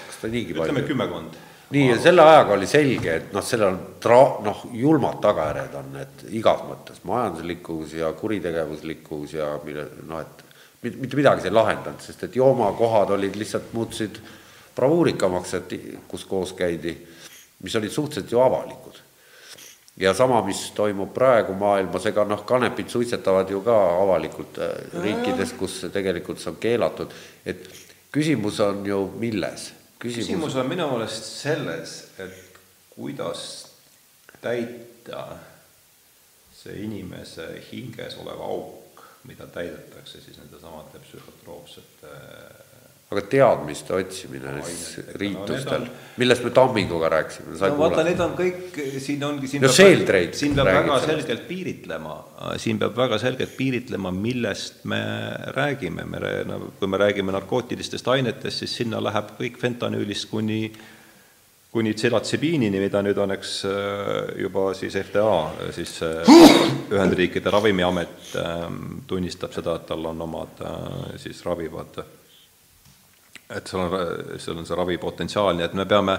ütleme 0.53 0.86
kümmekond. 0.86 1.38
Nii, 1.70 1.86
ja 1.90 1.98
selle 2.02 2.26
ajaga 2.26 2.56
oli 2.56 2.68
selge, 2.68 3.16
et 3.16 3.34
noh, 3.36 3.46
sellel 3.46 3.74
on 3.74 3.80
tra-, 4.02 4.40
noh, 4.46 4.66
julmad 4.74 5.20
tagajärjed 5.24 5.76
on 5.80 5.91
need 5.94 6.24
igas 6.40 6.64
mõttes, 6.66 7.02
majanduslikkus 7.08 7.94
ja 8.00 8.12
kuritegevuslikkus 8.18 9.36
ja 9.38 9.52
mille, 9.64 9.86
noh, 10.10 10.24
et 10.24 10.46
mitte 10.82 11.20
midagi 11.20 11.44
see 11.44 11.52
ei 11.52 11.58
lahendanud, 11.58 12.02
sest 12.04 12.24
et 12.26 12.40
joomakohad 12.40 13.14
olid 13.16 13.36
lihtsalt, 13.38 13.74
muutusid 13.76 14.22
bravuurikamaks, 14.76 15.54
et 15.60 15.78
kus 16.08 16.26
koos 16.26 16.54
käidi, 16.58 16.96
mis 17.64 17.76
olid 17.76 17.91
suhteliselt 17.91 18.32
ju 18.32 18.41
avalikud. 18.41 19.06
ja 20.00 20.14
sama, 20.14 20.41
mis 20.46 20.72
toimub 20.72 21.10
praegu 21.14 21.54
maailmas, 21.54 22.06
ega 22.06 22.24
noh, 22.26 22.46
kanepit 22.48 22.90
suitsetavad 22.90 23.50
ju 23.52 23.60
ka 23.62 23.76
avalikult 24.00 24.58
äh, 24.64 24.70
riikides, 25.04 25.52
kus 25.60 25.82
tegelikult 25.91 26.40
see 26.40 26.54
on 26.54 26.62
keelatud, 26.62 27.12
et 27.46 27.68
küsimus 28.12 28.62
on 28.64 28.86
ju 28.88 29.02
milles? 29.20 29.74
Küsimus, 30.00 30.26
küsimus 30.26 30.56
on 30.56 30.70
minu 30.70 30.88
meelest 30.94 31.28
selles, 31.28 31.96
et 32.20 32.60
kuidas 32.94 33.44
täita 34.42 35.24
see 36.56 36.84
inimese 36.86 37.48
hinges 37.70 38.18
olev 38.20 38.42
auk, 38.44 39.04
mida 39.28 39.48
täidetakse 39.52 40.22
siis 40.24 40.40
nende 40.40 40.60
samade 40.62 41.00
psühhotroopsete 41.04 42.14
aga 43.10 43.22
teadmiste 43.26 43.94
otsimine 43.98 44.52
riitustel 45.18 45.81
no,, 45.88 45.94
millest 46.22 46.44
me 46.45 46.52
Tamminguga 46.53 47.10
rääkisime. 47.10 47.56
no 47.57 47.77
vaata, 47.80 48.03
need 48.06 48.19
on 48.22 48.36
kõik, 48.38 48.77
siin 49.02 49.23
ongi, 49.26 49.49
siin 49.49 49.64
no, 49.65 49.72
peab, 49.73 50.36
siin 50.38 50.53
peab 50.53 50.69
väga 50.69 50.84
sellest. 50.99 51.07
selgelt 51.10 51.48
piiritlema, 51.48 52.18
siin 52.61 52.81
peab 52.84 52.99
väga 52.99 53.18
selgelt 53.23 53.56
piiritlema, 53.57 54.11
millest 54.14 54.86
me 54.91 55.02
räägime, 55.57 56.06
me, 56.06 56.22
no 56.45 56.60
kui 56.77 56.91
me 56.91 57.02
räägime 57.02 57.34
narkootilistest 57.34 58.14
ainetest, 58.14 58.61
siis 58.61 58.77
sinna 58.84 59.02
läheb 59.02 59.34
kõik 59.41 59.57
fentanüülist 59.61 60.30
kuni 60.30 60.61
kuni 61.69 61.94
tselatsebiinini, 61.94 62.80
mida 62.81 63.02
nüüd 63.06 63.18
on, 63.22 63.34
eks 63.36 63.52
juba 64.41 64.69
siis 64.77 64.95
FDA, 65.02 65.34
siis 65.73 65.99
Ühendriikide 66.90 67.53
Ravimiamet 67.53 68.31
ähm, 68.41 68.80
tunnistab 69.10 69.53
seda, 69.53 69.77
et 69.77 69.86
tal 69.90 70.10
on 70.10 70.26
omad 70.26 70.64
äh, 70.65 71.19
siis 71.22 71.44
ravivad 71.45 72.02
et 73.50 73.68
seal 73.68 73.82
on, 73.82 73.94
seal 74.38 74.60
on 74.62 74.68
see 74.68 74.78
ravipotentsiaal, 74.78 75.56
nii 75.58 75.66
et 75.66 75.76
me 75.78 75.86
peame, 75.90 76.18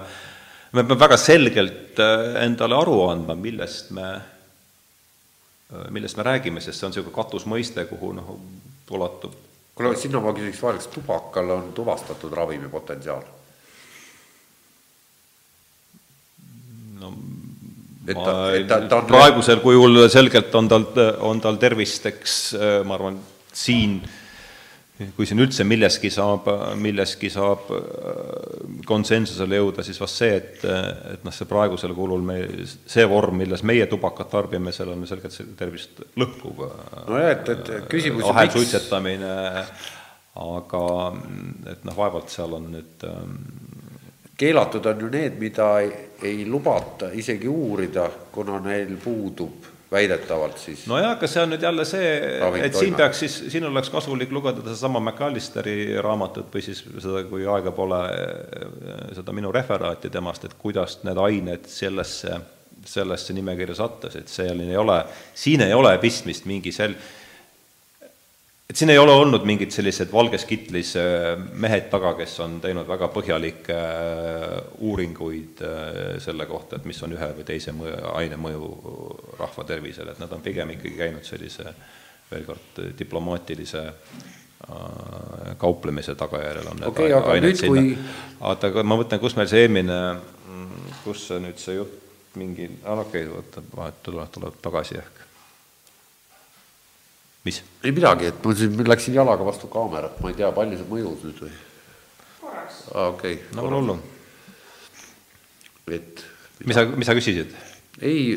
me 0.75 0.83
peame 0.83 0.99
väga 0.99 1.19
selgelt 1.21 2.01
äh, 2.03 2.43
endale 2.45 2.79
aru 2.79 2.97
andma, 3.07 3.37
millest 3.39 3.93
me, 3.95 4.09
äh, 5.71 5.87
millest 5.95 6.19
me 6.19 6.27
räägime, 6.27 6.63
sest 6.65 6.81
see 6.81 6.89
on 6.89 6.95
niisugune 6.95 7.15
katusmõiste, 7.15 7.87
kuhu 7.91 8.13
noh, 8.19 8.35
ulatub 8.91 9.37
kuule, 9.79 9.95
sinna 9.97 10.21
ma 10.23 10.35
küsiks 10.37 10.59
vahel, 10.63 10.81
kas 10.81 10.91
tubakal 10.93 11.55
on 11.55 11.71
tuvastatud 11.77 12.35
ravimipotentsiaal? 12.37 13.29
no 17.01 17.15
et 18.11 18.17
ta, 18.19 18.33
et 18.57 18.67
ta, 18.69 18.81
ta 18.91 18.99
on 18.99 19.07
praegusel 19.07 19.63
kujul 19.63 20.03
selgelt 20.11 20.55
on 20.59 20.69
tal, 20.69 20.89
on 21.25 21.39
tal 21.41 21.61
tervist, 21.63 22.11
eks 22.11 22.41
äh, 22.59 22.81
ma 22.85 22.99
arvan, 22.99 23.23
siin 23.55 24.01
äh, 24.03 24.20
kui 25.17 25.27
siin 25.29 25.41
üldse 25.41 25.65
milleski 25.65 26.11
saab, 26.13 26.49
milleski 26.81 27.31
saab 27.33 27.71
äh, 27.73 28.83
konsensusele 28.89 29.61
jõuda, 29.61 29.85
siis 29.87 30.01
vast 30.01 30.21
see, 30.21 30.35
et, 30.37 30.65
et 31.15 31.25
noh, 31.25 31.35
see 31.35 31.49
praegusel 31.49 31.95
kulul 31.97 32.25
me, 32.27 32.41
see 32.67 33.07
vorm, 33.09 33.41
milles 33.41 33.65
meie 33.67 33.87
tubakat 33.91 34.31
tarbime, 34.33 34.75
seal 34.77 34.93
on 34.93 35.07
selgelt 35.09 35.41
tervist 35.59 36.05
lõhkuv. 36.21 36.67
nojah, 37.09 37.33
et, 37.33 37.53
et 37.55 37.73
küsimus 37.91 38.29
ahelsuitsetamine, 38.35 39.35
aga 40.41 40.85
et 41.73 41.89
noh, 41.89 41.97
vaevalt 41.97 42.33
seal 42.33 42.61
on 42.61 42.71
nüüd 42.77 43.09
ähm, 43.09 43.35
keelatud 44.41 44.87
on 44.87 45.05
ju 45.05 45.11
need, 45.13 45.37
mida 45.41 45.73
ei, 45.81 45.91
ei 46.23 46.47
lubata 46.49 47.11
isegi 47.17 47.49
uurida, 47.49 48.09
kuna 48.33 48.61
neil 48.65 48.97
puudub 49.03 49.69
väidetavalt 49.93 50.59
siis. 50.59 50.85
nojah, 50.91 51.17
aga 51.17 51.29
see 51.31 51.43
on 51.43 51.51
nüüd 51.55 51.65
jälle 51.67 51.85
see, 51.89 52.11
et 52.63 52.77
siin 52.79 52.95
peaks 52.99 53.25
siis, 53.25 53.37
siin 53.53 53.67
oleks 53.67 53.91
kasulik 53.91 54.31
lugeda 54.33 54.63
sedasama 54.63 55.03
McAllisteri 55.03 55.99
raamatut 56.03 56.51
või 56.55 56.63
siis 56.65 56.85
seda, 56.87 57.25
kui 57.31 57.47
aega 57.51 57.73
pole, 57.75 58.01
seda 59.19 59.35
minu 59.37 59.53
referaati 59.55 60.13
temast, 60.13 60.47
et 60.47 60.55
kuidas 60.59 61.01
need 61.07 61.19
ained 61.19 61.67
sellesse, 61.71 62.39
sellesse 62.87 63.35
nimekirja 63.37 63.81
sattus, 63.83 64.19
et 64.21 64.31
seal 64.31 64.63
ei 64.63 64.79
ole, 64.79 65.01
siin 65.35 65.67
ei 65.67 65.75
ole 65.75 65.97
pistmist 66.03 66.47
mingi 66.51 66.73
sel-, 66.75 66.99
et 68.71 68.77
siin 68.77 68.91
ei 68.91 68.99
ole 68.99 69.13
olnud 69.13 69.43
mingid 69.49 69.73
sellised 69.75 70.13
valges 70.13 70.45
kitlis 70.47 70.93
äh, 70.99 71.33
mehed 71.59 71.89
taga, 71.91 72.13
kes 72.19 72.37
on 72.45 72.59
teinud 72.63 72.87
väga 72.89 73.09
põhjalikke 73.11 73.77
äh, 73.77 74.53
uuringuid 74.87 75.63
äh, 75.67 75.89
selle 76.23 76.47
kohta, 76.47 76.79
et 76.79 76.87
mis 76.87 77.01
on 77.03 77.17
ühe 77.17 77.31
või 77.35 77.47
teise 77.49 77.75
mõju, 77.75 77.97
aine 78.15 78.39
mõju 78.39 78.69
rahva 79.41 79.67
tervisele, 79.67 80.15
et 80.15 80.23
nad 80.23 80.31
on 80.37 80.45
pigem 80.45 80.71
ikkagi 80.77 80.95
käinud 81.01 81.27
sellise 81.27 81.67
veel 82.31 82.47
kord 82.47 82.85
diplomaatilise 82.99 83.89
kauplemise 85.59 86.13
tagajärjel 86.21 86.67
on 86.69 86.77
need 86.79 86.91
okay, 86.91 87.15
ained 87.17 87.57
sinna. 87.59 87.81
kui.... 87.81 87.95
oota, 88.45 88.69
aga 88.69 88.85
ma 88.87 88.99
mõtlen, 89.01 89.19
kus 89.23 89.35
meil 89.39 89.49
see 89.51 89.65
eelmine, 89.65 89.97
kus 91.03 91.25
see 91.31 91.41
nüüd 91.43 91.59
see 91.59 91.79
jutt 91.79 92.37
mingi, 92.39 92.69
okei 92.85 93.25
okay,, 93.25 93.33
oota, 93.35 93.65
vahet 93.73 93.99
tuleb, 94.07 94.31
tuleb 94.37 94.61
tagasi 94.63 95.01
ehk 95.01 95.20
mis? 97.45 97.63
ei 97.85 97.95
midagi, 97.97 98.31
et 98.31 98.45
ma 98.45 98.55
siin 98.57 98.89
läksin 98.89 99.17
jalaga 99.17 99.47
vastu 99.47 99.71
kaamerat, 99.73 100.21
ma 100.21 100.33
ei 100.33 100.39
tea, 100.39 100.51
palju 100.57 100.81
see 100.81 100.91
mõjus 100.91 101.25
nüüd 101.29 101.43
või? 101.47 101.55
korraks. 102.41 102.83
aa, 102.95 103.09
okei 103.09 103.39
okay,. 103.39 103.57
no 103.57 103.67
pole 103.67 103.81
hullu. 103.81 103.97
et. 105.99 106.25
mis 106.65 106.77
sa, 106.77 106.85
mis 106.85 107.11
sa 107.11 107.17
küsisid? 107.19 107.57
ei, 108.01 108.37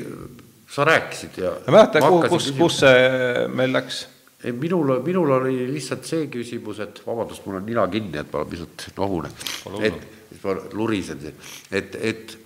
sa 0.71 0.88
rääkisid 0.88 1.38
ja. 1.43 1.53
ma 1.67 1.77
mäletan, 1.80 2.07
kuhu, 2.07 2.34
kus, 2.34 2.49
kus 2.57 2.80
see 2.84 3.47
meil 3.53 3.75
läks? 3.75 4.05
ei, 4.43 4.55
minul, 4.55 4.97
minul 5.05 5.38
oli 5.39 5.67
lihtsalt 5.71 6.07
see 6.07 6.27
küsimus, 6.31 6.81
et 6.84 7.03
vabandust, 7.05 7.45
mul 7.47 7.61
on 7.61 7.67
nina 7.67 7.85
kinni, 7.91 8.17
et 8.19 8.31
ma 8.34 8.45
pisut 8.47 8.88
nohunen. 8.97 9.35
et, 9.84 9.99
siis 10.31 10.43
ma 10.43 10.57
lurisen 10.75 11.21
siin, 11.23 11.38
et, 11.71 11.99
et 11.99 12.38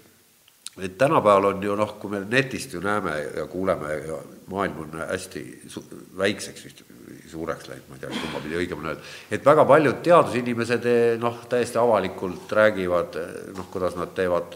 et 0.82 0.98
tänapäeval 0.98 1.54
on 1.54 1.64
ju 1.64 1.76
noh, 1.76 1.95
kui 1.99 2.12
me 2.12 2.22
netist 2.30 2.74
ju 2.74 2.82
näeme 2.84 3.16
ja 3.38 3.48
kuuleme 3.49 3.94
ja 4.08 4.20
maailm 4.52 4.84
on 4.86 4.99
hästi 4.99 5.44
su 5.68 5.84
väikseks 6.18 6.66
vist 6.66 6.84
suureks 7.28 7.68
läinud, 7.68 7.88
ma 7.90 7.98
ei 7.98 8.04
tea, 8.04 8.12
kumba 8.14 8.41
pidi 8.44 8.60
õigem 8.60 8.82
on 8.82 8.91
öelda, 8.91 9.04
et 9.32 9.45
väga 9.45 9.66
paljud 9.68 9.99
teadusinimesed 10.06 10.88
noh, 11.22 11.41
täiesti 11.52 11.80
avalikult 11.82 12.54
räägivad 12.60 13.18
noh, 13.58 13.68
kuidas 13.74 13.98
nad 13.99 14.14
teevad 14.16 14.56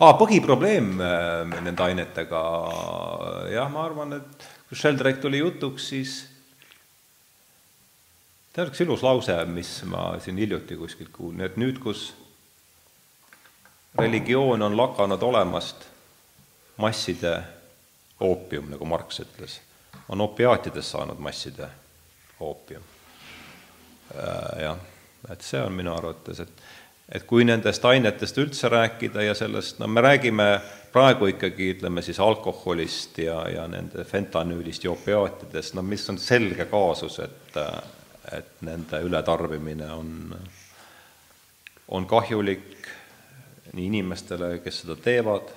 ah,. 0.00 0.12
põhiprobleem 0.20 0.90
eh, 1.00 1.56
nende 1.64 1.86
ainetega, 1.86 2.42
jah, 3.54 3.70
ma 3.72 3.86
arvan, 3.86 4.18
et 4.20 4.48
kui 4.68 4.78
Sheldrake 4.78 5.22
tuli 5.22 5.40
jutuks, 5.40 5.88
siis 5.94 6.18
tead, 8.54 8.68
üks 8.68 8.84
ilus 8.84 9.04
lause, 9.06 9.38
mis 9.50 9.76
ma 9.90 10.12
siin 10.24 10.38
hiljuti 10.40 10.78
kuskilt 10.80 11.12
kuulsin, 11.14 11.46
et 11.46 11.56
nüüd, 11.60 11.80
kus 11.82 12.10
religioon 13.98 14.62
on 14.62 14.76
lakanud 14.76 15.22
olemast 15.22 15.86
masside 16.76 17.42
oopium, 18.20 18.70
nagu 18.70 18.84
Marx 18.84 19.20
ütles, 19.20 19.60
on 20.08 20.20
opiaatidest 20.20 20.94
saanud 20.94 21.18
masside 21.18 21.68
oopium. 22.40 22.82
Äh, 24.14 24.62
jah, 24.62 24.78
et 25.30 25.42
see 25.42 25.60
on 25.62 25.72
minu 25.72 25.94
arvates, 25.94 26.40
et 26.40 26.64
et 27.12 27.26
kui 27.28 27.44
nendest 27.44 27.84
ainetest 27.84 28.38
üldse 28.40 28.68
rääkida 28.72 29.22
ja 29.22 29.34
sellest, 29.36 29.78
no 29.78 29.86
me 29.86 30.00
räägime 30.00 30.46
praegu 30.92 31.28
ikkagi, 31.34 31.74
ütleme 31.74 32.02
siis 32.02 32.20
alkoholist 32.20 33.18
ja, 33.20 33.42
ja 33.50 33.66
nende 33.68 34.06
fentanüülist 34.08 34.84
ja 34.84 34.90
opiaatidest, 34.94 35.74
no 35.76 35.82
mis 35.82 36.08
on 36.10 36.18
selge 36.18 36.64
kaasus, 36.70 37.18
et 37.18 37.58
et 38.32 38.62
nende 38.64 39.02
ületarbimine 39.04 39.90
on, 39.92 40.32
on 41.92 42.06
kahjulik 42.08 42.73
nii 43.74 43.90
inimestele, 43.90 44.58
kes 44.64 44.82
seda 44.84 44.96
teevad, 45.00 45.50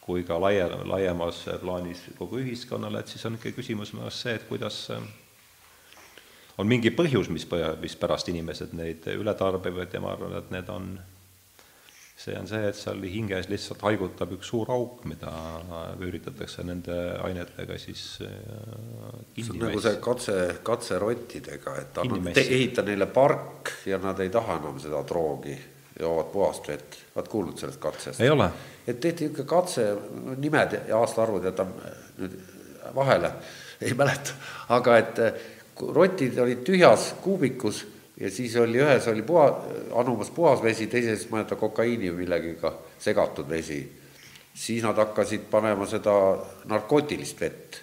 kui 0.00 0.24
ka 0.26 0.38
laia, 0.40 0.68
laiemas 0.88 1.44
plaanis 1.60 2.02
kogu 2.18 2.40
ühiskonnale, 2.40 3.02
et 3.02 3.12
siis 3.12 3.26
on 3.28 3.36
ikka 3.38 3.52
küsimus 3.58 3.94
minu 3.94 4.06
arust 4.06 4.26
see, 4.26 4.34
et 4.38 4.46
kuidas 4.48 4.84
on 6.58 6.68
mingi 6.68 6.92
põhjus, 6.94 7.30
mis, 7.32 7.46
mis 7.80 7.96
pärast 8.00 8.28
inimesed 8.32 8.74
neid 8.76 9.06
üle 9.14 9.34
tarbivad 9.38 9.94
ja 9.94 10.02
ma 10.02 10.14
arvan, 10.14 10.36
et 10.40 10.50
need 10.52 10.70
on, 10.72 10.88
see 12.20 12.36
on 12.36 12.48
see, 12.50 12.62
et 12.68 12.76
seal 12.76 13.02
hinges 13.12 13.48
lihtsalt 13.52 13.84
haigutab 13.86 14.34
üks 14.36 14.50
suur 14.52 14.70
auk, 14.72 15.04
mida 15.08 15.32
üritatakse 16.04 16.64
nende 16.68 16.96
ainetega 17.24 17.78
siis 17.80 18.04
kinni 18.20 19.46
see 19.46 19.56
on 19.56 19.62
nagu 19.66 19.84
see 19.84 20.00
katse, 20.04 20.38
katse 20.66 21.00
rottidega, 21.02 21.76
et 21.84 22.00
annad, 22.04 22.32
ehita 22.44 22.84
neile 22.88 23.08
park 23.10 23.76
ja 23.88 24.00
nad 24.02 24.20
ei 24.20 24.32
taha 24.32 24.58
enam 24.60 24.80
seda 24.82 25.04
droogi 25.08 25.56
joovad 26.00 26.32
puhast 26.32 26.68
vett. 26.68 26.99
Oled 27.16 27.28
kuulnud 27.28 27.58
sellest 27.58 27.80
katsest? 27.80 28.20
ei 28.20 28.30
ole. 28.30 28.50
et 28.86 29.00
tehti 29.00 29.28
niisugune 29.28 29.48
katse, 29.48 29.86
nimed 30.36 30.80
ja 30.88 30.98
aastaarvud 30.98 31.44
jätan 31.44 31.72
nüüd 32.18 32.36
vahele, 32.94 33.32
ei 33.80 33.94
mäleta, 33.94 34.36
aga 34.68 34.98
et 34.98 35.18
rotid 35.80 36.38
olid 36.38 36.62
tühjas 36.66 37.14
kuubikus 37.22 37.84
ja 38.20 38.30
siis 38.30 38.56
oli 38.56 38.80
ühes 38.80 39.08
oli 39.08 39.22
puha, 39.22 39.46
anumas 39.96 40.30
puhas 40.30 40.62
vesi, 40.62 40.86
teises 40.86 41.24
ma 41.30 41.38
ei 41.38 41.42
mäleta 41.42 41.56
kokaiini 41.56 42.12
või 42.12 42.24
millegagi 42.24 42.74
segatud 42.98 43.48
vesi. 43.48 43.80
siis 44.54 44.82
nad 44.82 44.96
hakkasid 44.96 45.46
panema 45.50 45.86
seda 45.86 46.12
narkootilist 46.68 47.40
vett 47.40 47.80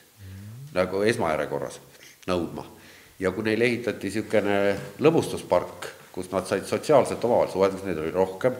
nagu 0.73 1.01
esmajärjekorras 1.01 1.79
nõudma. 2.27 2.65
ja 3.19 3.31
kui 3.31 3.43
neile 3.43 3.65
ehitati 3.65 4.07
niisugune 4.07 4.57
lõbustuspark, 4.99 5.87
kus 6.11 6.29
nad 6.31 6.45
said 6.45 6.65
sotsiaalselt 6.65 7.23
omavahel 7.23 7.51
suhelda, 7.51 7.85
neid 7.85 7.97
oli 7.97 8.11
rohkem, 8.11 8.53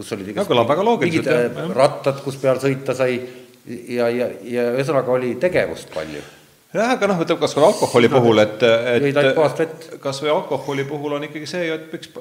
kus 0.00 0.12
olid 0.16 0.32
väga 0.34 0.86
loogiliselt, 0.86 1.30
jah. 1.30 1.70
rattad, 1.76 2.20
kus 2.24 2.40
peal 2.40 2.60
sõita 2.62 2.96
sai 2.96 3.20
ja, 3.68 4.08
ja, 4.08 4.28
ja 4.42 4.68
ühesõnaga 4.74 5.12
oli 5.16 5.34
tegevust 5.40 5.92
palju 5.94 6.22
jah, 6.74 6.94
aga 6.94 7.08
noh, 7.10 7.20
ütleme 7.24 7.42
kas 7.42 7.54
või 7.58 7.66
alkoholi 7.68 8.10
puhul, 8.12 8.42
et, 8.44 8.64
et 8.64 9.86
kas 10.02 10.20
või 10.24 10.32
alkoholi 10.34 10.86
puhul 10.88 11.16
on 11.18 11.26
ikkagi 11.28 11.48
see, 11.50 11.70
et 11.74 11.88
miks 11.92 12.12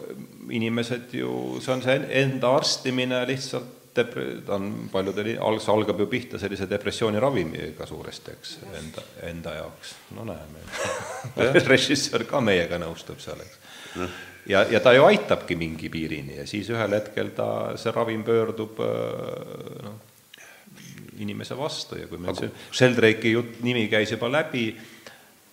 inimesed 0.60 1.14
ju, 1.20 1.34
see 1.64 1.76
on 1.76 1.84
see 1.86 2.00
enda 2.24 2.56
arstimine 2.58 3.22
lihtsalt 3.30 3.76
dep-, 3.96 4.18
ta 4.46 4.58
on 4.58 4.72
paljudel, 4.92 5.36
alg-, 5.46 5.70
algab 5.74 6.02
ju 6.02 6.10
pihta 6.12 6.42
sellise 6.42 6.68
depressiooni 6.70 7.22
ravimiga 7.22 7.88
suuresti, 7.90 8.38
eks, 8.38 8.56
enda, 8.82 9.06
enda 9.30 9.56
jaoks. 9.60 9.94
no 10.18 10.26
näeme 10.30 10.66
režissöör 11.74 12.26
ka 12.30 12.42
meiega 12.44 12.82
nõustub 12.82 13.22
seal, 13.24 13.46
eks. 13.46 13.62
Ja, 14.50 14.66
ja 14.72 14.82
ta 14.84 14.94
ju 14.94 15.06
aitabki 15.06 15.56
mingi 15.60 15.90
piirini 15.94 16.40
ja 16.42 16.48
siis 16.50 16.70
ühel 16.74 16.96
hetkel 16.98 17.34
ta, 17.38 17.50
see 17.80 17.94
ravim 17.96 18.24
pöördub 18.28 18.82
noh, 19.86 20.00
inimese 21.20 21.58
vastu 21.58 22.00
ja 22.00 22.08
kui 22.10 22.22
meil 22.22 22.38
see 22.38 22.50
Sheldrake'i 22.72 23.36
jutt, 23.36 23.60
nimi 23.66 23.88
käis 23.92 24.14
juba 24.16 24.30
läbi, 24.32 24.72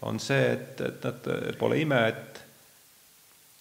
on 0.07 0.21
see, 0.23 0.51
et, 0.55 0.81
et 0.87 1.07
nad, 1.07 1.31
pole 1.59 1.81
ime, 1.83 2.01
et 2.09 2.43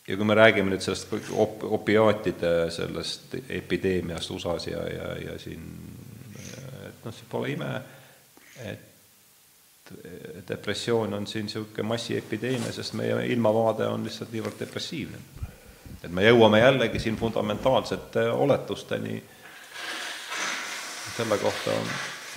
ja 0.07 0.17
kui 0.17 0.27
me 0.27 0.37
räägime 0.37 0.73
nüüd 0.73 0.83
sellest 0.85 1.13
op-, 1.33 1.65
opiaatide 1.79 2.55
sellest 2.73 3.37
epideemiast 3.49 4.33
USA-s 4.35 4.69
ja, 4.69 4.83
ja, 4.91 5.13
ja 5.29 5.37
siin, 5.41 5.63
et 6.85 7.05
noh, 7.05 7.15
see 7.15 7.31
pole 7.31 7.55
ime, 7.55 7.71
et 8.65 8.91
depressioon 10.49 11.13
on 11.13 11.27
siin 11.27 11.45
niisugune 11.45 11.87
massiepideemia, 11.87 12.71
sest 12.73 12.93
meie 12.97 13.25
ilmavaade 13.33 13.87
on 13.87 14.03
lihtsalt 14.03 14.31
niivõrd 14.33 14.59
depressiivne. 14.59 15.17
et 16.03 16.11
me 16.11 16.25
jõuame 16.25 16.59
jällegi 16.59 16.99
siin 16.99 17.15
fundamentaalsete 17.17 18.27
oletusteni. 18.29 19.23
Selle 21.17 21.37
kohta, 21.37 21.71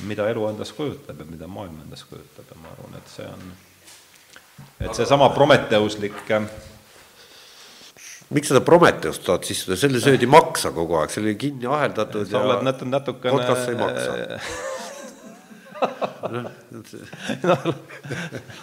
mida 0.08 0.28
elu 0.30 0.46
endast 0.48 0.72
kujutab 0.76 1.20
ja 1.20 1.26
mida 1.26 1.46
maailm 1.46 1.80
endast 1.82 2.06
kujutab. 2.08 2.44
Ja 2.50 2.60
ma 2.62 2.70
arvan, 2.72 2.96
et 3.00 3.12
see 3.12 3.26
on, 3.26 3.52
et 4.80 4.94
seesama 4.94 5.28
prometeuslik 5.34 6.22
miks 8.28 8.50
seda 8.52 8.60
Prometheust 8.60 9.24
tahad 9.24 9.44
sisse, 9.48 9.76
selle 9.76 10.00
söödi 10.04 10.28
maksa 10.28 10.70
kogu 10.76 11.00
aeg, 11.00 11.12
see 11.12 11.24
oli 11.24 11.34
kinni 11.40 11.66
aheldatud 11.66 12.28
sa 12.28 12.44
oled 12.44 12.66
nat-, 12.66 12.84
natukene 12.84 13.32
podcast 13.34 13.64
sai 13.64 13.78
maksa 13.80 14.76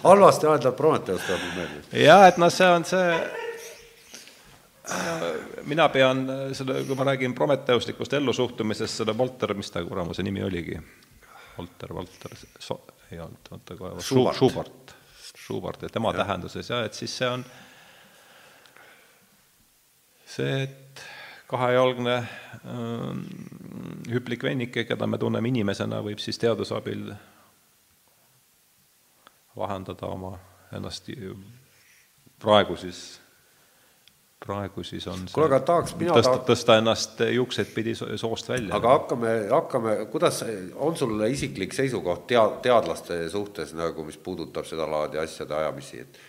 halvasti 0.06 0.46
aheldatud 0.46 0.76
Prometheus 0.76 1.20
tuleb 1.26 1.40
meelde. 1.56 1.82
jaa, 2.04 2.26
et 2.28 2.38
noh, 2.42 2.52
see 2.52 2.70
on 2.70 2.84
see 2.88 3.06
mina 5.66 5.88
pean 5.90 6.26
selle, 6.54 6.84
kui 6.86 6.94
ma 6.98 7.04
räägin 7.08 7.34
prometeuslikust 7.34 8.12
ellusuhtumisest, 8.20 9.02
seda 9.02 9.18
Volter, 9.18 9.54
mis 9.58 9.70
ta 9.74 9.82
kuramuse 9.84 10.22
nimi 10.22 10.44
oligi? 10.46 10.78
Volter, 11.58 11.94
Volter, 11.94 12.36
ei 13.10 13.20
olnud, 13.20 13.50
oota 13.50 13.76
kohe, 13.76 14.00
Schubart, 14.02 14.94
Schubart 15.36 15.82
ja 15.82 15.88
tema 15.88 16.12
ja. 16.12 16.22
tähenduses 16.22 16.70
ja 16.70 16.84
et 16.84 16.94
siis 16.94 17.16
see 17.18 17.28
on 17.28 17.44
see, 20.26 20.62
et 20.62 20.85
kahejalgne 21.46 22.16
ähm, 22.16 23.20
hüplik 24.10 24.42
vennike, 24.42 24.84
keda 24.84 25.06
me 25.06 25.18
tunneme 25.18 25.48
inimesena, 25.48 26.02
võib 26.02 26.22
siis 26.22 26.38
teaduse 26.42 26.74
abil 26.74 27.12
vahendada 29.56 30.10
oma 30.10 30.34
ennast 30.74 31.08
praegu 32.42 32.76
siis 32.76 33.20
praegu 34.46 34.84
siis 34.84 35.06
on 35.08 35.24
kuule, 35.32 35.48
aga 35.48 35.60
tahaks 35.66 35.94
mina 35.96 36.14
tõsta 36.14 36.32
tahaks..., 36.32 36.46
tõsta 36.50 36.76
ennast 36.80 37.20
juukseid 37.32 37.72
pidi 37.74 37.94
soost 37.96 38.50
välja. 38.50 38.74
aga 38.76 38.92
hakkame, 38.98 39.32
hakkame, 39.50 39.96
kuidas, 40.12 40.42
on 40.74 40.96
sul 40.96 41.24
isiklik 41.28 41.74
seisukoht 41.76 42.26
tea-, 42.30 42.58
teadlaste 42.62 43.22
suhtes 43.32 43.74
nagu, 43.78 44.04
mis 44.06 44.18
puudutab 44.20 44.68
sedalaadi 44.68 45.20
asjade 45.22 45.56
ajamisi, 45.56 46.04
et 46.04 46.20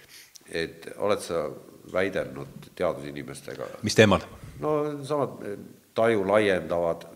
et 0.52 0.90
oled 0.98 1.22
sa 1.24 1.48
väidelnud 1.94 2.72
teadusinimestega? 2.76 3.70
mis 3.88 3.96
teemal? 3.98 4.26
no 4.64 4.80
samad 5.08 5.44
taju 5.98 6.26
laiendavad 6.28 7.08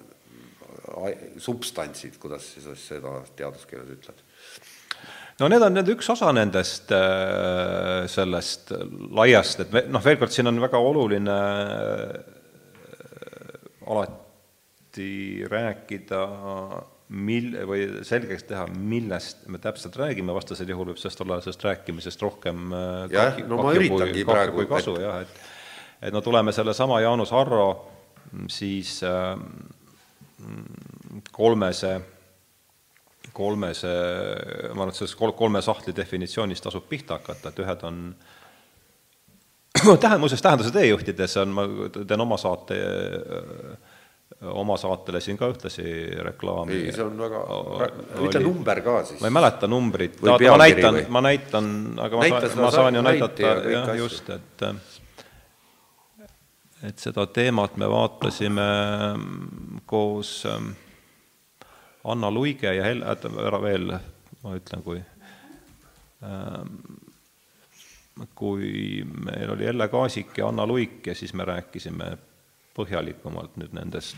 substantsid, 1.40 2.18
kuidas 2.20 2.46
siis 2.56 2.88
seda 2.90 3.20
teaduskeeles 3.38 3.92
ütled 3.96 4.24
no 5.42 5.50
need 5.50 5.64
on 5.66 5.76
nüüd 5.78 5.90
üks 5.96 6.10
osa 6.14 6.32
nendest, 6.36 6.92
äh, 6.94 8.06
sellest 8.12 8.74
laiast, 9.18 9.64
et 9.64 9.90
noh, 9.92 10.04
veel 10.04 10.20
kord, 10.22 10.34
siin 10.34 10.50
on 10.52 10.62
väga 10.62 10.82
oluline 10.82 11.38
äh, 11.38 12.42
alati 13.92 15.46
rääkida 15.50 16.22
mil-, 17.12 17.58
või 17.68 17.88
selgeks 18.08 18.48
teha, 18.50 18.66
millest 18.72 19.46
me 19.52 19.60
täpselt 19.62 19.98
räägime, 20.00 20.34
vastasel 20.36 20.70
juhul 20.72 20.92
võib 20.92 21.02
sellest 21.02 21.24
olla, 21.26 21.42
sellest 21.44 21.68
rääkimisest 21.68 22.24
rohkem 22.24 22.72
äh, 22.76 23.04
jah, 23.14 23.42
no 23.48 23.62
ma 23.62 23.76
üritangi 23.78 24.26
praegu, 24.28 24.66
kasu 24.70 24.96
et... 25.00 25.06
jah, 25.06 25.26
et 25.26 25.50
et 26.02 26.16
no 26.16 26.24
tuleme 26.26 26.50
sellesama 26.56 26.98
Jaanus 27.04 27.30
Harro 27.36 27.68
siis 28.50 28.98
äh, 29.06 29.36
kolmese 31.32 32.00
kolmes, 33.34 33.84
ma 33.86 34.72
arvan, 34.74 34.92
et 34.92 34.98
sellest 34.98 35.16
kolme 35.38 35.62
sahtli 35.64 35.94
definitsioonist 35.96 36.66
tasub 36.66 36.88
pihta 36.90 37.20
hakata, 37.20 37.52
et 37.52 37.60
ühed 37.64 37.86
on 37.88 38.00
tähe-, 40.04 40.18
muuseas, 40.20 40.42
Tähenduse 40.44 40.74
teejuhtides 40.76 41.38
on, 41.42 41.54
ma 41.56 41.66
teen 41.96 42.24
oma 42.26 42.38
saate, 42.42 42.80
oma 44.42 44.78
saatele 44.78 45.22
siin 45.22 45.38
ka 45.38 45.50
ühtlasi 45.52 45.84
reklaami. 46.26 46.74
ei, 46.74 46.94
see 46.96 47.04
on 47.06 47.20
väga, 47.20 47.42
ütle 48.26 48.42
number 48.46 48.82
ka 48.82 48.96
siis. 49.06 49.20
ma 49.22 49.30
ei 49.30 49.36
mäleta 49.38 49.70
numbrit, 49.70 50.18
ma 50.26 50.58
näitan, 50.64 51.02
ma 51.10 51.22
näitan, 51.22 51.68
aga 52.02 52.18
ma 52.18 52.26
Näita 52.26 52.48
saan, 52.48 52.64
ma 52.66 52.72
saan 52.74 52.98
ju 52.98 53.04
näidata, 53.06 53.54
jah, 53.76 53.94
just, 53.98 54.30
et 54.30 54.66
et 56.82 56.98
seda 56.98 57.28
teemat 57.30 57.78
me 57.78 57.90
vaatasime 57.90 58.66
koos 59.86 60.34
äh, 60.50 60.58
Anna 62.04 62.32
Luige 62.32 62.74
ja 62.74 62.88
Hel-, 62.90 63.06
ära 63.46 63.62
veel, 63.62 63.94
ma 64.42 64.58
ütlen, 64.58 64.82
kui 64.82 64.98
ähm, 66.26 66.76
kui 68.36 69.04
meil 69.06 69.54
oli 69.54 69.70
Elle 69.70 69.88
Kaasik 69.88 70.38
ja 70.38 70.50
Anna 70.50 70.66
Luik 70.68 71.08
ja 71.08 71.16
siis 71.16 71.34
me 71.34 71.46
rääkisime 71.46 72.16
põhjalikumalt 72.78 73.58
nüüd 73.60 73.74
nendest 73.76 74.18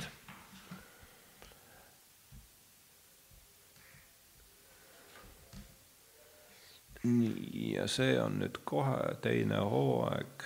nii, 7.04 7.74
ja 7.76 7.88
see 7.92 8.16
on 8.22 8.40
nüüd 8.40 8.60
kohe 8.68 8.98
teine 9.24 9.60
hooaeg 9.68 10.46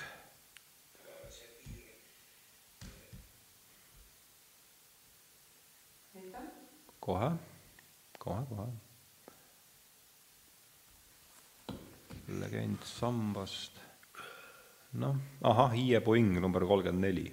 kohe, 7.07 7.31
kohe, 8.19 8.41
kohe. 8.49 8.67
legend 12.27 12.81
sambast, 12.84 13.77
noh, 14.99 15.15
ahah, 15.41 15.71
Hiie 15.71 16.01
Boing 16.03 16.34
number 16.41 16.65
kolmkümmend 16.67 17.05
neli. 17.05 17.27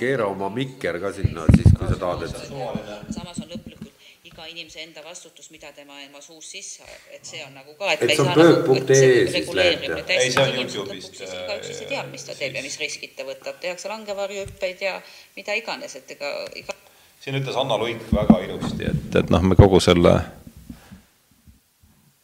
keera 0.00 0.30
oma 0.32 0.48
mikker 0.48 0.96
ka 1.00 1.10
sinna 1.12 1.42
siis, 1.52 1.74
kui 1.76 1.88
sa 1.90 1.96
tahad, 2.00 2.22
et 2.24 2.38
samas 3.12 3.42
on 3.44 3.50
lõpp 3.52 3.89
iga 4.40 4.48
inimese 4.48 4.80
enda 4.82 5.02
vastutus, 5.04 5.50
mida 5.50 5.72
tema 5.72 6.00
ema 6.00 6.20
suus 6.20 6.50
sisse, 6.50 6.84
et 7.12 7.24
see 7.24 7.42
on 7.44 7.52
nagu 7.54 7.74
ka, 7.78 7.92
et, 7.92 8.02
et 8.06 8.16
see 8.16 8.24
on 8.24 8.32
pöök.ee 8.34 9.26
siis 9.28 9.50
läheb, 9.56 9.84
jah? 9.84 10.00
ei, 10.16 10.30
see 10.32 10.44
on 10.44 10.54
Youtube'ist. 10.56 11.20
igaüks 11.20 11.70
ise 11.74 11.88
teab, 11.90 12.08
mis 12.12 12.24
ta 12.24 12.36
teeb 12.38 12.56
ja 12.56 12.62
mis 12.64 12.78
riskid 12.80 13.12
ta 13.18 13.26
võtab, 13.28 13.60
tehakse 13.60 13.90
langevarjuhüppeid 13.92 14.84
ja 14.86 14.96
mida 15.36 15.56
iganes, 15.60 15.96
et 16.00 16.16
ega 16.16 16.32
iga 16.56 16.76
siin 17.20 17.36
ütles 17.36 17.56
Anna 17.60 17.76
Luik 17.80 18.06
väga 18.16 18.40
ilusti, 18.46 18.88
et, 18.88 19.16
et 19.20 19.32
noh, 19.32 19.44
me 19.44 19.58
kogu 19.60 19.80
selle 19.84 20.16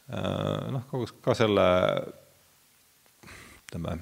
äh, 0.09 0.69
noh, 0.73 0.87
kogu 0.91 1.11
ka 1.25 1.37
selle 1.37 1.67
ütleme, 3.67 3.99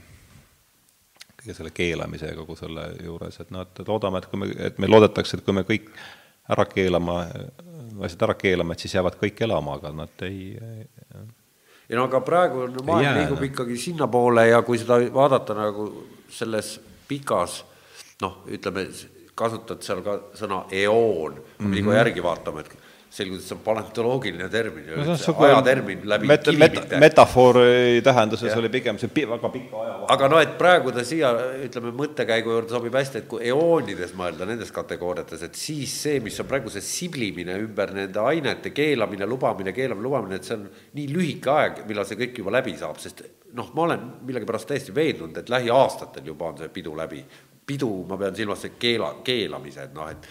kõige 1.40 1.56
selle 1.56 1.72
keelamise 1.74 2.30
ja 2.30 2.38
kogu 2.38 2.54
selle 2.58 2.92
juures, 3.02 3.40
et 3.42 3.50
noh, 3.54 3.66
et 3.66 3.88
loodame, 3.88 4.22
et 4.22 4.30
kui 4.30 4.44
me, 4.44 4.52
et 4.70 4.78
meil 4.78 4.94
loodetakse, 4.94 5.40
et 5.40 5.46
kui 5.46 5.56
me 5.56 5.66
kõik 5.66 5.90
ära 6.52 6.66
keelama 6.68 7.22
asjad 8.02 8.22
ära 8.28 8.34
keelama, 8.34 8.74
et 8.74 8.84
siis 8.84 8.94
jäävad 8.94 9.18
kõik 9.20 9.44
elama, 9.46 9.78
aga 9.78 9.92
nad 9.94 10.26
ei 10.26 10.54
ei 11.90 11.96
no 11.98 12.06
aga 12.08 12.20
praegu 12.24 12.66
no, 12.66 12.84
maailm 12.86 13.04
jää, 13.04 13.18
liigub 13.20 13.40
noh. 13.40 13.48
ikkagi 13.50 13.76
sinnapoole 13.80 14.48
ja 14.48 14.62
kui 14.66 14.80
seda 14.80 14.98
vaadata 15.14 15.56
nagu 15.58 15.88
selles 16.32 16.78
pikas 17.08 17.60
noh, 18.22 18.40
ütleme, 18.48 18.86
kasutad 19.36 19.82
seal 19.84 20.00
ka 20.06 20.16
sõna 20.38 20.64
eoon 20.72 21.36
mm, 21.36 21.58
-hmm. 21.58 21.74
nagu 21.78 21.96
järgi 21.98 22.22
vaatama, 22.22 22.64
et 22.64 22.76
selgus, 23.14 23.42
et 23.44 23.48
see 23.48 23.54
on 23.54 23.62
paleontoloogiline 23.62 24.48
termin 24.50 24.88
no 24.90 25.14
ajatermin 25.46 26.02
läbi 26.10 26.28
met-, 26.30 26.50
met-, 26.58 26.94
metafoori 27.02 28.00
tähenduses 28.04 28.56
oli 28.58 28.70
pigem 28.72 28.98
see 28.98 29.12
pi, 29.14 29.26
väga 29.30 29.50
pika 29.54 29.82
aja 29.82 29.92
vahe. 30.00 30.08
aga 30.16 30.30
no 30.32 30.40
et 30.42 30.56
praegu 30.58 30.92
ta 30.94 31.04
siia, 31.06 31.30
ütleme, 31.66 31.92
mõttekäigu 32.00 32.56
juurde 32.56 32.74
sobib 32.74 32.98
hästi, 32.98 33.22
et 33.22 33.30
kui 33.30 33.46
eoonides 33.52 34.16
mõelda 34.18 34.48
nendes 34.50 34.74
kategooriates, 34.74 35.46
et 35.46 35.58
siis 35.58 35.94
see, 36.06 36.18
mis 36.24 36.40
on 36.42 36.50
praegu 36.50 36.72
see 36.74 36.84
siblimine 36.84 37.56
ümber 37.62 37.94
nende 37.94 38.22
ainete 38.24 38.74
keelamine, 38.74 39.28
lubamine, 39.30 39.74
keelamine, 39.76 40.08
lubamine, 40.08 40.40
et 40.40 40.50
see 40.50 40.58
on 40.58 40.68
nii 40.98 41.08
lühike 41.14 41.54
aeg, 41.54 41.82
millal 41.88 42.08
see 42.08 42.18
kõik 42.20 42.42
juba 42.42 42.58
läbi 42.58 42.74
saab, 42.80 42.98
sest 43.02 43.22
noh, 43.54 43.70
ma 43.76 43.86
olen 43.86 44.06
millegipärast 44.26 44.72
täiesti 44.72 44.94
veendunud, 44.94 45.38
et 45.38 45.52
lähiaastatel 45.52 46.34
juba 46.34 46.50
on 46.50 46.62
see 46.62 46.72
pidu 46.74 46.96
läbi. 46.98 47.24
pidu, 47.64 47.88
ma 48.04 48.18
pean 48.20 48.34
silmas 48.36 48.60
see 48.60 48.74
keela, 48.76 49.06
keelamised, 49.24 49.94
noh 49.96 50.10
et 50.12 50.26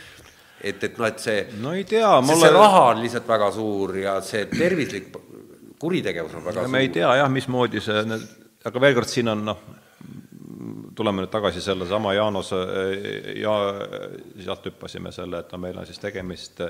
et, 0.63 0.83
et 0.83 0.97
noh, 0.97 1.07
et 1.07 1.19
see 1.19 1.43
no 1.61 1.73
ei 1.75 1.83
tea, 1.87 2.09
mulle 2.23 2.47
see 2.47 2.55
raha 2.55 2.83
on 2.93 3.03
lihtsalt 3.03 3.27
väga 3.29 3.51
suur 3.55 3.97
ja 3.99 4.17
see 4.25 4.45
tervislik 4.51 5.11
kuritegevus 5.81 6.37
on 6.39 6.45
väga 6.47 6.63
me 6.63 6.71
suur. 6.71 6.81
ei 6.81 6.91
tea 6.93 7.15
jah, 7.19 7.31
mismoodi 7.31 7.83
see, 7.83 8.19
aga 8.63 8.85
veel 8.85 8.97
kord, 8.97 9.11
siin 9.11 9.33
on 9.33 9.43
noh, 9.51 9.61
tuleme 10.95 11.23
nüüd 11.23 11.33
tagasi 11.33 11.61
sellesama 11.63 12.13
Jaanuse 12.15 12.63
ja 13.41 13.53
sealt 14.45 14.71
hüppasime 14.71 15.11
selle, 15.15 15.43
et 15.43 15.53
no 15.53 15.59
meil 15.61 15.77
on 15.79 15.87
siis 15.89 15.99
tegemist 15.99 16.61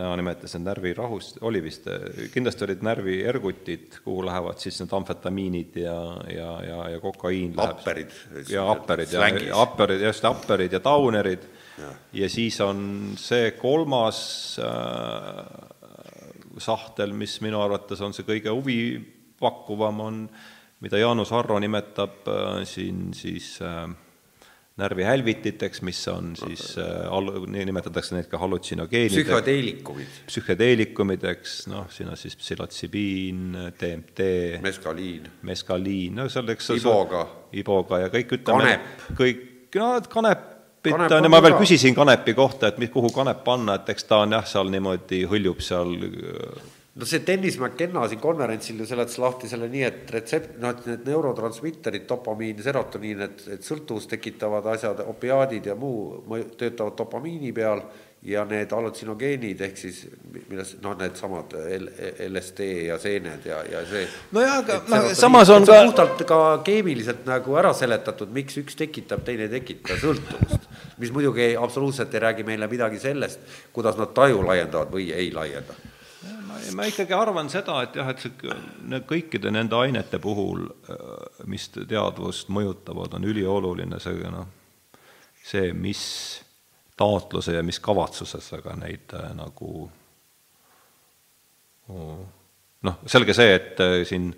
täna 0.00 0.14
nimetasin 0.16 0.62
närvirahust, 0.64 1.42
oli 1.44 1.60
vist, 1.62 1.88
kindlasti 2.32 2.64
olid 2.64 2.84
närviergutid, 2.86 3.98
kuhu 4.04 4.22
lähevad 4.24 4.62
siis 4.62 4.78
need 4.80 4.94
amfetamiinid 4.96 5.76
ja, 5.82 5.96
ja, 6.32 6.52
ja, 6.64 6.78
ja 6.94 7.00
kokaiin. 7.00 7.52
Apperid. 7.60 8.14
ja 8.48 8.64
apperid 8.70 9.12
ja, 9.12 9.28
ja 9.28 9.60
apperid, 9.60 10.06
just 10.06 10.24
apperid 10.24 10.72
ja 10.72 10.80
taunerid 10.80 11.44
ja, 12.12 12.28
siis 12.30 12.60
on 12.64 13.14
see 13.20 13.52
kolmas 13.58 14.20
äh, 14.62 15.42
sahtel, 16.60 17.14
mis 17.16 17.38
minu 17.44 17.62
arvates 17.62 18.02
on 18.04 18.14
see 18.16 18.26
kõige 18.28 18.52
huvipakkuvam, 18.54 20.04
on, 20.06 20.22
mida 20.84 21.00
Jaanus 21.00 21.32
Harro 21.34 21.58
nimetab 21.62 22.28
äh, 22.28 22.62
siin 22.68 23.10
siis 23.16 23.56
äh, 23.64 23.88
närvihälvititeks, 24.80 25.82
mis 25.82 26.00
on 26.08 26.36
siis 26.36 26.78
äh,, 26.78 27.46
nii 27.46 27.64
nimetatakse 27.68 28.16
neid 28.16 28.28
ka 28.30 28.38
hallutsinogeenideks 28.40 29.26
psühhoteelikumid, 29.28 30.20
psühhedeelikumideks, 30.30 31.56
noh, 31.72 31.88
siin 31.92 32.12
on 32.12 32.20
siis 32.20 32.36
psühhotsibiin, 32.40 33.58
DMT, 33.80 34.28
meskaliin, 34.64 35.28
meskaliin, 35.50 36.20
no 36.20 36.28
seal 36.32 36.54
eks 36.54 36.72
Iboga. 36.78 37.26
Iboga 37.60 38.04
ja 38.06 38.12
kõik 38.12 38.38
ütleme, 38.38 38.70
Kanep. 38.70 39.04
kõik, 39.20 39.44
no 39.80 39.92
et 39.98 40.08
kanepit 40.82 40.96
Kanep 40.96 41.18
on 41.18 41.24
ja 41.24 41.30
ma 41.30 41.42
veel 41.44 41.56
küsisin 41.60 41.94
kanepi 41.94 42.34
kohta, 42.34 42.68
et 42.70 42.78
mis, 42.78 42.90
kuhu 42.90 43.12
kanep 43.12 43.44
panna, 43.44 43.76
et 43.80 43.88
eks 43.92 44.04
ta 44.08 44.22
on 44.24 44.32
jah, 44.32 44.46
seal 44.48 44.70
niimoodi 44.72 45.24
hõljub 45.28 45.60
seal 45.64 45.96
no 47.00 47.06
see 47.06 47.22
Dennis 47.26 47.58
McKenna 47.60 48.06
siin 48.08 48.20
konverentsil 48.20 48.80
ju 48.80 48.86
seletas 48.88 49.18
lahti 49.22 49.48
selle 49.50 49.68
nii, 49.70 49.82
et 49.86 50.10
retsept, 50.14 50.56
noh, 50.62 50.74
et 50.74 50.88
need 50.88 51.06
neurotransmitterid, 51.08 52.06
dopamiin, 52.08 52.62
serotoniin, 52.64 53.24
et, 53.28 53.44
et 53.56 53.66
sõltuvust 53.66 54.10
tekitavad 54.10 54.66
asjad, 54.74 55.04
opiaadid 55.12 55.70
ja 55.70 55.76
muu 55.78 56.22
mõju- 56.28 56.50
töötavad 56.60 56.98
dopamiini 56.98 57.52
peal 57.56 57.84
ja 58.22 58.42
need 58.44 58.72
hallutsinogeenid 58.74 59.60
ehk 59.64 59.78
siis 59.80 60.00
milles 60.50 60.74
noh, 60.84 60.96
needsamad 61.00 61.54
LSD 62.26 62.66
ja 62.90 62.98
seened 63.00 63.46
ja, 63.48 63.62
ja 63.64 63.80
see. 63.88 64.02
Nojah, 64.36 64.58
aga 64.60 64.80
noh, 64.92 65.06
samas 65.16 65.52
on 65.54 65.64
ka- 65.64 65.78
puhtalt 65.86 66.24
ka 66.28 66.40
keemiliselt 66.66 67.24
nagu 67.28 67.56
ära 67.56 67.72
seletatud, 67.76 68.32
miks 68.36 68.58
üks 68.60 68.76
tekitab, 68.76 69.24
teine 69.24 69.48
ei 69.48 69.54
tekita 69.54 69.96
sõltuvust. 70.02 70.68
mis 71.00 71.12
muidugi 71.16 71.46
ei, 71.46 71.54
absoluutselt 71.56 72.12
ei 72.14 72.20
räägi 72.26 72.44
meile 72.44 72.68
midagi 72.68 73.00
sellest, 73.00 73.40
kuidas 73.72 73.96
nad 73.96 74.12
taju 74.12 74.44
laiendavad 74.44 74.92
või 74.92 75.08
ei 75.16 75.32
laienda 75.32 75.78
ma, 76.44 76.60
ma 76.76 76.86
ikkagi 76.90 77.16
arvan 77.16 77.48
seda, 77.48 77.78
et 77.86 77.96
jah, 77.96 78.12
et 78.12 78.20
see 78.20 78.52
need 78.84 79.08
kõikide 79.08 79.52
nende 79.54 79.80
ainete 79.80 80.20
puhul, 80.20 80.66
mis 81.48 81.70
teadvust 81.72 82.52
mõjutavad, 82.52 83.16
on 83.16 83.24
ülioluline 83.32 84.00
see 84.02 84.28
noh, 84.28 84.44
see, 85.40 85.72
mis 85.72 86.04
taotluse 87.00 87.56
ja 87.56 87.64
mis 87.66 87.80
kavatsusega 87.82 88.76
neid 88.80 89.16
äh, 89.16 89.32
nagu 89.38 89.88
noh, 91.90 93.00
selge 93.10 93.34
see, 93.36 93.54
et 93.56 93.80
äh, 93.82 94.00
siin 94.08 94.30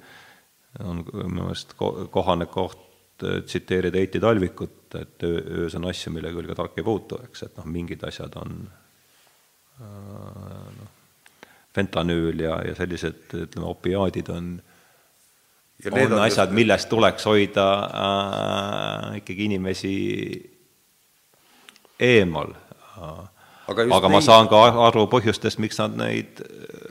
on 0.83 1.03
minu 1.05 1.43
meelest 1.43 1.75
ko-, 1.79 2.07
kohane 2.13 2.49
koht 2.53 3.25
äh, 3.27 3.43
tsiteerida 3.47 4.01
Heiti 4.01 4.21
Talvikut, 4.23 4.95
et 4.99 5.27
öö, 5.27 5.43
öös 5.63 5.77
on 5.79 5.89
asju, 5.91 6.13
mille 6.15 6.33
külge 6.35 6.57
tark 6.59 6.79
ei 6.79 6.87
puutu, 6.87 7.21
eks, 7.29 7.47
et 7.49 7.61
noh, 7.61 7.69
mingid 7.69 8.03
asjad 8.09 8.37
on 8.41 8.59
noh, 9.83 10.91
fentanüül 11.75 12.41
ja, 12.45 12.59
ja 12.67 12.77
sellised, 12.77 13.25
ütleme, 13.33 13.67
opiaadid 13.71 14.29
on, 14.33 14.53
on 15.91 16.19
asjad 16.23 16.53
millest 16.55 16.91
tuleks 16.93 17.25
hoida 17.27 17.69
äh, 17.89 19.07
ikkagi 19.23 19.49
inimesi 19.49 19.95
eemal. 22.03 22.55
Aga 23.71 23.87
aga 23.87 24.09
ma 24.11 24.19
neid- 24.19 24.27
saan 24.27 24.51
ka 24.51 24.63
aru 24.89 25.07
põhjustest, 25.11 25.61
miks 25.63 25.79
nad 25.79 25.95
neid 25.97 26.43
äh, 26.43 26.83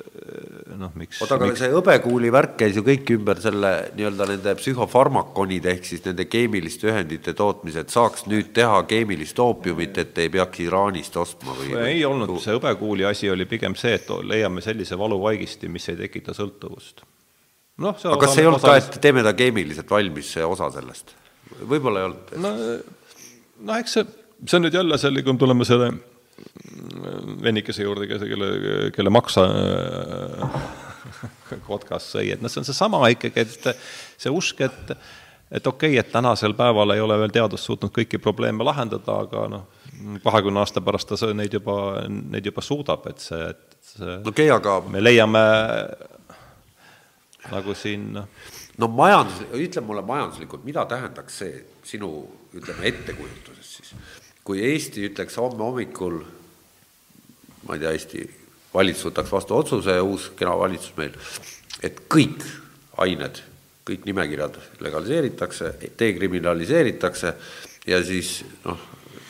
noh, 0.81 0.91
miks, 0.97 1.19
oota, 1.21 1.37
aga 1.37 1.49
miks 1.49 1.61
see 1.61 1.71
hõbekuuli 1.73 2.31
värk 2.33 2.55
käis 2.61 2.77
ju 2.77 2.83
kõik 2.85 3.09
ümber 3.15 3.39
selle 3.43 3.71
nii-öelda 3.97 4.27
nende 4.31 4.53
psühhofarmakonide 4.59 5.71
ehk 5.75 5.87
siis 5.87 6.03
nende 6.05 6.25
keemiliste 6.29 6.89
ühendite 6.91 7.33
tootmise, 7.37 7.83
et 7.85 7.93
saaks 7.93 8.25
nüüd 8.31 8.51
teha 8.55 8.81
keemilist 8.89 9.39
oopiumit, 9.41 9.99
et 10.01 10.21
ei 10.23 10.31
peaks 10.33 10.63
Iraanist 10.65 11.17
ostma 11.21 11.55
või? 11.57 11.73
ei 11.85 12.05
olnud, 12.07 12.35
see 12.43 12.55
hõbekuuli 12.57 13.07
asi 13.09 13.31
oli 13.31 13.47
pigem 13.49 13.77
see, 13.79 13.97
et 13.99 14.09
leiame 14.27 14.63
sellise 14.65 14.97
valuvaigisti, 14.99 15.71
mis 15.71 15.89
ei 15.91 15.99
tekita 16.05 16.35
sõltuvust. 16.37 17.05
noh, 17.81 17.97
see 17.99 18.11
aga 18.11 18.23
kas 18.25 18.39
ei 18.39 18.49
olnud 18.49 18.65
ka, 18.65 18.77
et 18.81 19.01
teeme 19.03 19.25
ta 19.27 19.35
keemiliselt 19.37 19.91
valmis, 19.91 20.33
see 20.37 20.47
osa 20.47 20.71
sellest? 20.73 21.15
võib-olla 21.61 22.03
ei 22.03 22.09
olnud. 22.11 22.35
no, 22.41 22.55
no 23.67 23.79
eks 23.81 23.99
see, 23.99 24.09
see 24.45 24.57
on 24.57 24.65
nüüd 24.65 24.75
jälle 24.75 24.97
selle, 25.01 25.23
kui 25.23 25.33
me 25.33 25.41
tuleme 25.41 25.67
selle 25.67 25.91
vennikese 27.43 27.83
juurde, 27.85 28.07
kelle, 28.09 28.51
kelle 28.95 29.13
maksa 29.13 29.45
kotkas 31.69 32.11
sõi, 32.15 32.31
et 32.33 32.41
noh, 32.41 32.51
see 32.51 32.61
on 32.61 32.69
seesama 32.69 33.03
ikkagi, 33.13 33.45
et 33.45 33.73
see 34.21 34.33
usk, 34.33 34.63
et 34.67 34.95
et 35.51 35.67
okei 35.67 35.97
okay,, 35.97 35.99
et 35.99 36.11
tänasel 36.11 36.53
päeval 36.55 36.93
ei 36.95 37.01
ole 37.03 37.17
veel 37.19 37.33
teadus 37.35 37.65
suutnud 37.67 37.91
kõiki 37.91 38.21
probleeme 38.23 38.63
lahendada, 38.63 39.17
aga 39.25 39.47
noh, 39.51 39.65
kahekümne 40.23 40.61
aasta 40.63 40.81
pärast 40.81 41.11
ta 41.11 41.33
neid 41.35 41.53
juba, 41.53 42.05
neid 42.07 42.47
juba 42.47 42.63
suudab, 42.63 43.05
et 43.11 43.19
see, 43.19 43.49
et 43.51 43.77
see 43.91 44.15
okay,, 44.31 44.47
aga 44.53 44.79
me 44.87 45.03
leiame 45.03 45.43
nagu 47.51 47.75
siin 47.75 48.07
noh, 48.15 48.29
no 48.79 48.89
majandus, 48.95 49.43
ütle 49.57 49.83
mulle 49.85 50.05
majanduslikult, 50.07 50.63
mida 50.67 50.85
tähendaks 50.89 51.41
see 51.43 51.59
sinu, 51.83 52.13
ütleme, 52.55 52.87
ettekujutuses 52.93 53.75
siis? 53.75 53.93
Kui 54.43 54.63
Eesti 54.71 55.05
ütleks 55.09 55.37
homme 55.37 55.63
hommikul, 55.63 56.21
ma 57.67 57.77
ei 57.77 57.83
tea, 57.83 57.93
Eesti 57.95 58.25
valitsus 58.73 59.09
võtaks 59.09 59.31
vastu 59.31 59.57
otsuse, 59.57 59.97
uus 60.01 60.29
kena 60.37 60.55
valitsus 60.57 60.93
meil, 60.97 61.15
et 61.83 62.03
kõik 62.11 62.43
ained, 63.01 63.41
kõik 63.87 64.05
nimekirjad 64.07 64.57
legaliseeritakse, 64.83 65.73
dekriminaliseeritakse 65.99 67.33
ja 67.87 67.99
siis 68.05 68.39
noh, 68.65 68.79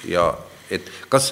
ja 0.08 0.28
et 0.72 0.88
kas, 1.10 1.32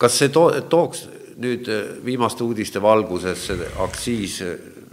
kas 0.00 0.18
see 0.18 0.32
too-, 0.32 0.52
tooks 0.70 1.06
nüüd 1.42 1.68
viimaste 2.04 2.44
uudiste 2.44 2.82
valguses 2.82 3.48
aktsiis 3.82 4.40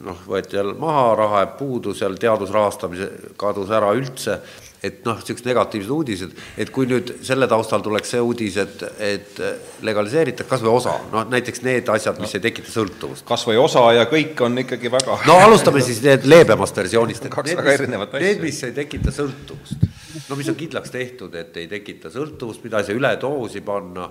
noh, 0.05 0.23
võeti 0.27 0.57
jälle 0.57 0.75
maha, 0.79 1.11
raha 1.19 1.43
jääb 1.43 1.55
puudu, 1.59 1.93
seal 1.97 2.15
teadusrahastamise 2.19 3.09
kadus 3.39 3.71
ära 3.75 3.91
üldse, 3.97 4.39
et 4.83 5.01
noh, 5.03 5.17
niisugused 5.19 5.47
negatiivsed 5.47 5.91
uudised, 5.91 6.35
et 6.59 6.69
kui 6.71 6.87
nüüd 6.87 7.11
selle 7.25 7.47
taustal 7.51 7.83
tuleks 7.83 8.13
see 8.13 8.21
uudis, 8.23 8.57
et, 8.61 8.83
et 9.03 9.41
legaliseeritakse 9.85 10.47
kas 10.49 10.63
või 10.63 10.71
osa, 10.77 10.95
noh 11.11 11.25
näiteks 11.29 11.63
need 11.65 11.91
asjad, 11.91 12.19
mis 12.23 12.35
ei 12.37 12.43
tekita 12.45 12.71
sõltuvust. 12.71 13.25
kas 13.27 13.43
või 13.47 13.59
osa 13.59 13.83
ja 13.97 14.05
kõik 14.11 14.39
on 14.45 14.63
ikkagi 14.63 14.91
väga 14.93 15.17
no 15.27 15.35
alustame 15.43 15.83
siis 15.83 15.99
need 16.05 16.27
leebemast 16.29 16.79
versioonist, 16.79 17.27
et 17.27 17.35
Kaks 17.35 17.51
need, 17.51 17.59
väga 17.59 17.75
erinevat 17.75 18.15
asja. 18.15 18.27
need, 18.27 18.43
mis 18.45 18.61
ei 18.69 18.75
tekita 18.77 19.15
sõltuvust, 19.15 19.89
no 20.29 20.39
mis 20.39 20.53
on 20.53 20.59
kindlaks 20.63 20.95
tehtud, 20.95 21.35
et 21.35 21.59
ei 21.59 21.67
tekita 21.71 22.13
sõltuvust, 22.13 22.63
mida 22.63 22.79
ei 22.79 22.87
saa 22.87 22.99
üledoosi 23.01 23.63
panna, 23.67 24.07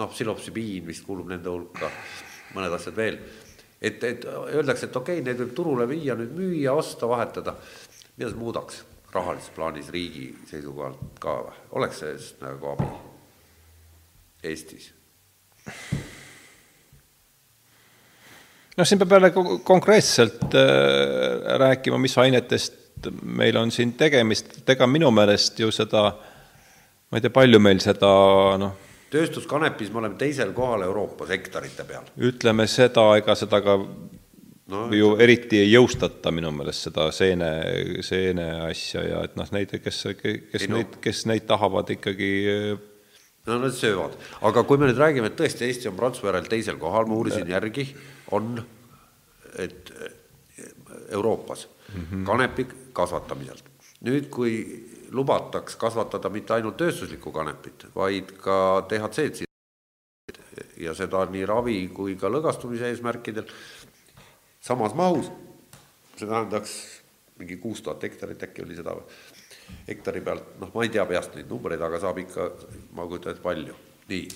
noh, 0.00 0.10
psilopsübiin 0.10 0.90
vist 0.90 1.06
kuulub 1.06 1.30
nende 1.30 1.54
hulka, 1.54 1.92
mõned 2.56 2.74
asjad 2.74 2.98
veel. 2.98 3.22
et, 3.80 4.02
et 4.04 4.26
öeldakse, 4.26 4.90
et 4.90 4.96
okei 4.96 5.20
okay,, 5.20 5.26
need 5.30 5.38
võib 5.46 5.54
turule 5.54 5.86
viia, 5.88 6.18
nüüd 6.18 6.34
müüa, 6.34 6.74
osta, 6.74 7.06
vahetada, 7.06 7.54
mida 8.18 8.34
see 8.34 8.42
muudaks 8.42 8.88
rahalises 9.12 9.50
plaanis 9.54 9.88
riigi 9.90 10.28
seisukohalt 10.50 11.20
ka 11.20 11.36
oleks 11.78 12.02
sellest 12.02 12.42
nagu 12.44 12.74
abi 12.74 12.90
Eestis? 14.50 14.90
noh, 18.76 18.86
siin 18.86 18.98
peab 18.98 19.12
jälle 19.12 19.32
konkreetselt 19.64 20.54
äh, 20.54 21.58
rääkima, 21.58 21.98
mis 21.98 22.18
ainetest 22.18 23.10
meil 23.22 23.56
on 23.56 23.70
siin 23.70 23.92
tegemist, 23.92 24.58
et 24.58 24.76
ega 24.76 24.86
minu 24.86 25.10
meelest 25.10 25.58
ju 25.60 25.70
seda, 25.72 26.10
ma 27.10 27.18
ei 27.18 27.24
tea, 27.24 27.32
palju 27.32 27.60
meil 27.62 27.80
seda 27.80 28.10
noh, 28.60 28.76
tööstuskanepis 29.10 29.90
me 29.92 30.02
oleme 30.02 30.18
teisel 30.20 30.52
kohal 30.56 30.84
Euroopas 30.86 31.32
hektarite 31.34 31.84
peal. 31.84 32.08
ütleme 32.30 32.66
seda, 32.70 33.06
ega 33.18 33.34
seda 33.38 33.60
ka 33.64 33.78
no, 34.70 34.84
ju 34.94 35.14
eriti 35.22 35.60
ei 35.60 35.72
jõustata 35.72 36.32
minu 36.34 36.52
meelest 36.54 36.88
seda 36.88 37.08
seene, 37.14 37.50
seene 38.06 38.46
asja 38.68 39.02
ja 39.06 39.24
et 39.26 39.36
noh, 39.38 39.50
neid, 39.54 39.74
kes, 39.82 40.04
kes 40.20 40.62
ei, 40.62 40.70
no. 40.70 40.78
neid, 40.80 41.00
kes 41.04 41.24
neid 41.30 41.46
tahavad 41.48 41.90
ikkagi 41.96 42.30
no 43.48 43.58
nad 43.64 43.74
söövad, 43.74 44.16
aga 44.46 44.64
kui 44.68 44.80
me 44.80 44.90
nüüd 44.90 45.00
räägime, 45.00 45.32
et 45.32 45.38
tõesti 45.38 45.66
Eesti 45.66 45.90
on 45.90 45.98
Prantsusmaa 45.98 46.34
järel 46.34 46.48
teisel 46.50 46.78
kohal, 46.80 47.08
ma 47.08 47.18
uurisin 47.18 47.48
järgi, 47.50 47.86
on, 48.36 48.54
et 49.58 49.92
Euroopas 51.10 51.68
mm 51.68 52.00
-hmm. 52.00 52.24
kanepi 52.26 52.66
kasvatamiselt. 52.92 53.64
nüüd, 54.00 54.30
kui 54.30 54.86
lubataks 55.10 55.76
kasvatada 55.76 56.28
mitte 56.28 56.54
ainult 56.54 56.76
tööstuslikku 56.76 57.32
kanepit, 57.32 57.86
vaid 57.94 58.32
ka 58.40 58.86
DHC-d 58.88 59.44
ja 60.80 60.94
seda 60.94 61.24
nii 61.30 61.46
ravi 61.46 61.76
kui 61.94 62.16
ka 62.16 62.30
lõgastumise 62.32 62.88
eesmärkidel 62.90 63.44
samas 64.60 64.94
mahus, 64.94 65.30
see 66.16 66.28
tähendaks 66.28 66.74
mingi 67.40 67.56
kuus 67.56 67.82
tuhat 67.82 68.02
hektarit, 68.02 68.42
äkki 68.42 68.64
oli 68.64 68.76
seda 68.76 68.96
hektari 69.88 70.20
pealt, 70.24 70.56
noh, 70.60 70.72
ma 70.74 70.84
ei 70.84 70.92
tea 70.92 71.06
peast 71.08 71.36
neid 71.36 71.48
numbreid, 71.50 71.80
aga 71.84 72.00
saab 72.02 72.20
ikka, 72.20 72.50
ma 72.96 73.06
kujutan 73.08 73.34
ette, 73.34 73.44
palju. 73.44 73.76
nii, 74.10 74.28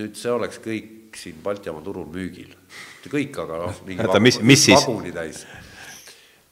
nüüd 0.00 0.18
see 0.18 0.32
oleks 0.34 0.60
kõik 0.62 1.16
siin 1.18 1.38
Baltimaa 1.42 1.82
turul 1.86 2.08
müügil. 2.10 2.50
mitte 2.50 3.12
kõik, 3.12 3.38
aga 3.44 3.64
noh, 3.64 3.82
mingi 3.86 4.04
Oota, 4.04 4.20
mis, 4.20 4.40
mis 4.42 4.64
siis? 4.66 4.80
vagunitäis 4.82 5.44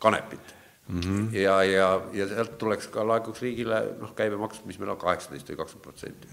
kanepit 0.03 0.55
mm. 0.89 1.01
-hmm. 1.01 1.35
ja, 1.35 1.63
ja, 1.65 1.89
ja 2.13 2.29
sealt 2.29 2.59
tuleks 2.59 2.87
ka, 2.87 3.07
laekuks 3.07 3.43
riigile 3.43 3.83
noh, 4.01 4.15
käibemaks, 4.15 4.65
mis 4.65 4.79
meil 4.79 4.95
on 4.95 5.03
kaheksateist 5.03 5.51
või 5.51 5.63
kakskümmend 5.63 5.89
protsenti. 5.89 6.29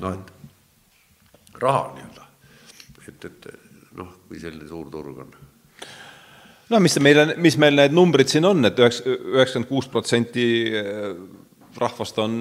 noh, 0.00 0.14
et 0.14 1.58
raha 1.66 1.90
nii-öelda, 1.96 2.28
et, 3.08 3.24
et 3.24 3.50
noh, 3.98 4.14
kui 4.28 4.40
selline 4.40 4.68
suur 4.68 4.90
turg 4.90 5.18
on 5.26 5.34
no 6.74 6.82
mis 6.82 6.98
meil, 7.02 7.34
mis 7.40 7.56
meil 7.60 7.78
need 7.78 7.94
numbrid 7.94 8.30
siin 8.30 8.46
on, 8.48 8.66
et 8.68 8.78
üheks, 8.80 9.00
üheksakümmend 9.06 9.70
kuus 9.70 9.88
protsenti 9.92 10.46
äh, 10.74 11.10
rahvast 11.78 12.18
on, 12.22 12.34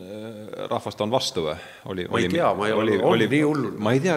äh, 0.00 0.66
rahvast 0.70 1.00
on 1.04 1.10
vastu 1.10 1.44
või? 1.46 1.56
oli, 1.92 2.06
ma 2.08 2.20
ei 2.20 2.74
ole 2.74 2.98
olnud 3.02 3.34
nii 3.34 3.42
hull. 3.42 3.68
ma 3.82 3.94
ei 3.96 4.02
tea, 4.04 4.16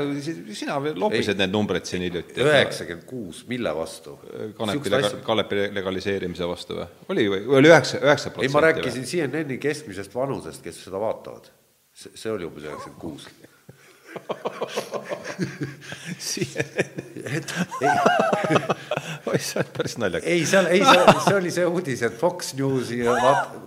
sina 0.57 0.79
loopisid 0.79 1.39
need 1.41 1.53
numbrid 1.53 1.89
siin 1.89 2.05
hiljuti. 2.05 2.41
üheksakümmend 2.45 3.05
kuus, 3.09 3.43
mille 3.49 3.73
vastu? 3.75 4.17
kanepi 4.57 4.93
lega-, 4.93 5.13
kanepi 5.25 5.69
legaliseerimise 5.77 6.49
vastu 6.49 6.79
või? 6.81 6.89
oli 7.15 7.29
või, 7.35 7.45
oli 7.61 7.73
üheksa, 7.73 8.01
üheksa 8.03 8.33
protsenti? 8.33 8.49
ei, 8.49 8.55
ma 8.57 8.65
rääkisin? 8.67 9.07
CNN-i 9.13 9.61
keskmisest 9.61 10.15
vanusest, 10.15 10.63
kes 10.65 10.83
seda 10.87 11.01
vaatavad. 11.01 11.49
see, 11.93 12.13
see 12.15 12.33
oli 12.33 12.49
umbes 12.49 12.69
üheksakümmend 12.69 13.01
kuus 13.01 13.29
et 17.25 17.53
ei 17.81 17.89
oi, 19.29 19.39
see 19.39 19.59
on 19.61 19.71
päris 19.75 19.95
naljakas. 20.01 20.27
ei, 20.29 20.45
seal, 20.47 20.69
ei, 20.73 20.83
see, 20.85 21.15
see 21.25 21.35
oli 21.37 21.51
see 21.53 21.65
uudis, 21.69 22.03
et 22.07 22.15
Fox 22.19 22.53
Newsi 22.57 22.99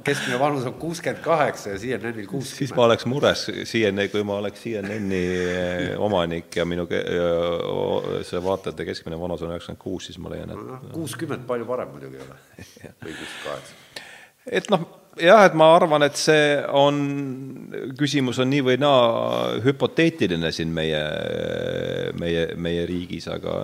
keskmine 0.06 0.39
vanus 0.40 0.66
on 0.69 0.77
kuuskümmend 0.81 1.23
kaheksa 1.24 1.74
ja 1.74 1.81
CNN-il 1.82 2.27
kuuskümmend. 2.31 2.59
siis 2.59 2.74
ma 2.77 2.86
oleks 2.89 3.06
mures, 3.10 3.44
CNN, 3.69 4.09
kui 4.12 4.24
ma 4.27 4.39
oleks 4.43 4.64
CNN-i 4.64 5.23
eh, 5.43 5.93
omanik 6.01 6.56
ja 6.56 6.66
minu 6.69 6.89
see 6.89 8.43
vaatajate 8.44 8.89
keskmine 8.89 9.20
vanus 9.20 9.44
on 9.44 9.55
üheksakümmend 9.55 9.82
kuus, 9.82 10.09
siis 10.10 10.19
ma 10.23 10.32
leian, 10.35 10.55
et 10.55 10.90
kuuskümmend 10.97 11.47
palju 11.48 11.69
parem 11.69 11.94
muidugi 11.94 12.20
ei 12.20 12.27
ole 12.27 12.40
või 13.05 13.14
kuuskümmend 13.20 13.47
kaheksa. 13.47 14.05
et 14.60 14.74
noh 14.74 15.02
jah, 15.20 15.44
et 15.47 15.56
ma 15.59 15.72
arvan, 15.76 16.06
et 16.06 16.16
see 16.16 16.56
on, 16.78 17.01
küsimus 17.98 18.40
on 18.43 18.51
nii 18.52 18.66
või 18.70 18.78
naa 18.80 19.59
hüpoteetiline 19.64 20.52
siin 20.55 20.72
meie, 20.74 21.02
meie, 22.20 22.47
meie 22.56 22.86
riigis, 22.89 23.28
aga 23.32 23.56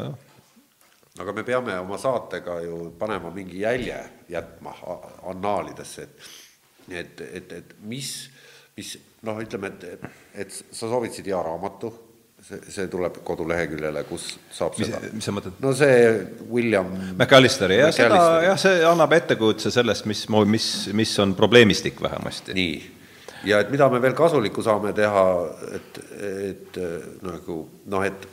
aga 1.18 1.32
me 1.34 1.42
peame 1.42 1.74
oma 1.80 1.96
saatega 1.98 2.60
ju 2.62 2.92
panema 2.98 3.30
mingi 3.34 3.64
jälje 3.64 3.96
jätma 4.30 4.74
annaalidesse, 5.30 6.02
et 6.02 6.28
et, 6.88 7.20
et, 7.20 7.52
et 7.52 7.74
mis, 7.84 8.10
mis 8.76 8.94
noh, 9.26 9.40
ütleme, 9.42 9.72
et, 9.76 10.04
et 10.44 10.52
sa 10.52 10.88
soovitasid 10.88 11.26
hea 11.28 11.40
raamatu 11.44 11.90
see, 12.48 12.60
see 12.72 12.86
tuleb 12.90 13.20
koduleheküljele, 13.26 14.04
kus 14.08 14.28
saab 14.54 14.76
mis, 14.78 14.90
seda. 14.90 15.00
mis 15.14 15.28
sa 15.28 15.34
mõtled? 15.36 15.56
no 15.62 15.72
see 15.76 15.96
William 16.50 16.92
McAllisteri, 17.14 17.80
jah, 17.82 17.92
seda, 17.94 18.20
jah, 18.46 18.60
see 18.60 18.84
annab 18.88 19.16
ettekujutuse 19.18 19.72
sellest, 19.74 20.06
mis, 20.10 20.24
mis, 20.28 20.68
mis 20.96 21.16
on 21.24 21.34
probleemistik 21.38 22.00
vähemasti. 22.04 22.56
nii, 22.58 22.78
ja 23.48 23.60
et 23.64 23.74
mida 23.74 23.90
me 23.92 24.00
veel 24.02 24.16
kasulikku 24.18 24.64
saame 24.66 24.94
teha, 24.96 25.26
et, 25.78 26.00
et 26.52 26.80
nagu 27.26 27.60
noh, 27.86 28.06
et 28.06 28.30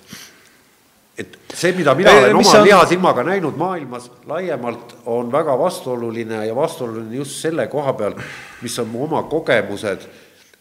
et 1.15 1.37
see, 1.55 1.71
mida 1.77 1.93
mina 1.95 2.11
e, 2.11 2.19
olen 2.19 2.35
oma 2.41 2.57
on... 2.59 2.65
lihasilmaga 2.67 3.23
näinud 3.23 3.55
maailmas 3.55 4.09
laiemalt, 4.27 4.97
on 5.07 5.31
väga 5.31 5.55
vastuoluline 5.59 6.41
ja 6.47 6.55
vastuoluline 6.55 7.15
just 7.21 7.39
selle 7.39 7.69
koha 7.71 7.93
peal, 7.95 8.17
mis 8.61 8.75
on 8.83 8.89
mu 8.91 9.05
oma 9.05 9.23
kogemused, 9.31 10.03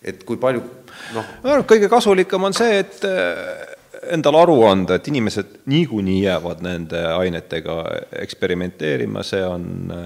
et 0.04 0.22
kui 0.22 0.38
palju 0.38 0.62
noh. 1.14 1.24
ma 1.42 1.50
arvan, 1.50 1.64
et 1.64 1.70
kõige 1.74 1.88
kasulikum 1.92 2.48
on 2.48 2.54
see, 2.56 2.78
et 2.82 3.04
äh, 3.08 3.74
endale 4.14 4.38
aru 4.44 4.56
anda, 4.68 4.94
et 4.98 5.08
inimesed 5.08 5.46
niikuinii 5.70 6.22
jäävad 6.24 6.58
nende 6.64 7.00
ainetega 7.14 7.74
eksperimenteerima, 8.24 9.22
see 9.26 9.44
on 9.46 9.64
äh, 9.94 10.00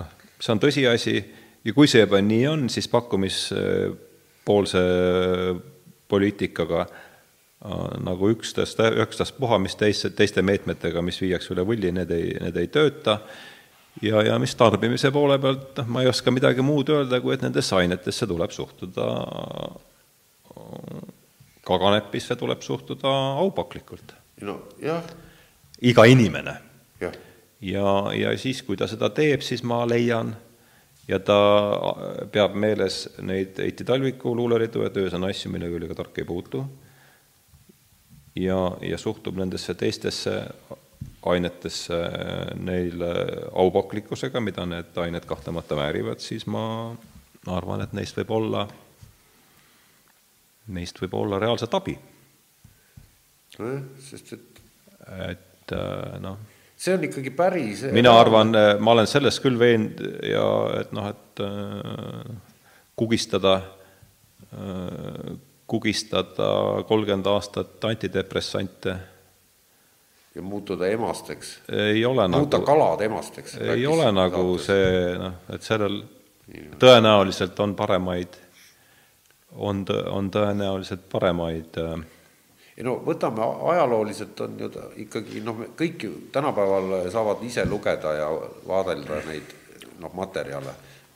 noh, 0.00 0.08
see 0.40 0.52
on 0.54 0.60
tõsiasi 0.62 1.16
ja 1.66 1.72
kui 1.76 1.86
see 1.90 2.02
juba 2.04 2.18
nii 2.22 2.44
on, 2.52 2.68
siis 2.72 2.88
pakkumispoolse 2.92 4.82
poliitikaga 6.08 6.80
äh, 6.86 6.88
nagu 8.06 8.24
üksteist, 8.34 8.78
ükstaspuha, 9.06 9.58
mis 9.62 9.76
teiste, 9.78 10.10
teiste 10.16 10.42
meetmetega, 10.46 11.02
mis 11.02 11.20
viiakse 11.22 11.54
üle 11.54 11.64
võlli, 11.66 11.90
need 11.94 12.10
ei, 12.14 12.26
need 12.42 12.56
ei 12.62 12.68
tööta 12.72 13.14
ja, 14.02 14.22
ja 14.22 14.38
mis 14.38 14.54
tarbimise 14.54 15.10
poole 15.14 15.38
pealt, 15.38 15.76
noh, 15.80 15.90
ma 15.92 16.02
ei 16.04 16.10
oska 16.10 16.32
midagi 16.34 16.64
muud 16.64 16.90
öelda, 16.92 17.20
kui 17.20 17.34
et 17.34 17.44
nendesse 17.44 17.76
ainetesse 17.76 18.28
tuleb 18.28 18.52
suhtuda, 18.54 19.06
ka 21.66 21.78
kanepisse 21.82 22.36
tuleb 22.36 22.62
suhtuda 22.62 23.12
aupaklikult. 23.42 24.14
no 24.40 24.60
jah. 24.82 25.02
iga 25.80 26.04
inimene. 26.04 26.56
ja, 27.00 27.12
ja, 27.60 27.92
ja 28.14 28.38
siis, 28.38 28.62
kui 28.62 28.76
ta 28.76 28.88
seda 28.90 29.10
teeb, 29.10 29.40
siis 29.40 29.62
ma 29.62 29.84
leian, 29.88 30.34
ja 31.08 31.18
ta 31.18 31.38
peab 32.32 32.54
meeles 32.54 33.06
neid 33.22 33.58
Heiti 33.62 33.84
Talviku 33.84 34.34
luuleridu, 34.36 34.82
et 34.86 34.96
öös 34.96 35.14
on 35.14 35.28
asju, 35.28 35.52
millega 35.52 35.78
ülika 35.78 35.94
tark 35.94 36.18
ei 36.18 36.28
puutu, 36.28 36.64
ja, 38.36 38.58
ja 38.82 38.98
suhtub 38.98 39.38
nendesse 39.38 39.74
teistesse 39.74 40.42
ainetesse 41.32 41.98
neile 42.62 43.12
aupaklikkusega, 43.52 44.40
mida 44.40 44.66
need 44.68 44.98
ained 45.02 45.26
kahtlemata 45.28 45.78
väärivad, 45.78 46.22
siis 46.22 46.46
ma 46.50 46.64
arvan, 47.46 47.84
et 47.84 47.94
neist 47.96 48.18
võib 48.18 48.32
olla, 48.36 48.66
neist 50.74 51.00
võib 51.02 51.16
olla 51.18 51.40
reaalset 51.42 51.74
abi. 51.78 51.96
nojah, 53.58 53.82
sest 54.02 54.36
et 54.36 54.62
et 55.06 55.72
äh, 55.72 56.16
noh, 56.20 56.38
see 56.76 56.94
on 56.96 57.04
ikkagi 57.06 57.30
päris 57.30 57.84
mina 57.94 58.12
arvan, 58.18 58.50
ma 58.82 58.94
olen 58.96 59.06
selles 59.06 59.38
küll 59.42 59.58
veend- 59.58 60.02
ja 60.26 60.46
et 60.80 60.90
noh, 60.96 61.06
et 61.12 61.42
äh, 61.44 62.36
kugistada 62.98 63.60
äh,, 64.50 65.36
kugistada 65.66 66.48
kolmkümmend 66.86 67.26
aastat 67.26 67.84
antidepressante 67.84 68.96
ja 70.36 70.42
muutuda 70.42 70.88
emasteks. 70.92 71.52
ei 71.72 72.04
ole 72.04 72.28
muuta 72.28 72.58
nagu, 72.58 72.66
kalad 72.66 73.00
emasteks. 73.06 73.56
ei 73.56 73.86
ole 73.86 74.10
nagu 74.12 74.58
saates. 74.58 74.66
see 74.66 75.14
noh, 75.18 75.38
et 75.54 75.62
sellel 75.64 76.02
tõenäoliselt 76.78 77.58
on 77.64 77.74
paremaid, 77.74 78.36
on, 79.56 79.82
on 80.12 80.28
tõenäoliselt 80.30 81.08
paremaid 81.10 81.80
äh, 81.82 82.04
ei 82.76 82.84
no 82.84 82.98
võtame 83.04 83.44
ajalooliselt 83.72 84.40
on 84.44 84.58
ju 84.60 84.68
ikkagi 85.06 85.40
noh, 85.44 85.62
kõik 85.78 86.04
ju 86.04 86.12
tänapäeval 86.32 87.08
saavad 87.12 87.44
ise 87.46 87.64
lugeda 87.68 88.12
ja 88.18 88.28
vaadelda 88.68 89.22
neid 89.28 89.54
noh, 90.02 90.12
materjale, 90.12 90.74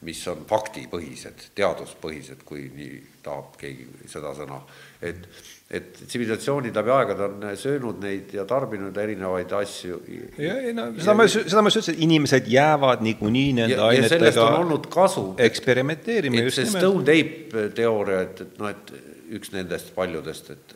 mis 0.09 0.23
on 0.33 0.47
faktipõhised, 0.49 1.51
teaduspõhised, 1.55 2.47
kui 2.49 2.71
nii 2.73 2.95
tahab 3.23 3.59
keegi 3.61 4.09
seda 4.09 4.33
sõna, 4.37 4.63
et 5.05 5.29
et 5.71 5.93
tsivilisatsioonid 5.95 6.75
läbi 6.75 6.91
aegade 6.91 7.27
on 7.29 7.45
söönud 7.57 8.01
neid 8.03 8.33
ja 8.35 8.43
tarbinud 8.49 8.97
erinevaid 8.99 9.53
asju. 9.55 10.01
ja, 10.39 10.57
ei 10.59 10.73
no 10.75 10.89
seda 10.97 11.15
ma, 11.15 11.27
seda 11.31 11.63
ma 11.63 11.71
just 11.71 11.85
ütlesin, 11.85 11.99
et 11.99 12.07
inimesed 12.09 12.49
jäävad 12.51 13.05
niikuinii 13.07 13.53
nende 13.61 13.77
ja, 13.77 13.85
ainetega. 13.87 14.17
sellest 14.17 14.41
on 14.43 14.57
olnud 14.65 14.89
kasu. 14.91 15.25
eksperimenteerima 15.39 16.43
just 16.43 16.59
nimelt. 16.59 16.75
Stone 16.75 17.05
Tape 17.07 17.69
teooria, 17.77 18.25
et, 18.27 18.43
et 18.43 18.59
noh, 18.59 18.73
et 18.73 18.91
üks 19.39 19.53
nendest 19.55 19.93
paljudest, 19.95 20.51
et, 20.57 20.75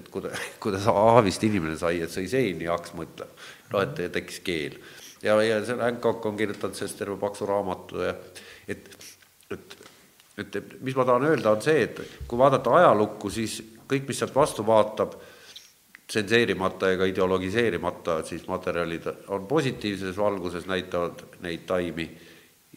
et 0.00 0.10
kuida-, 0.10 0.34
kuidas 0.64 0.88
Aavist 0.90 1.46
inimene 1.46 1.78
sai, 1.78 2.00
et 2.02 2.10
sõi 2.10 2.26
seeni 2.30 2.66
ja 2.66 2.74
hakkas 2.74 2.96
mõtlema. 2.98 3.46
noh, 3.70 3.84
et 3.86 4.02
tekkis 4.18 4.40
keel. 4.46 4.80
ja, 5.22 5.36
ja 5.46 5.60
see 5.62 5.78
Hancock 5.78 6.26
on 6.26 6.40
kirjutanud 6.40 6.74
sellest 6.80 6.98
terve 6.98 7.14
paksu 7.22 7.46
raamatu 7.46 8.02
ja 8.02 8.16
et, 8.66 8.90
et, 9.54 9.78
et 10.42 10.58
mis 10.82 10.98
ma 10.98 11.06
tahan 11.06 11.28
öelda, 11.30 11.54
on 11.54 11.62
see, 11.62 11.86
et 11.86 12.02
kui 12.26 12.40
vaadata 12.40 12.74
ajalukku, 12.80 13.30
siis 13.30 13.60
kõik, 13.94 14.08
mis 14.10 14.20
sealt 14.22 14.34
vastu 14.34 14.66
vaatab, 14.66 15.16
tsenseerimata 16.04 16.90
ega 16.92 17.08
ideologiseerimata, 17.08 18.18
siis 18.28 18.44
materjalid 18.48 19.08
on 19.32 19.46
positiivses 19.48 20.16
valguses, 20.20 20.66
näitavad 20.68 21.22
neid 21.42 21.64
taimi 21.66 22.08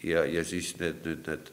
ja, 0.04 0.24
ja 0.26 0.44
siis 0.48 0.76
need 0.80 1.04
nüüd 1.06 1.28
need 1.28 1.52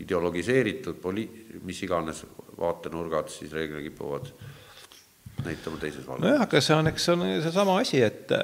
ideologiseeritud 0.00 0.98
poli-, 1.00 1.28
mis 1.66 1.82
iganes 1.84 2.24
vaatenurgad 2.58 3.30
siis 3.32 3.52
reeglina 3.52 3.82
kipuvad 3.84 4.30
näitama 5.44 5.80
teises 5.80 6.06
valguses. 6.06 6.26
nojah, 6.26 6.44
aga 6.46 6.62
see 6.64 6.76
on, 6.76 6.90
eks 6.90 7.06
see 7.06 7.16
on 7.16 7.26
seesama 7.44 7.78
asi, 7.80 8.02
et 8.04 8.34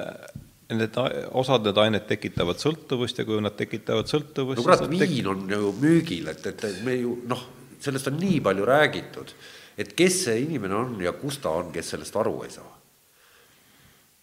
need 0.77 0.97
osad 1.39 1.67
need 1.67 1.79
ained 1.83 2.07
tekitavad 2.09 2.59
sõltuvust 2.61 3.21
ja 3.21 3.27
kui 3.27 3.39
nad 3.43 3.55
tekitavad 3.57 4.09
sõltuvust 4.11 4.59
no 4.59 4.65
kurat, 4.65 4.87
viin 4.91 5.29
on 5.31 5.45
ju 5.51 5.71
müügil, 5.81 6.27
et, 6.31 6.47
et 6.51 6.65
me 6.85 6.97
ju 6.99 7.17
noh, 7.29 7.45
sellest 7.83 8.09
on 8.11 8.19
nii 8.19 8.41
palju 8.43 8.67
räägitud, 8.67 9.33
et 9.77 9.93
kes 9.97 10.23
see 10.25 10.41
inimene 10.43 10.75
on 10.75 10.95
ja 11.01 11.13
kus 11.17 11.39
ta 11.43 11.53
on, 11.59 11.71
kes 11.73 11.93
sellest 11.95 12.15
aru 12.17 12.41
ei 12.45 12.53
saa. 12.53 12.73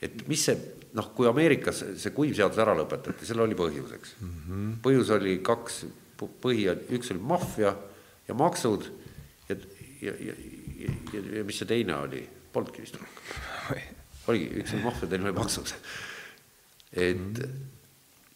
et 0.03 0.27
mis 0.29 0.45
see, 0.49 0.57
noh, 0.99 1.11
kui 1.17 1.29
Ameerikas 1.31 1.85
see 2.01 2.15
kuivseadus 2.15 2.61
ära 2.61 2.75
lõpetati, 2.77 3.27
selle 3.27 3.47
oli 3.47 3.59
põhjuseks 3.59 4.17
mm. 4.21 4.33
-hmm. 4.47 4.73
põhjus 4.85 5.13
oli 5.17 5.39
kaks 5.43 5.85
põhi, 6.19 6.67
üks 6.97 7.13
oli 7.15 7.21
maffia 7.21 7.75
ja 8.29 8.35
maksud 8.35 8.89
ja, 9.49 9.57
ja, 10.01 10.15
ja, 10.29 10.35
ja, 10.81 11.21
ja 11.39 11.45
mis 11.45 11.59
see 11.61 11.69
teine 11.69 11.97
oli, 11.97 12.25
polnudki 12.53 12.85
vist 12.85 12.99
oligi, 14.29 14.51
üks 14.63 14.75
oli 14.75 14.83
maffia, 14.85 15.09
teine 15.09 15.29
oli 15.29 15.37
maksud. 15.37 15.75
et 16.93 17.43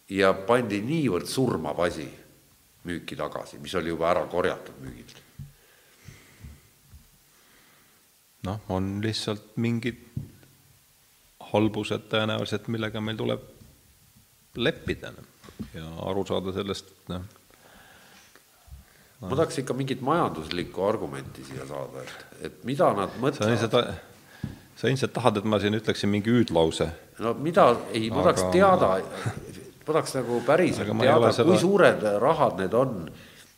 ja 0.08 0.32
pandi 0.48 0.80
niivõrd 0.84 1.28
surmav 1.28 1.80
asi 1.84 2.08
müüki 2.88 3.16
tagasi, 3.18 3.58
mis 3.60 3.74
oli 3.76 3.92
juba 3.92 4.08
ära 4.10 4.24
korjatud 4.30 4.78
müügilt. 4.80 5.22
Noh, 8.48 8.60
on 8.72 8.98
lihtsalt 9.04 9.54
mingid 9.60 10.04
halbused 11.52 12.08
tõenäoliselt, 12.12 12.68
millega 12.72 13.00
meil 13.00 13.18
tuleb 13.20 13.44
leppida 14.58 15.12
ja 15.74 15.88
aru 16.08 16.24
saada 16.28 16.54
sellest, 16.56 16.94
noh 17.12 17.26
ma 19.20 19.34
tahaks 19.34 19.62
ikka 19.62 19.74
mingit 19.74 20.02
majanduslikku 20.04 20.84
argumenti 20.86 21.44
siia 21.46 21.66
saada, 21.66 22.04
et, 22.04 22.26
et 22.48 22.60
mida 22.68 22.92
nad 22.94 23.16
mõtlevad. 23.18 23.88
sa 24.78 24.90
ilmselt 24.90 25.14
tahad, 25.14 25.40
et 25.40 25.48
ma 25.48 25.58
siin 25.58 25.74
ütleksin 25.78 26.12
mingi 26.12 26.30
hüüdlause? 26.30 26.86
no 27.24 27.34
mida, 27.34 27.72
ei, 27.90 28.12
ma 28.14 28.22
tahaks 28.28 28.46
teada, 28.54 28.92
ma 29.02 29.90
tahaks 29.90 30.14
nagu 30.20 30.42
päriselt 30.46 30.94
teada, 31.02 31.32
seda... 31.34 31.50
kui 31.50 31.58
suured 31.64 32.06
rahad 32.22 32.62
need 32.62 32.78
on 32.78 33.00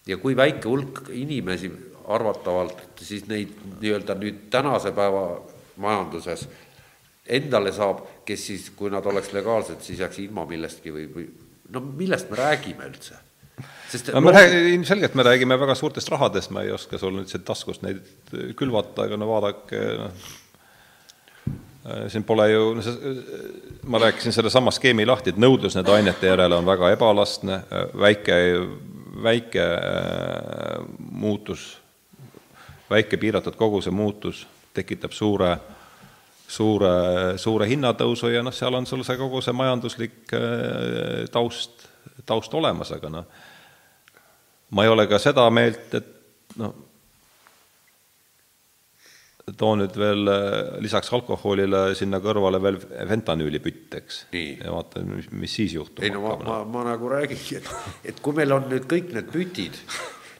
ja 0.09 0.17
kui 0.23 0.37
väike 0.37 0.65
hulk 0.69 1.11
inimesi 1.13 1.69
arvatavalt 2.11 3.01
siis 3.01 3.27
neid 3.31 3.55
nii-öelda 3.81 4.17
nüüd 4.19 4.47
tänase 4.53 4.93
päeva 4.97 5.25
majanduses 5.81 6.47
endale 7.31 7.73
saab, 7.73 8.03
kes 8.27 8.47
siis, 8.51 8.69
kui 8.77 8.91
nad 8.93 9.07
oleks 9.07 9.33
legaalsed, 9.37 9.81
siis 9.85 10.01
jääks 10.03 10.19
ilma 10.25 10.45
millestki 10.49 10.93
või, 10.95 11.07
või 11.15 11.27
no 11.71 11.83
millest 11.85 12.31
me 12.31 12.41
räägime 12.41 12.89
üldse? 12.91 13.19
Sest 13.91 14.13
no 14.15 14.23
me 14.25 14.33
räägime, 14.35 14.75
ilmselgelt 14.75 15.17
me 15.19 15.27
räägime 15.27 15.59
väga 15.61 15.75
suurtest 15.79 16.11
rahadest, 16.13 16.53
ma 16.55 16.63
ei 16.65 16.73
oska 16.75 16.99
sul 16.99 17.15
nüüd 17.19 17.31
siit 17.31 17.45
taskust 17.47 17.83
neid 17.87 18.03
külvata, 18.59 19.07
aga 19.07 19.19
no 19.21 19.29
vaadake, 19.31 19.81
noh, 20.01 20.31
siin 22.13 22.25
pole 22.29 22.47
ju, 22.51 22.63
no 22.77 22.85
see, 22.85 23.15
ma 23.91 24.01
rääkisin 24.03 24.35
sellesama 24.37 24.73
skeemi 24.75 25.07
lahti, 25.09 25.35
et 25.35 25.41
nõudlus 25.41 25.77
nende 25.77 25.95
ainete 25.95 26.31
järele 26.31 26.59
on 26.61 26.69
väga 26.69 26.93
ebalastne, 26.95 27.63
väike, 27.99 28.39
väike 29.27 29.67
äh, 29.77 30.81
muutus, 30.99 31.80
väike 32.91 33.17
piiratud 33.21 33.57
koguse 33.57 33.91
muutus 33.91 34.47
tekitab 34.75 35.13
suure 35.13 35.55
suure, 36.51 36.93
suure 37.39 37.69
hinnatõusu 37.71 38.33
ja 38.35 38.43
noh, 38.45 38.55
seal 38.55 38.75
on 38.79 38.89
sul 38.89 39.05
see 39.07 39.19
kogu 39.21 39.43
see 39.45 39.55
majanduslik 39.57 40.35
äh, 40.37 41.25
taust, 41.33 41.87
taust 42.27 42.55
olemas, 42.59 42.93
aga 42.97 43.13
noh, 43.13 43.43
ma 44.75 44.87
ei 44.87 44.93
ole 44.93 45.07
ka 45.11 45.21
seda 45.23 45.47
meelt, 45.55 45.95
et 45.99 46.57
noh, 46.61 46.75
toon 49.59 49.83
nüüd 49.83 49.97
veel 49.99 50.31
äh, 50.31 50.59
lisaks 50.83 51.11
alkoholile 51.15 51.89
sinna 51.99 52.21
kõrvale 52.23 52.61
veel 52.63 52.79
fentanüülipütt, 52.83 53.99
eks. 54.01 54.23
ja 54.35 54.75
vaata, 54.75 55.03
mis, 55.07 55.31
mis 55.31 55.57
siis 55.63 55.75
juhtub. 55.79 56.05
ei 56.07 56.15
no 56.15 56.23
ma, 56.27 56.37
ma, 56.45 56.61
ma 56.79 56.87
nagu 56.93 57.11
räägingi, 57.15 57.63
et, 57.63 57.75
et 58.13 58.23
kui 58.23 58.37
meil 58.37 58.59
on 58.59 58.71
nüüd 58.71 58.91
kõik 58.91 59.15
need 59.17 59.31
pütid, 59.31 59.79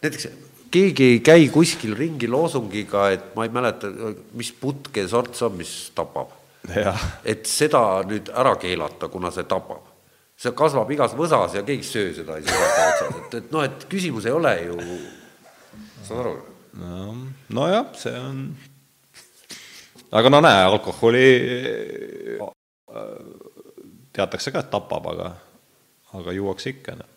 näiteks 0.03 0.31
keegi 0.71 1.07
ei 1.15 1.21
käi 1.25 1.49
kuskil 1.53 1.97
ringi 1.99 2.29
loosungiga, 2.31 3.09
et 3.15 3.31
ma 3.37 3.47
ei 3.47 3.53
mäleta, 3.55 3.91
mis 4.39 4.53
putke 4.57 5.07
sort 5.11 5.35
see 5.39 5.47
on, 5.49 5.57
mis 5.59 5.75
tapab. 5.97 6.37
et 7.25 7.47
seda 7.49 8.03
nüüd 8.07 8.29
ära 8.37 8.53
keelata, 8.61 9.09
kuna 9.09 9.31
see 9.35 9.47
tapab 9.49 9.91
see 10.41 10.53
kasvab 10.57 10.89
igas 10.95 11.15
võsas 11.17 11.55
ja 11.59 11.63
keegi 11.67 11.85
ei 11.85 11.89
söö 11.89 12.13
seda 12.17 12.39
ei 12.39 12.47
suudeta 12.47 12.85
otsas, 12.89 13.17
et, 13.19 13.35
et 13.43 13.51
noh, 13.53 13.65
et 13.67 13.85
küsimus 13.93 14.29
ei 14.29 14.33
ole 14.33 14.53
ju, 14.65 14.77
saad 16.07 16.23
aru? 16.23 16.35
no 16.81 17.17
nojah, 17.59 17.91
see 18.01 18.15
on, 18.17 18.41
aga 20.17 20.33
no 20.33 20.41
näe, 20.47 20.63
alkoholi 20.71 21.27
teatakse 24.17 24.55
ka, 24.55 24.65
et 24.65 24.73
tapab, 24.73 25.11
aga, 25.13 25.29
aga 26.17 26.37
juuakse 26.39 26.73
ikka, 26.73 26.97
noh. 27.03 27.13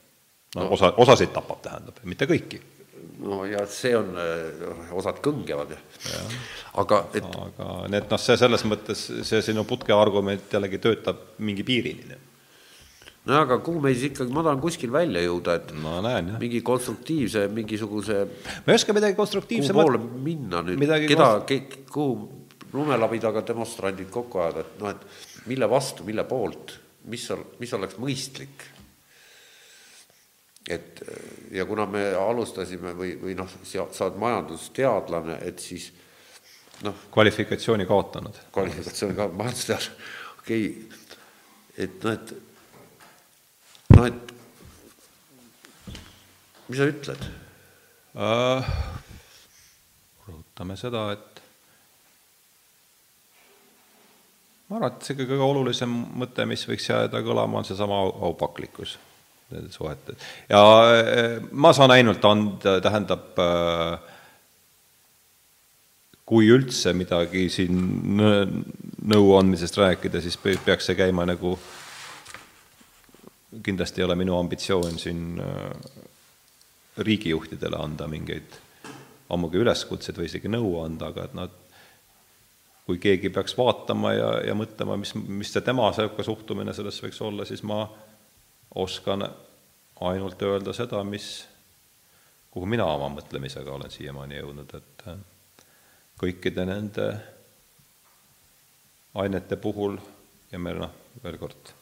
no 0.58 0.68
osa, 0.76 0.92
osasid 1.00 1.32
tapab, 1.36 1.64
tähendab, 1.64 2.04
mitte 2.10 2.28
kõiki 2.30 2.60
no 3.24 3.44
ja 3.48 3.64
see 3.70 3.96
on, 3.98 4.12
äh, 4.20 4.92
osad 4.96 5.22
kõngevad 5.24 5.74
aga 6.82 7.00
et 7.16 7.26
aga 7.26 7.72
need 7.94 8.12
noh, 8.12 8.22
see 8.22 8.38
selles 8.40 8.66
mõttes, 8.68 9.08
see 9.28 9.42
sinu 9.46 9.66
putke 9.68 9.96
argument 9.96 10.54
jällegi 10.54 10.82
töötab 10.84 11.26
mingi 11.44 11.66
piirini 11.68 12.20
no 13.30 13.40
aga 13.40 13.60
kuhu 13.64 13.82
me 13.84 13.94
siis 13.96 14.12
ikkagi, 14.12 14.34
ma 14.36 14.44
tahan 14.46 14.62
kuskil 14.64 14.92
välja 14.94 15.24
jõuda, 15.24 15.58
et 15.62 15.74
ma 15.80 16.00
näen, 16.04 16.34
jah. 16.34 16.42
mingi 16.44 16.62
konstruktiivse, 16.66 17.48
mingisuguse 17.56 18.22
ma 18.28 18.74
ei 18.74 18.80
oska 18.80 18.96
midagi 18.96 19.18
konstruktiivsemat 19.20 19.92
kuhu 19.92 19.98
poole 19.98 20.24
minna 20.28 20.64
nüüd, 20.66 20.84
keda 21.08 21.30
konst..., 21.48 21.84
kuhu 21.94 22.18
lumelabidaga 22.74 23.44
demonstrandid 23.46 24.10
kokku 24.12 24.42
ajada, 24.42 24.66
et 24.66 24.82
noh, 24.82 24.94
et 24.94 25.48
mille 25.50 25.70
vastu, 25.70 26.06
mille 26.08 26.26
poolt, 26.28 26.78
mis 27.12 27.28
mis 27.62 27.74
oleks 27.78 28.00
mõistlik. 28.02 28.66
Et 30.70 31.02
ja 31.52 31.66
kuna 31.66 31.86
me 31.86 32.06
alustasime 32.16 32.94
või, 32.96 33.18
või 33.20 33.36
noh, 33.36 33.50
sa 33.68 33.84
oled 33.84 34.20
majandusteadlane, 34.22 35.38
et 35.44 35.60
siis 35.60 35.90
noh 36.84 36.96
kvalifikatsiooni 37.12 37.86
kaotanud. 37.88 38.40
kvalifikatsiooni 38.56 39.18
ka, 39.18 39.28
majandusteadlane, 39.28 40.10
okei 40.40 40.70
okay., 40.70 41.00
et 41.84 42.08
noh, 42.08 42.12
et 42.16 42.34
noh, 43.98 44.08
et 44.08 44.34
mis 46.70 46.80
sa 46.80 46.90
ütled 46.90 47.30
uh,? 48.16 48.74
rõhutame 50.24 50.80
seda, 50.80 51.08
et 51.18 51.42
ma 54.70 54.80
arvan, 54.80 54.94
et 54.94 55.10
see 55.10 55.20
kõige 55.20 55.44
olulisem 55.44 55.92
mõte, 55.92 56.48
mis 56.48 56.64
võiks 56.70 56.88
jääda 56.88 57.20
kõlama, 57.26 57.60
on 57.60 57.68
seesama 57.68 58.00
aupaklikkus 58.30 58.96
nendes 59.52 59.76
suhetes. 59.76 60.18
ja 60.50 60.64
äh, 60.96 61.38
ma 61.52 61.74
saan 61.74 61.92
ainult 61.92 62.26
anda, 62.26 62.80
tähendab 62.82 63.40
äh, 63.40 64.00
kui 66.26 66.48
üldse 66.50 66.94
midagi 66.96 67.50
siin 67.52 67.80
nõu 69.04 69.34
andmisest 69.38 69.78
rääkida, 69.78 70.22
siis 70.24 70.38
peaks 70.40 70.88
see 70.88 70.96
käima 70.96 71.26
nagu 71.28 71.58
äh, 71.58 71.72
kindlasti 73.64 74.02
ei 74.02 74.06
ole 74.06 74.16
minu 74.16 74.38
ambitsioon 74.38 75.00
siin 75.00 75.42
äh, 75.42 75.92
riigijuhtidele 76.98 77.76
anda 77.76 78.08
mingeid 78.08 78.56
ammugi 79.30 79.58
üleskutseid 79.62 80.18
või 80.18 80.30
isegi 80.30 80.50
nõu 80.52 80.78
anda, 80.84 81.10
aga 81.10 81.28
et 81.28 81.36
nad, 81.38 81.54
kui 82.86 83.00
keegi 83.02 83.32
peaks 83.34 83.58
vaatama 83.58 84.14
ja, 84.14 84.32
ja 84.50 84.56
mõtlema, 84.58 84.98
mis, 85.00 85.14
mis 85.16 85.54
see 85.54 85.64
tema 85.66 85.90
niisugune 85.90 86.26
suhtumine 86.28 86.74
sellesse 86.74 87.06
võiks 87.06 87.22
olla, 87.26 87.46
siis 87.50 87.64
ma 87.66 87.86
oskan 88.76 89.28
ainult 90.02 90.42
öelda 90.42 90.74
seda, 90.74 91.04
mis, 91.04 91.46
kuhu 92.52 92.66
mina 92.66 92.86
oma 92.86 93.10
mõtlemisega 93.14 93.72
olen 93.72 93.92
siiamaani 93.92 94.40
jõudnud, 94.40 94.74
et 94.78 95.06
äh, 95.08 95.22
kõikide 96.20 96.66
nende 96.66 97.08
ainete 99.14 99.56
puhul 99.62 99.98
ja 100.52 100.60
me 100.60 100.74
noh, 100.78 100.92
veel 101.24 101.38
kord 101.38 101.74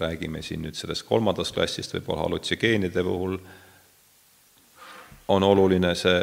räägime 0.00 0.42
siin 0.42 0.62
nüüd 0.64 0.78
sellest 0.78 1.06
kolmandast 1.08 1.54
klassist, 1.54 1.94
võib-olla 1.94 2.24
hallutsogeenide 2.24 3.02
puhul 3.04 3.36
on 5.30 5.44
oluline 5.46 5.92
see 5.94 6.22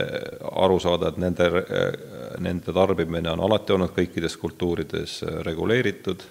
aru 0.64 0.80
saada, 0.84 1.12
et 1.14 1.20
nende 1.22 1.48
nende 2.44 2.74
tarbimine 2.74 3.32
on 3.32 3.44
alati 3.46 3.74
olnud 3.76 3.94
kõikides 3.96 4.36
kultuurides 4.42 5.22
reguleeritud, 5.48 6.26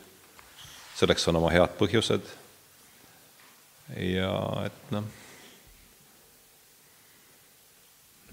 selleks 0.99 1.29
on 1.31 1.41
oma 1.41 1.55
head 1.55 1.79
põhjused 1.79 2.35
ja 3.95 4.33
et 4.67 4.93
noh, 4.95 5.07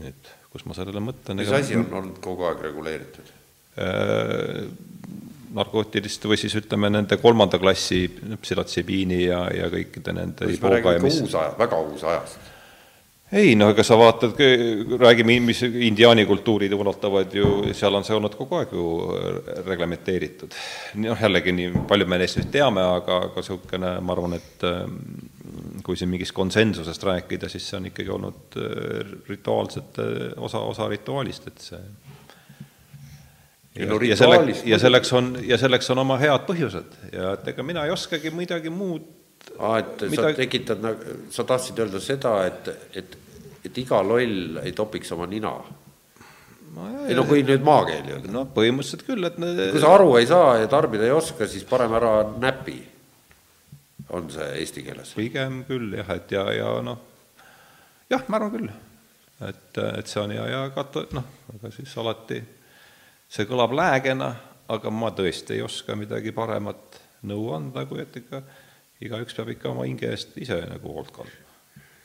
nüüd, 0.02 0.32
kus 0.54 0.66
ma 0.66 0.78
sellele 0.78 1.04
mõtlen 1.04 1.38
mis 1.42 1.54
asi 1.54 1.78
on 1.78 1.92
olnud 2.02 2.20
kogu 2.24 2.48
aeg 2.50 2.64
reguleeritud? 2.66 3.30
Äh, 3.74 4.64
narkootiliste 5.54 6.30
või 6.30 6.40
siis 6.42 6.56
ütleme, 6.58 6.90
nende 6.94 7.18
kolmanda 7.22 7.60
klassi 7.62 8.08
psühhotsibiini 8.42 9.20
ja, 9.28 9.44
ja 9.54 9.70
kõikide 9.72 10.16
nende 10.16 10.50
siis 10.50 10.62
me 10.62 10.74
räägime 10.74 11.12
ikka 11.12 11.28
uus 11.28 11.38
aja, 11.38 11.54
väga 11.60 11.80
uus 11.86 12.06
ajast. 12.10 12.50
ei 13.34 13.54
noh, 13.58 13.70
ega 13.74 13.86
sa 13.86 13.98
vaatad, 13.98 14.38
räägime, 15.02 15.40
mis 15.46 15.62
indiaani 15.66 16.26
kultuurid 16.30 16.74
ulatavad 16.74 17.34
ju, 17.38 17.52
seal 17.74 17.98
on 17.98 18.06
see 18.06 18.18
olnud 18.18 18.38
kogu 18.38 18.60
aeg 18.62 18.74
ju 18.74 18.88
reglementeeritud. 19.70 20.58
noh, 21.06 21.22
jällegi 21.28 21.54
nii 21.60 21.86
palju 21.90 22.10
me 22.10 22.22
neist 22.22 22.42
nüüd 22.42 22.50
teame, 22.54 22.86
aga, 22.98 23.22
aga 23.30 23.46
niisugune, 23.46 23.94
ma 24.02 24.18
arvan, 24.18 24.38
et 24.42 24.68
ähm, 24.70 24.98
kui 25.84 25.98
siin 26.00 26.12
mingist 26.12 26.36
konsensusest 26.36 27.04
rääkida, 27.04 27.50
siis 27.52 27.68
see 27.70 27.80
on 27.80 27.90
ikkagi 27.92 28.14
olnud 28.14 28.58
äh, 28.60 29.14
rituaalsete 29.30 30.08
osa, 30.38 30.64
osa 30.74 30.88
rituaalist, 30.92 31.48
et 31.52 31.66
see 31.70 31.82
ja, 33.76 33.90
no, 33.90 34.00
ja 34.06 34.18
selleks, 34.18 34.64
ja 34.70 34.80
selleks 34.80 35.14
on, 35.14 35.34
ja 35.48 35.58
selleks 35.58 35.90
on 35.94 36.04
oma 36.04 36.18
head 36.22 36.48
põhjused 36.48 36.98
ja 37.14 37.34
et 37.38 37.54
ega 37.54 37.66
mina 37.66 37.86
ei 37.88 37.94
oskagi 37.94 38.32
midagi 38.36 38.74
muud 38.74 39.08
aa, 39.60 39.78
et 39.82 40.06
midagi... 40.08 40.20
sa 40.22 40.34
tekitad, 40.38 40.90
sa 41.34 41.46
tahtsid 41.48 41.80
öelda 41.84 42.02
seda, 42.04 42.36
et, 42.50 42.70
et, 42.94 43.18
et 43.66 43.80
iga 43.84 44.02
loll 44.06 44.62
ei 44.64 44.76
topiks 44.78 45.14
oma 45.16 45.28
nina 45.30 45.54
no,? 45.58 46.90
ei 47.08 47.18
no 47.18 47.26
kui 47.30 47.44
nüüd 47.46 47.66
maakeeli 47.66 48.16
öelda. 48.16 48.32
no 48.34 48.46
põhimõtteliselt 48.54 49.06
küll, 49.08 49.26
et 49.28 49.40
need... 49.42 49.62
kui 49.74 49.84
sa 49.84 49.94
aru 49.98 50.18
ei 50.20 50.30
saa 50.30 50.58
ja 50.62 50.70
tarbida 50.72 51.08
ei 51.08 51.16
oska, 51.16 51.48
siis 51.50 51.66
parem 51.70 51.96
ära 51.98 52.16
näpi, 52.32 52.80
on 54.14 54.32
see 54.34 54.50
eesti 54.62 54.86
keeles? 54.86 55.14
pigem 55.18 55.64
küll 55.68 55.94
jah, 55.98 56.10
et 56.16 56.34
ja, 56.34 56.48
ja 56.54 56.74
noh, 56.86 57.00
jah, 58.12 58.26
ma 58.28 58.40
arvan 58.40 58.56
küll, 58.56 58.74
et, 59.50 59.80
et 59.84 60.10
see 60.10 60.22
on 60.24 60.34
ja, 60.36 60.48
ja 60.52 60.66
kat-, 60.76 61.02
noh, 61.16 61.30
aga 61.56 61.72
siis 61.74 61.94
alati 62.02 62.42
see 63.34 63.48
kõlab 63.50 63.74
läägena, 63.78 64.34
aga 64.74 64.92
ma 64.94 65.12
tõesti 65.16 65.58
ei 65.58 65.64
oska 65.66 65.98
midagi 66.00 66.34
paremat 66.36 67.02
nõu 67.28 67.50
anda, 67.56 67.86
kui 67.90 68.02
et 68.04 68.16
ikka 68.22 68.44
igaüks 69.04 69.36
peab 69.38 69.54
ikka 69.56 69.72
oma 69.72 69.88
hinge 69.88 70.10
eest 70.12 70.38
ise 70.42 70.60
nagu 70.70 70.94
hoolt 70.96 71.12
kandma. 71.16 71.40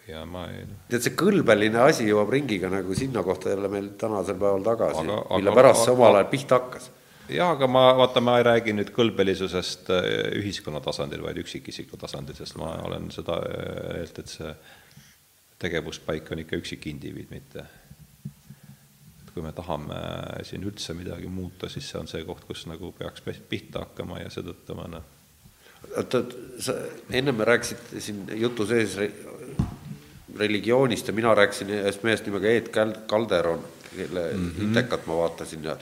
ja 0.09 0.25
ma 0.27 0.47
ei 0.51 0.65
noh. 0.65 0.85
tead, 0.91 1.05
see 1.05 1.17
kõlbeline 1.19 1.83
asi 1.85 2.07
jõuab 2.09 2.33
ringiga 2.33 2.71
nagu 2.73 2.97
sinna 2.97 3.23
kohta 3.27 3.53
jälle 3.53 3.71
meil 3.73 3.91
tänasel 4.01 4.39
päeval 4.41 4.65
tagasi, 4.67 5.05
mille 5.05 5.55
pärast 5.59 5.85
see 5.85 5.95
omal 5.95 6.19
ajal 6.19 6.31
pihta 6.33 6.61
hakkas. 6.61 6.91
Jaa, 7.29 7.51
aga 7.55 7.67
ma, 7.71 7.85
vaata, 7.99 8.21
ma 8.25 8.39
ei 8.39 8.47
räägi 8.47 8.75
nüüd 8.77 8.93
kõlbelisusest 8.97 9.91
äh, 9.95 10.09
ühiskonna 10.41 10.81
tasandil, 10.85 11.23
vaid 11.25 11.41
üksikisiku 11.43 12.01
tasandil, 12.01 12.37
sest 12.39 12.57
ma 12.61 12.75
olen 12.89 13.11
seda 13.15 13.41
meelt, 13.95 14.19
et 14.19 14.33
see 14.33 14.55
tegevuspaik 15.59 16.31
on 16.33 16.45
ikka 16.45 16.59
üksikindiviid, 16.61 17.31
mitte 17.35 17.67
kui 19.39 19.45
me 19.47 19.53
tahame 19.55 19.99
siin 20.47 20.65
üldse 20.67 20.97
midagi 20.99 21.29
muuta, 21.31 21.69
siis 21.71 21.87
see 21.87 22.01
on 22.01 22.09
see 22.11 22.25
koht, 22.27 22.43
kus 22.49 22.65
nagu 22.67 22.91
peaks 22.99 23.23
pihta 23.49 23.85
hakkama 23.85 24.19
ja 24.25 24.33
seetõttu 24.35 24.75
ma 24.75 24.89
noh. 24.91 25.05
oota, 25.95 26.25
sa 26.59 26.75
ennem 27.15 27.45
rääkisid 27.47 28.01
siin 28.03 28.25
jutu 28.41 28.67
sees 28.67 28.97
religioonist 30.39 31.07
ja 31.07 31.15
mina 31.15 31.35
rääkisin 31.39 31.71
ühest 31.77 32.03
mehest 32.03 32.27
nimega 32.27 32.51
Eet 32.51 32.73
Kalderon, 33.07 33.63
kelle 33.95 34.27
mm 34.33 34.51
-hmm. 34.51 34.73
itekat 34.73 35.07
ma 35.07 35.21
vaatasin 35.23 35.71
ja 35.71 35.77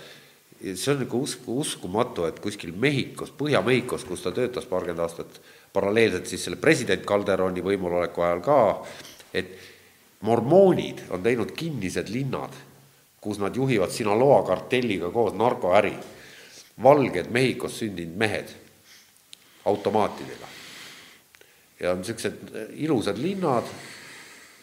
see 0.75 0.93
on 0.93 1.03
nagu 1.05 1.23
usku, 1.23 1.61
uskumatu, 1.63 2.27
et 2.27 2.41
kuskil 2.43 2.73
Mehhikos, 2.75 3.31
Põhja-Mehhikos, 3.39 4.05
kus 4.09 4.25
ta 4.25 4.33
töötas 4.35 4.67
paarkümmend 4.67 5.05
aastat, 5.05 5.41
paralleelselt 5.73 6.27
siis 6.27 6.47
selle 6.47 6.59
president 6.59 7.05
Calderoni 7.07 7.63
võimuloleku 7.63 8.25
ajal 8.27 8.43
ka, 8.43 8.61
et 9.37 9.53
mormoonid 10.27 11.05
on 11.15 11.23
teinud 11.23 11.53
kinnised 11.55 12.09
linnad 12.11 12.57
kus 13.27 13.41
nad 13.43 13.57
juhivad 13.57 13.91
Sinaloa 13.91 14.43
kartelliga 14.47 15.11
koos 15.11 15.35
narkoäri. 15.35 15.95
valged 16.83 17.31
Mehhikos 17.31 17.79
sündinud 17.79 18.17
mehed 18.17 18.49
automaatidega. 19.65 20.47
ja 21.81 21.93
on 21.93 21.99
niisugused 21.99 22.37
ilusad 22.77 23.19
linnad, 23.19 23.65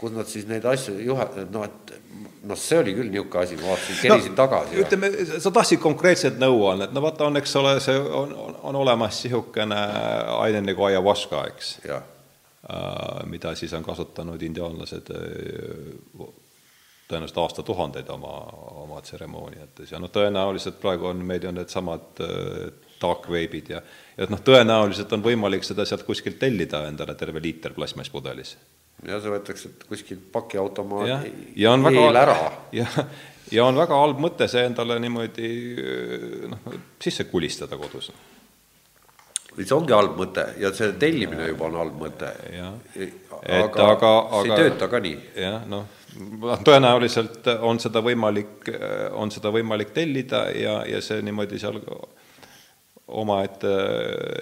kus 0.03 0.13
nad 0.15 0.29
siis 0.29 0.47
neid 0.49 0.65
asju 0.67 0.95
juhe-, 1.01 1.27
noh, 1.53 1.65
et 1.65 1.93
noh, 2.43 2.59
see 2.59 2.79
oli 2.81 2.93
küll 2.97 3.11
niisugune 3.13 3.43
asi, 3.45 3.57
ma 3.59 3.71
vaatasin, 3.71 3.99
kerisin 4.03 4.33
no, 4.33 4.37
tagasi. 4.41 4.79
ütleme, 4.83 5.11
sa 5.45 5.51
tahtsid 5.55 5.81
konkreetset 5.83 6.39
nõuannet, 6.41 6.93
no 6.95 7.03
vaata, 7.05 7.29
on, 7.29 7.39
eks 7.39 7.55
ole, 7.61 7.75
see 7.83 7.97
on, 7.97 8.35
on, 8.45 8.57
on 8.71 8.79
olemas 8.83 9.23
niisugune 9.25 9.81
aine 10.39 10.63
nagu 10.65 10.89
ayahuasca, 10.89 11.45
eks. 11.53 11.75
Uh, 11.83 13.25
mida 13.27 13.51
siis 13.59 13.73
on 13.75 13.83
kasutanud 13.83 14.39
indiaanlased 14.47 15.09
uh, 15.11 16.29
tõenäoliselt 17.09 17.41
aastatuhandeid 17.41 18.07
oma, 18.13 18.37
oma 18.85 19.01
tseremooniates 19.03 19.91
ja 19.91 19.99
noh, 19.99 20.11
tõenäoliselt 20.13 20.79
praegu 20.79 21.09
on 21.09 21.25
meil 21.27 21.43
ju 21.43 21.51
needsamad 21.51 22.23
äh, 22.23 22.69
dark 23.01 23.27
wave'id 23.27 23.73
ja 23.73 23.81
ja 24.17 24.25
et 24.25 24.31
noh, 24.33 24.41
tõenäoliselt 24.45 25.13
on 25.15 25.23
võimalik 25.25 25.65
seda 25.65 25.85
sealt 25.89 26.05
kuskilt 26.07 26.39
tellida 26.41 26.83
endale 26.87 27.15
terve 27.17 27.41
liiter 27.41 27.73
plastmasspudelis. 27.73 28.55
Ja 29.07 29.19
see 29.21 29.33
võetakse 29.33 29.71
kuskilt 29.87 30.27
pakiautomaadi 30.33 31.09
ja, 31.11 31.19
ja 31.65 31.73
on 31.75 31.85
väga, 31.85 32.05
ära. 32.23 32.37
ja, 32.75 32.87
ja 33.51 33.65
on 33.65 33.79
väga 33.79 33.97
halb 34.03 34.21
mõte 34.23 34.47
see 34.51 34.65
endale 34.69 34.99
niimoodi 35.03 35.49
noh, 36.51 36.77
sisse 37.03 37.27
kulistada 37.31 37.79
kodus 37.79 38.11
see 39.53 39.75
ongi 39.75 39.93
halb 39.93 40.15
mõte 40.17 40.47
ja 40.61 40.71
see 40.75 40.93
tellimine 41.01 41.51
juba 41.51 41.67
on 41.69 41.81
halb 41.81 41.99
mõte. 42.07 42.31
aga, 42.57 43.89
aga, 43.91 43.91
aga 43.91 44.15
see 44.31 44.55
ei 44.55 44.63
tööta 44.63 44.89
ka 44.89 45.03
nii. 45.03 45.19
jah, 45.45 45.59
noh 45.69 45.91
tõenäoliselt 46.65 47.47
on 47.61 47.79
seda 47.81 48.01
võimalik, 48.05 48.67
on 49.17 49.31
seda 49.33 49.51
võimalik 49.53 49.93
tellida 49.95 50.45
ja, 50.53 50.75
ja 50.85 51.01
see 51.01 51.21
niimoodi 51.25 51.59
seal 51.61 51.79
omaette 53.07 53.71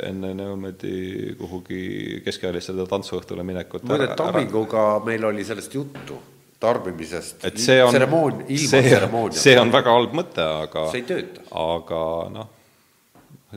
enne 0.06 0.34
niimoodi 0.38 1.36
kuhugi 1.40 2.22
keskealistele 2.26 2.86
tantsuõhtule 2.90 3.44
minekut 3.46 3.86
muide, 3.90 4.12
Tamminguga 4.18 4.86
meil 5.06 5.26
oli 5.32 5.46
sellest 5.46 5.74
juttu, 5.74 6.20
tarbimisest, 6.62 7.46
et 7.48 7.58
see 7.58 7.82
on, 7.84 7.94
tseremooniata. 7.94 9.40
see 9.42 9.58
on 9.60 9.74
väga 9.74 9.96
halb 9.98 10.14
mõte, 10.18 10.46
aga 10.46 10.86
see 10.94 11.02
ei 11.02 11.08
tööta. 11.10 11.46
aga 11.64 12.02
noh, 12.38 12.52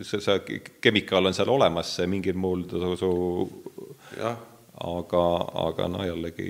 see, 0.01 0.22
see 0.24 0.62
kemikaal 0.85 1.28
on 1.28 1.36
seal 1.36 1.52
olemas, 1.52 1.93
see 1.98 2.09
mingil 2.10 2.40
muul 2.40 2.64
su 2.97 3.12
aga, 4.18 5.26
aga 5.68 5.90
noh, 5.93 6.06
jällegi 6.09 6.48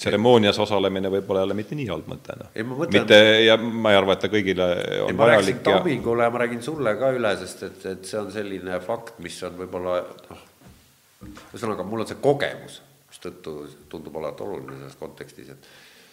tseremoonias 0.00 0.58
osalemine 0.62 1.10
võib 1.12 1.28
olla 1.30 1.44
jälle 1.44 1.56
mitte 1.58 1.76
nii 1.76 1.88
halb 1.90 2.06
mõte, 2.08 2.36
noh. 2.40 2.84
mitte, 2.92 3.18
ja 3.44 3.56
ma 3.60 3.92
ei 3.92 3.98
arva, 4.00 4.16
et 4.16 4.22
ta 4.24 4.30
kõigile 4.32 4.68
on 5.04 5.12
ei, 5.12 5.16
ma 5.16 5.28
vajalik 5.28 5.60
ja 5.60 5.76
Tamingule 5.76 6.28
ja 6.28 6.32
ma 6.32 6.40
räägin 6.44 6.62
sulle 6.64 6.94
ka 7.00 7.10
üle, 7.16 7.34
sest 7.42 7.66
et, 7.68 7.84
et 7.92 8.08
see 8.08 8.20
on 8.20 8.30
selline 8.32 8.80
fakt, 8.84 9.18
mis 9.24 9.36
on 9.46 9.58
võib-olla 9.58 9.98
noh, 10.30 10.46
ühesõnaga, 11.50 11.84
mul 11.86 12.04
on 12.04 12.08
see 12.08 12.20
kogemus, 12.22 12.80
mistõttu 13.10 13.56
tundub 13.92 14.16
olevat 14.22 14.40
oluline 14.46 14.78
selles 14.78 14.96
kontekstis, 15.00 15.52
et 15.52 15.70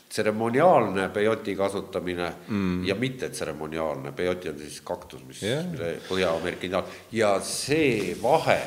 tseremoniaalne 0.07 1.07
peioti 1.15 1.55
kasutamine 1.55 2.27
mm. 2.47 2.83
ja 2.87 2.95
mittetseremoniaalne, 2.95 4.11
peioti 4.15 4.51
on 4.51 4.59
siis 4.59 4.81
kaktus, 4.87 5.23
mis 5.27 5.41
yeah. 5.43 5.63
Põhja-Ameerika 6.09 6.67
indiaan, 6.67 6.93
ja 7.11 7.33
see 7.43 8.15
vahe, 8.21 8.59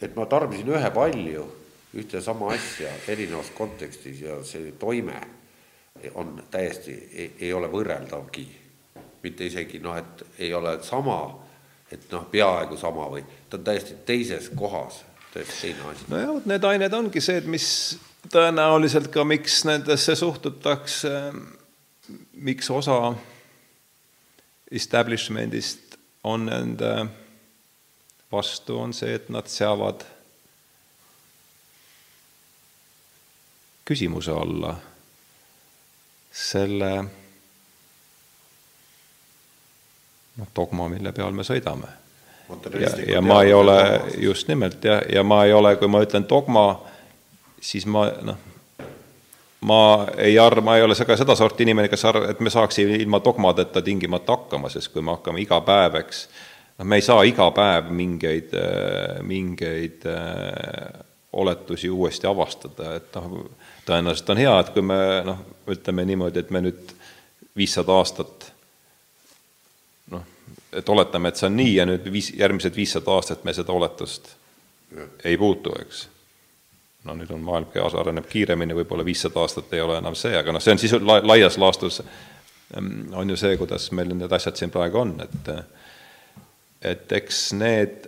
et 0.00 0.16
ma 0.16 0.28
tarbisin 0.30 0.68
ühe 0.72 0.92
palju 0.96 1.46
ühte 1.96 2.20
sama 2.20 2.52
asja 2.52 2.90
erinevas 3.08 3.50
kontekstis 3.56 4.20
ja 4.20 4.42
see 4.44 4.72
toime 4.78 5.20
on 6.14 6.42
täiesti, 6.50 6.94
ei 7.40 7.52
ole 7.52 7.70
võrreldavgi. 7.72 8.46
mitte 9.22 9.46
isegi 9.46 9.80
noh, 9.82 9.96
et 9.98 10.22
ei 10.38 10.52
ole 10.54 10.76
sama, 10.82 11.40
et 11.90 12.04
noh, 12.12 12.26
peaaegu 12.30 12.76
sama 12.76 13.08
või 13.10 13.24
ta 13.50 13.56
on 13.58 13.64
täiesti 13.64 13.96
teises 14.06 14.50
kohas, 14.54 15.00
täiesti 15.32 15.60
teine 15.60 15.90
asi. 15.90 16.04
nojah, 16.08 16.34
vot 16.34 16.46
need 16.46 16.64
ained 16.64 16.94
ongi 16.94 17.20
see, 17.20 17.40
et 17.40 17.48
mis 17.50 17.98
tõenäoliselt 18.32 19.10
ka, 19.10 19.24
miks 19.24 19.64
nendesse 19.64 20.14
suhtutakse, 20.16 21.32
miks 22.32 22.70
osa 22.70 23.14
establishment'ist 24.70 25.98
on 26.24 26.46
nende 26.46 26.92
vastu, 28.32 28.78
on 28.78 28.92
see, 28.92 29.14
et 29.16 29.28
nad 29.32 29.48
seavad 29.50 30.04
küsimuse 33.88 34.34
alla 34.36 34.74
selle 36.38 36.90
noh, 40.38 40.50
dogma, 40.56 40.88
mille 40.92 41.12
peal 41.16 41.32
me 41.34 41.46
sõidame. 41.46 41.88
ja, 42.80 42.92
ja 43.14 43.22
ma 43.24 43.42
ei 43.42 43.52
ole, 43.52 43.78
just 44.22 44.48
nimelt 44.48 44.84
jah, 44.84 45.02
ja 45.12 45.24
ma 45.24 45.42
ei 45.44 45.52
ole, 45.52 45.74
kui 45.80 45.88
ma 45.90 46.02
ütlen 46.04 46.28
dogma, 46.28 46.66
siis 47.60 47.86
ma 47.86 48.06
noh, 48.24 48.44
ma 49.68 49.80
ei 50.16 50.38
arva, 50.38 50.64
ma 50.64 50.76
ei 50.78 50.84
ole 50.86 50.94
ka 50.94 51.16
sedasorti 51.18 51.66
inimene, 51.66 51.90
kes 51.90 52.04
arv-, 52.08 52.28
et 52.30 52.40
me 52.40 52.52
saaksime 52.52 53.00
ilma 53.02 53.20
dogmadeta 53.24 53.82
tingimata 53.82 54.36
hakkama, 54.36 54.70
sest 54.72 54.92
kui 54.92 55.02
me 55.02 55.16
hakkame 55.16 55.42
iga 55.42 55.60
päev, 55.66 55.98
eks, 56.04 56.28
noh, 56.78 56.86
me 56.86 57.00
ei 57.00 57.04
saa 57.04 57.24
iga 57.26 57.50
päev 57.56 57.90
mingeid, 57.90 58.54
mingeid 59.26 60.06
oletusi 61.38 61.90
uuesti 61.90 62.30
avastada, 62.30 62.94
et 62.96 63.18
noh, 63.18 63.42
tõenäoliselt 63.88 64.34
on 64.34 64.42
hea, 64.42 64.54
et 64.60 64.70
kui 64.74 64.84
me 64.84 64.98
noh, 65.26 65.40
ütleme 65.70 66.04
niimoodi, 66.08 66.44
et 66.44 66.52
me 66.54 66.62
nüüd 66.64 66.92
viissada 67.58 67.96
aastat 67.98 68.50
noh, 70.12 70.24
et 70.72 70.92
oletame, 70.92 71.32
et 71.32 71.40
see 71.40 71.48
on 71.48 71.56
nii 71.58 71.74
ja 71.78 71.88
nüüd 71.88 72.06
viis, 72.12 72.30
järgmised 72.36 72.76
viissada 72.76 73.16
aastat 73.16 73.44
me 73.48 73.54
seda 73.56 73.74
oletust 73.74 74.30
ja. 74.96 75.08
ei 75.24 75.38
puutu, 75.40 75.74
eks. 75.82 76.06
no 77.08 77.16
nüüd 77.18 77.32
on 77.34 77.44
maailm, 77.44 77.72
areneb 78.02 78.28
kiiremini, 78.30 78.76
võib-olla 78.82 79.06
viissada 79.06 79.40
aastat 79.44 79.72
ei 79.72 79.84
ole 79.84 79.98
enam 80.02 80.16
see, 80.18 80.36
aga 80.38 80.54
noh, 80.54 80.64
see 80.64 80.76
on 80.76 80.84
sisu, 80.84 81.02
la, 81.04 81.20
laias 81.24 81.58
laastus 81.60 82.02
mm, 82.02 83.16
on 83.16 83.34
ju 83.34 83.40
see, 83.40 83.56
kuidas 83.60 83.90
meil 83.96 84.14
need 84.14 84.32
asjad 84.32 84.60
siin 84.60 84.74
praegu 84.74 85.04
on, 85.04 85.18
et 85.24 85.52
et 86.88 87.12
eks 87.12 87.48
need 87.58 88.06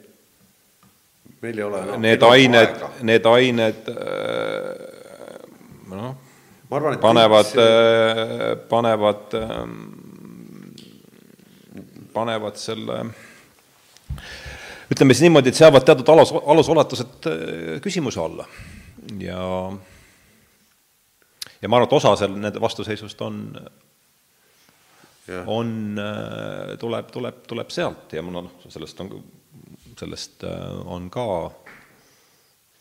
meil 1.43 1.59
ei 1.59 1.65
ole 1.67 1.83
enam 1.83 2.05
need 2.05 2.23
ained, 2.23 2.89
need 3.09 3.27
ained 3.27 3.93
äh, 3.97 5.00
noh, 5.91 6.15
panevad, 6.71 7.51
see... 7.51 8.57
panevad 8.71 9.39
ähm, 9.39 9.77
panevad 12.15 12.59
selle 12.61 13.05
ütleme 14.91 15.15
siis 15.15 15.27
niimoodi, 15.27 15.53
et 15.53 15.59
seavad 15.59 15.87
teatud 15.87 16.09
alus, 16.15 16.35
alusoletused 16.35 17.31
äh, 17.31 17.79
küsimuse 17.85 18.21
alla. 18.23 18.47
Ja 19.23 19.45
ja 21.63 21.69
ma 21.69 21.77
arvan, 21.77 21.89
et 21.89 21.97
osa 21.99 22.15
seal 22.19 22.35
nende 22.41 22.61
vastuseisust 22.63 23.21
on, 23.25 23.43
on, 25.47 25.75
äh, 26.01 26.75
tuleb, 26.81 27.13
tuleb, 27.13 27.45
tuleb 27.49 27.75
sealt. 27.75 28.17
Ja 28.17 28.25
mul 28.25 28.43
on, 28.43 28.51
sellest 28.69 29.01
on, 29.05 29.13
sellest 30.01 30.47
äh, 30.49 30.67
on 30.87 31.11
ka 31.13 31.27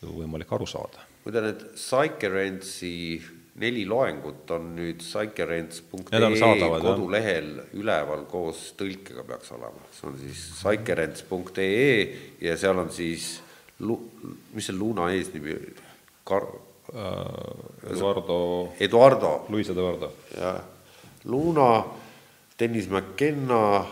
võimalik 0.00 0.52
aru 0.56 0.66
saada. 0.68 1.09
Muide, 1.24 1.44
need 1.44 1.66
Psycherence'i 1.74 3.20
neli 3.60 3.84
loengut 3.88 4.50
on 4.54 4.70
nüüd 4.76 5.02
psycherents.ee 5.02 6.80
kodulehel 6.80 7.52
üleval 7.76 8.24
koos 8.30 8.70
tõlkega 8.78 9.24
peaks 9.28 9.52
olema, 9.56 9.84
see 9.94 10.08
on 10.08 10.18
siis 10.20 10.42
psycherents.ee 10.60 11.94
ja 12.46 12.56
seal 12.60 12.80
on 12.80 12.92
siis 12.94 13.32
mis 14.54 14.66
see 14.68 14.76
Luna 14.76 15.08
eesnimi, 15.14 15.56
Kar-, 16.28 16.50
äh, 16.92 17.92
Eduardo 17.92 18.40
Eduardo. 18.78 19.32
Luis 19.48 19.70
Eduardo. 19.72 20.12
jah, 20.36 20.60
Luna, 21.24 21.84
Dennis 22.60 22.88
McKenna, 22.88 23.86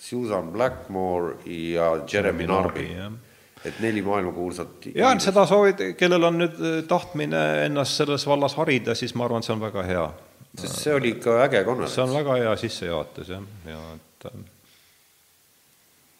Susan 0.00 0.52
Blackmore 0.52 1.36
ja 1.44 1.92
Jeremy 2.08 2.46
Narby, 2.46 2.86
Narby 2.94 3.29
et 3.64 3.80
neli 3.80 4.02
maailmakuulsat 4.02 4.90
jaa, 4.94 5.12
seda 5.20 5.44
soovid, 5.48 5.82
kellel 6.00 6.28
on 6.30 6.40
nüüd 6.40 6.60
äh, 6.60 6.78
tahtmine 6.88 7.42
ennast 7.66 8.00
selles 8.00 8.26
vallas 8.28 8.56
harida, 8.60 8.96
siis 8.98 9.14
ma 9.18 9.26
arvan, 9.28 9.44
see 9.46 9.54
on 9.56 9.64
väga 9.64 9.84
hea. 9.88 10.06
sest 10.54 10.80
see 10.84 10.94
oli 10.94 11.14
ikka 11.16 11.42
äge 11.44 11.64
konverents. 11.64 11.94
see 11.94 12.06
on 12.06 12.16
väga 12.16 12.38
hea 12.44 12.56
sissejuhatus, 12.64 13.34
jah, 13.36 13.44
ja 13.68 13.82
et 13.96 14.30
äh, 14.32 14.40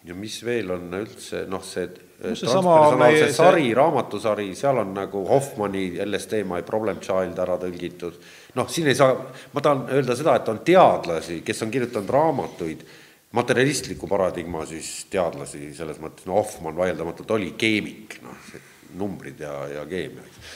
ja 0.09 0.15
mis 0.17 0.39
veel 0.45 0.71
on 0.73 0.87
üldse, 1.01 1.45
noh, 1.49 1.63
see 1.65 1.89
no 2.21 2.35
see 2.37 2.49
sama 2.49 2.75
meie 2.99 3.27
sari 3.33 3.67
see..., 3.67 3.75
raamatusari, 3.77 4.47
seal 4.57 4.81
on 4.81 4.93
nagu 4.95 5.23
Hoffmanni 5.29 5.85
LSD 6.05 6.43
My 6.47 6.61
Problem 6.65 7.01
Child 7.01 7.39
ära 7.41 7.57
tõlgitud. 7.61 8.17
noh, 8.57 8.69
siin 8.69 8.89
ei 8.91 8.97
saa, 8.97 9.15
ma 9.53 9.63
tahan 9.63 9.87
öelda 9.97 10.17
seda, 10.17 10.35
et 10.37 10.49
on 10.51 10.61
teadlasi, 10.65 11.41
kes 11.45 11.65
on 11.65 11.73
kirjutanud 11.73 12.13
raamatuid 12.17 12.85
materialistliku 13.31 14.07
paradigma 14.11 14.65
siis 14.67 15.05
teadlasi 15.11 15.71
selles 15.75 15.99
mõttes, 16.03 16.27
no 16.27 16.35
Hoffmann 16.39 16.77
vaieldamatult 16.77 17.31
oli 17.37 17.53
keemik, 17.59 18.19
noh, 18.25 18.51
numbrid 18.99 19.39
ja, 19.39 19.53
ja 19.71 19.85
keemia, 19.87 20.25
eks, 20.27 20.55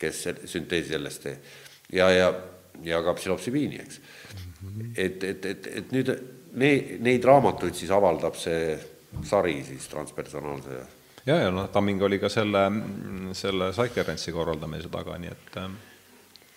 kes 0.00 0.22
sünteesis 0.48 0.96
LSD 0.96 1.34
ja, 1.92 2.08
ja, 2.12 2.30
ja 2.84 3.02
ka 3.04 3.16
psühhopsübiini, 3.18 3.80
eks. 3.84 4.00
et, 4.96 5.24
et, 5.24 5.48
et, 5.52 5.70
et 5.82 5.92
nüüd 5.92 6.12
neid, 6.56 6.94
neid 7.04 7.24
raamatuid 7.24 7.76
siis 7.76 7.92
avaldab 7.92 8.38
see 8.40 8.76
sari 9.24 9.58
siis 9.64 9.88
transpersonaalse 9.92 10.78
ja, 11.26 11.36
ja 11.36 11.52
noh, 11.52 11.68
Tamming 11.72 12.02
oli 12.08 12.20
ka 12.22 12.30
selle, 12.32 12.64
selle 13.36 13.70
Psycherentsi 13.74 14.32
korraldamise 14.32 14.88
taga, 14.92 15.18
nii 15.20 15.32
et 15.32 15.60
äh, 15.60 15.68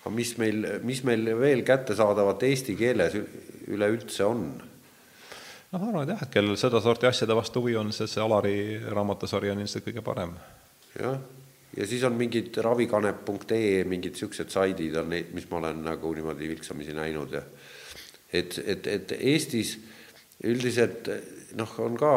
aga 0.00 0.14
mis 0.16 0.32
meil, 0.40 0.64
mis 0.88 1.04
meil 1.04 1.28
veel 1.40 1.64
kättesaadavat 1.68 2.48
eesti 2.48 2.76
keeles 2.80 3.16
üleüldse 3.68 4.24
on? 4.24 4.44
Noh, 5.72 5.80
ma 5.80 5.88
arvan, 5.88 6.02
et 6.04 6.14
jah, 6.14 6.24
et 6.26 6.32
kellel 6.34 6.58
sedasorti 6.58 7.08
asjade 7.10 7.36
vastu 7.36 7.62
huvi 7.62 7.76
on, 7.78 7.92
siis 7.94 8.14
see 8.14 8.24
Alari 8.24 8.56
raamatusari 8.90 9.52
on 9.52 9.62
ilmselt 9.62 9.86
kõige 9.86 10.02
parem. 10.06 10.34
jah, 10.98 11.18
ja 11.76 11.86
siis 11.86 12.04
on 12.04 12.16
mingid 12.18 12.56
ravikanep.ee 12.64 13.84
mingid 13.88 14.16
niisugused 14.16 14.50
saidid 14.50 14.96
on 14.98 15.10
neid, 15.14 15.34
mis 15.36 15.46
ma 15.50 15.60
olen 15.62 15.84
nagu 15.86 16.14
niimoodi 16.14 16.50
vilksamisi 16.50 16.96
näinud 16.96 17.38
ja 17.38 17.44
et, 18.32 18.58
et, 18.64 18.86
et 18.86 19.12
Eestis 19.18 19.76
üldiselt 20.46 21.10
noh, 21.58 21.76
on 21.84 21.98
ka 21.98 22.14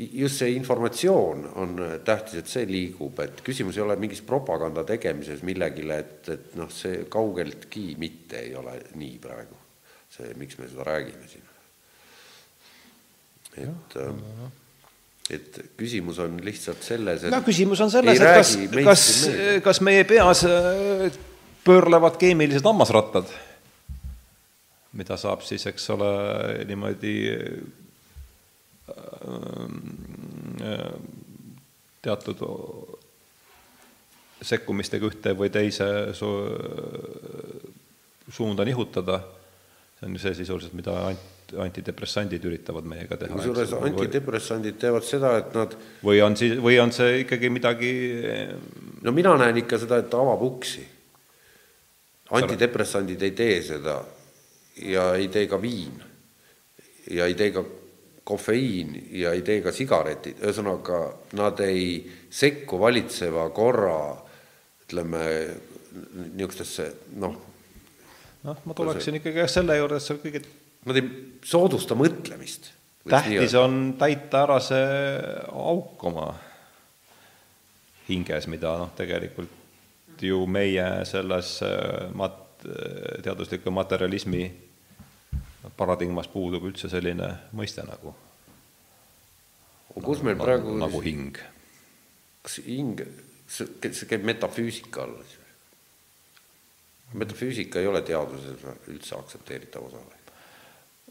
just 0.00 0.40
see 0.40 0.54
informatsioon 0.54 1.46
on 1.60 1.78
tähtis, 2.06 2.40
et 2.40 2.50
see 2.50 2.66
liigub, 2.66 3.18
et 3.22 3.42
küsimus 3.46 3.78
ei 3.78 3.84
ole 3.84 3.98
mingis 4.00 4.22
propaganda 4.26 4.84
tegemises 4.86 5.42
millegile, 5.46 5.98
et, 5.98 6.32
et 6.34 6.58
noh, 6.58 6.70
see 6.72 7.04
kaugeltki 7.10 7.94
mitte 7.98 8.42
ei 8.46 8.54
ole 8.58 8.78
nii 8.98 9.18
praegu. 9.22 9.58
see, 10.10 10.32
miks 10.34 10.58
me 10.58 10.66
seda 10.66 10.82
räägime 10.86 11.28
siin 11.30 11.49
et 13.56 13.96
äh, 13.96 14.50
et 15.30 15.60
küsimus 15.78 16.18
on 16.22 16.40
lihtsalt 16.42 16.82
selles, 16.82 17.24
et 17.24 17.32
no 17.32 17.38
küsimus 17.46 17.80
on 17.84 17.90
selles, 17.92 18.18
et 18.18 18.34
kas, 18.40 18.56
kas, 18.82 19.04
kas 19.62 19.80
meie 19.86 20.04
peas 20.08 20.42
äh, 20.48 21.18
pöörlevad 21.64 22.18
keemilised 22.18 22.66
hammasrattad, 22.66 23.30
mida 24.98 25.18
saab 25.20 25.44
siis, 25.46 25.66
eks 25.70 25.86
ole, 25.94 26.10
niimoodi 26.66 27.14
äh, 27.30 28.96
teatud 32.02 32.42
sekkumistega 34.42 35.06
ühte 35.06 35.34
või 35.36 35.50
teise 35.52 35.86
su 36.16 36.30
suunda 38.30 38.64
nihutada, 38.66 39.20
see 39.98 40.08
on 40.08 40.16
ju 40.16 40.22
see 40.24 40.34
sisuliselt, 40.40 40.74
mida 40.74 40.96
Ant 41.10 41.39
antidepressandid 41.58 42.44
üritavad 42.46 42.86
meiega 42.88 43.18
teha. 43.18 43.34
kusjuures 43.34 43.72
antidepressandid 43.80 44.78
teevad 44.80 45.06
seda, 45.06 45.34
et 45.40 45.54
nad 45.56 45.74
või 46.06 46.22
on 46.24 46.36
siis, 46.38 46.56
või 46.62 46.78
on 46.82 46.92
see 46.94 47.22
ikkagi 47.24 47.50
midagi 47.52 47.92
no 49.02 49.14
mina 49.16 49.34
näen 49.40 49.62
ikka 49.62 49.80
seda, 49.82 50.00
et 50.00 50.10
ta 50.12 50.20
avab 50.22 50.44
uksi. 50.46 50.86
antidepressandid 52.38 53.22
ei 53.26 53.34
tee 53.34 53.58
seda 53.66 53.98
ja 54.86 55.10
ei 55.18 55.28
tee 55.28 55.46
ka 55.50 55.58
viin 55.62 55.98
ja 57.10 57.26
ei 57.26 57.34
tee 57.34 57.50
ka 57.50 57.64
kofeiin 58.24 59.08
ja 59.18 59.32
ei 59.34 59.42
tee 59.42 59.60
ka 59.64 59.72
sigaretid, 59.74 60.38
ühesõnaga 60.44 61.00
nad 61.38 61.60
ei 61.64 62.04
sekku 62.30 62.78
valitseva 62.78 63.48
korra 63.54 64.14
ütleme, 64.84 65.24
niisugustesse 66.36 66.86
noh, 67.18 67.34
noh, 68.46 68.60
ma 68.64 68.76
tuleksin 68.78 69.18
ikkagi 69.18 69.48
selle 69.50 69.76
juurde, 69.80 69.98
et 69.98 70.06
see 70.06 70.20
kõige 70.22 70.44
Nad 70.88 70.96
ei 70.96 71.08
soodusta 71.44 71.96
mõtlemist. 71.98 72.70
tähtis 73.08 73.54
on 73.58 73.94
täita 73.98 74.44
ära 74.44 74.60
see 74.60 75.18
auk 75.52 76.04
oma 76.04 76.30
hinges, 78.08 78.46
mida 78.50 78.76
noh, 78.78 78.92
tegelikult 78.96 80.20
ju 80.20 80.44
meie 80.46 81.04
selles 81.08 81.58
äh, 81.64 82.10
mat-, 82.14 82.64
teadusliku 83.24 83.72
materjalismi 83.72 84.42
paradigmas 85.76 86.28
puudub 86.28 86.64
üldse 86.68 86.90
selline 86.92 87.30
mõiste 87.56 87.84
nagu 87.88 88.12
kus 89.98 90.22
meil 90.22 90.36
nagu, 90.36 90.44
praegu 90.44 90.76
nagu 90.78 91.02
hing? 91.04 91.38
kas 92.44 92.60
hing, 92.64 93.02
see 93.50 94.08
käib 94.08 94.24
metafüüsika 94.28 95.04
alla 95.04 95.24
siis 95.24 95.40
või? 95.40 97.18
metafüüsika 97.24 97.82
ei 97.82 97.90
ole 97.90 98.02
teaduses 98.06 98.64
üldse 98.92 99.18
aktsepteeritav 99.18 99.88
osa 99.90 100.00
või? 100.04 100.19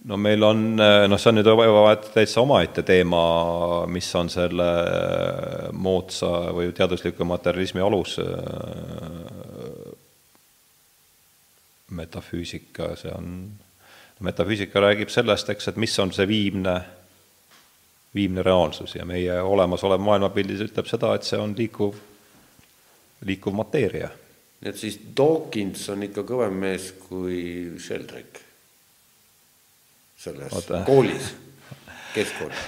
No 0.06 0.18
meil 0.18 0.44
on, 0.44 0.62
noh, 0.80 1.20
see 1.20 1.32
on 1.32 1.40
nüüd 1.40 1.50
juba 1.50 1.96
täitsa 2.14 2.44
omaette 2.44 2.84
teema, 2.88 3.22
mis 3.92 4.08
on 4.16 4.30
selle 4.32 4.68
moodsa 5.76 6.30
või 6.56 6.72
teadusliku 6.76 7.28
materjalismi 7.28 7.84
alus, 7.84 8.16
metafüüsika, 12.00 12.94
see 13.00 13.12
on, 13.16 13.34
metafüüsika 14.24 14.84
räägib 14.84 15.12
sellest, 15.12 15.52
eks, 15.52 15.72
et 15.72 15.82
mis 15.82 16.00
on 16.00 16.14
see 16.16 16.28
viimne, 16.30 16.78
viimne 18.16 18.44
reaalsus 18.46 18.96
ja 18.96 19.06
meie 19.10 19.42
olemasolev 19.42 20.02
maailmapildis 20.06 20.64
ütleb 20.70 20.88
seda, 20.90 21.14
et 21.16 21.28
see 21.28 21.40
on 21.40 21.56
liikuv, 21.58 21.98
liikuv 23.28 23.58
mateeria. 23.58 24.12
Nii 24.60 24.72
et 24.74 24.80
siis 24.80 24.98
Dawkins 25.16 25.86
on 25.92 26.04
ikka 26.08 26.26
kõvem 26.28 26.56
mees 26.60 26.92
kui 27.08 27.42
Sheldrake 27.80 28.49
selles 30.20 30.54
Oota. 30.54 30.84
koolis, 30.88 31.32
keskkoolis. 32.16 32.68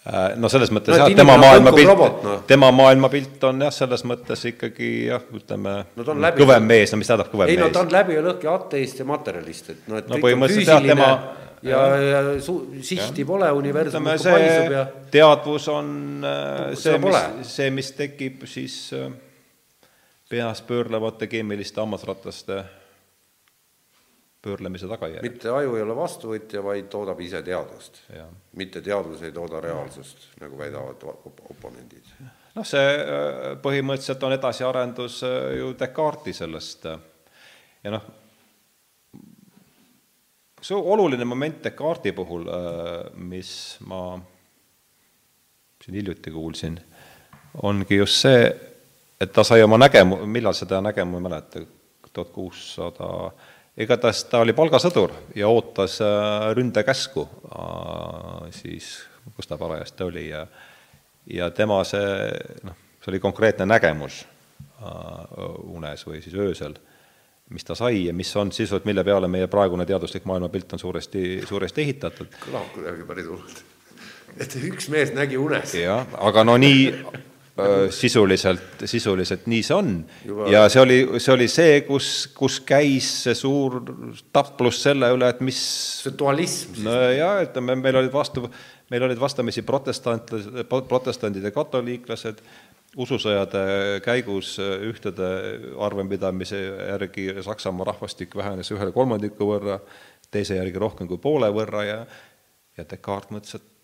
Äh, 0.00 0.30
no 0.40 0.48
selles 0.48 0.70
mõttes 0.72 0.94
No 0.94 1.02
jah, 1.02 1.12
tema 1.18 1.34
maailmapilt 1.36 2.22
noh., 2.24 2.38
tema 2.48 2.70
maailmapilt 2.72 3.42
on 3.50 3.66
jah, 3.66 3.74
selles 3.74 4.00
mõttes 4.08 4.46
ikkagi 4.48 4.88
jah, 5.10 5.26
ütleme 5.36 5.74
No 5.98 6.06
kõvem 6.38 6.64
mees, 6.70 6.94
no 6.94 7.00
mis 7.02 7.10
tähendab 7.10 7.28
kõvem 7.28 7.50
ei 7.52 7.58
no 7.60 7.66
mees 7.68 7.74
ta 7.76 7.82
on 7.84 7.92
läbi 7.92 8.16
ja 8.16 8.22
lõhki 8.24 8.48
ateist 8.48 9.02
ja 9.02 9.04
materjalist, 9.10 9.68
et 9.74 9.90
noh, 9.90 10.00
et 10.00 10.08
No 10.08 10.16
põhimõtteliselt 10.22 10.72
jah, 10.72 10.86
tema- 10.88 11.50
ja, 11.66 11.82
ja 12.00 12.22
su-, 12.40 12.62
sihti 12.80 13.26
pole, 13.28 13.50
universum 13.52 14.06
muudkui 14.08 14.32
paisub 14.32 14.72
ja 14.78 14.86
teadvus 15.12 15.68
on 15.68 15.92
äh, 16.24 16.72
see, 16.80 16.96
mis, 17.04 17.20
see, 17.50 17.70
mis 17.74 17.92
tekib 17.98 18.46
siis 18.48 18.78
äh, 18.96 19.10
peas 20.30 20.62
pöörlevate 20.64 21.28
keemiliste 21.28 21.82
hammasrataste 21.82 22.62
pöörlemise 24.42 24.88
tagajärjel. 24.88 25.22
mitte 25.22 25.50
aju 25.52 25.74
ei 25.76 25.82
ole 25.82 25.96
vastuvõtja, 25.96 26.62
vaid 26.64 26.88
toodab 26.92 27.20
ise 27.20 27.42
teadvust. 27.44 28.02
Mitte 28.56 28.80
teadvus 28.80 29.22
ei 29.22 29.32
tooda 29.32 29.60
reaalsust, 29.60 30.30
nagu 30.40 30.58
väidavad 30.58 31.02
op- 31.04 31.42
oponendid. 31.50 32.14
noh, 32.54 32.66
see 32.66 32.86
äh, 32.96 33.52
põhimõtteliselt 33.62 34.24
on 34.26 34.34
edasiarendus 34.34 35.20
äh, 35.26 35.36
ju 35.60 35.74
Descartesi 35.78 36.40
sellest 36.42 36.88
äh, 36.90 36.98
ja 37.84 37.92
noh, 37.94 38.08
see 40.60 40.76
oluline 40.76 41.24
moment 41.24 41.62
Descartesi 41.64 42.16
puhul, 42.16 42.48
mis 43.14 43.52
ma 43.86 44.18
siin 45.84 45.96
hiljuti 45.96 46.30
kuulsin, 46.30 46.80
ongi 47.62 47.96
just 47.96 48.20
see, 48.24 48.42
et 49.20 49.32
ta 49.32 49.44
sai 49.44 49.62
oma 49.62 49.78
nägemu-, 49.80 50.24
millal 50.26 50.56
seda 50.56 50.80
nägemu 50.84 51.16
ei 51.16 51.24
mäleta, 51.24 51.62
tuhat 52.12 52.32
kuussada, 52.34 53.30
igatahes 53.76 54.24
ta 54.30 54.40
oli 54.44 54.54
palgasõdur 54.56 55.12
ja 55.36 55.48
ootas 55.48 56.00
äh, 56.02 56.50
ründekäsku 56.56 57.26
äh, 57.26 58.50
siis, 58.54 58.92
kus 59.36 59.46
ta 59.46 59.58
parajasti 59.58 60.04
oli 60.04 60.28
ja 60.28 60.46
ja 61.30 61.50
tema 61.50 61.82
see, 61.84 62.30
noh, 62.66 62.76
see 63.00 63.12
oli 63.12 63.20
konkreetne 63.22 63.66
nägemus 63.68 64.22
äh, 64.24 64.94
unes 65.70 66.06
või 66.06 66.22
siis 66.24 66.34
öösel, 66.34 66.74
mis 67.50 67.66
ta 67.66 67.76
sai 67.78 68.06
ja 68.06 68.14
mis 68.16 68.30
on 68.36 68.52
sisuliselt, 68.52 68.88
mille 68.88 69.04
peale 69.04 69.28
meie 69.28 69.50
praegune 69.50 69.86
teaduslik 69.86 70.24
maailmapilt 70.24 70.72
on 70.72 70.82
suuresti, 70.82 71.42
suuresti 71.48 71.86
ehitatud. 71.86 72.38
kõlab 72.46 72.70
kuidagi 72.74 73.06
päris 73.06 73.30
hullult. 73.30 73.64
et 74.36 74.56
üks 74.72 74.88
mees 74.88 75.14
nägi 75.14 75.38
unes. 75.38 75.74
jah, 75.74 76.06
aga 76.18 76.44
no 76.44 76.56
nii 76.56 77.29
sisuliselt, 77.94 78.84
sisuliselt 78.88 79.46
nii 79.50 79.62
see 79.66 79.76
on. 79.76 79.92
Ja 80.50 80.64
see 80.72 80.82
oli, 80.82 80.98
see 81.18 81.34
oli 81.34 81.48
see, 81.50 81.80
kus, 81.88 82.10
kus 82.36 82.60
käis 82.66 83.08
see 83.26 83.36
suur 83.38 83.80
taplus 84.34 84.82
selle 84.86 85.12
üle, 85.14 85.30
et 85.30 85.42
mis 85.44 85.60
see 86.04 86.16
dualism 86.18 86.82
no 86.86 86.96
jaa, 87.14 87.40
ütleme, 87.46 87.78
meil 87.80 88.00
olid 88.02 88.14
vastu, 88.14 88.44
meil 88.90 89.06
olid 89.08 89.20
vastamisi 89.20 89.64
protestant, 89.66 90.34
protestandid 90.68 91.46
ja 91.46 91.54
katoliiklased, 91.54 92.42
ususõjade 93.00 94.00
käigus 94.02 94.56
ühtede 94.60 95.28
arvepidamise 95.78 96.58
järgi 96.64 97.28
Saksamaa 97.46 97.92
rahvastik 97.92 98.34
vähenes 98.36 98.72
ühe 98.74 98.90
kolmandiku 98.94 99.46
võrra, 99.52 99.78
teise 100.30 100.58
järgi 100.58 100.82
rohkem 100.82 101.10
kui 101.10 101.22
poole 101.22 101.52
võrra 101.54 101.86
ja 101.86 102.00
ja 102.78 102.86
Descartes 102.88 103.34
mõtles, 103.34 103.58
et 103.58 103.79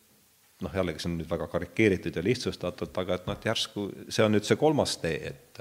noh, 0.65 0.73
jällegi 0.75 1.03
see 1.03 1.11
on 1.11 1.19
nüüd 1.21 1.29
väga 1.31 1.49
karikeeritud 1.53 2.17
ja 2.17 2.25
lihtsustatud, 2.25 2.95
aga 3.03 3.19
et 3.19 3.27
noh, 3.29 3.37
et 3.37 3.51
järsku 3.51 3.91
see 4.09 4.25
on 4.25 4.33
nüüd 4.37 4.47
see 4.49 4.57
kolmas 4.61 4.97
tee, 5.03 5.35
et 5.35 5.61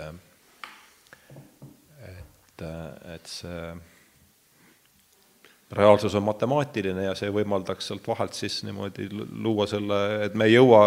et, 2.05 2.63
et 3.15 3.27
see 3.27 3.59
reaalsus 5.75 6.15
on 6.15 6.23
matemaatiline 6.23 7.07
ja 7.07 7.15
see 7.17 7.31
võimaldaks 7.33 7.89
sealt 7.89 8.07
vahelt 8.07 8.37
siis 8.37 8.61
niimoodi 8.63 9.09
luua 9.11 9.67
selle, 9.67 9.99
et 10.27 10.37
me 10.37 10.47
ei 10.47 10.55
jõua, 10.55 10.81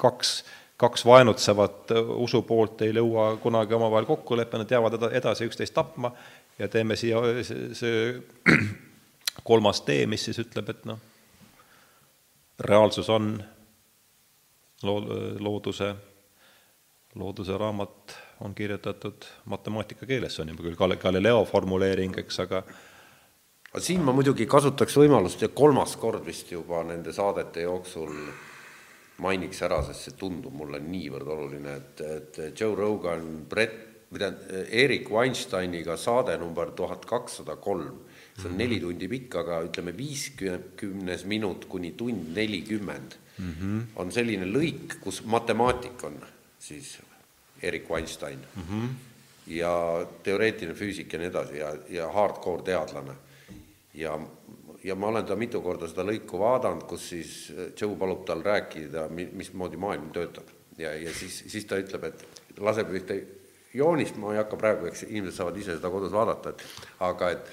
kaks, 0.00 0.32
kaks 0.80 1.04
vaenutsevat 1.06 1.92
usupoolt 2.16 2.82
ei 2.86 2.94
jõua 2.96 3.34
kunagi 3.42 3.76
omavahel 3.76 4.08
kokkuleppele, 4.08 4.64
nad 4.64 4.74
jäävad 4.74 4.98
eda- 4.98 5.12
edasi 5.20 5.46
üksteist 5.46 5.76
tapma 5.76 6.10
ja 6.58 6.68
teeme 6.68 6.96
siia 6.96 7.20
see, 7.46 7.68
see 7.76 8.56
kolmas 9.48 9.84
tee, 9.86 10.06
mis 10.10 10.24
siis 10.26 10.40
ütleb, 10.42 10.72
et 10.72 10.88
noh, 10.88 10.98
reaalsus 12.60 13.08
on 13.10 13.32
loo-, 14.82 15.04
looduse, 15.38 15.94
looduse 17.14 17.58
raamat 17.58 18.16
on 18.40 18.54
kirjutatud 18.54 19.26
matemaatika 19.52 20.06
keeles, 20.06 20.36
see 20.36 20.44
on 20.44 20.54
juba 20.54 20.68
küll 20.68 20.78
Gal-, 20.78 20.98
Galileo 21.00 21.44
formuleering, 21.48 22.16
eks, 22.22 22.40
aga 22.46 22.62
siin 23.78 24.04
ma 24.04 24.14
muidugi 24.16 24.46
kasutaks 24.50 24.96
võimalust 25.00 25.42
ja 25.44 25.50
kolmas 25.54 25.96
kord 26.00 26.24
vist 26.26 26.52
juba 26.52 26.82
nende 26.88 27.12
saadete 27.14 27.66
jooksul 27.66 28.14
mainiks 29.20 29.60
ära, 29.66 29.82
sest 29.84 30.08
see 30.08 30.16
tundub 30.18 30.54
mulle 30.56 30.80
niivõrd 30.80 31.28
oluline, 31.28 31.76
et, 31.76 32.00
et 32.00 32.60
Joe 32.60 32.74
Rogan, 32.76 33.44
Brett, 33.48 33.86
või 34.10 34.22
tähendab, 34.22 34.54
Erik 34.74 35.10
Weinsteiniga 35.12 35.96
saade 36.00 36.34
number 36.40 36.72
tuhat 36.76 37.04
kakssada 37.06 37.56
kolm, 37.62 38.00
see 38.40 38.50
on 38.50 38.56
neli 38.58 38.80
tundi 38.80 39.08
pikk, 39.08 39.36
aga 39.42 39.60
ütleme, 39.66 39.94
viiskümnes 39.96 41.24
minut 41.28 41.66
kuni 41.70 41.92
tund 41.98 42.32
nelikümmend 42.36 43.18
on 43.96 44.12
selline 44.12 44.46
lõik, 44.48 44.98
kus 45.00 45.22
matemaatik 45.24 46.04
on 46.04 46.18
siis 46.60 46.98
Erik 47.62 47.88
Weinstein. 47.90 48.38
Mm 48.56 48.62
-hmm. 48.62 48.88
ja 49.46 50.06
teoreetiline 50.22 50.74
füüsik 50.74 51.12
ja 51.12 51.18
nii 51.18 51.26
edasi 51.26 51.58
ja, 51.58 51.74
ja 51.88 52.08
hardcore 52.12 52.62
teadlane. 52.62 53.14
Ja, 53.94 54.20
ja 54.84 54.94
ma 54.94 55.06
olen 55.06 55.24
ta 55.24 55.36
mitu 55.36 55.60
korda 55.60 55.88
seda 55.88 56.04
lõiku 56.04 56.38
vaadanud, 56.38 56.84
kus 56.86 57.08
siis 57.08 57.52
Joe 57.80 57.96
palub 57.96 58.24
tal 58.24 58.42
rääkida, 58.42 59.08
mismoodi 59.32 59.76
maailm 59.76 60.12
töötab. 60.12 60.44
Ja, 60.78 60.94
ja 60.94 61.14
siis, 61.14 61.44
siis 61.46 61.64
ta 61.64 61.76
ütleb, 61.76 62.04
et 62.04 62.24
laseb 62.58 62.88
ühte 62.90 63.24
joonist, 63.74 64.16
ma 64.16 64.32
ei 64.32 64.38
hakka 64.38 64.56
praegu, 64.56 64.86
eks 64.86 65.02
inimesed 65.02 65.36
saavad 65.36 65.56
ise 65.56 65.76
seda 65.76 65.90
kodus 65.90 66.12
vaadata, 66.12 66.50
et 66.50 66.64
aga 67.00 67.30
et 67.30 67.50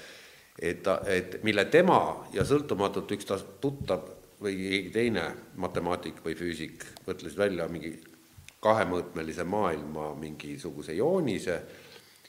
et 0.58 0.82
ta, 0.82 1.00
et 1.06 1.38
mille 1.46 1.64
tema 1.70 2.00
ja 2.34 2.44
sõltumatult 2.44 3.12
üks 3.14 3.28
ta 3.28 3.38
tuttav 3.38 4.06
või 4.42 4.54
keegi 4.58 4.90
teine 4.94 5.24
matemaatik 5.58 6.22
või 6.24 6.36
füüsik 6.38 6.84
mõtles 7.06 7.36
välja 7.38 7.68
mingi 7.70 7.94
kahemõõtmelise 8.62 9.46
maailma 9.46 10.12
mingisuguse 10.18 10.94
joonise 10.98 11.60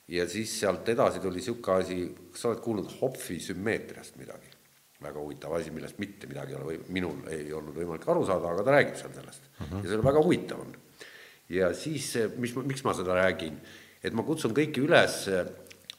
ja 0.09 0.27
siis 0.29 0.53
sealt 0.61 0.89
edasi 0.89 1.21
tuli 1.21 1.41
niisugune 1.41 1.83
asi, 1.83 1.99
kas 2.31 2.43
sa 2.43 2.51
oled 2.51 2.63
kuulnud 2.65 2.95
Hopfi 3.01 3.39
sümmeetriast 3.43 4.17
midagi? 4.21 4.55
väga 4.99 5.21
huvitav 5.21 5.53
asi, 5.55 5.71
millest 5.71 5.95
mitte 6.01 6.27
midagi 6.27 6.51
ei 6.51 6.57
ole 6.57 6.65
või 6.73 6.79
minul 6.91 7.19
ei 7.31 7.53
olnud 7.55 7.71
võimalik 7.71 8.03
aru 8.11 8.25
saada, 8.27 8.49
aga 8.51 8.65
ta 8.67 8.73
räägib 8.75 8.97
seal 8.99 9.13
sellest 9.15 9.45
uh 9.47 9.61
-huh. 9.61 9.83
ja 9.83 9.89
see 9.89 10.01
väga 10.03 10.23
huvitav 10.25 10.59
on. 10.59 10.73
ja 11.49 11.69
siis, 11.73 12.09
mis, 12.35 12.55
miks 12.55 12.83
ma 12.83 12.93
seda 12.93 13.15
räägin, 13.15 13.55
et 14.03 14.13
ma 14.13 14.23
kutsun 14.27 14.51
kõiki 14.51 14.83
üles 14.83 15.21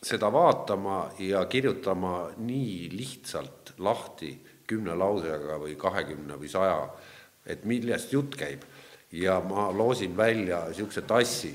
seda 0.03 0.33
vaatama 0.33 1.11
ja 1.19 1.45
kirjutama 1.45 2.31
nii 2.37 2.89
lihtsalt 2.93 3.75
lahti 3.79 4.33
kümne 4.67 4.95
lausega 4.95 5.59
või 5.61 5.75
kahekümne 5.77 6.39
või 6.41 6.49
saja, 6.49 6.89
et 7.47 7.65
millest 7.65 8.13
jutt 8.13 8.37
käib. 8.37 8.63
ja 9.13 9.41
ma 9.41 9.73
loosin 9.75 10.17
välja 10.17 10.65
niisuguse 10.69 11.03
tassi 11.03 11.51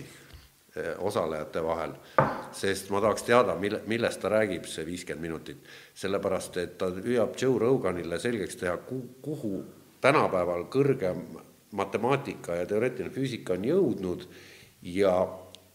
osalejate 1.00 1.64
vahel, 1.64 1.94
sest 2.52 2.90
ma 2.92 3.00
tahaks 3.02 3.24
teada, 3.24 3.56
mille, 3.56 3.80
millest 3.88 4.20
ta 4.22 4.30
räägib, 4.30 4.66
see 4.68 4.86
viiskümmend 4.86 5.22
minutit. 5.22 5.58
sellepärast, 5.94 6.58
et 6.58 6.78
ta 6.78 6.90
püüab 6.92 7.38
Joe 7.42 7.60
Roganile 7.60 8.20
selgeks 8.20 8.60
teha, 8.60 8.78
kuhu 9.22 9.64
tänapäeval 10.02 10.68
kõrgem 10.70 11.24
matemaatika 11.72 12.56
ja 12.56 12.66
teoreetiline 12.66 13.14
füüsika 13.14 13.54
on 13.54 13.66
jõudnud 13.66 14.28
ja 14.82 15.16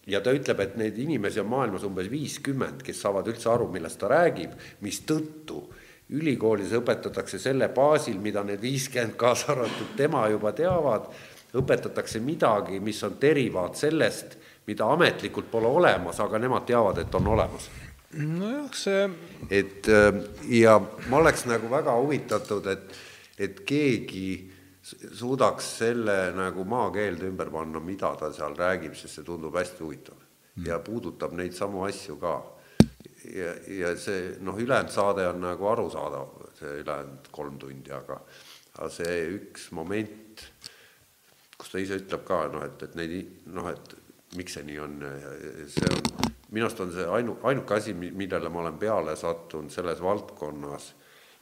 ja 0.07 0.21
ta 0.21 0.33
ütleb, 0.33 0.59
et 0.63 0.77
neid 0.79 0.97
inimesi 0.97 1.41
on 1.41 1.49
maailmas 1.51 1.85
umbes 1.87 2.09
viiskümmend, 2.11 2.81
kes 2.85 3.01
saavad 3.03 3.27
üldse 3.31 3.51
aru, 3.51 3.69
millest 3.73 3.99
ta 4.01 4.09
räägib, 4.11 4.55
mistõttu 4.81 5.61
ülikoolis 6.11 6.73
õpetatakse 6.75 7.39
selle 7.39 7.69
baasil, 7.71 8.17
mida 8.19 8.43
need 8.43 8.61
viiskümmend, 8.63 9.15
kaasa 9.19 9.53
arvatud 9.53 9.93
tema 9.97 10.25
juba 10.31 10.51
teavad, 10.57 11.07
õpetatakse 11.57 12.21
midagi, 12.23 12.79
mis 12.83 12.99
on 13.03 13.17
derivaat 13.21 13.79
sellest, 13.79 14.37
mida 14.67 14.87
ametlikult 14.93 15.49
pole 15.51 15.67
olemas, 15.67 16.19
aga 16.23 16.39
nemad 16.39 16.65
teavad, 16.67 17.01
et 17.01 17.15
on 17.15 17.31
olemas. 17.35 17.69
nojah, 18.11 18.73
see 18.75 19.05
et 19.49 19.87
ja 20.51 20.75
ma 21.09 21.17
oleks 21.17 21.45
nagu 21.47 21.69
väga 21.71 21.95
huvitatud, 21.95 22.67
et, 22.67 22.97
et 23.39 23.61
keegi 23.67 24.50
suudaks 24.83 25.67
selle 25.77 26.31
nagu 26.35 26.65
maakeelde 26.65 27.27
ümber 27.29 27.51
panna, 27.53 27.79
mida 27.79 28.15
ta 28.17 28.31
seal 28.33 28.55
räägib, 28.57 28.95
sest 28.97 29.19
see 29.19 29.27
tundub 29.27 29.55
hästi 29.55 29.83
huvitav 29.83 30.17
mm. 30.17 30.65
ja 30.65 30.79
puudutab 30.81 31.35
neid 31.37 31.53
samu 31.57 31.85
asju 31.85 32.17
ka. 32.21 32.35
ja, 33.29 33.53
ja 33.69 33.93
see 33.97 34.35
noh, 34.41 34.57
ülejäänud 34.57 34.93
saade 34.93 35.27
on 35.29 35.41
nagu 35.43 35.69
arusaadav, 35.69 36.33
see 36.57 36.81
ülejäänud 36.81 37.29
kolm 37.31 37.59
tundi, 37.61 37.93
aga, 37.93 38.17
aga 38.77 38.89
see 38.89 39.21
üks 39.37 39.69
moment, 39.77 40.45
kus 41.57 41.69
ta 41.69 41.81
ise 41.81 42.01
ütleb 42.01 42.25
ka 42.25 42.43
noh, 42.49 42.65
et, 42.65 42.81
et 42.89 42.97
neid 42.97 43.45
noh, 43.53 43.69
et 43.69 43.95
miks 44.37 44.57
see 44.57 44.65
nii 44.65 44.81
on, 44.81 44.97
see 45.69 45.93
on 45.93 46.31
minu 46.51 46.65
arust 46.65 46.81
on 46.83 46.91
see 46.95 47.05
ainu, 47.19 47.37
ainuke 47.47 47.77
asi, 47.77 47.93
millele 47.93 48.49
ma 48.49 48.65
olen 48.65 48.81
peale 48.81 49.15
sattunud 49.19 49.71
selles 49.71 50.01
valdkonnas, 50.03 50.93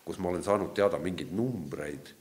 kus 0.06 0.20
ma 0.20 0.30
olen 0.34 0.44
saanud 0.44 0.74
teada 0.76 1.00
mingeid 1.02 1.32
numbreid 1.38 2.19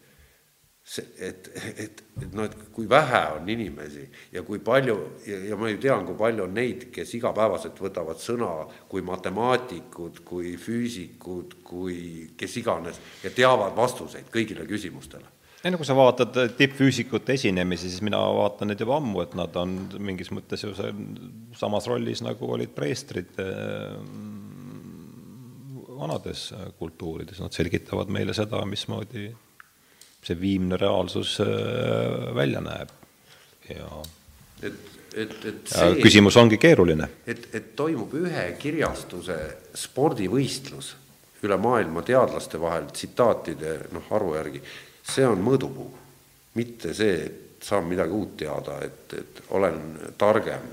see, 0.88 1.04
et, 1.20 1.48
et, 1.76 2.02
et 2.22 2.34
noh, 2.34 2.46
et 2.48 2.54
kui 2.72 2.88
vähe 2.88 3.20
on 3.36 3.48
inimesi 3.52 4.06
ja 4.32 4.42
kui 4.46 4.60
palju 4.64 4.96
ja, 5.28 5.40
ja 5.50 5.56
ma 5.60 5.68
ju 5.68 5.80
tean, 5.82 6.06
kui 6.08 6.16
palju 6.18 6.46
on 6.46 6.54
neid, 6.56 6.86
kes 6.94 7.12
igapäevaselt 7.18 7.80
võtavad 7.82 8.20
sõna 8.22 8.52
kui 8.88 9.04
matemaatikud, 9.04 10.22
kui 10.28 10.54
füüsikud, 10.60 11.58
kui 11.66 11.98
kes 12.38 12.56
iganes 12.62 13.00
ja 13.24 13.32
teavad 13.34 13.76
vastuseid 13.76 14.30
kõigile 14.32 14.64
küsimustele. 14.68 15.28
Ei 15.58 15.72
no 15.74 15.80
kui 15.80 15.88
sa 15.88 15.96
vaatad 15.98 16.36
tippfüüsikute 16.56 17.34
esinemisi, 17.34 17.90
siis 17.90 18.02
mina 18.06 18.20
vaatan 18.22 18.70
neid 18.70 18.80
juba 18.80 18.96
ammu, 19.00 19.24
et 19.24 19.34
nad 19.36 19.56
on 19.58 19.74
mingis 19.98 20.30
mõttes 20.30 20.62
ju 20.62 20.70
see 20.78 20.92
samas 21.58 21.88
rollis, 21.90 22.22
nagu 22.24 22.52
olid 22.54 22.70
preestrid 22.76 23.34
eh, 23.42 23.98
vanades 25.98 26.46
kultuurides, 26.78 27.42
nad 27.42 27.52
selgitavad 27.52 28.08
meile 28.14 28.36
seda, 28.38 28.62
mismoodi 28.70 29.26
see 30.24 30.38
viimne 30.40 30.76
reaalsus 30.80 31.38
äh, 31.40 31.48
välja 32.34 32.62
näeb 32.64 32.94
ja 33.68 33.88
et, 34.62 34.80
et, 35.14 35.34
et 35.44 35.68
see, 35.70 35.90
ja 35.90 35.98
küsimus 36.02 36.36
ongi 36.40 36.58
keeruline. 36.60 37.08
et, 37.26 37.50
et 37.54 37.74
toimub 37.76 38.14
ühe 38.18 38.46
kirjastuse 38.60 39.38
spordivõistlus 39.78 40.94
üle 41.46 41.58
maailma 41.60 42.02
teadlaste 42.02 42.60
vahel 42.60 42.88
tsitaatide 42.90 43.74
noh, 43.94 44.08
arvu 44.14 44.34
järgi, 44.38 44.62
see 45.06 45.26
on 45.26 45.42
mõõdupuu. 45.44 45.90
mitte 46.58 46.90
see, 46.94 47.14
et 47.28 47.62
saan 47.62 47.86
midagi 47.86 48.10
uut 48.14 48.34
teada, 48.40 48.80
et, 48.82 49.12
et 49.14 49.40
olen 49.54 49.76
targem 50.18 50.64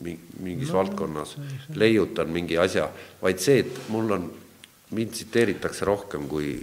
mingis 0.00 0.70
no, 0.70 0.78
valdkonnas, 0.78 1.34
leiutan 1.74 2.30
mingi 2.32 2.56
asja, 2.60 2.86
vaid 3.20 3.40
see, 3.40 3.60
et 3.64 3.90
mul 3.92 4.12
on, 4.16 4.26
mind 4.96 5.12
tsiteeritakse 5.12 5.84
rohkem 5.88 6.28
kui 6.30 6.54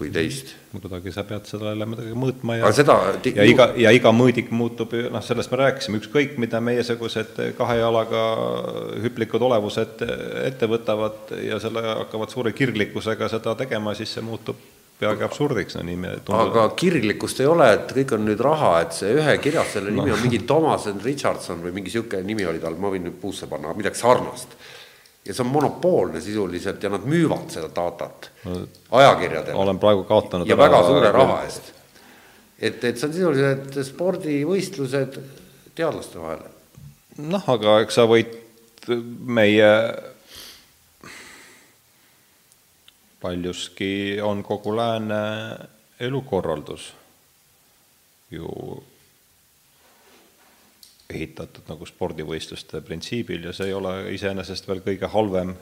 kui 0.00 0.08
teist. 0.14 0.54
kuidagi 0.72 1.12
sa 1.12 1.26
pead 1.28 1.48
sellele 1.50 1.84
midagi 1.88 2.14
mõõtma 2.16 2.56
ja 2.56 2.70
seda, 2.72 2.96
ja 3.26 3.44
iga, 3.44 3.66
ja 3.76 3.92
iga 3.92 4.12
mõõdik 4.16 4.48
muutub, 4.54 4.94
noh, 5.12 5.22
sellest 5.24 5.52
me 5.52 5.60
rääkisime, 5.60 6.00
ükskõik 6.00 6.38
mida 6.40 6.62
meiesugused 6.64 7.36
kahe 7.58 7.76
jalaga 7.82 8.24
hüplikud 9.04 9.44
olevused 9.50 10.04
ette 10.46 10.70
võtavad 10.70 11.34
ja 11.44 11.60
selle 11.60 11.84
hakkavad 12.04 12.32
suure 12.32 12.54
kirglikkusega 12.56 13.28
seda 13.32 13.56
tegema, 13.60 13.92
siis 13.98 14.14
see 14.16 14.24
muutub 14.24 14.62
peaaegu 15.00 15.24
absurdiks, 15.26 15.76
no 15.76 15.84
nii 15.84 16.00
me 16.00 16.16
tundub. 16.24 16.40
aga 16.48 16.66
kirglikkust 16.80 17.40
ei 17.44 17.48
ole, 17.50 17.68
et 17.76 17.94
kõik 17.96 18.16
on 18.16 18.26
nüüd 18.28 18.40
raha, 18.44 18.74
et 18.84 18.96
see 18.96 19.12
ühe 19.16 19.36
kirjastuse 19.42 19.84
nimi 19.88 20.06
no. 20.06 20.16
on 20.16 20.24
mingi 20.24 20.42
Thomas 20.48 20.88
and 20.90 21.04
Richardson 21.04 21.60
või 21.64 21.76
mingi 21.76 21.92
niisugune 21.92 22.24
nimi 22.26 22.48
oli 22.48 22.60
tal, 22.62 22.76
ma 22.80 22.92
võin 22.92 23.08
nüüd 23.08 23.20
puusse 23.20 23.48
panna, 23.50 23.72
midagi 23.76 24.00
sarnast 24.00 24.56
ja 25.24 25.34
see 25.34 25.44
on 25.44 25.52
monopoolne 25.52 26.20
sisuliselt 26.20 26.82
ja 26.82 26.90
nad 26.92 27.04
müüvad 27.04 27.50
seda 27.52 27.68
datat 27.74 28.30
ajakirjadele. 28.90 29.56
olen 29.56 29.78
praegu 29.78 30.04
kaotanud 30.08 30.48
ja 30.48 30.56
väga 30.56 30.82
suure 30.86 31.12
raha 31.12 31.42
eest. 31.44 31.72
et, 32.58 32.84
et 32.84 32.98
see 32.98 33.08
on 33.08 33.16
sisuliselt 33.16 33.80
spordivõistlused 33.90 35.18
teadlaste 35.74 36.22
vahel. 36.22 36.46
noh, 37.18 37.50
aga 37.52 37.80
eks 37.84 38.00
sa 38.00 38.06
võid 38.08 38.38
meie 39.28 39.70
paljuski 43.20 44.20
on 44.24 44.42
kogu 44.42 44.72
lääne 44.76 45.20
elukorraldus 46.00 46.92
ju 48.30 48.48
ehitatud 51.10 51.68
nagu 51.70 51.86
spordivõistluste 51.88 52.80
printsiibil 52.86 53.48
ja 53.48 53.54
see 53.56 53.70
ei 53.70 53.76
ole 53.76 53.94
iseenesest 54.14 54.68
veel 54.68 54.82
kõige 54.84 55.10
halvem, 55.12 55.54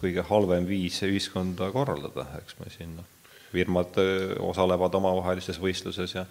kõige 0.00 0.24
halvem 0.28 0.66
viis 0.68 1.00
ühiskonda 1.06 1.70
korraldada, 1.74 2.26
eks 2.40 2.58
me 2.60 2.72
siin 2.72 2.96
noh, 2.98 3.10
firmad 3.52 4.00
osalevad 4.42 4.96
omavahelistes 4.98 5.60
võistluses 5.62 6.16
ja 6.16 6.26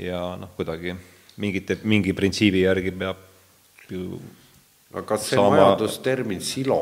ja 0.00 0.20
noh, 0.40 0.52
kuidagi 0.56 0.94
mingite, 1.40 1.78
mingi 1.84 2.12
printsiibi 2.16 2.64
järgi 2.64 2.92
peab 2.96 3.20
ju 3.90 4.20
aga 4.90 5.06
kas 5.06 5.28
see 5.28 5.38
saama... 5.38 5.56
majandustermin 5.56 6.42
silo 6.44 6.80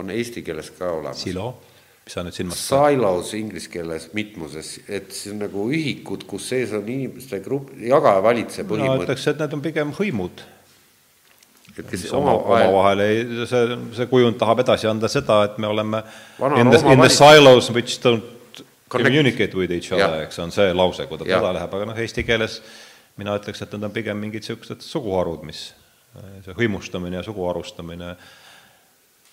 on 0.00 0.10
eesti 0.14 0.44
keeles 0.46 0.70
ka 0.76 0.90
olemas? 0.98 1.22
silo? 1.22 1.52
Mis 2.04 2.16
sa 2.16 2.24
nüüd 2.26 2.36
silmas? 2.36 2.62
Silos 2.66 3.30
inglise 3.38 3.70
keeles 3.70 4.08
mitmuses, 4.16 4.74
et 4.90 5.12
see 5.14 5.32
on 5.34 5.42
nagu 5.44 5.68
ühikud, 5.70 6.26
kus 6.28 6.48
sees 6.52 6.74
on 6.76 6.88
inimeste 6.88 7.38
grupp, 7.44 7.70
jagaja 7.78 8.24
valitseb 8.24 8.68
põhimõte. 8.70 8.98
ma 8.98 9.06
ütleks, 9.06 9.28
et 9.30 9.42
need 9.42 9.56
on 9.58 9.64
pigem 9.64 9.94
hõimud. 9.98 10.44
et 11.72 11.88
kes 11.88 12.08
omavahel 12.12 12.68
omavahel 12.68 13.04
ei, 13.06 13.22
see, 13.48 13.78
see 13.96 14.08
kujund 14.10 14.36
tahab 14.40 14.60
edasi 14.64 14.90
anda 14.90 15.08
seda, 15.08 15.42
et 15.48 15.58
me 15.62 15.70
oleme 15.70 16.02
in 16.58 16.72
the, 16.74 16.82
in 16.92 17.00
the 17.00 17.08
silos 17.08 17.70
which 17.70 18.00
don't 18.02 18.26
Connect. 18.92 19.08
communicate 19.08 19.54
with 19.56 19.72
each 19.72 19.92
other, 19.92 20.26
eks, 20.26 20.38
on 20.42 20.52
see 20.52 20.72
lause, 20.74 21.06
kui 21.08 21.20
ta 21.20 21.24
teda 21.24 21.54
läheb, 21.56 21.78
aga 21.78 21.92
noh, 21.92 22.02
eesti 22.02 22.26
keeles 22.28 22.60
mina 23.16 23.38
ütleks, 23.38 23.62
et 23.62 23.72
need 23.72 23.88
on 23.88 23.94
pigem 23.94 24.20
mingid 24.20 24.44
niisugused 24.44 24.84
suguharud, 24.84 25.46
mis 25.48 25.70
see 26.44 26.52
hõimustamine 26.58 27.16
ja 27.16 27.24
suguharustamine 27.24 28.10
äh, 28.12 28.30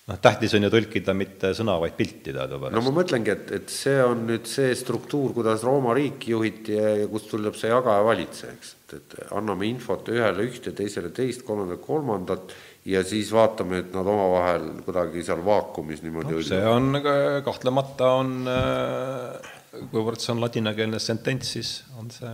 noh, 0.09 0.17
tähtis 0.21 0.53
on 0.57 0.65
ju 0.65 0.71
tõlkida 0.73 1.13
mitte 1.17 1.51
sõna, 1.57 1.75
vaid 1.81 1.95
pilti 1.97 2.33
teadupärast. 2.33 2.75
no 2.75 2.83
ma 2.85 2.93
mõtlengi, 2.99 3.33
et, 3.33 3.51
et 3.59 3.73
see 3.73 3.99
on 4.03 4.25
nüüd 4.29 4.49
see 4.49 4.73
struktuur, 4.77 5.33
kuidas 5.37 5.63
Rooma 5.67 5.93
riiki 5.97 6.33
juhiti 6.33 6.77
ja, 6.77 6.95
ja 7.03 7.11
kust 7.11 7.29
tuleb 7.31 7.57
see 7.59 7.71
jagaja 7.71 8.05
valitse, 8.05 8.49
eks, 8.55 8.73
et, 8.79 8.95
et 8.97 9.15
anname 9.37 9.69
infot 9.69 10.09
ühele 10.13 10.47
ühte, 10.49 10.73
teisele 10.77 11.13
teist, 11.15 11.45
kolmandale 11.47 11.81
kolmandat 11.83 12.55
ja 12.89 13.03
siis 13.05 13.31
vaatame, 13.35 13.83
et 13.83 13.93
nad 13.93 14.09
omavahel 14.15 14.69
kuidagi 14.85 15.23
seal 15.27 15.43
vaakumis 15.45 16.03
niimoodi 16.05 16.37
no, 16.37 16.43
see 16.49 16.65
on 16.65 17.01
kahtlemata 17.45 18.13
on, 18.23 18.35
äh, 18.49 19.55
kuivõrd 19.93 20.21
see 20.23 20.33
on 20.33 20.43
ladinakeelne 20.45 21.01
sentents, 21.03 21.55
siis 21.57 21.73
on 22.01 22.09
see, 22.13 22.33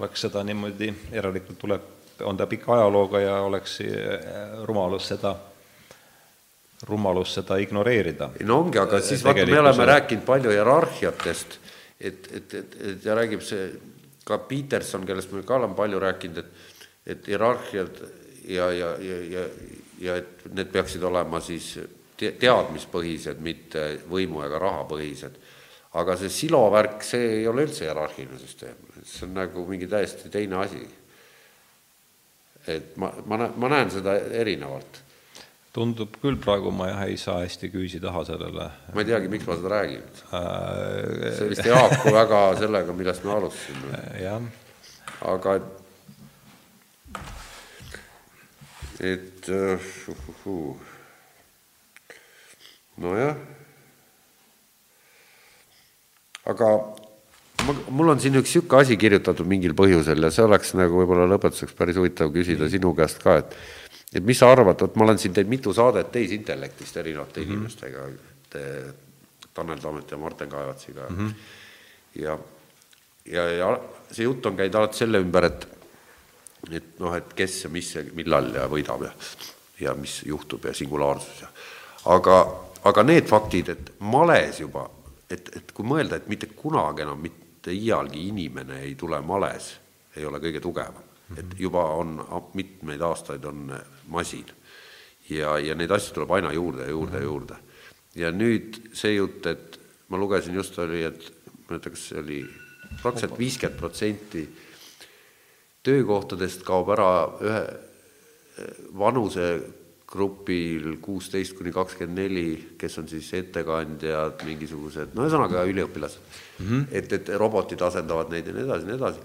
oleks 0.00 0.26
seda 0.26 0.42
niimoodi, 0.46 0.90
järelikult 1.14 1.60
tuleb, 1.60 1.90
on 2.26 2.38
ta 2.38 2.46
pika 2.50 2.80
ajalooga 2.80 3.22
ja 3.22 3.40
oleks 3.46 3.82
äh, 3.86 4.62
rumalus 4.66 5.12
seda 5.14 5.36
rumalus 6.82 7.34
seda 7.34 7.58
ignoreerida. 7.62 8.30
no 8.44 8.58
ongi, 8.64 8.78
aga 8.78 9.00
siis 9.00 9.24
vaata, 9.24 9.46
me 9.46 9.60
oleme 9.60 9.86
rääkinud 9.86 10.24
palju 10.26 10.50
hierarhiatest, 10.50 11.58
et, 12.00 12.28
et, 12.32 12.54
et, 12.54 12.76
et 12.90 13.04
ja 13.04 13.16
räägib 13.16 13.42
see 13.44 13.68
ka 14.24 14.38
Peterson, 14.48 15.06
kellest 15.06 15.32
me 15.32 15.42
ka 15.46 15.56
oleme 15.56 15.76
palju 15.78 16.00
rääkinud, 16.00 16.38
et, 16.38 16.78
et 17.14 17.28
hierarhiad 17.28 18.02
ja, 18.48 18.70
ja, 18.72 18.94
ja, 19.00 19.20
ja, 19.30 19.44
ja 20.00 20.16
et 20.20 20.46
need 20.52 20.72
peaksid 20.72 21.02
olema 21.04 21.40
siis 21.44 21.74
te 22.18 22.34
teadmispõhised, 22.40 23.40
mitte 23.42 23.86
võimu 24.10 24.44
ega 24.46 24.58
rahapõhised. 24.62 25.40
aga 25.94 26.16
see 26.18 26.28
silovärk, 26.28 27.02
see 27.06 27.26
ei 27.38 27.46
ole 27.46 27.68
üldse 27.68 27.84
hierarhiline 27.86 28.38
süsteem, 28.38 28.76
see 29.06 29.28
on 29.28 29.34
nagu 29.38 29.66
mingi 29.68 29.86
täiesti 29.86 30.28
teine 30.28 30.56
asi. 30.56 30.82
et 32.66 32.96
ma, 32.96 33.12
ma, 33.26 33.48
ma 33.56 33.68
näen 33.68 33.90
seda 33.90 34.16
erinevalt 34.16 35.03
tundub 35.74 36.18
küll 36.22 36.36
praegu, 36.38 36.70
ma 36.70 36.88
jah 36.92 37.06
ei 37.08 37.16
saa 37.18 37.40
hästi 37.42 37.70
küüsi 37.72 38.00
taha 38.02 38.22
sellele. 38.28 38.68
ma 38.94 39.02
ei 39.02 39.08
teagi, 39.08 39.30
miks 39.32 39.46
ma 39.48 39.56
seda 39.58 39.72
räägin 39.72 40.04
äh.... 40.30 41.32
see 41.38 41.48
vist 41.50 41.66
ei 41.66 41.74
haaku 41.74 42.14
väga 42.14 42.42
sellega, 42.60 42.94
millest 42.94 43.26
me 43.26 43.34
alustasime. 43.34 44.02
jah. 44.22 44.46
aga 45.34 45.56
et, 49.02 49.50
uh, 49.50 50.78
nojah. 53.02 53.34
aga 56.54 56.68
ma, 57.66 57.74
mul 57.90 58.14
on 58.14 58.22
siin 58.22 58.38
üks 58.38 58.52
niisugune 58.54 58.86
asi 58.86 59.00
kirjutatud 59.00 59.48
mingil 59.50 59.74
põhjusel 59.74 60.22
ja 60.22 60.30
see 60.34 60.46
oleks 60.46 60.76
nagu 60.78 61.02
võib-olla 61.02 61.26
lõpetuseks 61.34 61.74
päris 61.74 61.98
huvitav 61.98 62.30
küsida 62.34 62.70
sinu 62.70 62.94
käest 62.94 63.18
ka, 63.24 63.40
et 63.42 63.58
et 64.14 64.24
mis 64.24 64.38
sa 64.38 64.50
arvad, 64.52 64.80
vot 64.80 64.96
ma 64.96 65.06
olen 65.08 65.18
siin 65.18 65.34
teinud 65.34 65.50
mitu 65.50 65.74
saadet 65.74 66.12
tehisintellektist 66.14 66.96
erinevate 67.02 67.40
mm 67.40 67.46
-hmm. 67.46 67.52
inimestega, 67.52 68.08
Tanel 69.54 69.78
Tammet 69.78 70.10
ja 70.10 70.16
Martin 70.16 70.48
Kaevatsiga 70.48 71.08
mm. 71.08 71.16
-hmm. 71.16 71.34
ja, 72.22 72.38
ja, 73.24 73.48
ja 73.52 73.80
see 74.10 74.24
jutt 74.24 74.46
on 74.46 74.56
käinud 74.56 74.74
alati 74.74 74.96
selle 74.96 75.18
ümber, 75.18 75.44
et, 75.44 75.68
et 76.70 76.98
noh, 76.98 77.14
et 77.14 77.34
kes 77.34 77.64
ja 77.64 77.70
mis 77.70 77.94
ja 77.94 78.02
millal 78.14 78.54
ja 78.54 78.66
võidab 78.68 79.04
ja, 79.04 79.12
ja 79.80 79.94
mis 79.94 80.22
juhtub 80.26 80.64
ja 80.64 80.74
singulaarsus 80.74 81.40
ja 81.40 81.48
aga, 82.04 82.60
aga 82.84 83.02
need 83.02 83.26
faktid, 83.26 83.68
et 83.68 83.92
males 83.98 84.60
juba, 84.60 84.90
et, 85.30 85.50
et 85.56 85.72
kui 85.72 85.86
mõelda, 85.86 86.16
et 86.16 86.28
mitte 86.28 86.46
kunagi 86.46 87.02
enam 87.02 87.18
mitte 87.18 87.72
iialgi 87.72 88.28
inimene 88.28 88.80
ei 88.80 88.94
tule 88.94 89.20
males, 89.20 89.74
ei 90.16 90.26
ole 90.26 90.38
kõige 90.38 90.60
tugevam 90.60 91.02
et 91.38 91.58
juba 91.58 91.84
on 91.96 92.18
mitmeid 92.54 93.02
aastaid 93.02 93.44
on 93.44 93.72
masin 94.08 94.46
ja, 95.30 95.58
ja 95.58 95.74
neid 95.74 95.92
asju 95.94 96.18
tuleb 96.18 96.34
aina 96.36 96.52
juurde 96.52 96.84
ja 96.84 96.90
juurde 96.90 97.18
ja 97.18 97.24
juurde. 97.24 97.56
ja 98.14 98.32
nüüd 98.32 98.76
see 98.94 99.16
jutt, 99.16 99.46
et 99.46 99.80
ma 100.08 100.20
lugesin 100.20 100.54
just 100.54 100.78
oli, 100.78 101.02
et 101.02 101.32
ma 101.46 101.54
ei 101.54 101.70
mäleta, 101.70 101.90
kas 101.90 102.08
see 102.10 102.20
oli 102.20 102.42
praktiliselt 103.00 103.38
viiskümmend 103.38 103.80
protsenti 103.80 104.44
töökohtadest 105.84 106.62
kaob 106.64 106.92
ära 106.94 107.08
ühe, 107.44 107.62
vanusegrupil 108.94 110.94
kuusteist 111.02 111.56
kuni 111.58 111.72
kakskümmend 111.74 112.20
neli, 112.20 112.48
kes 112.78 113.00
on 113.02 113.08
siis 113.10 113.32
ettekandjad, 113.34 114.44
mingisugused, 114.46 115.16
no 115.16 115.26
ühesõnaga 115.26 115.64
üliõpilased 115.68 116.22
mm. 116.22 116.66
-hmm. 116.66 116.82
et, 116.92 117.12
et 117.18 117.32
robotid 117.40 117.82
asendavad 117.82 118.30
neid 118.32 118.48
ja 118.48 118.56
nii 118.56 118.66
edasi, 118.68 118.88
nii 118.88 118.98
edasi. 119.00 119.18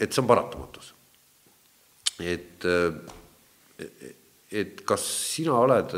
et 0.00 0.12
see 0.12 0.24
on 0.24 0.32
paratamatus. 0.32 0.94
et, 2.20 2.66
et 4.54 4.82
kas 4.86 5.04
sina 5.34 5.56
oled 5.58 5.92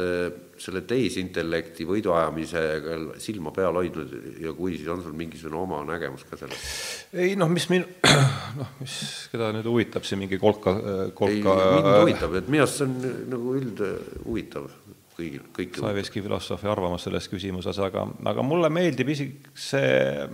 selle 0.60 0.80
tehisintellekti 0.88 1.84
võiduajamisega 1.88 2.96
silma 3.20 3.52
peal 3.54 3.76
hoidnud 3.76 4.14
ja 4.40 4.54
kui, 4.56 4.78
siis 4.78 4.88
on 4.92 5.02
sul 5.04 5.16
mingisugune 5.18 5.58
oma 5.60 5.82
nägemus 5.88 6.24
ka 6.28 6.38
sellest? 6.40 7.12
ei 7.12 7.34
noh, 7.36 7.50
mis 7.52 7.68
min-, 7.72 7.84
noh, 8.60 8.70
mis, 8.80 8.96
keda 9.32 9.50
nüüd 9.56 9.68
huvitab 9.68 10.06
see 10.08 10.20
mingi 10.20 10.40
kolka, 10.40 10.76
kolka 11.18 11.56
ei, 11.58 11.74
mind 11.76 11.90
huvitab, 12.06 12.38
et 12.40 12.48
minu 12.52 12.64
arust 12.64 12.80
see 12.80 12.88
on 12.88 12.96
nagu 13.34 13.56
üldhuvitav 13.60 14.70
kõigil, 15.16 15.44
kõikidel. 15.56 15.84
Saeveski 15.84 16.22
filosoofi 16.24 16.68
arvamus 16.70 17.06
selles 17.06 17.28
küsimuses, 17.32 17.78
aga, 17.82 18.06
aga 18.32 18.44
mulle 18.44 18.70
meeldib 18.72 19.12
isegi 19.12 19.52
see, 19.56 20.26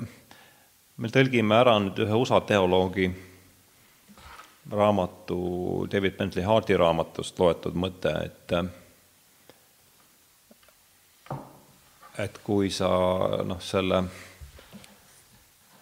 me 0.99 1.11
tõlgime 1.13 1.59
ära 1.59 1.77
nüüd 1.83 2.03
ühe 2.05 2.23
USA 2.23 2.43
teoloogi 2.47 3.11
raamatu, 4.71 5.87
David 5.93 6.17
Bentley 6.17 6.45
Hardi 6.45 6.77
raamatust 6.79 7.39
loetud 7.39 7.75
mõte, 7.75 8.13
et 8.27 8.55
et 12.23 12.39
kui 12.45 12.71
sa 12.71 12.89
noh, 13.49 13.61
selle, 13.65 14.03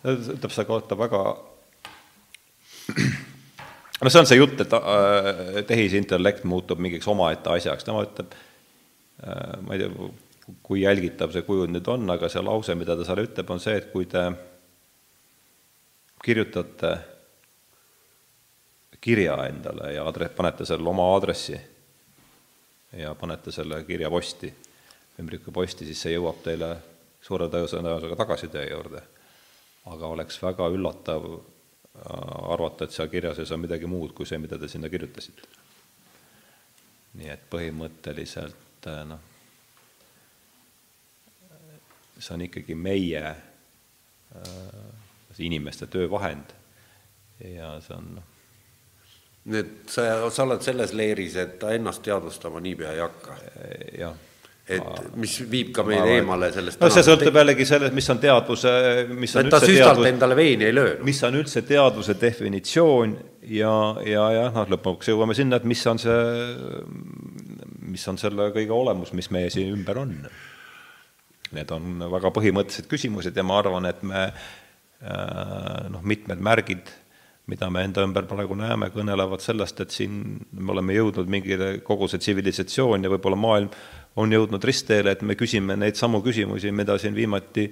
ütleb 0.07 0.53
selle 0.55 0.69
kohta 0.69 0.97
väga 0.97 1.23
no 4.01 4.09
see 4.09 4.23
on 4.23 4.29
see 4.31 4.39
jutt, 4.39 4.61
et 4.65 4.73
äh, 4.79 5.61
tehisintellekt 5.69 6.47
muutub 6.49 6.81
mingiks 6.81 7.09
omaette 7.11 7.53
asjaks, 7.53 7.85
tema 7.85 8.07
ütleb 8.07 8.33
äh,, 8.33 9.57
ma 9.67 9.77
ei 9.77 9.83
tea, 9.83 10.11
kui 10.65 10.85
jälgitav 10.85 11.35
see 11.35 11.45
kujund 11.47 11.75
nüüd 11.77 11.89
on, 11.93 12.09
aga 12.15 12.31
see 12.33 12.43
lause, 12.47 12.75
mida 12.79 12.97
ta 12.97 13.05
seal 13.07 13.27
ütleb, 13.27 13.53
on 13.53 13.61
see, 13.63 13.77
et 13.77 13.91
kui 13.93 14.09
te 14.11 14.25
kirjutate 16.25 16.95
kirja 19.01 19.37
endale 19.49 19.93
ja 19.95 20.05
adre-, 20.09 20.29
panete 20.29 20.67
selle 20.69 20.89
oma 20.89 21.07
aadressi 21.15 21.61
ja 22.93 23.15
panete 23.15 23.53
selle 23.53 23.85
kirja 23.85 24.11
posti 24.11 24.53
ümbrikuposti, 25.21 25.87
siis 25.89 26.03
see 26.03 26.15
jõuab 26.15 26.43
teile 26.45 26.75
suure 27.25 27.49
tõenäosusega 27.53 28.17
tagasi 28.17 28.49
teie 28.49 28.71
juurde. 28.71 29.03
aga 29.91 30.07
oleks 30.07 30.37
väga 30.43 30.69
üllatav 30.69 31.25
äh, 31.33 32.53
arvata, 32.53 32.85
et 32.85 32.93
seal 32.93 33.09
kirjas 33.09 33.39
ei 33.39 33.47
saa 33.47 33.59
midagi 33.59 33.89
muud 33.89 34.13
kui 34.15 34.27
see, 34.27 34.39
mida 34.39 34.59
te 34.59 34.69
sinna 34.69 34.89
kirjutasite. 34.89 35.43
nii 37.15 37.29
et 37.29 37.45
põhimõtteliselt 37.51 38.87
äh, 38.87 39.05
noh, 39.09 39.21
see 42.19 42.35
on 42.35 42.45
ikkagi 42.49 42.75
meie 42.75 43.25
äh, 43.25 43.39
inimeste 45.39 45.87
töövahend 45.87 46.53
ja 47.41 47.79
see 47.81 47.97
on 47.97 48.15
noh, 48.19 48.40
et 49.61 49.71
sa, 49.89 50.31
sa 50.31 50.45
oled 50.45 50.65
selles 50.65 50.93
leeris, 50.97 51.37
et 51.41 51.59
ta 51.61 51.73
ennast 51.77 52.03
teadvustama 52.05 52.61
niipea 52.61 52.97
ei 52.97 53.05
hakka? 53.05 53.39
jah 53.99 54.19
et 54.71 55.17
mis 55.19 55.33
viib 55.51 55.73
ka 55.75 55.83
meid 55.87 56.07
eemale 56.15 56.51
sellest 56.55 56.83
no 56.83 56.91
see 56.93 57.03
sõltub 57.07 57.39
jällegi 57.41 57.67
sellest, 57.67 57.95
mis 57.97 58.09
on 58.13 58.21
teadvuse, 58.23 58.73
mis 59.11 59.35
on 59.35 59.49
et 59.49 59.53
ta 59.55 59.61
süstalt 59.63 59.97
teadvus, 59.97 60.09
endale 60.13 60.37
veini 60.39 60.69
ei 60.69 60.75
löö. 60.75 60.93
mis 61.07 61.23
on 61.27 61.39
üldse 61.41 61.65
teadvuse 61.67 62.15
definitsioon 62.21 63.17
ja, 63.57 63.73
ja 64.07 64.29
jah, 64.37 64.55
noh, 64.55 64.71
lõpuks 64.77 65.11
jõuame 65.11 65.35
sinna, 65.39 65.59
et 65.59 65.67
mis 65.69 65.83
on 65.91 66.01
see, 66.03 66.21
mis 67.91 68.07
on 68.13 68.21
selle 68.21 68.51
kõige 68.55 68.75
olemus, 68.77 69.15
mis 69.17 69.31
meie 69.35 69.51
siin 69.53 69.73
ümber 69.75 70.03
on. 70.05 70.15
Need 71.57 71.73
on 71.75 72.05
väga 72.13 72.31
põhimõttelised 72.37 72.87
küsimused 72.91 73.37
ja 73.37 73.43
ma 73.47 73.59
arvan, 73.59 73.89
et 73.91 74.05
me 74.07 74.29
äh, 74.29 75.89
noh, 75.91 76.05
mitmed 76.07 76.43
märgid 76.47 76.93
mida 77.51 77.71
me 77.73 77.85
enda 77.87 78.05
ümber 78.07 78.29
praegu 78.31 78.57
näeme, 78.59 78.91
kõnelevad 78.95 79.43
sellest, 79.45 79.83
et 79.83 79.95
siin 79.95 80.21
me 80.53 80.75
oleme 80.77 80.95
jõudnud 80.97 81.31
mingile, 81.31 81.73
kogu 81.87 82.09
see 82.11 82.23
tsivilisatsioon 82.23 83.07
ja 83.07 83.13
võib-olla 83.13 83.39
maailm 83.41 83.71
on 84.21 84.33
jõudnud 84.35 84.65
ristteele, 84.67 85.15
et 85.15 85.25
me 85.27 85.37
küsime 85.39 85.77
neid 85.79 85.99
samu 85.99 86.23
küsimusi, 86.25 86.73
mida 86.75 86.99
siin 86.99 87.17
viimati 87.17 87.69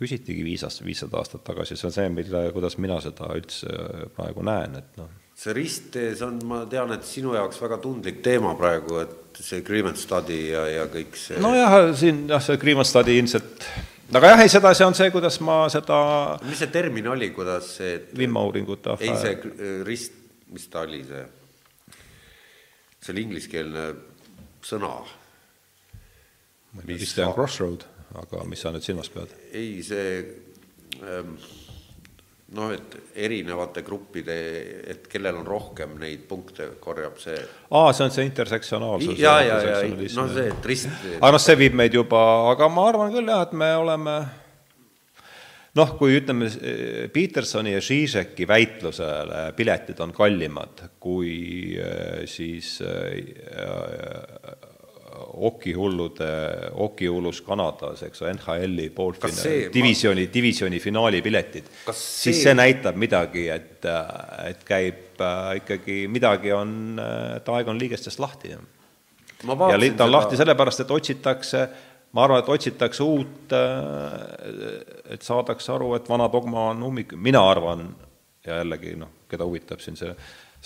küsitigi 0.00 0.42
viis 0.44 0.64
aastat, 0.66 0.86
viissada 0.86 1.20
aastat 1.20 1.44
tagasi, 1.46 1.76
see 1.78 1.86
on 1.88 1.94
see, 1.94 2.08
mille, 2.10 2.42
kuidas 2.54 2.78
mina 2.82 2.98
seda 3.04 3.28
üldse 3.36 3.70
praegu 4.16 4.42
näen, 4.46 4.78
et 4.80 4.98
noh. 4.98 5.10
see 5.38 5.54
risttee, 5.54 6.14
see 6.16 6.26
on, 6.26 6.40
ma 6.48 6.62
tean, 6.70 6.90
et 6.96 7.06
sinu 7.06 7.36
jaoks 7.36 7.60
väga 7.62 7.78
tundlik 7.84 8.22
teema 8.24 8.56
praegu, 8.58 8.98
et 9.04 9.42
see 9.42 9.60
agreement 9.62 9.98
study 10.00 10.40
ja, 10.48 10.64
ja 10.72 10.88
kõik 10.90 11.18
see. 11.20 11.38
nojah, 11.42 11.76
siin 11.98 12.24
jah, 12.32 12.42
see 12.42 12.58
agreement 12.58 12.88
study 12.88 13.18
ilmselt 13.20 13.68
aga 14.12 14.32
jah, 14.32 14.42
ei, 14.44 14.52
seda, 14.52 14.72
see 14.76 14.86
on 14.86 14.94
see, 14.98 15.10
kuidas 15.14 15.40
ma 15.44 15.58
seda 15.72 15.98
mis 16.46 16.60
see 16.62 16.70
termin 16.72 17.08
oli, 17.10 17.30
kuidas 17.34 17.72
see 17.80 17.98
vimauuringute 18.18 18.96
ei, 19.00 19.14
see 19.18 19.82
rist, 19.86 20.18
mis 20.54 20.68
ta 20.70 20.84
oli, 20.86 21.02
see, 21.08 21.24
see 23.00 23.14
oli 23.14 23.26
ingliskeelne 23.26 23.86
sõna 24.66 24.94
vist 26.86 27.18
on 27.24 27.34
Crossroad, 27.34 27.86
aga 28.22 28.44
mis 28.48 28.62
sa 28.62 28.74
nüüd 28.74 28.84
silmas 28.86 29.10
pead? 29.12 29.32
ei, 29.52 29.80
see 29.86 30.20
ähm, 31.02 31.36
noh, 32.54 32.70
et 32.70 32.96
erinevate 33.26 33.82
gruppide, 33.82 34.36
et 34.86 35.06
kellel 35.10 35.40
on 35.40 35.46
rohkem 35.48 35.96
neid 35.98 36.26
punkte, 36.28 36.68
korjab 36.82 37.18
see. 37.18 37.36
aa, 37.74 37.92
see 37.96 38.06
on 38.06 38.14
see 38.14 38.26
intersektsionaalsus. 38.28 39.18
ja, 39.18 39.40
ja, 39.42 39.60
ja, 39.64 39.80
noh, 40.14 40.30
see, 40.30 40.48
et 40.52 40.68
rist. 40.70 40.90
aga 41.18 41.32
noh, 41.34 41.42
see 41.42 41.58
viib 41.58 41.78
meid 41.78 41.96
juba, 41.98 42.22
aga 42.52 42.70
ma 42.70 42.90
arvan 42.92 43.14
küll 43.14 43.32
jah, 43.32 43.42
et 43.48 43.56
me 43.58 43.72
oleme 43.80 44.16
noh, 45.76 45.96
kui 45.98 46.14
ütleme, 46.20 46.48
Petersoni 47.12 47.74
ja 47.74 47.82
Žižeki 47.82 48.46
väitlusele 48.48 49.42
piletid 49.58 50.00
on 50.04 50.14
kallimad 50.16 50.86
kui 51.02 51.74
äh, 51.82 52.22
siis 52.30 52.78
äh, 52.86 53.18
okihullude, 55.36 56.28
okihullus 56.86 57.42
Kanadas, 57.44 58.02
eks 58.06 58.22
ole, 58.22 58.34
NHL-i 58.36 58.88
poolfinaali, 58.94 59.68
divisjoni 59.74 60.24
ma..., 60.26 60.32
divisjoni 60.34 60.80
finaali 60.80 61.20
piletid, 61.22 61.68
see... 61.90 61.96
siis 61.96 62.42
see 62.46 62.54
näitab 62.56 62.96
midagi, 63.00 63.48
et, 63.52 63.84
et 64.46 64.64
käib 64.68 65.20
äh, 65.20 65.50
ikkagi, 65.60 65.98
midagi 66.12 66.54
on, 66.56 66.72
et 67.36 67.52
aeg 67.56 67.68
on 67.72 67.80
liigestest 67.80 68.22
lahti. 68.22 68.54
ja 68.54 68.62
ta 69.44 69.52
on 69.52 69.76
seda... 69.82 70.08
lahti 70.10 70.40
sellepärast, 70.40 70.86
et 70.86 70.96
otsitakse 70.96 71.66
ma 72.16 72.24
arvan, 72.24 72.40
et 72.40 72.50
otsitakse 72.56 73.04
uut, 73.04 73.52
äh, 73.52 75.14
et 75.14 75.22
saadakse 75.22 75.72
aru, 75.76 75.92
et 75.98 76.08
vana 76.08 76.30
dogma 76.32 76.70
on 76.72 76.82
ummik, 76.88 77.12
mina 77.20 77.44
arvan, 77.50 77.88
ja 78.46 78.62
jällegi 78.62 78.96
noh, 78.96 79.12
keda 79.30 79.46
huvitab 79.48 79.84
siin 79.84 79.98
see 79.98 80.12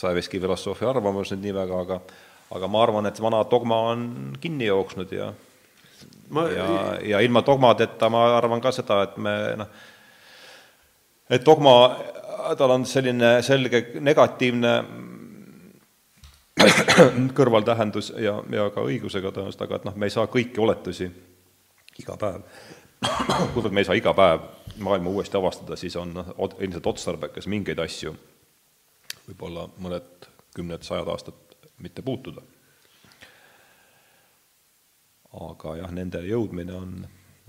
Saeveski 0.00 0.38
filosoofia 0.40 0.88
arvamus 0.92 1.32
nüüd 1.34 1.42
nii 1.48 1.54
väga, 1.56 1.78
aga 1.84 1.96
aga 2.50 2.68
ma 2.68 2.82
arvan, 2.82 3.06
et 3.06 3.20
vana 3.22 3.44
dogma 3.50 3.78
on 3.92 4.08
kinni 4.40 4.66
jooksnud 4.66 5.12
ja 5.14 5.30
ma... 6.34 6.46
ja, 6.50 6.66
ja 7.12 7.20
ilma 7.20 7.42
dogmadeta 7.46 8.10
ma 8.10 8.24
arvan 8.36 8.62
ka 8.62 8.72
seda, 8.74 9.02
et 9.06 9.16
me 9.22 9.34
noh, 9.60 9.70
et 11.30 11.46
dogma, 11.46 11.74
tal 12.58 12.74
on 12.74 12.86
selline 12.88 13.36
selge 13.46 13.84
negatiivne 14.02 14.74
kõrvaltähendus 17.38 18.12
ja, 18.20 18.34
ja 18.52 18.68
ka 18.74 18.84
õigusega 18.84 19.32
tõenäoliselt, 19.32 19.62
aga 19.66 19.78
et 19.78 19.86
noh, 19.88 19.96
me 19.96 20.10
ei 20.10 20.14
saa 20.14 20.26
kõiki 20.30 20.60
oletusi 20.60 21.06
iga 22.02 22.16
päev, 22.20 22.42
kuivõrd 23.54 23.76
me 23.76 23.84
ei 23.84 23.88
saa 23.88 23.98
iga 23.98 24.14
päev 24.16 24.48
maailma 24.80 25.12
uuesti 25.12 25.38
avastada, 25.38 25.78
siis 25.78 25.96
on 26.00 26.12
noh, 26.18 26.34
ilmselt 26.58 26.90
otstarbekas 26.90 27.46
mingeid 27.52 27.78
asju, 27.84 28.12
võib-olla 29.28 29.68
mõned 29.78 30.28
kümned, 30.56 30.82
sajad 30.82 31.08
aastad 31.12 31.49
mitte 31.80 32.04
puutuda. 32.06 32.42
aga 35.30 35.76
jah, 35.78 35.90
nende 35.94 36.24
jõudmine 36.26 36.72
on, 36.74 36.94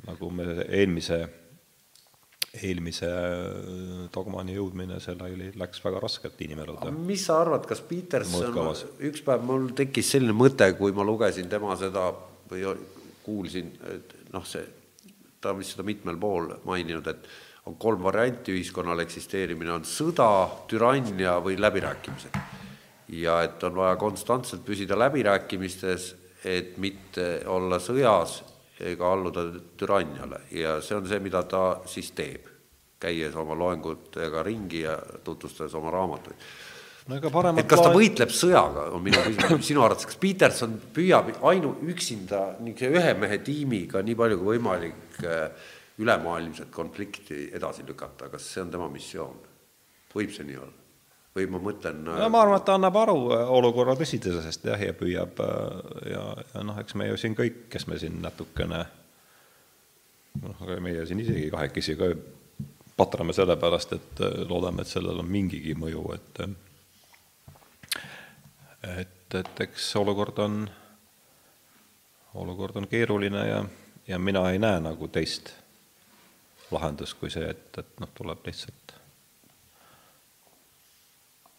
nagu 0.06 0.28
me 0.38 0.44
eelmise, 0.68 1.18
eelmise 2.62 3.10
dogmani 4.14 4.54
jõudmine, 4.54 5.00
selle 5.02 5.32
oli, 5.34 5.48
läks 5.58 5.82
väga 5.82 6.04
raskelt 6.04 6.44
inimelude. 6.46 6.92
mis 6.94 7.26
sa 7.26 7.40
arvad, 7.42 7.66
kas 7.66 7.82
Peterson, 7.82 8.54
üks 9.10 9.26
päev 9.26 9.48
mul 9.50 9.72
tekkis 9.78 10.14
selline 10.14 10.38
mõte, 10.38 10.70
kui 10.78 10.94
ma 10.94 11.08
lugesin 11.08 11.50
tema 11.50 11.74
seda 11.80 12.12
või 12.52 12.70
kuulsin, 13.26 13.74
et 13.96 14.16
noh, 14.34 14.46
see, 14.46 14.62
ta 15.42 15.56
on 15.56 15.62
vist 15.64 15.74
seda 15.74 15.88
mitmel 15.88 16.22
pool 16.22 16.54
maininud, 16.70 17.10
et 17.10 17.32
on 17.66 17.82
kolm 17.82 18.06
varianti 18.06 18.54
ühiskonnal 18.54 19.02
eksisteerimine, 19.02 19.74
on 19.74 19.86
sõda, 19.90 20.30
türannia 20.70 21.40
või 21.42 21.58
läbirääkimised 21.62 22.61
ja 23.12 23.42
et 23.44 23.64
on 23.64 23.76
vaja 23.76 23.96
konstantselt 24.00 24.64
püsida 24.66 24.98
läbirääkimistes, 25.00 26.16
et 26.48 26.78
mitte 26.82 27.44
olla 27.52 27.78
sõjas 27.82 28.40
ega 28.82 29.12
alluda 29.14 29.46
türanniale 29.78 30.46
ja 30.58 30.80
see 30.82 30.98
on 30.98 31.08
see, 31.10 31.20
mida 31.22 31.44
ta 31.50 31.82
siis 31.90 32.12
teeb, 32.18 32.48
käies 33.02 33.36
oma 33.38 33.56
loengutega 33.58 34.44
ringi 34.46 34.84
ja 34.86 34.98
tutvustades 35.24 35.76
oma 35.78 35.92
raamatuid. 35.94 36.48
no 37.08 37.20
ega 37.20 37.30
paremat 37.34 37.62
et 37.62 37.70
kas 37.70 37.82
ta 37.82 37.90
plaan- 37.90 38.00
võitleb 38.00 38.34
sõjaga, 38.34 38.88
on 38.96 39.06
minu 39.06 39.22
küsimus 39.28 39.70
sinu 39.70 39.86
arvates, 39.86 40.10
kas 40.10 40.18
Peterson 40.22 40.80
püüab 40.96 41.34
ainu 41.52 41.76
üksinda 41.94 42.58
niisuguse 42.60 42.92
ühe 42.98 43.14
mehe 43.22 43.38
tiimiga 43.46 44.02
nii 44.02 44.18
palju 44.18 44.42
kui 44.42 44.56
võimalik 44.56 45.22
äh, 45.26 45.72
ülemaailmset 46.02 46.72
konflikti 46.74 47.50
edasi 47.54 47.86
lükata, 47.86 48.32
kas 48.34 48.50
see 48.54 48.66
on 48.66 48.72
tema 48.74 48.90
missioon? 48.90 49.42
võib 50.16 50.34
see 50.34 50.48
nii 50.48 50.58
olla? 50.58 50.81
Või 51.36 51.48
ma 51.52 51.62
mõtlen 51.64 52.02
no 52.06 52.30
ma 52.30 52.42
arvan, 52.44 52.60
et 52.60 52.66
ta 52.68 52.76
annab 52.76 52.98
aru 53.02 53.18
äh, 53.36 53.54
olukorra 53.58 53.96
tõsidusest 54.00 54.68
jah, 54.68 54.82
ja 54.82 54.96
püüab 54.98 55.40
äh, 55.44 56.12
ja, 56.12 56.26
ja 56.54 56.66
noh, 56.68 56.80
eks 56.82 56.98
me 57.00 57.08
ju 57.12 57.20
siin 57.20 57.38
kõik, 57.38 57.66
kes 57.72 57.88
me 57.88 58.00
siin 58.02 58.20
natukene 58.24 58.82
noh, 60.42 60.58
aga 60.66 60.80
meie 60.84 61.06
siin 61.08 61.24
isegi 61.24 61.48
kahekesi 61.54 61.96
ka 62.00 62.12
patrame 62.98 63.34
selle 63.34 63.56
pärast, 63.62 63.96
et 63.96 64.22
äh, 64.26 64.44
loodame, 64.50 64.84
et 64.84 64.92
sellel 64.92 65.24
on 65.24 65.32
mingigi 65.32 65.76
mõju, 65.80 66.04
et 66.18 66.44
et, 68.92 69.40
et 69.40 69.66
eks 69.68 69.92
olukord 70.02 70.40
on, 70.44 70.62
olukord 72.42 72.82
on 72.82 72.88
keeruline 72.92 73.48
ja, 73.48 73.64
ja 74.08 74.20
mina 74.20 74.48
ei 74.52 74.60
näe 74.60 74.80
nagu 74.84 75.08
teist 75.08 75.54
lahendust 76.72 77.20
kui 77.20 77.32
see, 77.32 77.48
et, 77.52 77.70
et 77.78 78.00
noh, 78.04 78.10
tuleb 78.16 78.44
lihtsalt 78.48 79.01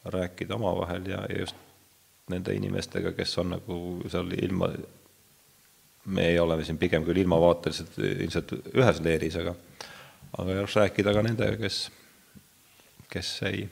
rääkida 0.05 0.55
omavahel 0.55 1.07
ja, 1.07 1.23
ja 1.29 1.39
just 1.45 1.57
nende 2.31 2.55
inimestega, 2.55 3.13
kes 3.13 3.39
on 3.39 3.53
nagu 3.57 3.77
seal 4.11 4.31
ilma, 4.39 4.71
me 6.05 6.27
oleme 6.41 6.65
siin 6.65 6.79
pigem 6.79 7.05
küll 7.07 7.23
ilmavaateliselt 7.23 7.99
ilmselt 7.99 8.55
ühes 8.75 9.03
leeris, 9.05 9.37
aga 9.43 9.55
aga 10.39 10.57
just 10.63 10.77
rääkida 10.77 11.15
ka 11.15 11.23
nendega, 11.27 11.57
kes, 11.61 11.85
kes 13.13 13.31
ei, 13.51 13.67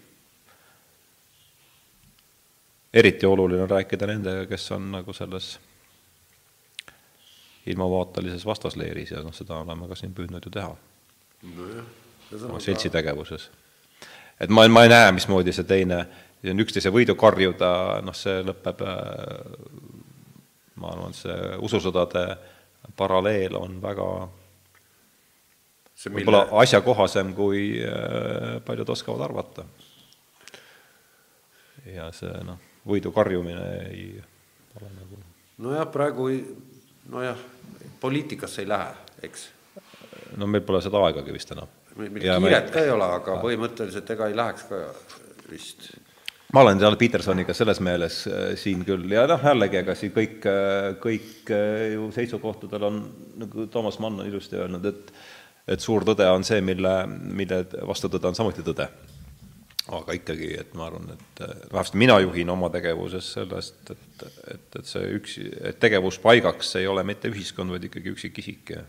eriti 2.93 3.27
oluline 3.27 3.62
on 3.65 3.70
rääkida 3.70 4.07
nendega, 4.11 4.47
kes 4.51 4.70
on 4.77 4.90
nagu 4.93 5.15
selles 5.16 5.55
ilmavaatelises 7.70 8.47
vastasleeris 8.47 9.15
ja 9.15 9.24
noh, 9.24 9.35
seda 9.36 9.61
oleme 9.61 9.89
ka 9.89 9.98
siin 9.98 10.15
püüdnud 10.16 10.47
ju 10.47 10.52
teha 10.52 10.74
oma 12.48 12.61
seltsitegevuses. 12.61 13.51
Et 14.41 14.51
ma, 14.51 14.67
ma 14.69 14.85
ei 14.87 14.93
näe, 14.93 15.12
mismoodi 15.17 15.53
see 15.53 15.69
teine, 15.69 16.01
see 16.41 16.55
on 16.55 16.65
üksteise 16.65 16.93
võidu 16.95 17.17
karjuda, 17.21 17.71
noh, 18.05 18.17
see 18.17 18.41
lõpeb, 18.47 18.85
ma 20.81 20.93
arvan, 20.95 21.17
see 21.17 21.57
ususõdade 21.61 22.25
paralleel 22.97 23.57
on 23.61 23.79
väga 23.83 24.11
see 26.01 26.12
võib-olla 26.15 26.47
asjakohasem, 26.62 27.35
kui 27.37 27.65
äh, 27.85 28.57
paljud 28.65 28.89
oskavad 28.97 29.27
arvata. 29.29 29.67
ja 31.91 32.11
see 32.15 32.33
noh, 32.47 32.61
võidu 32.87 33.12
karjumine 33.12 33.67
ei 33.91 34.05
ole 34.79 34.91
nagu 34.95 35.21
nojah, 35.61 35.89
praegu 35.93 36.29
nojah, 37.11 37.41
poliitikasse 38.01 38.62
ei 38.65 38.69
lähe, 38.69 38.95
eks. 39.29 39.49
no 40.37 40.49
meil 40.49 40.65
pole 40.65 40.81
seda 40.85 41.03
aegagi 41.05 41.35
vist 41.37 41.53
enam. 41.53 41.69
Meil 42.09 42.25
Ja 42.27 42.39
me- 42.41 42.49
kiiret 42.49 42.71
ka 42.75 42.85
ei 42.85 42.93
ole, 42.95 43.09
aga 43.21 43.41
põhimõtteliselt 43.43 44.15
ega 44.17 44.31
ei 44.31 44.39
läheks 44.39 44.69
ka 44.71 44.81
vist. 45.51 45.91
ma 46.55 46.65
olen 46.65 46.81
seal 46.83 46.97
Petersoniga 46.99 47.55
selles 47.55 47.81
meeles 47.85 48.23
äh, 48.31 48.55
siin 48.59 48.85
küll 48.87 49.11
ja 49.13 49.27
noh, 49.31 49.43
jällegi, 49.45 49.83
ega 49.85 49.95
siin 49.99 50.15
kõik, 50.17 50.49
kõik 51.05 51.53
äh, 51.55 51.93
ju 51.95 52.09
seisukohtadel 52.17 52.89
on, 52.89 53.03
nagu 53.45 53.67
Toomas 53.71 54.01
Mann 54.03 54.21
on 54.23 54.27
ilusti 54.31 54.59
öelnud, 54.59 54.89
et 54.91 55.13
et 55.71 55.79
suur 55.85 56.03
tõde 56.03 56.25
on 56.33 56.43
see, 56.43 56.59
mille, 56.65 56.91
mille 57.07 57.61
vastutõde 57.87 58.27
on 58.27 58.35
samuti 58.35 58.65
tõde. 58.67 58.89
aga 59.91 60.15
ikkagi, 60.15 60.49
et 60.61 60.75
ma 60.79 60.85
arvan, 60.87 61.09
et 61.15 61.41
äh, 61.43 61.55
vähemasti 61.73 61.99
mina 61.99 62.17
juhin 62.23 62.51
oma 62.53 62.69
tegevuses 62.71 63.33
sellest, 63.35 63.91
et, 63.91 64.25
et, 64.55 64.67
et 64.79 64.87
see 64.87 65.07
üks, 65.17 65.39
et 65.67 65.79
tegevuspaigaks 65.83 66.77
ei 66.79 66.87
ole 66.87 67.03
mitte 67.07 67.31
ühiskond, 67.33 67.71
vaid 67.75 67.87
ikkagi 67.89 68.13
üksikisik 68.13 68.71
ja 68.77 68.85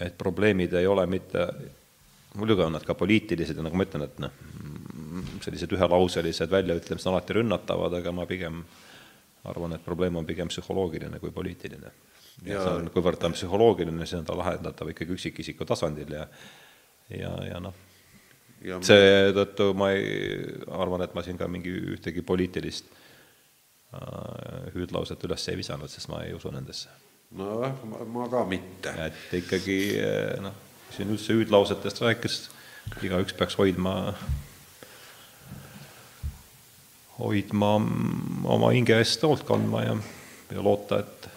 et 0.00 0.18
probleemid 0.18 0.74
ei 0.76 0.86
ole 0.86 1.06
mitte, 1.06 1.46
muidugi 2.36 2.62
on 2.62 2.76
nad 2.76 2.84
ka 2.84 2.94
poliitilised 2.94 3.56
ja 3.56 3.64
nagu 3.64 3.78
ma 3.78 3.86
ütlen, 3.86 4.04
et 4.04 4.18
noh, 4.22 4.34
sellised 5.44 5.72
ühelauselised 5.72 6.52
väljaütlemised 6.52 7.08
on 7.08 7.16
alati 7.16 7.38
rünnatavad, 7.38 7.96
aga 8.00 8.12
ma 8.12 8.26
pigem 8.28 8.60
arvan, 9.46 9.76
et 9.76 9.84
probleem 9.84 10.16
on 10.20 10.26
pigem 10.26 10.50
psühholoogiline 10.52 11.20
kui 11.22 11.30
poliitiline. 11.30 11.92
ja 12.44 12.54
Ja- 12.54 12.62
see 12.62 12.72
on, 12.82 12.90
kuivõrd 12.92 13.16
ta 13.18 13.30
on 13.30 13.32
psühholoogiline, 13.32 14.06
siis 14.06 14.20
on 14.20 14.24
ta 14.28 14.36
lahendatav 14.36 14.90
ikkagi 14.92 15.12
üksikisiku 15.16 15.64
tasandil 15.64 16.12
ja 16.12 16.26
ja, 17.10 17.30
ja 17.46 17.60
noh, 17.60 17.74
seetõttu 18.82 19.72
ma 19.74 19.90
ei, 19.94 20.42
arvan, 20.68 21.02
et 21.02 21.14
ma 21.14 21.22
siin 21.22 21.38
ka 21.38 21.48
mingi 21.48 21.70
ühtegi 21.70 22.22
poliitilist 22.22 22.84
äh, 23.94 24.72
hüüdlauset 24.74 25.24
üles 25.24 25.48
ei 25.48 25.56
visanud, 25.56 25.88
sest 25.88 26.08
ma 26.08 26.24
ei 26.24 26.34
usu 26.34 26.50
nendesse 26.50 27.05
nojah, 27.36 27.72
ma 28.12 28.28
ka 28.32 28.44
mitte. 28.48 28.92
et 29.06 29.36
ikkagi 29.40 29.78
eh, 30.00 30.34
noh, 30.42 30.54
siin 30.94 31.12
üldse 31.12 31.36
hüüdlausetest 31.36 32.00
rääkis, 32.04 32.40
igaüks 33.04 33.36
peaks 33.36 33.58
hoidma, 33.60 34.14
hoidma 37.18 37.76
oma 38.56 38.72
hinge 38.74 38.96
eest 38.96 39.24
hoolt 39.26 39.44
kandma 39.48 39.84
ja, 39.84 39.96
ja 40.52 40.64
loota, 40.64 41.00
et 41.04 41.30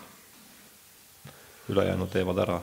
ülejäänud 1.69 2.11
teevad 2.13 2.41
ära, 2.45 2.57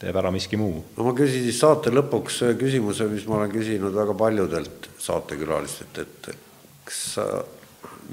teeb 0.00 0.16
ära 0.16 0.32
miski 0.34 0.58
muu. 0.60 0.84
no 0.96 1.10
ma 1.10 1.14
küsin 1.16 1.44
siis 1.48 1.60
saate 1.60 1.92
lõpuks 1.94 2.42
küsimuse, 2.60 3.10
mis 3.10 3.26
ma 3.28 3.40
olen 3.42 3.52
küsinud 3.52 3.94
väga 3.96 4.16
paljudelt 4.16 4.90
saatekülalistelt, 5.02 6.02
et 6.04 6.32
kas 6.86 7.04
sa, 7.16 7.30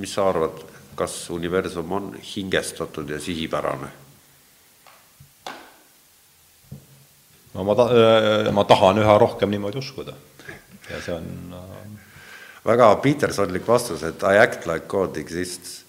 mis 0.01 0.13
sa 0.17 0.31
arvad, 0.31 0.72
kas 0.95 1.29
universum 1.33 1.91
on 1.91 2.13
hingestatud 2.35 3.09
ja 3.09 3.19
sihipärane? 3.19 3.91
no 7.53 7.63
ma 7.63 7.75
ta-, 7.77 7.89
ma 8.51 8.63
tahan 8.65 9.01
üha 9.03 9.17
rohkem 9.21 9.51
niimoodi 9.53 9.81
uskuda 9.81 10.15
ja 10.89 11.01
see 11.01 11.15
on 11.15 11.53
äh, 11.53 11.73
väga 12.65 12.95
Petersonlik 13.03 13.67
vastus, 13.67 14.03
et 14.03 14.23
I 14.23 14.39
act 14.41 14.67
like 14.69 14.87
God 14.91 15.17
exists. 15.21 15.81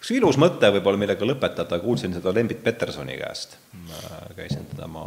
üks 0.00 0.10
ilus 0.12 0.36
mõte 0.40 0.68
võib-olla, 0.74 1.00
millega 1.00 1.26
lõpetada, 1.26 1.78
kuulsin 1.80 2.14
seda 2.16 2.34
Lembit 2.34 2.62
Petersoni 2.64 3.16
käest, 3.20 3.56
käisin 4.36 4.66
tema 4.74 5.06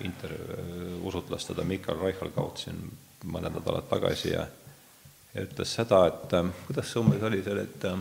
intervjuu, 0.00 1.00
usutlas 1.10 1.44
teda 1.46 1.64
Mikal 1.68 2.00
Reichelgaud 2.00 2.58
siin 2.58 2.80
mõned 3.28 3.52
nädalad 3.58 3.86
tagasi 3.90 4.32
ja 4.32 4.46
ja 5.34 5.44
ütles 5.46 5.74
seda, 5.74 6.06
et 6.10 6.34
äh, 6.38 6.50
kuidas 6.66 6.90
see 6.92 7.00
umbes 7.02 7.22
oli 7.22 7.42
seal, 7.46 7.58
et 7.62 7.84
äh, 7.90 7.98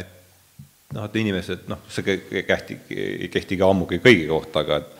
et 0.00 0.16
noh, 0.94 1.04
et 1.06 1.16
inimesed, 1.16 1.66
noh, 1.70 1.78
see 1.88 2.02
ke- 2.06 2.44
kehti, 2.46 2.80
ei 2.90 3.28
kehti 3.32 3.56
ka 3.60 3.70
ammugi 3.70 4.00
kõigi 4.02 4.26
kohta, 4.30 4.64
aga 4.66 4.82
et 4.82 4.96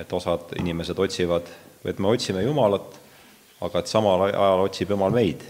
et 0.00 0.12
osad 0.12 0.52
inimesed 0.58 0.98
otsivad, 0.98 1.46
või 1.82 1.92
et 1.92 1.98
me 2.02 2.08
otsime 2.10 2.42
Jumalat, 2.42 2.94
aga 3.62 3.82
et 3.82 3.90
samal 3.90 4.24
ajal 4.26 4.62
otsib 4.64 4.90
Jumal 4.90 5.12
meid 5.14 5.44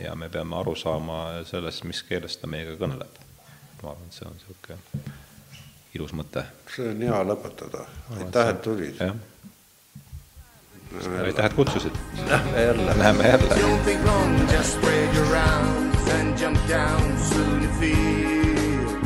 ja 0.00 0.14
me 0.16 0.28
peame 0.32 0.56
aru 0.56 0.74
saama 0.78 1.42
sellest, 1.48 1.84
mis 1.84 2.02
keeles 2.08 2.36
ta 2.40 2.48
meiega 2.50 2.76
kõneleb. 2.80 3.20
ma 3.82 3.90
arvan, 3.90 4.06
et 4.08 4.16
see 4.16 4.26
on 4.26 4.34
niisugune 4.38 4.78
ilus 5.94 6.14
mõte. 6.16 6.44
see 6.74 6.88
on 6.88 7.02
hea 7.02 7.20
lõpetada. 7.28 7.84
aitäh, 8.16 8.48
et 8.48 8.62
tulid. 8.62 9.02
Jah. 11.00 11.24
aitäh, 11.24 11.44
et 11.44 11.52
kutsusid. 11.52 11.92
Lähme 12.28 12.62
jälle. 12.62 12.98
Läheme 12.98 13.28
jälle. 13.28 13.54
Don't 13.54 13.84
think 13.84 14.04
long, 14.06 14.52
just 14.52 14.72
spread 14.72 15.14
your 15.14 15.36
arms 15.36 16.08
and 16.20 16.38
jump 16.38 16.58
down. 16.68 17.18
Soon 17.18 17.62
you 17.62 17.70
feel 17.80 19.00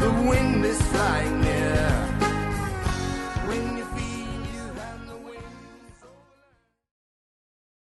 the 0.00 0.10
wind 0.30 0.64
is 0.64 0.78
flying 0.78 1.40
near. 1.40 1.57